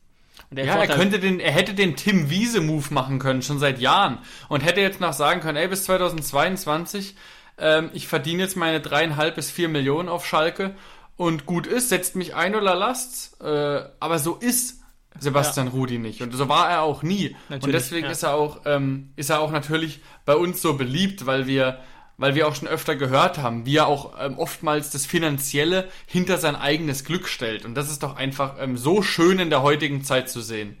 ja, 0.55 0.63
er 0.63 0.87
könnte 0.87 1.19
den, 1.19 1.39
er 1.39 1.51
hätte 1.51 1.73
den 1.73 1.95
Tim 1.95 2.29
Wiese 2.29 2.61
Move 2.61 2.93
machen 2.93 3.19
können, 3.19 3.41
schon 3.41 3.59
seit 3.59 3.79
Jahren. 3.79 4.19
Und 4.47 4.61
hätte 4.61 4.81
jetzt 4.81 5.01
noch 5.01 5.13
sagen 5.13 5.41
können, 5.41 5.57
ey, 5.57 5.67
bis 5.67 5.83
2022, 5.83 7.15
ähm, 7.57 7.89
ich 7.93 8.07
verdiene 8.07 8.43
jetzt 8.43 8.57
meine 8.57 8.81
dreieinhalb 8.81 9.35
bis 9.35 9.51
vier 9.51 9.69
Millionen 9.69 10.09
auf 10.09 10.25
Schalke 10.25 10.75
und 11.15 11.45
gut 11.45 11.67
ist, 11.67 11.89
setzt 11.89 12.15
mich 12.15 12.35
ein 12.35 12.55
oder 12.55 12.75
lasst. 12.75 13.41
Äh, 13.41 13.83
aber 13.99 14.19
so 14.19 14.35
ist 14.35 14.81
Sebastian 15.19 15.67
ja. 15.67 15.73
Rudi 15.73 15.99
nicht. 15.99 16.21
Und 16.21 16.33
so 16.33 16.49
war 16.49 16.69
er 16.69 16.81
auch 16.81 17.03
nie. 17.03 17.35
Natürlich, 17.49 17.63
und 17.63 17.71
deswegen 17.71 18.05
ja. 18.05 18.11
ist 18.11 18.23
er 18.23 18.33
auch, 18.33 18.61
ähm, 18.65 19.13
ist 19.15 19.29
er 19.29 19.39
auch 19.39 19.51
natürlich 19.51 20.01
bei 20.25 20.35
uns 20.35 20.61
so 20.61 20.75
beliebt, 20.75 21.25
weil 21.25 21.45
wir, 21.45 21.79
weil 22.17 22.35
wir 22.35 22.47
auch 22.47 22.55
schon 22.55 22.67
öfter 22.67 22.95
gehört 22.95 23.37
haben, 23.37 23.65
wie 23.65 23.77
er 23.77 23.87
auch 23.87 24.13
ähm, 24.19 24.37
oftmals 24.39 24.89
das 24.89 25.05
Finanzielle 25.05 25.89
hinter 26.07 26.37
sein 26.37 26.55
eigenes 26.55 27.05
Glück 27.05 27.27
stellt. 27.27 27.65
Und 27.65 27.75
das 27.75 27.91
ist 27.91 28.01
doch 28.03 28.15
einfach 28.15 28.55
ähm, 28.59 28.77
so 28.77 29.01
schön 29.01 29.39
in 29.39 29.49
der 29.49 29.61
heutigen 29.61 30.03
Zeit 30.03 30.29
zu 30.29 30.41
sehen. 30.41 30.77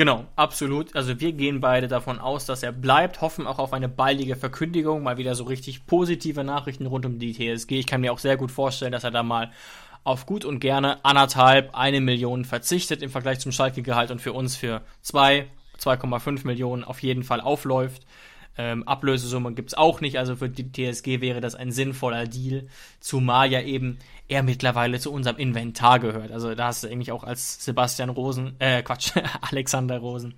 Genau, 0.00 0.24
absolut. 0.34 0.96
Also 0.96 1.20
wir 1.20 1.32
gehen 1.32 1.60
beide 1.60 1.86
davon 1.86 2.18
aus, 2.20 2.46
dass 2.46 2.62
er 2.62 2.72
bleibt, 2.72 3.20
hoffen 3.20 3.46
auch 3.46 3.58
auf 3.58 3.74
eine 3.74 3.86
baldige 3.86 4.34
Verkündigung, 4.34 5.02
mal 5.02 5.18
wieder 5.18 5.34
so 5.34 5.44
richtig 5.44 5.84
positive 5.84 6.42
Nachrichten 6.42 6.86
rund 6.86 7.04
um 7.04 7.18
die 7.18 7.34
TSG. 7.34 7.72
Ich 7.72 7.86
kann 7.86 8.00
mir 8.00 8.10
auch 8.10 8.18
sehr 8.18 8.38
gut 8.38 8.50
vorstellen, 8.50 8.92
dass 8.92 9.04
er 9.04 9.10
da 9.10 9.22
mal 9.22 9.52
auf 10.02 10.24
gut 10.24 10.46
und 10.46 10.58
gerne 10.58 11.04
anderthalb, 11.04 11.74
eine 11.74 12.00
Million 12.00 12.46
verzichtet 12.46 13.02
im 13.02 13.10
Vergleich 13.10 13.40
zum 13.40 13.52
Schalke-Gehalt 13.52 14.10
und 14.10 14.22
für 14.22 14.32
uns 14.32 14.56
für 14.56 14.80
zwei, 15.02 15.48
2,5 15.78 16.46
Millionen 16.46 16.82
auf 16.82 17.02
jeden 17.02 17.22
Fall 17.22 17.42
aufläuft. 17.42 18.06
Ähm, 18.60 18.82
Ablösesumme 18.86 19.54
gibt 19.54 19.70
es 19.70 19.74
auch 19.74 20.02
nicht, 20.02 20.18
also 20.18 20.36
für 20.36 20.50
die 20.50 20.70
TSG 20.70 21.22
wäre 21.22 21.40
das 21.40 21.54
ein 21.54 21.72
sinnvoller 21.72 22.26
Deal, 22.26 22.66
zumal 23.00 23.50
ja 23.50 23.62
eben 23.62 23.98
er 24.28 24.42
mittlerweile 24.42 25.00
zu 25.00 25.10
unserem 25.10 25.38
Inventar 25.38 25.98
gehört. 25.98 26.30
Also 26.30 26.54
da 26.54 26.66
hast 26.66 26.84
du 26.84 26.88
eigentlich 26.88 27.10
auch 27.10 27.24
als 27.24 27.64
Sebastian 27.64 28.10
Rosen, 28.10 28.56
äh 28.58 28.82
Quatsch, 28.82 29.12
Alexander 29.40 29.98
Rosen 29.98 30.34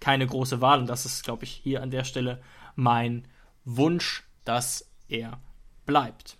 keine 0.00 0.26
große 0.26 0.60
Wahl 0.60 0.80
und 0.80 0.86
das 0.86 1.06
ist, 1.06 1.24
glaube 1.24 1.44
ich, 1.44 1.50
hier 1.50 1.82
an 1.82 1.90
der 1.90 2.04
Stelle 2.04 2.40
mein 2.76 3.26
Wunsch, 3.64 4.24
dass 4.44 4.90
er 5.08 5.40
bleibt. 5.86 6.36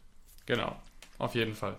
Genau, 0.46 0.76
auf 1.18 1.34
jeden 1.34 1.54
Fall. 1.54 1.78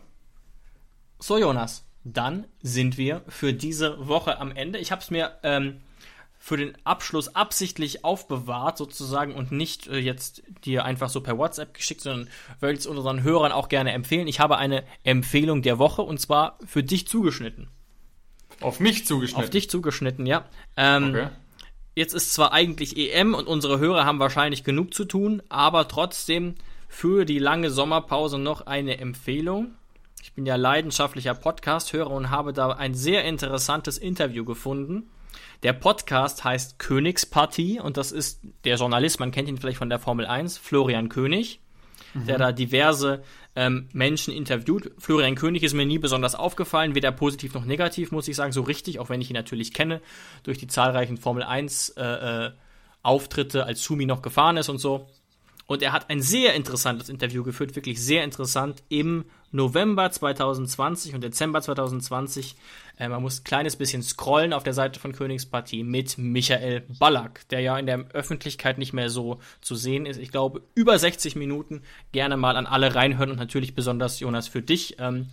So, 1.20 1.38
Jonas, 1.38 1.86
dann 2.04 2.46
sind 2.62 2.98
wir 2.98 3.24
für 3.28 3.54
diese 3.54 4.08
Woche 4.08 4.40
am 4.40 4.52
Ende. 4.52 4.80
Ich 4.80 4.92
habe 4.92 5.02
es 5.02 5.12
mir 5.12 5.38
ähm, 5.44 5.82
für 6.46 6.58
den 6.58 6.78
Abschluss 6.84 7.34
absichtlich 7.34 8.06
aufbewahrt, 8.06 8.78
sozusagen, 8.78 9.34
und 9.34 9.52
nicht 9.52 9.88
äh, 9.88 9.98
jetzt 9.98 10.44
dir 10.64 10.86
einfach 10.86 11.10
so 11.10 11.22
per 11.22 11.40
WhatsApp 11.40 11.74
geschickt, 11.74 12.02
sondern 12.02 12.30
würde 12.60 12.78
es 12.78 12.86
unseren 12.86 13.24
Hörern 13.24 13.52
auch 13.52 13.68
gerne 13.68 13.94
empfehlen. 13.94 14.28
Ich 14.28 14.40
habe 14.40 14.58
eine 14.58 14.84
Empfehlung 15.04 15.64
der 15.64 15.80
Woche 15.80 16.04
und 16.04 16.22
zwar 16.22 16.60
für 16.64 16.84
dich 16.84 17.08
zugeschnitten. 17.08 17.70
Auf 18.62 18.80
mich 18.80 19.08
zugeschnitten? 19.08 19.44
Auf 19.44 19.50
dich 19.50 19.72
zugeschnitten, 19.72 20.28
ja. 20.28 20.46
Ähm, 20.78 21.10
okay. 21.10 21.28
Jetzt 21.96 22.14
ist 22.14 22.32
zwar 22.32 22.54
eigentlich 22.54 22.96
EM 22.96 23.34
und 23.34 23.48
unsere 23.48 23.80
Hörer 23.80 24.06
haben 24.06 24.20
wahrscheinlich 24.20 24.64
genug 24.64 24.94
zu 24.94 25.06
tun, 25.06 25.42
aber 25.50 25.88
trotzdem 25.88 26.54
für 26.88 27.26
die 27.26 27.40
lange 27.40 27.72
Sommerpause 27.72 28.38
noch 28.38 28.68
eine 28.68 29.00
Empfehlung. 29.00 29.74
Ich 30.22 30.34
bin 30.34 30.46
ja 30.46 30.58
leidenschaftlicher 30.58 31.34
Podcast-Hörer 31.34 32.12
und 32.12 32.30
habe 32.30 32.54
da 32.54 32.70
ein 32.70 32.94
sehr 32.94 33.26
interessantes 33.26 33.98
Interview 33.98 34.46
gefunden 34.46 35.10
der 35.64 35.74
Podcast 35.74 36.44
heißt 36.44 36.80
Königspartie 36.80 37.80
und 37.80 37.98
das 37.98 38.12
ist 38.12 38.42
der 38.64 38.78
Journalist, 38.78 39.20
man 39.20 39.32
kennt 39.32 39.48
ihn 39.48 39.58
vielleicht 39.58 39.78
von 39.78 39.90
der 39.90 40.00
Formel 40.00 40.26
1, 40.26 40.58
Florian 40.58 41.10
König, 41.10 41.60
mhm. 42.14 42.26
der 42.26 42.38
da 42.38 42.52
diverse 42.52 43.24
ähm, 43.56 43.88
Menschen 43.94 44.34
interviewt. 44.34 44.92
Florian 44.98 45.36
König 45.36 45.64
ist 45.64 45.74
mir 45.74 45.86
nie 45.86 46.00
besonders 46.00 46.36
aufgefallen, 46.36 46.96
weder 46.96 47.12
positiv 47.12 47.54
noch 47.54 47.66
negativ, 47.66 48.12
muss 48.12 48.28
ich 48.28 48.36
sagen, 48.36 48.52
so 48.52 48.62
richtig, 48.62 49.00
auch 49.00 49.10
wenn 49.10 49.22
ich 49.22 49.30
ihn 49.30 49.36
natürlich 49.36 49.74
kenne, 49.74 50.02
durch 50.44 50.58
die 50.58 50.68
zahlreichen 50.68 51.18
Formel 51.18 51.44
1 51.44 51.90
äh, 51.90 52.04
äh, 52.04 52.52
Auftritte 53.02 53.66
als 53.66 53.84
Sumi 53.84 54.06
noch 54.06 54.22
gefahren 54.22 54.58
ist 54.58 54.70
und 54.70 54.80
so. 54.80 55.08
Und 55.68 55.82
er 55.82 55.94
hat 55.94 56.10
ein 56.10 56.22
sehr 56.22 56.54
interessantes 56.54 57.10
Interview 57.10 57.44
geführt, 57.44 57.76
wirklich 57.76 58.02
sehr 58.02 58.24
interessant, 58.24 58.84
im 58.90 59.26
November 59.52 60.12
2020 60.12 61.16
und 61.16 61.24
Dezember 61.24 61.62
2020. 61.62 62.56
Äh, 62.98 63.10
man 63.10 63.22
muss 63.22 63.40
ein 63.40 63.44
kleines 63.44 63.76
bisschen 63.76 64.04
scrollen 64.04 64.54
auf 64.54 64.64
der 64.64 64.74
Seite 64.74 65.00
von 65.00 65.14
Königspartie 65.14 65.84
mit 65.84 66.18
Michael 66.18 66.82
Ballack, 67.00 67.48
der 67.50 67.62
ja 67.62 67.78
in 67.78 67.86
der 67.86 68.06
Öffentlichkeit 68.14 68.78
nicht 68.78 68.94
mehr 68.94 69.10
so 69.10 69.40
zu 69.62 69.76
sehen 69.76 70.06
ist. 70.06 70.20
Ich 70.20 70.32
glaube, 70.32 70.62
über 70.76 70.98
60 70.98 71.36
Minuten 71.36 71.82
gerne 72.12 72.38
mal 72.38 72.58
an 72.58 72.66
alle 72.66 72.96
reinhören 72.96 73.32
und 73.32 73.38
natürlich 73.38 73.76
besonders 73.76 74.20
Jonas 74.20 74.48
für 74.48 74.62
dich. 74.62 74.98
Ähm, 75.00 75.28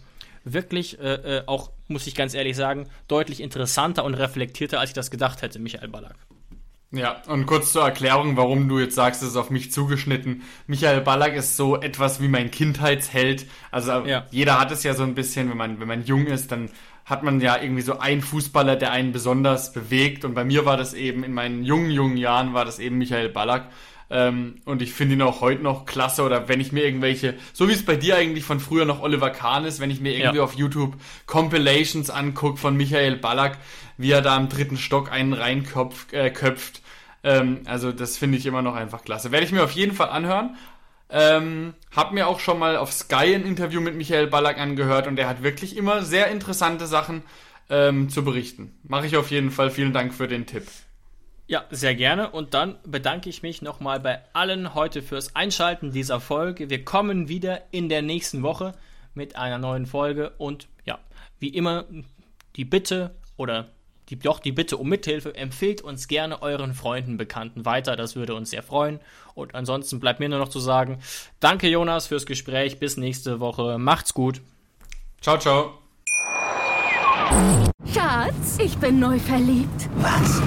wirklich 0.44 0.98
äh, 1.00 1.38
äh 1.38 1.42
auch, 1.46 1.70
muss 1.88 2.06
ich 2.06 2.14
ganz 2.14 2.34
ehrlich 2.34 2.56
sagen, 2.56 2.88
deutlich 3.08 3.40
interessanter 3.40 4.04
und 4.04 4.14
reflektierter, 4.14 4.80
als 4.80 4.90
ich 4.90 4.94
das 4.94 5.10
gedacht 5.10 5.42
hätte, 5.42 5.58
Michael 5.58 5.88
Ballack. 5.88 6.16
Ja, 6.94 7.22
und 7.26 7.46
kurz 7.46 7.72
zur 7.72 7.84
Erklärung, 7.84 8.36
warum 8.36 8.68
du 8.68 8.78
jetzt 8.78 8.94
sagst, 8.94 9.22
es 9.22 9.30
ist 9.30 9.36
auf 9.36 9.48
mich 9.48 9.72
zugeschnitten. 9.72 10.42
Michael 10.66 11.00
Ballack 11.00 11.34
ist 11.34 11.56
so 11.56 11.80
etwas 11.80 12.20
wie 12.20 12.28
mein 12.28 12.50
Kindheitsheld. 12.50 13.46
Also 13.70 14.04
ja. 14.04 14.26
jeder 14.30 14.60
hat 14.60 14.72
es 14.72 14.82
ja 14.82 14.92
so 14.92 15.02
ein 15.02 15.14
bisschen, 15.14 15.48
wenn 15.48 15.56
man, 15.56 15.80
wenn 15.80 15.88
man 15.88 16.04
jung 16.04 16.26
ist, 16.26 16.52
dann 16.52 16.68
hat 17.04 17.22
man 17.22 17.40
ja 17.40 17.60
irgendwie 17.60 17.82
so 17.82 17.98
einen 17.98 18.22
Fußballer, 18.22 18.76
der 18.76 18.92
einen 18.92 19.12
besonders 19.12 19.72
bewegt. 19.72 20.24
Und 20.24 20.34
bei 20.34 20.44
mir 20.44 20.64
war 20.64 20.76
das 20.76 20.94
eben, 20.94 21.24
in 21.24 21.32
meinen 21.32 21.64
jungen, 21.64 21.90
jungen 21.90 22.16
Jahren 22.16 22.54
war 22.54 22.64
das 22.64 22.78
eben 22.78 22.98
Michael 22.98 23.28
Ballack. 23.28 23.68
Ähm, 24.10 24.56
und 24.64 24.82
ich 24.82 24.92
finde 24.92 25.14
ihn 25.14 25.22
auch 25.22 25.40
heute 25.40 25.62
noch 25.62 25.86
klasse. 25.86 26.22
Oder 26.22 26.48
wenn 26.48 26.60
ich 26.60 26.72
mir 26.72 26.84
irgendwelche, 26.84 27.34
so 27.52 27.68
wie 27.68 27.72
es 27.72 27.84
bei 27.84 27.96
dir 27.96 28.16
eigentlich 28.16 28.44
von 28.44 28.60
früher 28.60 28.84
noch 28.84 29.02
Oliver 29.02 29.30
Kahn 29.30 29.64
ist, 29.64 29.80
wenn 29.80 29.90
ich 29.90 30.00
mir 30.00 30.12
irgendwie 30.14 30.36
ja. 30.36 30.44
auf 30.44 30.54
YouTube 30.54 30.94
Compilations 31.26 32.10
angucke 32.10 32.58
von 32.58 32.76
Michael 32.76 33.16
Ballack, 33.16 33.58
wie 33.96 34.10
er 34.10 34.22
da 34.22 34.36
im 34.36 34.48
dritten 34.48 34.76
Stock 34.76 35.10
einen 35.10 35.32
reinköpft, 35.32 36.12
äh, 36.12 36.30
köpft, 36.30 36.82
ähm, 37.24 37.60
also 37.66 37.92
das 37.92 38.16
finde 38.16 38.38
ich 38.38 38.46
immer 38.46 38.62
noch 38.62 38.74
einfach 38.74 39.02
klasse. 39.04 39.30
Werde 39.30 39.46
ich 39.46 39.52
mir 39.52 39.62
auf 39.62 39.72
jeden 39.72 39.94
Fall 39.94 40.08
anhören. 40.08 40.56
Ähm, 41.14 41.74
hab 41.94 42.12
mir 42.12 42.26
auch 42.26 42.40
schon 42.40 42.58
mal 42.58 42.76
auf 42.76 42.90
Sky 42.90 43.34
ein 43.34 43.44
Interview 43.44 43.82
mit 43.82 43.94
Michael 43.94 44.28
Ballack 44.28 44.58
angehört 44.58 45.06
und 45.06 45.16
der 45.16 45.28
hat 45.28 45.42
wirklich 45.42 45.76
immer 45.76 46.02
sehr 46.02 46.28
interessante 46.28 46.86
Sachen 46.86 47.22
ähm, 47.68 48.08
zu 48.08 48.24
berichten. 48.24 48.78
Mache 48.82 49.06
ich 49.06 49.16
auf 49.18 49.30
jeden 49.30 49.50
Fall. 49.50 49.70
Vielen 49.70 49.92
Dank 49.92 50.14
für 50.14 50.26
den 50.26 50.46
Tipp. 50.46 50.66
Ja, 51.46 51.64
sehr 51.70 51.94
gerne. 51.94 52.30
Und 52.30 52.54
dann 52.54 52.78
bedanke 52.86 53.28
ich 53.28 53.42
mich 53.42 53.60
nochmal 53.60 54.00
bei 54.00 54.22
allen 54.32 54.74
heute 54.74 55.02
fürs 55.02 55.36
Einschalten 55.36 55.92
dieser 55.92 56.18
Folge. 56.18 56.70
Wir 56.70 56.82
kommen 56.82 57.28
wieder 57.28 57.60
in 57.72 57.90
der 57.90 58.00
nächsten 58.00 58.42
Woche 58.42 58.72
mit 59.12 59.36
einer 59.36 59.58
neuen 59.58 59.84
Folge. 59.84 60.32
Und 60.38 60.68
ja, 60.86 60.98
wie 61.40 61.48
immer 61.48 61.84
die 62.56 62.64
Bitte 62.64 63.14
oder 63.36 63.68
die, 64.08 64.18
doch 64.18 64.40
die 64.40 64.52
Bitte 64.52 64.76
um 64.76 64.88
Mithilfe, 64.88 65.34
empfehlt 65.34 65.82
uns 65.82 66.08
gerne 66.08 66.42
euren 66.42 66.74
Freunden, 66.74 67.16
Bekannten 67.16 67.64
weiter, 67.64 67.96
das 67.96 68.16
würde 68.16 68.34
uns 68.34 68.50
sehr 68.50 68.62
freuen. 68.62 69.00
Und 69.34 69.54
ansonsten 69.54 70.00
bleibt 70.00 70.20
mir 70.20 70.28
nur 70.28 70.38
noch 70.38 70.48
zu 70.48 70.60
sagen, 70.60 70.98
danke 71.40 71.68
Jonas 71.68 72.06
fürs 72.06 72.26
Gespräch, 72.26 72.78
bis 72.78 72.96
nächste 72.96 73.40
Woche, 73.40 73.78
macht's 73.78 74.14
gut. 74.14 74.40
Ciao, 75.20 75.38
ciao. 75.38 75.78
Schatz, 77.92 78.58
ich 78.58 78.76
bin 78.78 78.98
neu 78.98 79.18
verliebt. 79.18 79.88
Was? 79.96 80.42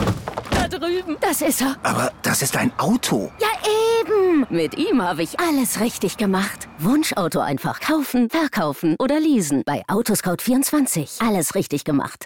Da 0.52 0.68
drüben. 0.68 1.18
Das 1.22 1.42
ist 1.42 1.62
er. 1.62 1.76
Aber 1.84 2.12
das 2.22 2.42
ist 2.42 2.56
ein 2.58 2.72
Auto. 2.78 3.32
Ja, 3.40 3.48
eben. 4.02 4.46
Mit 4.50 4.78
ihm 4.78 5.02
habe 5.02 5.24
ich 5.24 5.40
alles 5.40 5.80
richtig 5.80 6.18
gemacht. 6.18 6.68
Wunschauto 6.80 7.40
einfach 7.40 7.80
kaufen, 7.80 8.30
verkaufen 8.30 8.96
oder 9.00 9.20
leasen. 9.20 9.64
Bei 9.66 9.84
Autoscout24. 9.88 11.26
Alles 11.28 11.56
richtig 11.56 11.84
gemacht. 11.84 12.26